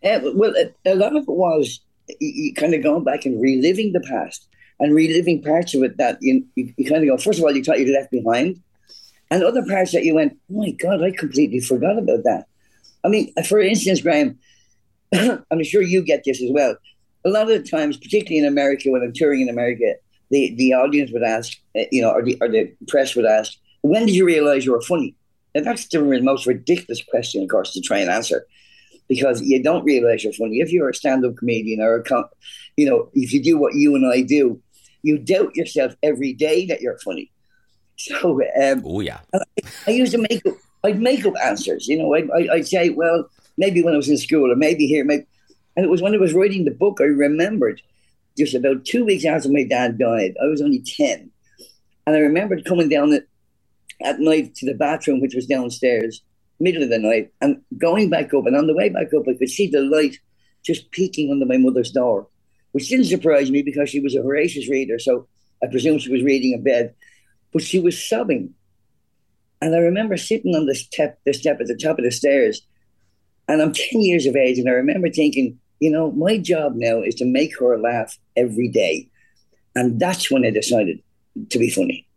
Uh, 0.03 0.19
well, 0.33 0.53
a, 0.85 0.95
lot 0.95 1.15
of 1.15 1.23
it 1.23 1.29
was 1.29 1.81
you 2.19 2.53
kind 2.53 2.73
of 2.73 2.83
going 2.83 3.03
back 3.03 3.25
and 3.25 3.41
reliving 3.41 3.91
the 3.91 3.99
past 4.01 4.47
and 4.79 4.95
reliving 4.95 5.41
parts 5.41 5.73
of 5.73 5.83
it 5.83 5.97
that 5.97 6.17
you, 6.21 6.45
you, 6.55 6.73
you 6.77 6.89
kind 6.89 7.03
of 7.03 7.09
go, 7.09 7.17
first 7.21 7.39
of 7.39 7.45
all, 7.45 7.51
you 7.51 7.63
thought 7.63 7.79
you 7.79 7.93
left 7.93 8.11
behind, 8.11 8.61
and 9.29 9.43
other 9.43 9.65
parts 9.65 9.91
that 9.91 10.05
you 10.05 10.15
went, 10.15 10.37
oh 10.51 10.61
my 10.61 10.71
God, 10.71 11.03
I 11.03 11.11
completely 11.11 11.59
forgot 11.59 11.97
about 11.97 12.23
that. 12.23 12.45
I 13.03 13.09
mean, 13.09 13.33
for 13.47 13.59
instance, 13.59 14.01
Graham, 14.01 14.37
I'm 15.13 15.63
sure 15.63 15.81
you 15.81 16.01
get 16.03 16.23
this 16.25 16.41
as 16.41 16.51
well. 16.51 16.75
A 17.25 17.29
lot 17.29 17.43
of 17.43 17.49
the 17.49 17.67
times, 17.67 17.97
particularly 17.97 18.37
in 18.37 18.45
America, 18.45 18.89
when 18.89 19.01
I'm 19.01 19.13
touring 19.13 19.41
in 19.41 19.49
America, 19.49 19.95
the, 20.31 20.53
the 20.55 20.73
audience 20.73 21.11
would 21.11 21.23
ask, 21.23 21.57
uh, 21.77 21.83
you 21.91 22.01
know, 22.01 22.11
or 22.11 22.23
the, 22.23 22.37
or 22.41 22.47
the 22.47 22.71
press 22.87 23.15
would 23.15 23.25
ask, 23.25 23.53
when 23.81 24.05
did 24.05 24.15
you 24.15 24.25
realize 24.25 24.65
you 24.65 24.71
were 24.71 24.81
funny? 24.81 25.15
And 25.55 25.65
that's 25.65 25.87
the 25.87 26.01
most 26.21 26.45
ridiculous 26.45 27.03
question, 27.03 27.43
of 27.43 27.49
course, 27.49 27.73
to 27.73 27.81
try 27.81 27.97
and 27.97 28.09
answer 28.09 28.45
because 29.07 29.41
you 29.41 29.61
don't 29.61 29.83
realize 29.83 30.23
you're 30.23 30.33
funny. 30.33 30.59
If 30.59 30.71
you're 30.71 30.89
a 30.89 30.93
stand-up 30.93 31.35
comedian 31.37 31.81
or 31.81 31.95
a, 31.95 32.03
com- 32.03 32.29
you 32.77 32.87
know, 32.87 33.09
if 33.13 33.33
you 33.33 33.41
do 33.43 33.57
what 33.57 33.73
you 33.73 33.95
and 33.95 34.05
I 34.05 34.21
do, 34.21 34.61
you 35.01 35.17
doubt 35.17 35.55
yourself 35.55 35.95
every 36.03 36.33
day 36.33 36.65
that 36.67 36.81
you're 36.81 36.99
funny. 36.99 37.31
So 37.97 38.41
um, 38.61 38.81
Oh 38.85 39.01
yeah, 39.01 39.19
I 39.87 39.91
used 39.91 40.13
to 40.13 40.19
make 40.19 40.45
up, 40.45 40.53
I'd 40.83 41.01
make 41.01 41.25
up 41.25 41.33
answers. 41.43 41.87
You 41.87 41.97
know, 41.97 42.13
I'd, 42.13 42.29
I'd, 42.49 42.67
say, 42.67 42.89
well, 42.89 43.29
maybe 43.57 43.83
when 43.83 43.93
I 43.93 43.97
was 43.97 44.09
in 44.09 44.17
school 44.17 44.51
or 44.51 44.55
maybe 44.55 44.87
here, 44.87 45.03
maybe. 45.03 45.25
And 45.75 45.85
it 45.85 45.89
was 45.89 46.01
when 46.01 46.13
I 46.13 46.17
was 46.17 46.33
writing 46.33 46.65
the 46.65 46.71
book, 46.71 46.99
I 46.99 47.05
remembered 47.05 47.81
just 48.37 48.55
about 48.55 48.85
two 48.85 49.05
weeks 49.05 49.25
after 49.25 49.49
my 49.49 49.63
dad 49.63 49.97
died, 49.97 50.35
I 50.41 50.47
was 50.47 50.61
only 50.61 50.79
10. 50.79 51.29
And 52.07 52.15
I 52.15 52.19
remembered 52.19 52.65
coming 52.65 52.89
down 52.89 53.13
at, 53.13 53.23
at 54.01 54.19
night 54.19 54.55
to 54.55 54.65
the 54.65 54.73
bathroom, 54.73 55.21
which 55.21 55.35
was 55.35 55.45
downstairs, 55.45 56.21
middle 56.59 56.83
of 56.83 56.89
the 56.89 56.99
night, 56.99 57.31
and 57.41 57.61
going 57.77 58.09
back 58.09 58.33
up. 58.33 58.45
And 58.45 58.55
on 58.55 58.67
the 58.67 58.73
way 58.73 58.89
back 58.89 59.13
up, 59.13 59.23
I 59.27 59.33
could 59.37 59.49
see 59.49 59.67
the 59.67 59.81
light 59.81 60.17
just 60.63 60.89
peeking 60.91 61.31
under 61.31 61.45
my 61.45 61.57
mother's 61.57 61.91
door, 61.91 62.27
which 62.71 62.89
didn't 62.89 63.05
surprise 63.05 63.51
me 63.51 63.61
because 63.61 63.89
she 63.89 63.99
was 63.99 64.15
a 64.15 64.21
voracious 64.21 64.69
reader. 64.69 64.99
So 64.99 65.27
I 65.63 65.67
presume 65.67 65.99
she 65.99 66.11
was 66.11 66.23
reading 66.23 66.53
in 66.53 66.63
bed. 66.63 66.95
But 67.51 67.63
she 67.63 67.79
was 67.79 68.07
sobbing. 68.07 68.53
And 69.61 69.75
I 69.75 69.79
remember 69.79 70.17
sitting 70.17 70.55
on 70.55 70.65
the 70.65 70.75
step, 70.75 71.19
the 71.25 71.33
step 71.33 71.59
at 71.59 71.67
the 71.67 71.75
top 71.75 71.99
of 71.99 72.05
the 72.05 72.11
stairs, 72.11 72.61
and 73.47 73.61
I'm 73.61 73.73
10 73.73 74.01
years 74.01 74.25
of 74.25 74.35
age, 74.35 74.57
and 74.57 74.69
I 74.69 74.73
remember 74.73 75.09
thinking, 75.09 75.59
you 75.79 75.91
know, 75.91 76.11
my 76.11 76.37
job 76.37 76.73
now 76.75 77.01
is 77.01 77.15
to 77.15 77.25
make 77.25 77.57
her 77.59 77.77
laugh 77.77 78.17
every 78.35 78.67
day. 78.67 79.09
And 79.75 79.99
that's 79.99 80.29
when 80.29 80.45
I 80.45 80.51
decided 80.51 81.01
to 81.49 81.59
be 81.59 81.69
funny. 81.69 82.07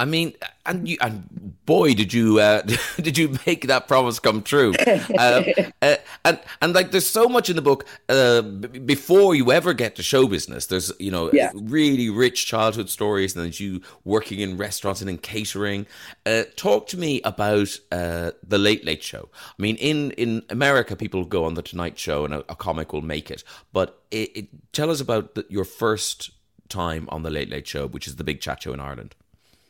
I 0.00 0.06
mean, 0.06 0.32
and 0.66 0.88
you, 0.88 0.96
and 1.00 1.54
boy, 1.66 1.94
did 1.94 2.12
you 2.12 2.40
uh, 2.40 2.62
did 2.96 3.16
you 3.16 3.38
make 3.46 3.68
that 3.68 3.86
promise 3.86 4.18
come 4.18 4.42
true? 4.42 4.74
Um, 5.18 5.44
uh, 5.80 5.96
and 6.24 6.40
and 6.60 6.74
like, 6.74 6.90
there's 6.90 7.08
so 7.08 7.28
much 7.28 7.48
in 7.48 7.56
the 7.56 7.62
book. 7.62 7.86
Uh, 8.08 8.42
b- 8.42 8.78
before 8.80 9.34
you 9.36 9.52
ever 9.52 9.72
get 9.72 9.94
to 9.96 10.02
show 10.02 10.26
business, 10.26 10.66
there's 10.66 10.90
you 10.98 11.10
know 11.10 11.30
Yeah. 11.32 11.52
really 11.54 12.10
rich 12.10 12.46
childhood 12.46 12.88
stories, 12.90 13.36
and 13.36 13.44
then 13.44 13.52
you 13.54 13.82
working 14.04 14.40
in 14.40 14.56
restaurants 14.56 15.00
and 15.00 15.08
in 15.08 15.18
catering. 15.18 15.86
Uh, 16.26 16.42
talk 16.56 16.88
to 16.88 16.96
me 16.98 17.20
about 17.22 17.78
uh, 17.92 18.32
the 18.46 18.58
Late 18.58 18.84
Late 18.84 19.02
Show. 19.02 19.28
I 19.58 19.62
mean, 19.62 19.76
in 19.76 20.10
in 20.12 20.42
America, 20.50 20.96
people 20.96 21.24
go 21.24 21.44
on 21.44 21.54
the 21.54 21.62
Tonight 21.62 21.98
Show, 21.98 22.24
and 22.24 22.34
a, 22.34 22.38
a 22.48 22.56
comic 22.56 22.92
will 22.92 23.02
make 23.02 23.30
it. 23.30 23.44
But 23.72 24.00
it, 24.10 24.36
it, 24.36 24.48
tell 24.72 24.90
us 24.90 25.00
about 25.00 25.34
the, 25.36 25.46
your 25.48 25.64
first 25.64 26.30
time 26.68 27.08
on 27.10 27.22
the 27.22 27.30
Late 27.30 27.50
Late 27.50 27.68
Show, 27.68 27.86
which 27.86 28.08
is 28.08 28.16
the 28.16 28.24
big 28.24 28.40
chat 28.40 28.62
show 28.62 28.72
in 28.72 28.80
Ireland. 28.80 29.14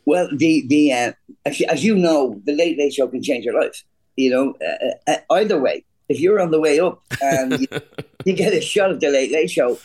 Well, 0.07 0.29
the 0.35 0.67
the 0.67 0.93
uh, 0.93 1.13
as, 1.47 1.61
you, 1.61 1.67
as 1.69 1.85
you 1.85 1.97
know, 1.97 2.41
the 2.45 2.55
late 2.55 2.79
late 2.79 2.93
show 2.93 3.09
can 3.09 3.23
change 3.23 3.45
your 3.45 3.61
life. 3.61 3.85
You 4.17 4.31
know, 4.31 4.55
uh, 4.65 5.11
uh, 5.11 5.35
either 5.35 5.61
way. 5.61 5.85
If 6.09 6.21
you're 6.21 6.41
on 6.41 6.51
the 6.51 6.61
way 6.61 6.81
up 6.81 7.03
and 7.23 7.61
you, 7.61 7.67
you 8.25 8.35
get 8.35 8.53
a 8.53 8.61
shot 8.61 8.91
at 8.91 9.01
the 9.01 9.09
late 9.09 9.33
late 9.33 9.51
show, 9.51 9.79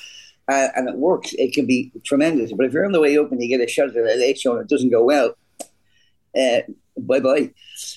uh, 0.50 0.68
and 0.76 0.90
it 0.90 0.96
works, 0.96 1.34
it 1.34 1.54
can 1.54 1.66
be 1.66 1.92
tremendous. 2.04 2.52
But 2.52 2.66
if 2.66 2.74
you're 2.74 2.86
on 2.86 2.92
the 2.92 3.00
way 3.00 3.18
up 3.18 3.32
and 3.32 3.42
you 3.42 3.48
get 3.48 3.66
a 3.66 3.72
shot 3.72 3.88
at 3.88 3.94
the 3.94 4.02
late 4.02 4.20
late 4.20 4.40
show 4.40 4.54
and 4.54 4.62
it 4.62 4.70
doesn't 4.70 4.90
go 4.90 5.04
well, 5.04 5.36
uh, 6.38 6.60
bye 6.98 7.20
bye. 7.20 7.52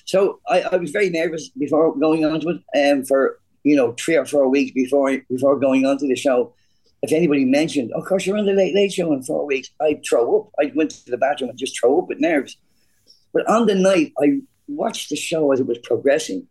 So 0.04 0.40
I, 0.48 0.62
I 0.62 0.76
was 0.76 0.90
very 0.90 1.10
nervous 1.10 1.48
before 1.48 1.96
going 1.96 2.24
on 2.24 2.40
to 2.40 2.60
it, 2.74 2.92
um, 2.92 3.04
for 3.04 3.40
you 3.64 3.74
know 3.74 3.92
three 3.92 4.16
or 4.16 4.26
four 4.26 4.48
weeks 4.48 4.72
before 4.72 5.18
before 5.28 5.58
going 5.58 5.86
on 5.86 5.98
to 5.98 6.06
the 6.06 6.16
show. 6.16 6.54
If 7.02 7.12
anybody 7.12 7.44
mentioned, 7.44 7.92
"Oh, 7.94 8.00
of 8.00 8.06
course, 8.06 8.26
you're 8.26 8.38
on 8.38 8.46
the 8.46 8.52
Late 8.52 8.74
Late 8.74 8.92
Show 8.92 9.12
in 9.12 9.22
four 9.22 9.44
weeks, 9.44 9.70
I'd 9.80 10.04
throw 10.08 10.38
up. 10.38 10.50
I 10.60 10.72
went 10.74 10.90
to 10.90 11.10
the 11.10 11.16
bathroom 11.16 11.50
and 11.50 11.58
just 11.58 11.78
throw 11.78 11.98
up 12.00 12.08
with 12.08 12.20
nerves. 12.20 12.56
But 13.32 13.46
on 13.48 13.66
the 13.66 13.74
night, 13.74 14.12
I 14.22 14.40
watched 14.68 15.10
the 15.10 15.16
show 15.16 15.52
as 15.52 15.60
it 15.60 15.66
was 15.66 15.78
progressing, 15.78 16.46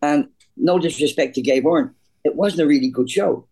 and 0.00 0.28
no 0.56 0.78
disrespect 0.78 1.34
to 1.34 1.42
Gay 1.42 1.60
Byrne, 1.60 1.94
it 2.24 2.36
wasn't 2.36 2.62
a 2.62 2.66
really 2.66 2.88
good 2.88 3.10
show. 3.10 3.46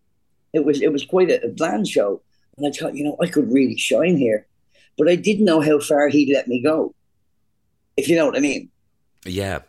It 0.52 0.64
was 0.64 0.80
it 0.80 0.92
was 0.92 1.04
quite 1.04 1.30
a, 1.30 1.44
a 1.44 1.48
bland 1.48 1.88
show, 1.88 2.22
and 2.56 2.66
I 2.66 2.70
thought, 2.70 2.96
you 2.96 3.04
know, 3.04 3.16
I 3.20 3.26
could 3.26 3.52
really 3.52 3.76
shine 3.76 4.16
here, 4.16 4.46
but 4.98 5.08
I 5.08 5.16
didn't 5.16 5.44
know 5.44 5.60
how 5.60 5.78
far 5.78 6.08
he'd 6.08 6.32
let 6.32 6.48
me 6.48 6.62
go. 6.62 6.94
If 7.96 8.08
you 8.08 8.16
know 8.16 8.26
what 8.26 8.36
I 8.36 8.40
mean. 8.40 8.70
Yeah. 9.24 9.60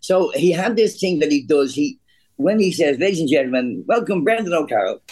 So 0.00 0.30
he 0.34 0.52
had 0.52 0.76
this 0.76 0.98
thing 1.00 1.18
that 1.18 1.32
he 1.32 1.42
does. 1.42 1.74
He 1.74 1.98
when 2.36 2.58
he 2.58 2.72
says, 2.72 2.98
"Ladies 2.98 3.20
and 3.20 3.28
gentlemen, 3.28 3.84
welcome 3.86 4.24
Brendan 4.24 4.54
O'Carroll," 4.54 5.02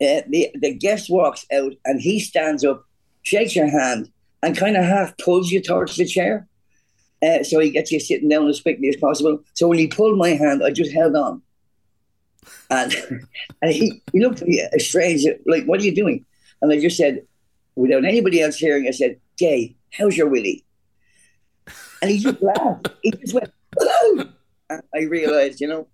uh, 0.00 0.22
the 0.28 0.50
the 0.54 0.74
guest 0.74 1.08
walks 1.08 1.46
out 1.52 1.72
and 1.84 2.00
he 2.00 2.20
stands 2.20 2.64
up, 2.64 2.84
shakes 3.22 3.56
your 3.56 3.68
hand, 3.68 4.10
and 4.42 4.56
kind 4.56 4.76
of 4.76 4.84
half 4.84 5.16
pulls 5.18 5.50
you 5.50 5.60
towards 5.60 5.96
the 5.96 6.04
chair. 6.04 6.46
Uh, 7.22 7.42
so 7.42 7.58
he 7.60 7.70
gets 7.70 7.90
you 7.90 7.98
sitting 7.98 8.28
down 8.28 8.46
as 8.48 8.60
quickly 8.60 8.88
as 8.88 8.96
possible. 8.96 9.42
So 9.54 9.68
when 9.68 9.78
he 9.78 9.86
pulled 9.86 10.18
my 10.18 10.30
hand, 10.30 10.62
I 10.62 10.70
just 10.70 10.92
held 10.92 11.16
on. 11.16 11.42
And, 12.70 12.94
and 13.62 13.72
he, 13.72 14.02
he 14.12 14.20
looked 14.20 14.42
at 14.42 14.48
me 14.48 14.62
strange, 14.78 15.24
like, 15.46 15.64
what 15.64 15.80
are 15.80 15.84
you 15.84 15.94
doing? 15.94 16.24
And 16.60 16.70
I 16.70 16.80
just 16.80 16.96
said, 16.96 17.22
without 17.74 18.04
anybody 18.04 18.42
else 18.42 18.56
hearing, 18.56 18.86
I 18.86 18.90
said, 18.90 19.20
Gay, 19.38 19.76
how's 19.92 20.16
your 20.16 20.28
willy? 20.28 20.64
And 22.02 22.10
he 22.10 22.18
just 22.18 22.42
laughed. 22.42 22.88
He 23.02 23.10
just 23.12 23.34
went, 23.34 23.50
Hello! 23.78 24.24
And 24.68 24.82
I 24.94 25.02
realized, 25.02 25.60
you 25.60 25.68
know, 25.68 25.88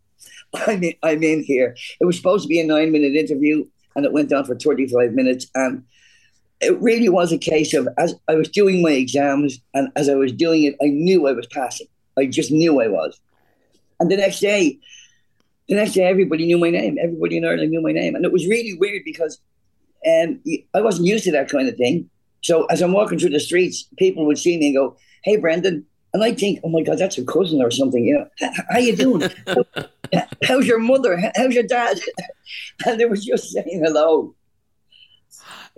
I'm 0.55 0.83
in, 0.83 0.95
I'm 1.03 1.23
in 1.23 1.43
here. 1.43 1.77
It 2.01 2.05
was 2.05 2.17
supposed 2.17 2.45
to 2.45 2.49
be 2.49 2.61
a 2.61 2.67
nine 2.67 2.93
minute 2.93 3.15
interview 3.15 3.67
and 3.95 4.05
it 4.05 4.13
went 4.13 4.33
on 4.33 4.45
for 4.45 4.57
35 4.57 5.13
minutes. 5.13 5.47
And 5.55 5.85
it 6.61 6.81
really 6.81 7.09
was 7.09 7.33
a 7.33 7.39
case 7.39 7.75
of 7.75 7.89
as 7.99 8.15
I 8.29 8.35
was 8.35 8.49
doing 8.49 8.83
my 8.83 8.93
exams 8.93 9.59
and 9.75 9.89
as 9.97 10.09
I 10.09 10.15
was 10.15 10.33
doing 10.33 10.65
it, 10.65 10.77
I 10.83 10.87
knew 10.87 11.27
I 11.27 11.33
was 11.33 11.47
passing. 11.47 11.89
I 12.17 12.27
just 12.27 12.51
knew 12.51 12.81
I 12.81 12.89
was. 12.89 13.21
And 14.01 14.11
the 14.11 14.17
next 14.17 14.41
day, 14.41 14.79
the 15.69 15.75
next 15.75 15.93
day, 15.93 16.05
everybody 16.05 16.47
knew 16.47 16.59
my 16.59 16.71
name. 16.71 16.99
Everybody 17.03 17.39
in 17.39 17.45
Ireland 17.45 17.71
knew 17.71 17.81
my 17.81 17.93
name. 17.93 18.15
And 18.15 18.25
it 18.25 18.33
was 18.33 18.47
really 18.47 18.75
weird 18.75 19.03
because 19.05 19.39
um, 20.07 20.41
I 20.75 20.81
wasn't 20.81 21.07
used 21.07 21.25
to 21.25 21.33
that 21.33 21.49
kind 21.49 21.69
of 21.69 21.77
thing. 21.77 22.11
So 22.43 22.65
as 22.67 22.83
I'm 22.83 22.93
walking 22.93 23.19
through 23.19 23.31
the 23.31 23.41
streets, 23.41 23.89
people 23.99 24.27
would 24.27 24.39
see 24.39 24.59
me 24.59 24.67
and 24.69 24.77
go, 24.77 24.97
"Hey, 25.23 25.37
Brendan," 25.37 25.87
and 26.13 26.25
I 26.25 26.33
think, 26.33 26.59
"Oh 26.65 26.69
my 26.69 26.83
God, 26.83 26.99
that's 26.99 27.19
a 27.19 27.25
cousin 27.25 27.63
or 27.63 27.71
something." 27.71 28.05
You 28.05 28.19
know, 28.41 28.51
how 28.71 28.79
you 28.79 28.97
doing? 28.97 29.31
How's 30.45 30.67
your 30.67 30.79
mother? 30.79 31.33
How's 31.37 31.55
your 31.55 31.65
dad? 31.65 32.01
and 32.87 33.01
they 33.01 33.05
were 33.05 33.17
just 33.17 33.51
saying 33.51 33.83
hello. 33.85 34.35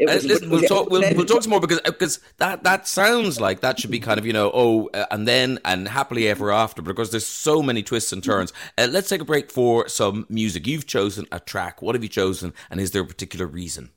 Uh, 0.01 0.19
listen, 0.25 0.51
we'll 0.51 0.63
talk. 0.63 0.91
We'll, 0.91 1.03
we'll 1.15 1.25
talk 1.25 1.43
some 1.45 1.51
more 1.51 1.61
because 1.61 1.81
because 1.83 2.19
that 2.39 2.65
that 2.65 2.89
sounds 2.89 3.41
like 3.41 3.61
that 3.61 3.79
should 3.79 3.93
be 3.93 4.01
kind 4.01 4.19
of 4.19 4.27
you 4.27 4.33
know 4.33 4.51
oh 4.53 4.91
uh, 4.93 5.07
and 5.13 5.29
then 5.29 5.61
and 5.65 5.87
happily 5.87 6.27
ever 6.27 6.51
after. 6.51 6.83
Because 6.83 7.13
there's 7.13 7.27
so 7.27 7.63
many 7.63 7.81
twists 7.85 8.13
and 8.13 8.23
turns. 8.23 8.53
Uh, 8.77 8.89
let's 8.91 9.09
take 9.09 9.21
a 9.21 9.25
break 9.25 9.53
for 9.53 9.89
some 9.89 10.27
music. 10.29 10.67
You've 10.67 10.87
chosen 10.87 11.27
a 11.31 11.39
track. 11.39 11.81
What 11.81 11.95
have 11.95 12.03
you 12.03 12.09
chosen, 12.09 12.53
and 12.71 12.81
is 12.81 12.91
there 12.91 13.03
a 13.03 13.07
particular 13.07 13.47
reason? 13.47 13.91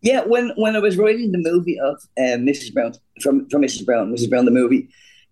Yeah, 0.00 0.24
when 0.24 0.52
when 0.56 0.76
I 0.76 0.78
was 0.78 0.96
writing 0.96 1.32
the 1.32 1.38
movie 1.38 1.78
of 1.78 1.96
uh, 2.16 2.38
Mrs. 2.38 2.72
Brown 2.72 2.94
from 3.20 3.50
from 3.50 3.60
Mrs. 3.60 3.84
Brown, 3.84 4.10
Mrs. 4.10 4.30
Brown 4.30 4.46
the 4.46 4.50
movie, 4.50 4.88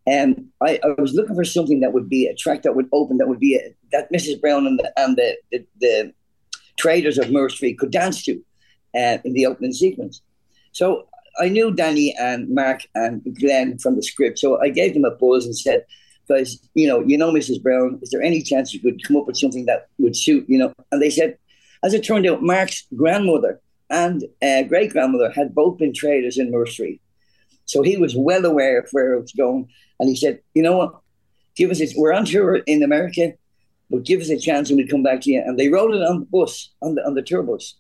and 0.07 0.47
I, 0.63 0.79
I, 0.85 1.01
was 1.01 1.15
looking 1.15 1.35
for 1.35 1.45
something 1.45 1.81
that 1.81 1.93
would 1.93 2.09
be 2.09 2.27
a 2.27 2.35
track 2.35 2.63
that 2.63 2.77
would 2.77 2.89
open 2.93 3.19
that 3.19 3.29
would 3.29 3.41
be 3.41 3.57
a, 3.57 3.75
that 3.93 4.13
Mrs. 4.13 4.41
Brown 4.41 4.67
and 4.67 4.79
the 4.79 4.93
and 4.97 5.17
the, 5.17 5.37
the, 5.51 5.67
the 5.81 6.13
traders 6.79 7.19
of 7.19 7.33
Moore 7.33 7.51
Street 7.51 7.79
could 7.79 7.91
dance 7.91 8.23
to 8.25 8.41
uh, 8.95 9.19
in 9.25 9.33
the 9.33 9.47
opening 9.47 9.73
sequence. 9.73 10.23
So 10.73 11.09
I 11.39 11.49
knew 11.49 11.73
Danny 11.73 12.15
and 12.19 12.49
Mark 12.49 12.83
and 12.95 13.23
Glen 13.39 13.79
from 13.79 13.97
the 13.97 14.03
script, 14.03 14.39
so 14.39 14.61
I 14.61 14.69
gave 14.69 14.95
them 14.95 15.05
a 15.05 15.11
buzz 15.11 15.45
and 15.45 15.57
said, 15.57 15.85
"Guys, 16.29 16.59
you 16.75 16.87
know, 16.87 17.01
you 17.01 17.19
know 17.19 17.33
Mrs. 17.33 17.63
Brown. 17.63 17.99
Is 18.03 18.11
there 18.11 18.23
any 18.23 18.43
chance 18.43 18.73
you 18.73 18.81
could 18.81 19.03
come 19.05 19.17
up 19.17 19.27
with 19.27 19.37
something 19.37 19.67
that 19.67 19.89
would 19.99 20.17
suit?" 20.17 20.45
You 20.49 20.59
know, 20.59 20.73
and 20.93 21.03
they 21.03 21.11
said, 21.11 21.37
as 21.83 21.95
it 21.95 22.05
turned 22.05 22.27
out, 22.27 22.43
Mark's 22.43 22.87
grandmother 22.95 23.61
and 23.91 24.25
uh, 24.43 24.63
great 24.65 24.93
grandmother 24.93 25.31
had 25.31 25.55
both 25.55 25.79
been 25.79 25.93
traders 25.93 26.39
in 26.39 26.51
Moore 26.51 26.67
Street. 26.67 27.01
So 27.65 27.83
he 27.83 27.97
was 27.97 28.17
well 28.17 28.45
aware 28.45 28.79
of 28.81 28.89
where 28.93 29.15
it 29.15 29.21
was 29.21 29.33
going. 29.33 29.69
And 29.99 30.09
he 30.09 30.17
said, 30.17 30.41
you 30.55 30.63
know 30.63 30.77
what? 30.77 31.01
Give 31.55 31.71
us 31.71 31.81
a, 31.81 31.87
we're 31.97 32.13
on 32.13 32.27
tour 32.27 32.57
in 32.57 32.83
America, 32.83 33.33
but 33.91 34.05
give 34.05 34.21
us 34.21 34.29
a 34.29 34.39
chance 34.39 34.69
and 34.69 34.79
we'll 34.79 34.89
come 34.89 35.03
back 35.03 35.23
to 35.23 35.31
you. 35.31 35.43
And 35.45 35.59
they 35.59 35.69
wrote 35.69 35.95
it 35.95 36.03
on 36.03 36.21
the 36.21 36.27
bus, 36.27 36.71
on 36.83 36.95
the 36.95 37.07
on 37.07 37.15
the 37.15 37.23
tour 37.23 37.43
bus. 37.43 37.75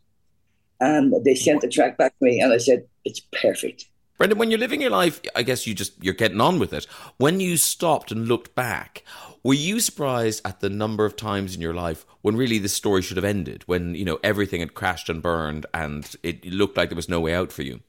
And 0.80 1.12
they 1.24 1.34
sent 1.34 1.60
the 1.60 1.68
track 1.68 1.96
back 1.98 2.18
to 2.18 2.24
me 2.24 2.40
and 2.40 2.52
I 2.52 2.58
said, 2.58 2.86
It's 3.04 3.20
perfect. 3.20 3.86
Brendan, 4.18 4.38
when 4.38 4.50
you're 4.50 4.58
living 4.60 4.80
your 4.80 4.90
life, 4.90 5.20
I 5.34 5.42
guess 5.42 5.66
you 5.66 5.74
just 5.74 6.02
you're 6.02 6.14
getting 6.14 6.40
on 6.40 6.58
with 6.58 6.72
it. 6.72 6.86
When 7.18 7.38
you 7.38 7.58
stopped 7.58 8.10
and 8.10 8.26
looked 8.26 8.54
back, 8.54 9.04
were 9.42 9.54
you 9.54 9.78
surprised 9.78 10.40
at 10.44 10.60
the 10.60 10.70
number 10.70 11.04
of 11.04 11.16
times 11.16 11.54
in 11.54 11.60
your 11.60 11.74
life 11.74 12.06
when 12.22 12.36
really 12.36 12.58
the 12.58 12.68
story 12.68 13.02
should 13.02 13.18
have 13.18 13.24
ended, 13.24 13.62
when 13.66 13.94
you 13.94 14.04
know 14.04 14.18
everything 14.24 14.60
had 14.60 14.74
crashed 14.74 15.10
and 15.10 15.22
burned, 15.22 15.66
and 15.74 16.16
it 16.22 16.46
looked 16.46 16.78
like 16.78 16.88
there 16.88 16.96
was 16.96 17.10
no 17.10 17.20
way 17.20 17.34
out 17.34 17.52
for 17.52 17.62
you? 17.62 17.80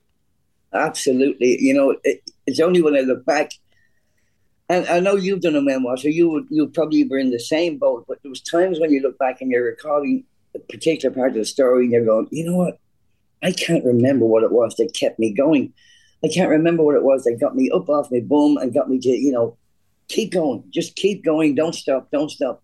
Absolutely. 0.74 1.58
You 1.62 1.74
know, 1.74 1.96
it, 2.04 2.30
it's 2.46 2.60
only 2.60 2.82
when 2.82 2.96
I 2.96 3.00
look 3.00 3.26
back, 3.26 3.52
and 4.70 4.86
I 4.88 5.00
know 5.00 5.16
you've 5.16 5.42
done 5.42 5.56
a 5.56 5.62
memoir, 5.62 5.98
so 5.98 6.08
you 6.08 6.30
would 6.30 6.48
you 6.50 6.68
probably 6.68 7.04
were 7.06 7.18
in 7.18 7.32
the 7.32 7.40
same 7.40 7.78
boat. 7.78 8.06
But 8.08 8.22
there 8.22 8.30
was 8.30 8.42
times 8.42 8.80
when 8.80 8.92
you 8.92 9.02
look 9.02 9.18
back 9.18 9.42
and 9.42 9.50
you're 9.50 9.66
recalling 9.66 10.26
a 10.56 10.60
particular 10.60 11.14
part 11.14 11.30
of 11.30 11.36
the 11.36 11.46
story, 11.46 11.86
and 11.86 11.94
you're 11.94 12.06
going, 12.06 12.28
you 12.32 12.46
know 12.46 12.58
what? 12.58 12.80
I 13.44 13.52
can't 13.52 13.86
remember 13.86 14.26
what 14.26 14.44
it 14.44 14.52
was 14.52 14.76
that 14.76 14.94
kept 14.94 15.20
me 15.20 15.32
going. 15.32 15.74
I 16.24 16.28
can't 16.28 16.50
remember 16.50 16.84
what 16.84 16.96
it 16.96 17.04
was 17.04 17.24
that 17.24 17.40
got 17.40 17.56
me 17.56 17.70
up 17.70 17.90
off 17.90 18.12
my 18.12 18.20
bum 18.20 18.58
and 18.58 18.74
got 18.74 18.90
me 18.90 19.00
to, 19.00 19.10
you 19.10 19.32
know, 19.32 19.58
keep 20.08 20.34
going, 20.34 20.64
just 20.70 20.96
keep 20.96 21.24
going, 21.24 21.54
don't 21.56 21.76
stop, 21.76 22.10
don't 22.12 22.32
stop. 22.32 22.64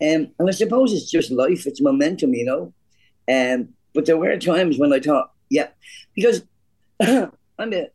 Um, 0.00 0.28
and 0.38 0.48
I 0.48 0.50
suppose 0.50 0.92
it's 0.92 1.10
just 1.10 1.30
life, 1.30 1.66
it's 1.66 1.80
momentum, 1.80 2.34
you 2.34 2.44
know. 2.44 2.74
Um, 3.32 3.70
but 3.94 4.04
there 4.04 4.16
were 4.16 4.36
times 4.36 4.78
when 4.78 4.92
I 4.92 5.00
thought, 5.00 5.32
yeah, 5.48 5.68
because 6.14 6.42
I'm 7.00 7.32
a, 7.58 7.88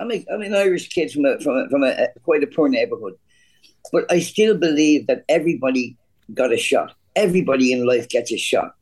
I'm 0.00 0.10
a, 0.10 0.24
I'm 0.32 0.42
an 0.42 0.54
Irish 0.54 0.88
kid 0.88 1.12
from 1.12 1.26
a, 1.26 1.38
from 1.40 1.56
a, 1.56 1.68
from 1.68 1.84
a, 1.84 2.08
quite 2.24 2.42
a 2.42 2.46
poor 2.46 2.68
neighborhood, 2.68 3.14
but 3.92 4.10
I 4.10 4.20
still 4.20 4.56
believe 4.56 5.06
that 5.06 5.24
everybody 5.28 5.96
got 6.34 6.52
a 6.52 6.56
shot. 6.56 6.94
Everybody 7.14 7.72
in 7.72 7.86
life 7.86 8.08
gets 8.08 8.32
a 8.32 8.38
shot. 8.38 8.74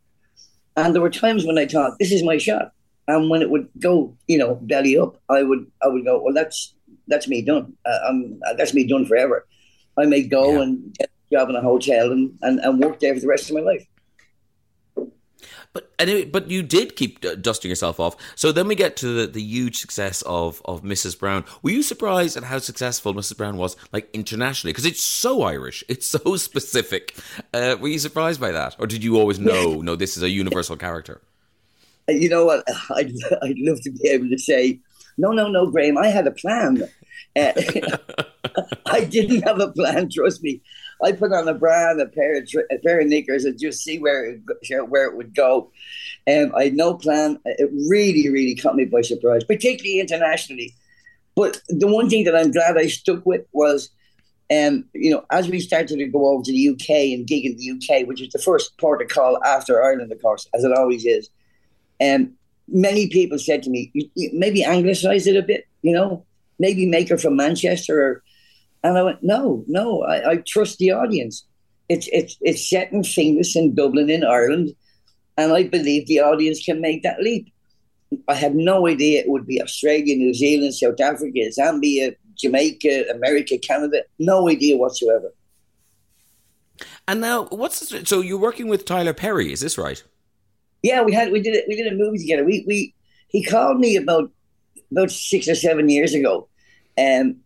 And 0.76 0.94
there 0.94 1.02
were 1.02 1.10
times 1.10 1.44
when 1.44 1.58
I 1.58 1.66
thought, 1.66 1.98
this 1.98 2.12
is 2.12 2.22
my 2.22 2.38
shot. 2.38 2.72
And 3.08 3.30
when 3.30 3.42
it 3.42 3.50
would 3.50 3.68
go, 3.80 4.16
you 4.28 4.38
know, 4.38 4.56
belly 4.56 4.96
up, 4.96 5.16
I 5.28 5.42
would 5.42 5.66
I 5.82 5.88
would 5.88 6.04
go, 6.04 6.22
well, 6.22 6.34
that's 6.34 6.74
that's 7.08 7.26
me 7.26 7.42
done. 7.42 7.72
Uh, 7.84 7.98
I'm, 8.06 8.38
that's 8.56 8.74
me 8.74 8.86
done 8.86 9.06
forever. 9.06 9.46
I 9.96 10.04
may 10.04 10.22
go 10.22 10.52
yeah. 10.52 10.62
and 10.62 10.94
get 10.98 11.08
a 11.08 11.34
job 11.34 11.48
in 11.48 11.56
a 11.56 11.62
hotel 11.62 12.12
and, 12.12 12.38
and, 12.42 12.60
and 12.60 12.78
work 12.78 13.00
there 13.00 13.14
for 13.14 13.20
the 13.20 13.26
rest 13.26 13.48
of 13.48 13.56
my 13.56 13.62
life. 13.62 13.86
But 15.72 15.92
anyway, 15.98 16.24
but 16.24 16.50
you 16.50 16.62
did 16.62 16.96
keep 16.96 17.20
dusting 17.42 17.68
yourself 17.68 18.00
off. 18.00 18.16
So 18.34 18.52
then 18.52 18.66
we 18.66 18.74
get 18.74 18.96
to 18.98 19.06
the, 19.06 19.26
the 19.26 19.42
huge 19.42 19.78
success 19.78 20.22
of 20.22 20.62
of 20.64 20.82
Mrs. 20.82 21.18
Brown. 21.18 21.44
Were 21.62 21.70
you 21.70 21.82
surprised 21.82 22.36
at 22.36 22.44
how 22.44 22.58
successful 22.58 23.14
Mrs. 23.14 23.36
Brown 23.36 23.56
was, 23.56 23.76
like 23.92 24.08
internationally? 24.12 24.72
Because 24.72 24.86
it's 24.86 25.02
so 25.02 25.42
Irish, 25.42 25.84
it's 25.88 26.06
so 26.06 26.36
specific. 26.36 27.16
Uh, 27.52 27.76
were 27.80 27.88
you 27.88 27.98
surprised 27.98 28.40
by 28.40 28.52
that, 28.52 28.76
or 28.78 28.86
did 28.86 29.04
you 29.04 29.18
always 29.18 29.38
know? 29.38 29.80
no, 29.82 29.96
this 29.96 30.16
is 30.16 30.22
a 30.22 30.30
universal 30.30 30.76
character 30.76 31.20
you 32.08 32.28
know 32.28 32.44
what? 32.44 32.64
I'd, 32.94 33.12
I'd 33.42 33.58
love 33.58 33.80
to 33.82 33.90
be 33.90 34.08
able 34.08 34.28
to 34.28 34.38
say, 34.38 34.80
no, 35.16 35.32
no, 35.32 35.48
no, 35.48 35.70
Graham, 35.70 35.98
I 35.98 36.08
had 36.08 36.26
a 36.26 36.32
plan. 36.32 36.82
Uh, 37.36 37.52
I 38.86 39.04
didn't 39.04 39.42
have 39.42 39.60
a 39.60 39.72
plan, 39.72 40.08
trust 40.10 40.42
me. 40.42 40.60
I 41.02 41.12
put 41.12 41.32
on 41.32 41.48
a 41.48 41.54
bra 41.54 41.90
and 41.90 42.00
a 42.00 42.06
pair 42.06 42.38
of 42.38 42.48
a 42.70 42.78
pair 42.78 43.00
of 43.00 43.06
knickers 43.06 43.44
and 43.44 43.58
just 43.58 43.82
see 43.82 43.98
where 43.98 44.24
it, 44.24 44.88
where 44.88 45.06
it 45.06 45.16
would 45.16 45.34
go. 45.34 45.70
And 46.26 46.52
I 46.56 46.64
had 46.64 46.74
no 46.74 46.94
plan. 46.94 47.38
It 47.44 47.70
really, 47.88 48.28
really 48.28 48.54
caught 48.54 48.74
me 48.74 48.84
by 48.84 49.02
surprise, 49.02 49.44
particularly 49.44 50.00
internationally. 50.00 50.74
But 51.36 51.60
the 51.68 51.86
one 51.86 52.10
thing 52.10 52.24
that 52.24 52.34
I'm 52.34 52.50
glad 52.50 52.76
I 52.76 52.88
stuck 52.88 53.24
with 53.24 53.46
was, 53.52 53.90
um, 54.50 54.84
you 54.92 55.10
know, 55.10 55.24
as 55.30 55.48
we 55.48 55.60
started 55.60 55.98
to 55.98 56.06
go 56.06 56.26
over 56.26 56.42
to 56.42 56.52
the 56.52 56.68
UK 56.70 56.90
and 57.16 57.26
gig 57.26 57.44
in 57.46 57.56
the 57.56 57.70
UK, 57.70 58.08
which 58.08 58.20
is 58.20 58.30
the 58.30 58.40
first 58.40 58.76
port 58.78 59.00
of 59.00 59.08
call 59.08 59.42
after 59.44 59.82
Ireland, 59.82 60.10
of 60.10 60.20
course, 60.20 60.48
as 60.52 60.64
it 60.64 60.72
always 60.76 61.06
is. 61.06 61.30
And 62.00 62.32
many 62.66 63.08
people 63.08 63.38
said 63.38 63.62
to 63.62 63.70
me, 63.70 63.92
maybe 64.32 64.64
anglicize 64.64 65.26
it 65.28 65.36
a 65.36 65.42
bit, 65.42 65.66
you 65.82 65.92
know, 65.92 66.24
maybe 66.58 66.86
make 66.86 67.08
her 67.08 67.18
from 67.18 67.36
Manchester. 67.36 68.02
Or, 68.02 68.22
and 68.82 68.98
I 68.98 69.02
went, 69.02 69.22
no, 69.22 69.64
no, 69.66 70.02
I, 70.02 70.30
I 70.30 70.36
trust 70.46 70.78
the 70.78 70.92
audience. 70.92 71.44
It's, 71.88 72.08
it's, 72.12 72.36
it's 72.40 72.68
set 72.68 72.92
in 72.92 73.02
famous 73.02 73.56
in 73.56 73.74
Dublin, 73.74 74.10
in 74.10 74.24
Ireland. 74.24 74.70
And 75.36 75.52
I 75.52 75.64
believe 75.64 76.06
the 76.06 76.20
audience 76.20 76.64
can 76.64 76.80
make 76.80 77.02
that 77.02 77.20
leap. 77.20 77.52
I 78.26 78.34
had 78.34 78.54
no 78.54 78.86
idea 78.86 79.20
it 79.20 79.28
would 79.28 79.46
be 79.46 79.62
Australia, 79.62 80.16
New 80.16 80.34
Zealand, 80.34 80.74
South 80.74 81.00
Africa, 81.00 81.38
Zambia, 81.58 82.14
Jamaica, 82.36 83.04
America, 83.10 83.58
Canada. 83.58 84.02
No 84.18 84.48
idea 84.48 84.76
whatsoever. 84.76 85.32
And 87.06 87.20
now, 87.20 87.46
what's 87.46 87.80
this, 87.80 88.08
so 88.08 88.20
you're 88.20 88.38
working 88.38 88.68
with 88.68 88.84
Tyler 88.84 89.14
Perry? 89.14 89.52
Is 89.52 89.60
this 89.60 89.78
right? 89.78 90.02
Yeah, 90.82 91.02
we 91.02 91.12
had 91.12 91.32
we 91.32 91.40
did 91.40 91.54
it. 91.54 91.64
We 91.66 91.74
did 91.74 91.92
a 91.92 91.96
movie 91.96 92.18
together. 92.18 92.44
We 92.44 92.64
we 92.66 92.94
he 93.28 93.42
called 93.42 93.80
me 93.80 93.96
about 93.96 94.30
about 94.92 95.10
six 95.10 95.48
or 95.48 95.54
seven 95.54 95.88
years 95.88 96.14
ago, 96.14 96.48
and 96.96 97.40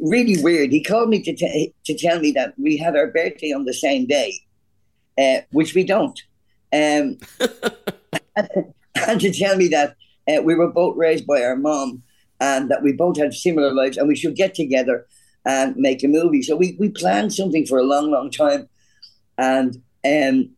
really 0.00 0.42
weird. 0.42 0.70
He 0.70 0.82
called 0.82 1.08
me 1.08 1.22
to 1.22 1.34
t- 1.34 1.74
to 1.84 1.96
tell 1.96 2.20
me 2.20 2.32
that 2.32 2.54
we 2.58 2.76
had 2.76 2.96
our 2.96 3.08
birthday 3.08 3.52
on 3.52 3.64
the 3.64 3.74
same 3.74 4.06
day, 4.06 4.34
uh, 5.18 5.40
which 5.50 5.74
we 5.74 5.84
don't, 5.84 6.20
um, 6.72 7.18
and 8.36 9.20
to 9.20 9.32
tell 9.32 9.56
me 9.56 9.68
that 9.68 9.96
uh, 10.28 10.42
we 10.42 10.54
were 10.54 10.70
both 10.70 10.96
raised 10.96 11.26
by 11.26 11.42
our 11.42 11.56
mom 11.56 12.02
and 12.40 12.70
that 12.70 12.82
we 12.82 12.92
both 12.92 13.16
had 13.16 13.32
similar 13.32 13.72
lives 13.72 13.96
and 13.96 14.08
we 14.08 14.16
should 14.16 14.36
get 14.36 14.54
together 14.54 15.06
and 15.44 15.76
make 15.76 16.02
a 16.02 16.08
movie. 16.08 16.42
So 16.42 16.56
we 16.56 16.76
we 16.78 16.88
planned 16.88 17.34
something 17.34 17.66
for 17.66 17.78
a 17.78 17.84
long, 17.84 18.10
long 18.10 18.30
time, 18.30 18.68
and 19.38 19.76
um, 20.04 20.50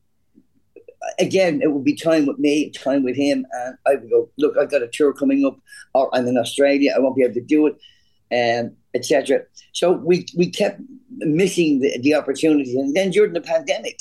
again, 1.18 1.60
it 1.62 1.72
would 1.72 1.84
be 1.84 1.94
time 1.94 2.26
with 2.26 2.38
me, 2.38 2.70
time 2.70 3.02
with 3.04 3.16
him, 3.16 3.46
and 3.52 3.76
I 3.86 3.96
would 3.96 4.10
go, 4.10 4.30
look, 4.38 4.56
I've 4.56 4.70
got 4.70 4.82
a 4.82 4.88
tour 4.88 5.12
coming 5.12 5.44
up, 5.44 5.56
or 5.94 6.14
I'm 6.14 6.26
in 6.26 6.38
Australia, 6.38 6.92
I 6.94 6.98
won't 6.98 7.16
be 7.16 7.22
able 7.22 7.34
to 7.34 7.40
do 7.40 7.66
it. 7.66 7.76
um, 8.32 8.76
etc. 8.96 9.42
So 9.72 9.92
we 9.92 10.26
we 10.36 10.50
kept 10.50 10.80
missing 11.18 11.80
the, 11.80 11.98
the 12.00 12.14
opportunity, 12.14 12.78
and 12.78 12.94
then 12.94 13.10
during 13.10 13.32
the 13.32 13.40
pandemic, 13.40 14.00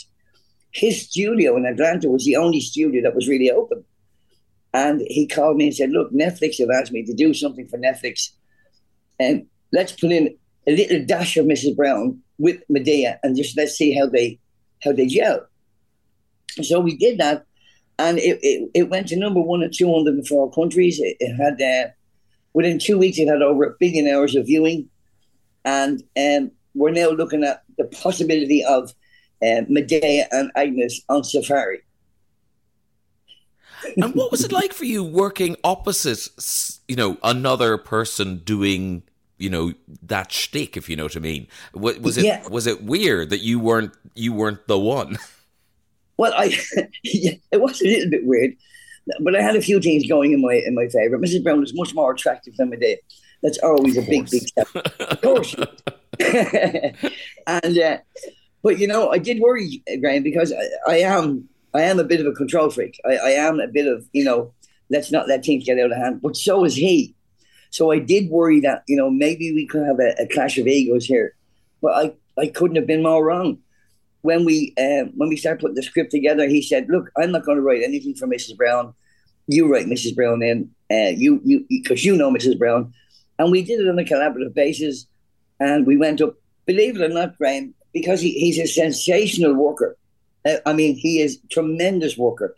his 0.71 1.01
studio 1.01 1.55
in 1.57 1.65
Atlanta 1.65 2.09
was 2.09 2.25
the 2.25 2.35
only 2.35 2.61
studio 2.61 3.01
that 3.03 3.15
was 3.15 3.27
really 3.27 3.51
open. 3.51 3.83
And 4.73 5.01
he 5.07 5.27
called 5.27 5.57
me 5.57 5.67
and 5.67 5.75
said, 5.75 5.91
"Look, 5.91 6.11
Netflix 6.11 6.59
have 6.59 6.69
asked 6.69 6.91
me 6.91 7.03
to 7.05 7.13
do 7.13 7.33
something 7.33 7.67
for 7.67 7.77
Netflix, 7.77 8.31
and 9.19 9.45
let's 9.71 9.91
put 9.91 10.11
in 10.11 10.35
a 10.67 10.75
little 10.75 11.05
dash 11.05 11.37
of 11.37 11.45
Mrs. 11.45 11.75
Brown 11.75 12.19
with 12.37 12.61
Madea, 12.69 13.17
and 13.23 13.37
just 13.37 13.57
let's 13.57 13.77
see 13.77 13.93
how 13.93 14.07
they 14.07 14.39
how 14.83 14.91
they 14.91 15.07
gel." 15.07 15.45
So 16.61 16.79
we 16.79 16.97
did 16.97 17.19
that, 17.19 17.45
and 17.99 18.17
it, 18.17 18.39
it, 18.41 18.69
it 18.73 18.89
went 18.89 19.07
to 19.09 19.15
number 19.17 19.41
one 19.41 19.61
in 19.61 19.71
204 19.71 20.51
countries. 20.51 20.99
It, 20.99 21.17
it 21.19 21.35
had 21.35 21.61
uh, 21.61 21.91
within 22.55 22.79
two 22.79 22.97
weeks, 22.97 23.19
it 23.19 23.27
had 23.27 23.41
over 23.41 23.65
a 23.65 23.75
billion 23.79 24.07
hours 24.07 24.33
of 24.35 24.45
viewing, 24.45 24.89
and 25.65 26.01
um, 26.17 26.51
we're 26.73 26.91
now 26.91 27.09
looking 27.09 27.43
at 27.43 27.63
the 27.77 27.83
possibility 27.85 28.63
of 28.63 28.93
uh, 29.41 29.61
Madea 29.69 30.25
and 30.31 30.51
Agnes 30.55 31.01
on 31.09 31.23
Safari. 31.23 31.81
and 33.97 34.15
what 34.15 34.31
was 34.31 34.43
it 34.43 34.51
like 34.53 34.73
for 34.73 34.85
you 34.85 35.03
working 35.03 35.57
opposite, 35.63 36.29
you 36.87 36.95
know, 36.95 37.17
another 37.23 37.77
person 37.77 38.37
doing, 38.37 39.03
you 39.37 39.49
know, 39.49 39.73
that 40.03 40.31
shtick, 40.31 40.77
if 40.77 40.89
you 40.89 40.95
know 40.95 41.03
what 41.03 41.17
I 41.17 41.19
mean? 41.19 41.47
Was, 41.73 41.99
was 41.99 42.17
it 42.17 42.25
Yeah. 42.25 42.47
was 42.47 42.67
it 42.67 42.83
weird 42.83 43.29
that 43.31 43.41
you 43.41 43.59
weren't 43.59 43.93
you 44.15 44.33
weren't 44.33 44.65
the 44.67 44.79
one? 44.79 45.17
Well, 46.17 46.33
I 46.33 46.57
yeah, 47.03 47.33
it 47.51 47.59
was 47.59 47.81
a 47.81 47.85
little 47.85 48.09
bit 48.09 48.25
weird, 48.25 48.55
but 49.19 49.35
I 49.35 49.41
had 49.41 49.55
a 49.55 49.61
few 49.61 49.79
things 49.79 50.07
going 50.07 50.31
in 50.31 50.41
my 50.41 50.55
in 50.65 50.75
my 50.75 50.87
favour. 50.87 51.17
Mrs. 51.17 51.43
Brown 51.43 51.59
was 51.59 51.73
much 51.75 51.93
more 51.93 52.11
attractive 52.11 52.55
than 52.57 52.71
Madea. 52.71 52.97
That's 53.43 53.59
always 53.59 53.97
a 53.97 54.01
big, 54.01 54.29
big 54.29 54.47
step. 54.47 54.67
Of 54.75 55.21
course. 55.21 55.55
and 57.47 57.77
uh, 57.77 57.97
but 58.63 58.79
you 58.79 58.87
know, 58.87 59.09
I 59.09 59.19
did 59.19 59.39
worry, 59.39 59.83
Graham, 60.01 60.23
because 60.23 60.51
I, 60.51 60.93
I 60.93 60.97
am 60.99 61.47
I 61.73 61.83
am 61.83 61.99
a 61.99 62.03
bit 62.03 62.21
of 62.21 62.27
a 62.27 62.31
control 62.31 62.69
freak. 62.69 62.99
I, 63.05 63.17
I 63.17 63.29
am 63.31 63.59
a 63.59 63.67
bit 63.67 63.87
of 63.87 64.07
you 64.13 64.23
know, 64.23 64.53
let's 64.89 65.11
not 65.11 65.27
let 65.27 65.45
things 65.45 65.65
get 65.65 65.79
out 65.79 65.91
of 65.91 65.97
hand. 65.97 66.21
But 66.21 66.35
so 66.35 66.65
is 66.65 66.75
he. 66.75 67.15
So 67.69 67.91
I 67.91 67.99
did 67.99 68.29
worry 68.29 68.61
that 68.61 68.83
you 68.87 68.95
know 68.95 69.11
maybe 69.11 69.53
we 69.53 69.67
could 69.67 69.85
have 69.85 69.99
a, 69.99 70.15
a 70.19 70.27
clash 70.27 70.57
of 70.57 70.67
egos 70.67 71.05
here, 71.05 71.35
but 71.81 71.93
I 71.93 72.13
I 72.41 72.47
couldn't 72.47 72.77
have 72.77 72.87
been 72.87 73.03
more 73.03 73.23
wrong. 73.23 73.59
When 74.25 74.43
we 74.43 74.73
uh, 74.77 75.05
when 75.15 75.29
we 75.29 75.37
started 75.37 75.61
putting 75.61 75.75
the 75.75 75.83
script 75.83 76.09
together, 76.09 76.47
he 76.47 76.61
said, 76.61 76.87
"Look, 76.89 77.11
I'm 77.15 77.31
not 77.31 77.45
going 77.45 77.57
to 77.57 77.61
write 77.61 77.83
anything 77.83 78.15
for 78.15 78.27
Mrs. 78.27 78.57
Brown. 78.57 78.93
You 79.45 79.71
write 79.71 79.85
Mrs. 79.85 80.15
Brown 80.15 80.41
in. 80.41 80.71
Uh, 80.91 81.13
you 81.23 81.41
you 81.43 81.65
because 81.69 82.03
you 82.03 82.15
know 82.15 82.31
Mrs. 82.31 82.57
Brown." 82.57 82.91
And 83.37 83.51
we 83.51 83.61
did 83.61 83.81
it 83.81 83.87
on 83.87 83.99
a 83.99 84.03
collaborative 84.03 84.55
basis, 84.55 85.05
and 85.59 85.85
we 85.85 85.95
went 85.95 86.21
up. 86.21 86.33
Believe 86.65 86.99
it 86.99 87.03
or 87.03 87.13
not, 87.13 87.37
Graham, 87.37 87.75
because 87.93 88.19
he, 88.19 88.31
he's 88.31 88.57
a 88.57 88.65
sensational 88.65 89.53
worker. 89.53 89.95
Uh, 90.43 90.57
I 90.65 90.73
mean, 90.73 90.95
he 90.95 91.19
is 91.21 91.39
tremendous 91.51 92.17
worker. 92.17 92.55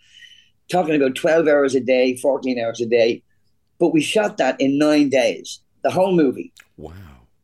Talking 0.72 0.96
about 0.96 1.16
twelve 1.16 1.48
hours 1.48 1.76
a 1.76 1.82
day, 1.82 2.16
fourteen 2.16 2.60
hours 2.60 2.80
a 2.80 2.86
day, 2.86 3.24
but 3.78 3.94
we 3.94 4.00
shot 4.00 4.38
that 4.38 4.60
in 4.62 4.78
nine 4.78 5.10
days, 5.10 5.60
the 5.84 5.92
whole 5.92 6.16
movie. 6.16 6.54
Wow. 6.78 6.94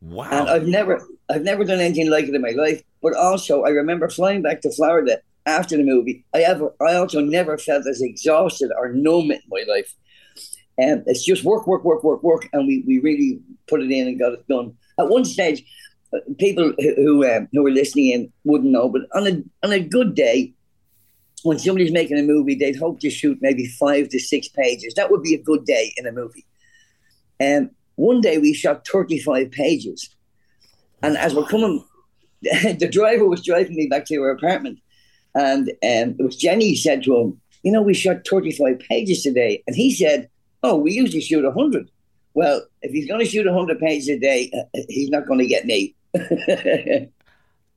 Wow. 0.02 0.30
And 0.32 0.50
I've 0.50 0.68
never, 0.68 1.06
I've 1.30 1.44
never 1.44 1.64
done 1.64 1.80
anything 1.80 2.10
like 2.10 2.26
it 2.26 2.36
in 2.36 2.42
my 2.42 2.52
life. 2.52 2.82
But 3.04 3.16
also, 3.16 3.64
I 3.64 3.70
remember 3.70 4.10
flying 4.10 4.42
back 4.42 4.62
to 4.62 4.72
Florida 4.72 5.20
after 5.46 5.76
the 5.76 5.84
movie. 5.84 6.26
I 6.34 6.40
have, 6.40 6.64
I 6.82 6.96
also 6.96 7.20
never 7.20 7.58
felt 7.58 7.86
as 7.86 8.02
exhausted 8.02 8.72
or 8.78 8.94
numb 8.94 9.30
in 9.30 9.42
my 9.50 9.64
life. 9.68 9.94
And 10.78 11.04
it's 11.06 11.24
just 11.24 11.44
work, 11.44 11.68
work, 11.68 11.84
work, 11.84 12.04
work, 12.04 12.24
work, 12.24 12.50
and 12.54 12.66
we, 12.66 12.84
we 12.88 13.00
really 13.00 13.42
put 13.68 13.82
it 13.82 13.92
in 13.92 14.08
and 14.08 14.18
got 14.18 14.34
it 14.34 14.48
done. 14.48 14.76
At 14.98 15.10
one 15.10 15.26
stage, 15.26 15.64
uh, 16.14 16.20
people 16.40 16.74
who 16.80 16.96
who, 16.96 17.26
um, 17.30 17.50
who 17.52 17.62
were 17.62 17.72
listening 17.72 18.10
in 18.10 18.34
wouldn't 18.46 18.72
know, 18.72 18.90
but 18.90 19.02
on 19.14 19.28
a 19.28 19.44
on 19.66 19.72
a 19.72 19.80
good 19.80 20.16
day, 20.16 20.54
when 21.44 21.60
somebody's 21.60 21.92
making 21.92 22.18
a 22.18 22.24
movie, 22.24 22.56
they'd 22.56 22.76
hope 22.76 23.02
to 23.02 23.10
shoot 23.10 23.38
maybe 23.42 23.68
five 23.68 24.10
to 24.10 24.20
six 24.20 24.48
pages. 24.48 24.94
That 24.96 25.12
would 25.12 25.22
be 25.22 25.36
a 25.36 25.42
good 25.42 25.66
day 25.66 25.94
in 25.98 26.08
a 26.08 26.12
movie. 26.12 26.46
And 27.40 27.70
one 27.96 28.22
day 28.22 28.38
we 28.38 28.54
shot 28.54 28.88
35 28.88 29.52
pages. 29.52 30.10
And 31.04 31.18
as 31.18 31.36
we're 31.36 31.46
coming, 31.46 31.84
the 32.80 32.90
driver 32.92 33.26
was 33.26 33.44
driving 33.44 33.76
me 33.76 33.88
back 33.88 34.06
to 34.06 34.18
our 34.18 34.32
apartment. 34.32 34.80
And 35.36 35.70
um, 35.70 36.16
it 36.20 36.24
was 36.24 36.38
Jenny 36.38 36.76
said 36.76 37.04
to 37.04 37.18
him, 37.18 37.42
You 37.64 37.72
know, 37.72 37.82
we 37.82 37.94
shot 37.94 38.28
35 38.28 38.80
pages 38.80 39.24
today. 39.24 39.64
And 39.68 39.76
he 39.76 39.94
said, 39.94 40.30
Oh, 40.62 40.78
we 40.78 40.94
usually 40.94 41.22
shoot 41.22 41.44
100. 41.44 41.90
Well, 42.36 42.66
if 42.82 42.92
he's 42.92 43.08
going 43.08 43.20
to 43.20 43.30
shoot 43.30 43.46
100 43.46 43.80
pages 43.80 44.10
a 44.10 44.20
day, 44.20 44.52
uh, 44.58 44.82
he's 44.90 45.10
not 45.10 45.28
going 45.28 45.40
to 45.40 45.48
get 45.48 45.66
me. 45.66 45.96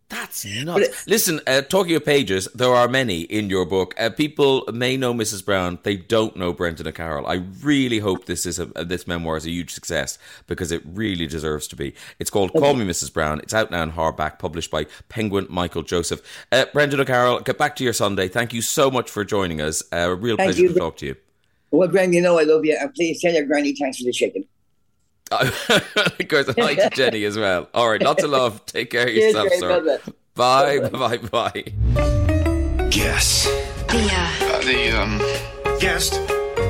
That's 0.08 0.44
nuts. 0.44 1.06
Listen, 1.08 1.40
uh, 1.48 1.62
talking 1.62 1.96
of 1.96 2.04
pages, 2.04 2.46
there 2.54 2.72
are 2.72 2.86
many 2.86 3.22
in 3.22 3.50
your 3.50 3.66
book. 3.66 3.92
Uh, 3.98 4.08
people 4.08 4.64
may 4.72 4.96
know 4.96 5.12
Mrs. 5.12 5.44
Brown, 5.44 5.80
they 5.82 5.96
don't 5.96 6.36
know 6.36 6.52
Brendan 6.52 6.86
O'Carroll. 6.86 7.26
I 7.26 7.42
really 7.60 7.98
hope 7.98 8.26
this 8.26 8.46
is 8.46 8.60
a, 8.60 8.66
this 8.66 9.08
memoir 9.08 9.36
is 9.36 9.46
a 9.46 9.50
huge 9.50 9.72
success 9.72 10.16
because 10.46 10.70
it 10.70 10.82
really 10.84 11.26
deserves 11.26 11.66
to 11.68 11.76
be. 11.76 11.92
It's 12.20 12.30
called 12.30 12.52
Call 12.52 12.74
Me 12.74 12.86
Mrs. 12.86 13.12
Brown. 13.12 13.40
It's 13.40 13.52
out 13.54 13.72
now 13.72 13.82
in 13.82 13.92
hardback, 13.92 14.38
published 14.38 14.70
by 14.70 14.86
Penguin 15.08 15.48
Michael 15.50 15.82
Joseph. 15.82 16.22
Uh, 16.52 16.66
Brendan 16.72 17.00
O'Carroll, 17.00 17.40
get 17.40 17.58
back 17.58 17.74
to 17.76 17.84
your 17.84 17.92
Sunday. 17.92 18.28
Thank 18.28 18.52
you 18.52 18.62
so 18.62 18.90
much 18.92 19.10
for 19.10 19.24
joining 19.24 19.60
us. 19.60 19.82
Uh, 19.92 19.96
a 19.96 20.14
real 20.14 20.36
Thank 20.36 20.48
pleasure 20.48 20.62
you. 20.62 20.68
to 20.68 20.78
talk 20.78 20.96
to 20.98 21.06
you. 21.06 21.16
well, 21.72 21.88
Brendan, 21.88 22.12
you 22.12 22.20
know 22.20 22.38
I 22.38 22.44
love 22.44 22.64
you. 22.64 22.76
And 22.80 22.94
please 22.94 23.20
tell 23.20 23.32
your 23.32 23.44
granny 23.44 23.74
thanks 23.74 23.98
for 23.98 24.04
the 24.04 24.12
chicken. 24.12 24.44
Of 25.30 26.28
course, 26.28 26.48
hi 26.58 26.74
to 26.74 26.90
Jenny 26.94 27.24
as 27.24 27.36
well. 27.36 27.68
All 27.74 27.90
right, 27.90 28.02
lots 28.02 28.22
of 28.22 28.30
love. 28.30 28.64
Take 28.66 28.90
care 28.90 29.08
of 29.08 29.14
yourself, 29.14 29.48
sir. 29.54 30.00
Bye-bye. 30.34 30.78
Bye, 30.88 30.88
bye, 30.88 31.16
bye. 31.18 32.88
Guess. 32.90 33.44
The, 33.88 34.08
uh, 34.12 34.60
the, 34.62 35.00
um. 35.00 35.78
Guest. 35.80 36.20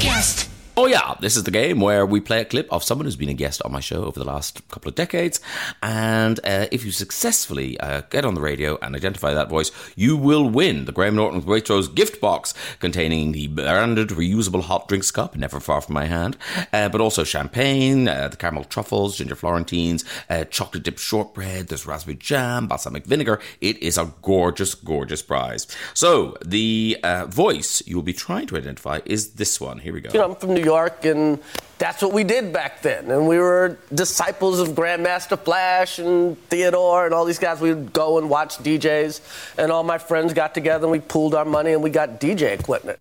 guest. 0.01 0.46
Oh, 0.79 0.85
yeah, 0.85 1.15
this 1.21 1.39
is 1.39 1.45
the 1.45 1.51
game 1.51 1.81
where 1.81 2.05
we 2.05 2.21
play 2.21 2.43
a 2.43 2.45
clip 2.45 2.71
of 2.71 2.85
someone 2.85 3.07
who's 3.07 3.17
been 3.17 3.31
a 3.31 3.35
guest 3.35 3.63
on 3.63 3.73
my 3.73 3.81
show 3.81 4.05
over 4.05 4.19
the 4.19 4.27
last 4.27 4.69
couple 4.69 4.91
of 4.91 4.95
decades. 4.95 5.41
And 5.83 6.39
uh, 6.45 6.67
if 6.71 6.85
you 6.85 6.91
successfully 6.91 7.81
uh, 7.81 8.03
get 8.11 8.27
on 8.27 8.35
the 8.35 8.43
radio 8.43 8.79
and 8.83 8.95
identify 8.95 9.33
that 9.33 9.49
voice, 9.49 9.73
you 9.97 10.19
will 10.19 10.47
win 10.47 10.85
the 10.85 10.93
Graham 10.93 11.17
Norton 11.17 11.41
Waitrose 11.41 11.95
gift 11.95 12.21
box 12.21 12.53
containing 12.79 13.33
the 13.33 13.47
branded 13.47 14.09
reusable 14.11 14.65
hot 14.65 14.87
drinks 14.87 15.11
cup, 15.11 15.35
never 15.35 15.61
far 15.61 15.81
from 15.81 15.95
my 15.95 16.05
hand, 16.05 16.37
uh, 16.75 16.91
but 16.91 17.01
also 17.01 17.25
champagne, 17.25 18.07
uh, 18.07 18.29
the 18.29 18.37
caramel 18.37 18.65
truffles, 18.65 19.17
ginger 19.17 19.35
Florentines, 19.35 20.05
uh, 20.29 20.45
chocolate 20.45 20.83
dipped 20.83 21.01
shortbread, 21.01 21.69
there's 21.69 21.87
raspberry 21.87 22.17
jam, 22.17 22.67
balsamic 22.67 23.07
vinegar. 23.07 23.41
It 23.63 23.79
is 23.79 23.97
a 23.97 24.13
gorgeous, 24.21 24.75
gorgeous 24.75 25.23
prize. 25.23 25.67
So 25.95 26.37
the 26.45 26.99
uh, 27.03 27.25
voice 27.25 27.83
you 27.87 27.97
will 27.97 28.03
be 28.03 28.13
trying 28.13 28.47
to 28.49 28.59
identify 28.59 29.01
is 29.07 29.31
this 29.31 29.59
one. 29.59 29.79
Here 29.79 29.95
we 29.95 30.03
go. 30.03 30.11
You 30.13 30.21
know, 30.21 30.35
York, 30.67 31.05
and 31.05 31.39
that's 31.79 32.03
what 32.03 32.13
we 32.13 32.25
did 32.25 32.53
back 32.53 32.83
then. 32.83 33.11
And 33.11 33.29
we 33.29 33.39
were 33.39 33.79
disciples 33.95 34.59
of 34.59 34.69
Grandmaster 34.71 35.39
Flash 35.39 35.99
and 35.99 36.37
Theodore 36.49 37.07
and 37.07 37.15
all 37.15 37.25
these 37.25 37.39
guys. 37.39 37.61
We 37.61 37.73
would 37.73 37.93
go 37.93 38.19
and 38.19 38.29
watch 38.29 38.59
DJs, 38.59 39.21
and 39.59 39.71
all 39.71 39.83
my 39.85 39.99
friends 39.99 40.33
got 40.33 40.55
together 40.55 40.85
and 40.87 40.93
we 40.93 41.01
pooled 41.01 41.35
our 41.35 41.45
money 41.45 41.73
and 41.73 41.83
we 41.83 41.91
got 41.91 42.21
DJ 42.21 42.59
equipment. 42.59 42.99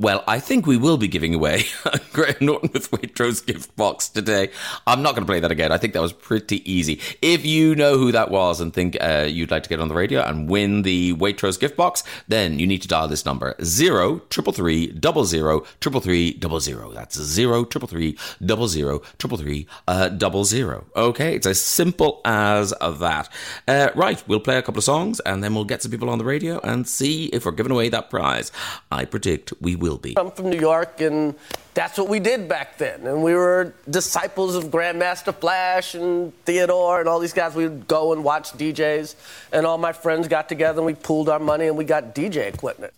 Well, 0.00 0.24
I 0.26 0.40
think 0.40 0.66
we 0.66 0.76
will 0.76 0.96
be 0.96 1.06
giving 1.06 1.34
away 1.34 1.66
Graham 2.12 2.34
Norton 2.40 2.70
with 2.72 2.90
Waitrose 2.90 3.46
gift 3.46 3.76
box 3.76 4.08
today. 4.08 4.50
I'm 4.88 5.02
not 5.02 5.14
going 5.14 5.24
to 5.24 5.30
play 5.30 5.38
that 5.38 5.52
again. 5.52 5.70
I 5.70 5.78
think 5.78 5.92
that 5.92 6.02
was 6.02 6.12
pretty 6.12 6.68
easy. 6.70 7.00
If 7.22 7.46
you 7.46 7.76
know 7.76 7.96
who 7.96 8.10
that 8.10 8.28
was 8.28 8.60
and 8.60 8.74
think 8.74 8.96
uh, 9.00 9.26
you'd 9.30 9.52
like 9.52 9.62
to 9.62 9.68
get 9.68 9.78
on 9.78 9.86
the 9.86 9.94
radio 9.94 10.20
and 10.22 10.50
win 10.50 10.82
the 10.82 11.14
Waitrose 11.14 11.60
gift 11.60 11.76
box, 11.76 12.02
then 12.26 12.58
you 12.58 12.66
need 12.66 12.82
to 12.82 12.88
dial 12.88 13.06
this 13.06 13.24
number 13.24 13.54
zero 13.62 14.18
triple 14.30 14.52
three 14.52 14.88
double 14.88 15.24
zero 15.24 15.60
triple 15.78 16.00
three 16.00 16.32
double 16.32 16.58
zero. 16.58 16.90
That's 16.90 17.16
zero 17.16 17.64
triple 17.64 17.86
three 17.86 18.18
double 18.44 18.66
zero 18.66 19.00
triple 19.18 19.38
three 19.38 19.68
uh, 19.86 20.08
double 20.08 20.44
zero. 20.44 20.86
Okay, 20.96 21.36
it's 21.36 21.46
as 21.46 21.60
simple 21.60 22.20
as 22.24 22.74
that. 22.80 23.28
Uh, 23.68 23.90
right, 23.94 24.22
we'll 24.26 24.40
play 24.40 24.58
a 24.58 24.62
couple 24.62 24.78
of 24.78 24.84
songs 24.84 25.20
and 25.20 25.44
then 25.44 25.54
we'll 25.54 25.64
get 25.64 25.82
some 25.82 25.92
people 25.92 26.10
on 26.10 26.18
the 26.18 26.24
radio 26.24 26.58
and 26.64 26.88
see 26.88 27.26
if 27.26 27.46
we're 27.46 27.52
giving 27.52 27.70
away 27.70 27.88
that 27.90 28.10
prize. 28.10 28.50
I 28.90 29.04
predict 29.04 29.52
we 29.60 29.76
will 29.76 29.83
be. 29.98 30.14
I'm 30.16 30.30
from 30.30 30.50
New 30.50 30.58
York, 30.58 31.00
and 31.00 31.34
that's 31.74 31.98
what 31.98 32.08
we 32.08 32.20
did 32.20 32.48
back 32.48 32.78
then. 32.78 33.06
And 33.06 33.22
we 33.22 33.34
were 33.34 33.74
disciples 33.88 34.54
of 34.54 34.64
Grandmaster 34.64 35.34
Flash 35.34 35.94
and 35.94 36.32
Theodore 36.44 37.00
and 37.00 37.08
all 37.08 37.20
these 37.20 37.32
guys. 37.32 37.54
We 37.54 37.68
would 37.68 37.86
go 37.86 38.12
and 38.12 38.24
watch 38.24 38.52
DJs, 38.52 39.14
and 39.52 39.66
all 39.66 39.78
my 39.78 39.92
friends 39.92 40.28
got 40.28 40.48
together 40.48 40.80
and 40.80 40.86
we 40.86 40.94
pooled 40.94 41.28
our 41.28 41.38
money 41.38 41.66
and 41.66 41.76
we 41.76 41.84
got 41.84 42.14
DJ 42.14 42.52
equipment. 42.52 42.92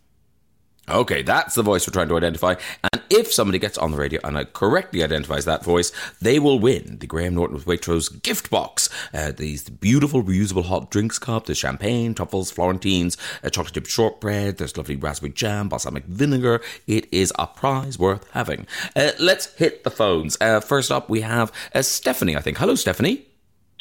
Okay, 0.89 1.23
that's 1.23 1.57
the 1.57 1.63
voice 1.63 1.87
we're 1.87 1.93
trying 1.93 2.09
to 2.09 2.17
identify. 2.17 2.55
And 2.93 3.03
if 3.11 3.33
somebody 3.33 3.59
gets 3.59 3.77
on 3.77 3.91
the 3.91 3.97
radio 3.97 4.21
and 4.23 4.37
uh, 4.37 4.45
correctly 4.45 5.03
identifies 5.03 5.45
that 5.45 5.65
voice, 5.65 5.91
they 6.21 6.39
will 6.39 6.61
win 6.61 6.99
the 7.01 7.09
Graham 7.09 7.35
Norton 7.35 7.57
with 7.57 7.67
Waitrose 7.67 8.23
gift 8.23 8.51
box. 8.51 8.89
Uh, 9.13 9.33
these 9.33 9.69
beautiful 9.69 10.23
reusable 10.23 10.65
hot 10.65 10.93
drinks 10.93 11.19
cup, 11.19 11.47
there's 11.47 11.59
champagne, 11.59 12.15
truffles, 12.15 12.53
Florentines, 12.53 13.17
uh, 13.43 13.51
chocolate 13.51 13.75
chip 13.75 13.87
shortbread, 13.87 14.59
there's 14.59 14.77
lovely 14.77 14.95
raspberry 14.95 15.33
jam, 15.33 15.69
balsamic 15.69 16.05
vinegar. 16.05 16.61
It 16.87 17.09
is 17.13 17.33
a 17.37 17.49
prize 17.49 17.99
worth 17.99 18.31
having. 18.31 18.69
Uh, 18.95 19.11
let's 19.19 19.53
hit 19.57 19.83
the 19.83 19.91
phones. 19.91 20.37
Uh, 20.41 20.61
first 20.61 20.93
up, 20.93 21.11
we 21.11 21.23
have 21.23 21.51
uh, 21.75 21.83
Stephanie, 21.83 22.37
I 22.37 22.41
think. 22.41 22.59
Hello, 22.59 22.77
Stephanie. 22.77 23.27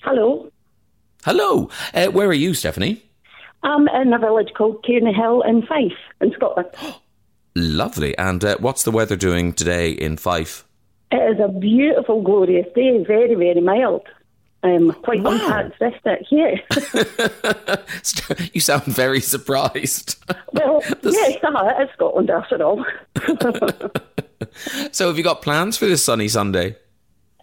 Hello. 0.02 0.52
Hello. 1.24 1.70
Uh, 1.94 2.08
where 2.08 2.28
are 2.28 2.34
you, 2.34 2.56
Stephanie? 2.56 3.05
I'm 3.66 3.88
in 3.90 4.14
a 4.14 4.20
village 4.20 4.50
called 4.56 4.84
Cairneyhill 4.86 5.46
in 5.48 5.64
Fife, 5.66 5.92
in 6.22 6.32
Scotland. 6.34 6.70
Lovely. 7.56 8.18
And 8.18 8.44
uh, 8.46 8.58
what's 8.60 8.84
the 8.84 8.92
weather 8.92 9.16
doing 9.16 9.54
today 9.54 9.92
in 9.92 10.18
Fife? 10.18 10.66
It 11.12 11.36
is 11.36 11.40
a 11.44 11.48
beautiful, 11.48 12.22
glorious 12.22 12.68
day, 12.76 13.04
very, 13.04 13.34
very 13.36 13.62
mild. 13.62 14.04
Um, 14.64 14.92
quite 15.04 15.22
Wow. 15.22 15.32
uncharacteristic 15.32 16.26
here. 16.30 16.60
you 18.54 18.62
sound 18.62 18.84
very 18.84 19.20
surprised. 19.22 20.24
well, 20.54 20.82
yes, 21.04 21.38
uh, 21.44 21.74
it 21.80 21.84
is 21.84 21.90
Scotland 21.96 22.30
after 22.30 22.64
all. 22.64 22.84
So, 24.92 25.08
have 25.08 25.18
you 25.18 25.24
got 25.24 25.42
plans 25.42 25.78
for 25.78 25.86
this 25.86 26.04
sunny 26.04 26.28
Sunday? 26.28 26.76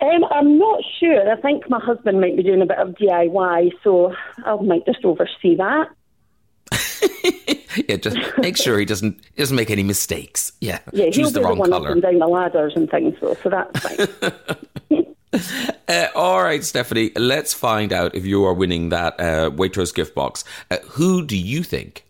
Um, 0.01 0.25
I'm 0.31 0.59
not 0.59 0.81
sure. 0.99 1.31
I 1.31 1.41
think 1.41 1.69
my 1.71 1.79
husband 1.79 2.21
might 2.21 2.37
be 2.37 2.43
doing 2.43 2.61
a 2.63 2.67
bit 2.67 2.79
of 2.79 2.89
DIY, 2.97 3.71
so 3.85 4.15
I 4.45 4.57
might 4.57 4.85
just 4.87 5.05
oversee 5.05 5.55
that. 5.57 5.89
Yeah, 7.89 7.97
just 7.97 8.19
make 8.37 8.59
sure 8.59 8.79
he 8.79 8.85
doesn't 8.85 9.19
doesn't 9.37 9.57
make 9.57 9.71
any 9.71 9.83
mistakes. 9.83 10.53
Yeah, 10.61 10.81
Yeah, 10.93 11.05
he'll 11.05 11.13
choose 11.13 11.33
be 11.33 11.41
the 11.41 11.47
wrong 11.47 11.57
one 11.59 11.73
up 11.73 11.79
color. 11.81 11.93
and 11.93 12.03
down 12.03 12.19
the 12.19 12.27
ladders 12.27 12.75
and 12.77 12.91
things, 12.91 13.15
though, 13.21 13.35
so 13.43 13.49
that's 13.49 13.81
fine. 13.81 14.33
Uh, 15.89 16.09
all 16.15 16.43
right, 16.43 16.63
Stephanie, 16.63 17.11
let's 17.17 17.55
find 17.55 17.91
out 17.93 18.15
if 18.15 18.25
you 18.27 18.45
are 18.45 18.53
winning 18.53 18.91
that 18.91 19.19
uh, 19.19 19.51
Waitrose 19.51 19.95
gift 19.95 20.15
box. 20.15 20.45
Uh, 20.71 20.77
who 20.91 21.25
do 21.25 21.37
you 21.39 21.63
think 21.63 22.05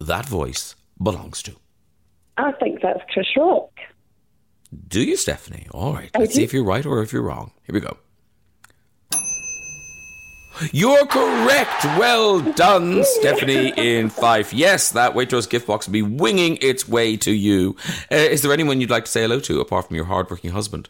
that 0.00 0.24
voice 0.26 0.76
belongs 1.02 1.42
to? 1.42 1.56
I 2.36 2.52
think 2.52 2.80
that's 2.80 3.00
Chris 3.12 3.26
Rock. 3.36 3.70
Do 4.86 5.02
you, 5.02 5.16
Stephanie? 5.16 5.66
All 5.72 5.92
right, 5.92 6.10
I 6.14 6.20
let's 6.20 6.34
see 6.34 6.44
if 6.44 6.52
you're 6.52 6.64
right 6.64 6.86
or 6.86 7.02
if 7.02 7.12
you're 7.12 7.22
wrong. 7.22 7.50
Here 7.64 7.74
we 7.74 7.80
go. 7.80 7.96
You're 10.72 11.06
correct. 11.06 11.84
Well 11.98 12.40
done, 12.40 13.04
Stephanie 13.04 13.72
in 13.76 14.10
Fife. 14.10 14.52
Yes, 14.52 14.90
that 14.92 15.14
Waitrose 15.14 15.48
gift 15.48 15.66
box 15.66 15.86
will 15.86 15.92
be 15.92 16.02
winging 16.02 16.58
its 16.60 16.88
way 16.88 17.16
to 17.18 17.32
you. 17.32 17.76
Uh, 18.10 18.16
is 18.16 18.42
there 18.42 18.52
anyone 18.52 18.80
you'd 18.80 18.90
like 18.90 19.04
to 19.04 19.10
say 19.10 19.22
hello 19.22 19.40
to 19.40 19.60
apart 19.60 19.86
from 19.86 19.96
your 19.96 20.06
hardworking 20.06 20.50
husband? 20.50 20.88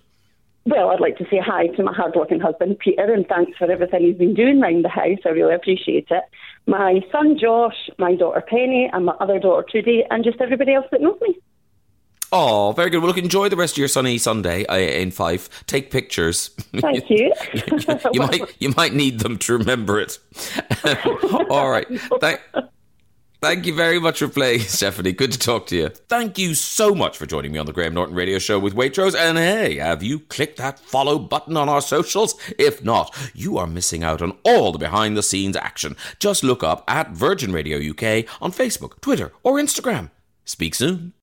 Well, 0.65 0.91
I'd 0.91 1.01
like 1.01 1.17
to 1.19 1.25
say 1.31 1.39
hi 1.39 1.69
to 1.69 1.83
my 1.83 1.95
hardworking 1.95 2.41
husband, 2.41 2.79
Peter, 2.79 3.13
and 3.13 3.27
thanks 3.27 3.57
for 3.57 3.71
everything 3.71 4.03
he's 4.03 4.17
been 4.17 4.35
doing 4.35 4.61
round 4.61 4.85
the 4.85 4.91
house. 4.91 5.19
I 5.25 5.31
really 5.31 5.55
appreciate 5.55 6.09
it. 6.11 6.25
My 6.67 7.01
son, 7.11 7.39
Josh, 7.39 7.89
my 7.99 8.15
daughter, 8.15 8.43
Penny, 8.47 8.91
and 8.93 9.07
my 9.07 9.15
other 9.21 9.39
daughter, 9.39 9.67
Trudy, 9.71 10.05
and 10.11 10.25
just 10.25 10.41
everybody 10.41 10.75
else 10.75 10.87
that 10.91 11.01
knows 11.01 11.19
me. 11.23 11.39
Oh, 12.31 12.73
very 12.73 12.91
good. 12.91 12.99
Well, 12.99 13.09
look, 13.09 13.19
enjoy 13.19 13.49
the 13.49 13.57
rest 13.57 13.75
of 13.75 13.79
your 13.79 13.89
sunny 13.89 14.19
Sunday 14.19 14.67
uh, 14.67 14.77
in 14.77 15.11
Fife. 15.11 15.65
Take 15.67 15.91
pictures. 15.91 16.49
Thank 16.49 17.09
you. 17.11 17.33
you 18.13 18.21
might 18.21 18.57
you 18.61 18.75
might 18.77 18.93
need 18.93 19.21
them 19.21 19.39
to 19.39 19.57
remember 19.57 19.99
it. 19.99 20.19
All 21.51 21.71
right. 21.71 21.87
Thank, 22.21 22.41
thank 23.41 23.65
you 23.65 23.75
very 23.75 23.99
much 23.99 24.19
for 24.19 24.29
playing, 24.29 24.61
Stephanie. 24.61 25.13
Good 25.13 25.33
to 25.33 25.39
talk 25.39 25.67
to 25.69 25.77
you. 25.77 25.89
Thank 25.89 26.37
you 26.37 26.55
so 26.55 26.95
much 26.95 27.17
for 27.17 27.25
joining 27.25 27.53
me 27.53 27.59
on 27.59 27.65
the 27.67 27.73
Graham 27.73 27.95
Norton 27.95 28.15
Radio 28.15 28.39
Show 28.39 28.59
with 28.59 28.75
Waitrose. 28.75 29.17
And 29.17 29.39
hey, 29.39 29.77
have 29.77 30.03
you 30.03 30.21
clicked 30.21 30.59
that 30.59 30.79
follow 30.79 31.19
button 31.19 31.57
on 31.57 31.71
our 31.71 31.81
socials? 31.81 32.35
If 32.59 32.85
not, 32.85 33.17
you 33.35 33.57
are 33.57 33.67
missing 33.67 34.05
out 34.05 34.21
on 34.21 34.37
all 34.45 34.73
the 34.73 34.79
behind 34.79 35.17
the 35.17 35.23
scenes 35.23 35.57
action. 35.57 35.97
Just 36.19 36.45
look 36.45 36.63
up 36.63 36.85
at 36.89 37.13
Virgin 37.13 37.53
Radio 37.53 37.79
UK 37.79 38.27
on 38.43 38.53
Facebook, 38.53 39.01
Twitter, 39.01 39.33
or 39.43 39.55
Instagram. 39.55 40.11
Speak 40.45 40.75
soon. 40.75 41.15